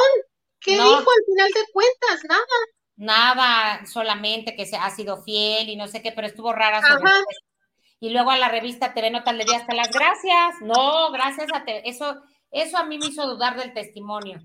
¿Qué 0.59 0.73
dijo 0.73 0.85
al 0.93 1.25
final 1.25 1.49
de 1.51 1.71
cuentas? 1.73 2.23
Nada. 2.29 2.43
Nada, 2.97 3.85
solamente 3.87 4.55
que 4.55 4.67
se 4.67 4.75
ha 4.75 4.91
sido 4.91 5.23
fiel 5.23 5.69
y 5.69 5.75
no 5.75 5.87
sé 5.87 6.03
qué, 6.03 6.11
pero 6.11 6.27
estuvo 6.27 6.53
rara 6.53 6.83
sobre 6.83 7.09
Y 7.99 8.11
luego 8.11 8.29
a 8.29 8.37
la 8.37 8.47
revista 8.47 8.93
TV 8.93 9.09
Notas 9.09 9.33
le 9.33 9.43
di 9.43 9.55
hasta 9.55 9.73
las 9.73 9.89
gracias. 9.89 10.61
No, 10.61 11.11
gracias 11.11 11.47
a 11.51 11.65
te 11.65 11.89
eso, 11.89 12.21
eso 12.51 12.77
a 12.77 12.83
mí 12.83 12.99
me 12.99 13.07
hizo 13.07 13.25
dudar 13.25 13.57
del 13.57 13.73
testimonio. 13.73 14.39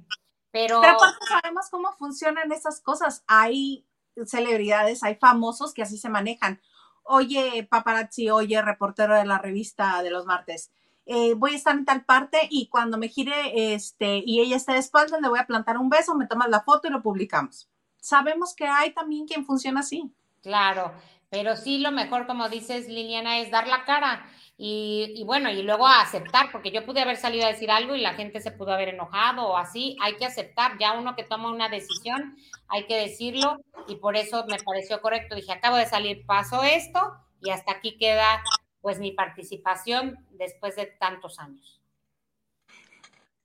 Pero, 0.51 0.81
pero 0.81 0.97
aparte 0.97 1.27
sabemos 1.29 1.67
cómo 1.71 1.93
funcionan 1.99 2.51
esas 2.51 2.81
cosas. 2.81 3.25
Hay 3.27 3.85
celebridades, 4.25 5.03
hay 5.03 5.17
famosos 5.17 5.75
que 5.75 5.83
así 5.83 5.99
se 5.99 6.09
manejan. 6.09 6.63
Oye, 7.03 7.69
paparazzi, 7.71 8.31
oye, 8.31 8.63
reportero 8.63 9.15
de 9.15 9.27
la 9.27 9.37
revista 9.37 10.03
de 10.03 10.11
los 10.11 10.25
martes. 10.25 10.71
Eh, 11.11 11.33
voy 11.33 11.55
a 11.55 11.57
estar 11.57 11.75
en 11.75 11.87
tal 11.87 12.05
parte 12.05 12.39
y 12.51 12.67
cuando 12.67 12.99
me 12.99 13.09
gire 13.09 13.73
este, 13.73 14.23
y 14.27 14.41
ella 14.41 14.57
esté 14.57 14.73
de 14.73 14.79
espalda, 14.79 15.19
le 15.19 15.29
voy 15.31 15.39
a 15.39 15.47
plantar 15.47 15.79
un 15.79 15.89
beso, 15.89 16.15
me 16.15 16.27
tomas 16.27 16.51
la 16.51 16.61
foto 16.61 16.87
y 16.87 16.91
lo 16.91 17.01
publicamos. 17.01 17.71
Sabemos 17.97 18.55
que 18.55 18.67
hay 18.67 18.93
también 18.93 19.27
quien 19.27 19.47
funciona 19.47 19.81
así. 19.81 20.13
Claro, 20.43 20.93
pero 21.31 21.57
sí 21.57 21.79
lo 21.79 21.93
mejor, 21.93 22.27
como 22.27 22.51
dices 22.51 22.89
Liliana, 22.89 23.39
es 23.39 23.51
dar 23.51 23.67
la 23.69 23.87
cara 23.87 24.27
y, 24.59 25.15
y, 25.17 25.25
bueno, 25.25 25.51
y 25.51 25.63
luego 25.63 25.87
aceptar, 25.87 26.53
porque 26.53 26.73
yo 26.73 26.85
pude 26.85 27.01
haber 27.01 27.17
salido 27.17 27.47
a 27.47 27.53
decir 27.53 27.71
algo 27.71 27.95
y 27.95 28.03
la 28.03 28.13
gente 28.13 28.43
se 28.43 28.51
pudo 28.51 28.73
haber 28.73 28.91
enojado 28.91 29.49
o 29.49 29.57
así, 29.57 29.97
hay 30.03 30.17
que 30.17 30.27
aceptar, 30.27 30.77
ya 30.79 30.93
uno 30.93 31.17
que 31.17 31.25
toma 31.25 31.51
una 31.51 31.71
decisión, 31.71 32.37
hay 32.69 32.87
que 32.87 32.97
decirlo 32.97 33.57
y 33.87 33.97
por 33.97 34.15
eso 34.15 34.45
me 34.47 34.59
pareció 34.59 35.01
correcto, 35.01 35.37
dije, 35.37 35.53
acabo 35.53 35.77
de 35.77 35.87
salir, 35.87 36.27
pasó 36.27 36.65
esto 36.65 37.01
y 37.41 37.49
hasta 37.49 37.73
aquí 37.73 37.97
queda 37.97 38.43
pues 38.89 39.01
mi 39.01 39.13
participación 39.13 40.17
después 40.31 40.75
de 40.75 40.87
tantos 40.87 41.39
años. 41.39 41.79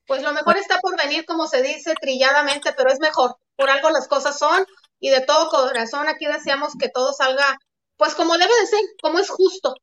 Pues 0.08 0.24
lo 0.24 0.32
mejor 0.32 0.56
está 0.56 0.80
por 0.80 0.98
venir, 0.98 1.26
como 1.26 1.48
se 1.48 1.62
dice 1.62 1.96
trilladamente, 2.00 2.72
pero 2.72 2.90
es 2.90 3.02
mejor. 3.02 3.36
Por 3.58 3.70
algo 3.70 3.90
las 3.90 4.08
cosas 4.08 4.40
son 4.40 4.66
y 5.02 5.10
de 5.10 5.20
todo 5.20 5.50
corazón 5.50 6.08
aquí 6.08 6.28
deseamos 6.28 6.78
que 6.80 6.88
todo 6.88 7.12
salga 7.12 7.60
pues 7.98 8.16
como 8.16 8.38
debe 8.38 8.54
de 8.62 8.68
ser, 8.68 8.80
como 9.02 9.20
es 9.20 9.30
justo. 9.30 9.74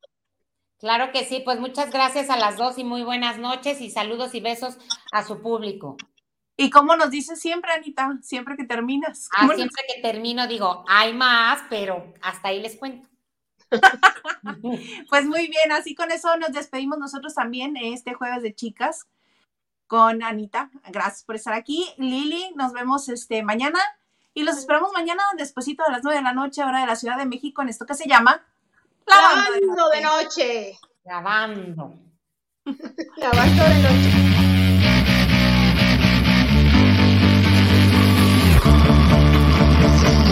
Claro 0.78 1.12
que 1.12 1.26
sí, 1.26 1.42
pues 1.44 1.60
muchas 1.60 1.90
gracias 1.90 2.30
a 2.30 2.38
las 2.38 2.56
dos 2.56 2.78
y 2.78 2.84
muy 2.84 3.02
buenas 3.02 3.36
noches 3.36 3.82
y 3.82 3.90
saludos 3.90 4.34
y 4.34 4.40
besos 4.40 4.78
a 5.12 5.26
su 5.26 5.42
público. 5.42 5.98
Y 6.56 6.70
como 6.70 6.96
nos 6.96 7.10
dice 7.10 7.36
siempre, 7.36 7.72
Anita, 7.72 8.16
siempre 8.22 8.56
que 8.56 8.64
terminas. 8.64 9.28
Ah, 9.36 9.46
siempre 9.54 9.84
que 9.94 10.00
termino 10.00 10.46
digo, 10.46 10.86
hay 10.88 11.12
más, 11.12 11.60
pero 11.68 12.14
hasta 12.22 12.48
ahí 12.48 12.62
les 12.62 12.78
cuento. 12.78 13.09
pues 15.10 15.26
muy 15.26 15.48
bien, 15.48 15.72
así 15.72 15.94
con 15.94 16.10
eso 16.10 16.36
nos 16.36 16.52
despedimos 16.52 16.98
nosotros 16.98 17.34
también 17.34 17.76
este 17.76 18.14
jueves 18.14 18.42
de 18.42 18.54
chicas 18.54 19.06
con 19.86 20.22
Anita. 20.22 20.70
Gracias 20.88 21.24
por 21.24 21.36
estar 21.36 21.54
aquí. 21.54 21.86
Lili, 21.96 22.52
nos 22.54 22.72
vemos 22.72 23.08
este 23.08 23.42
mañana 23.42 23.80
y 24.34 24.44
los 24.44 24.56
esperamos 24.56 24.92
mañana 24.92 25.22
despuesito 25.36 25.84
de 25.84 25.92
las 25.92 26.04
nueve 26.04 26.18
de 26.18 26.24
la 26.24 26.32
noche, 26.32 26.62
hora 26.62 26.80
de 26.80 26.86
la 26.86 26.96
Ciudad 26.96 27.18
de 27.18 27.26
México, 27.26 27.62
en 27.62 27.68
esto 27.68 27.86
que 27.86 27.94
se 27.94 28.08
llama 28.08 28.44
Lavando 29.06 29.88
de 29.88 30.00
noche. 30.00 30.78
Lavando. 31.04 31.94
Lavando 33.16 33.64
de 33.64 33.82
noche. 33.82 34.39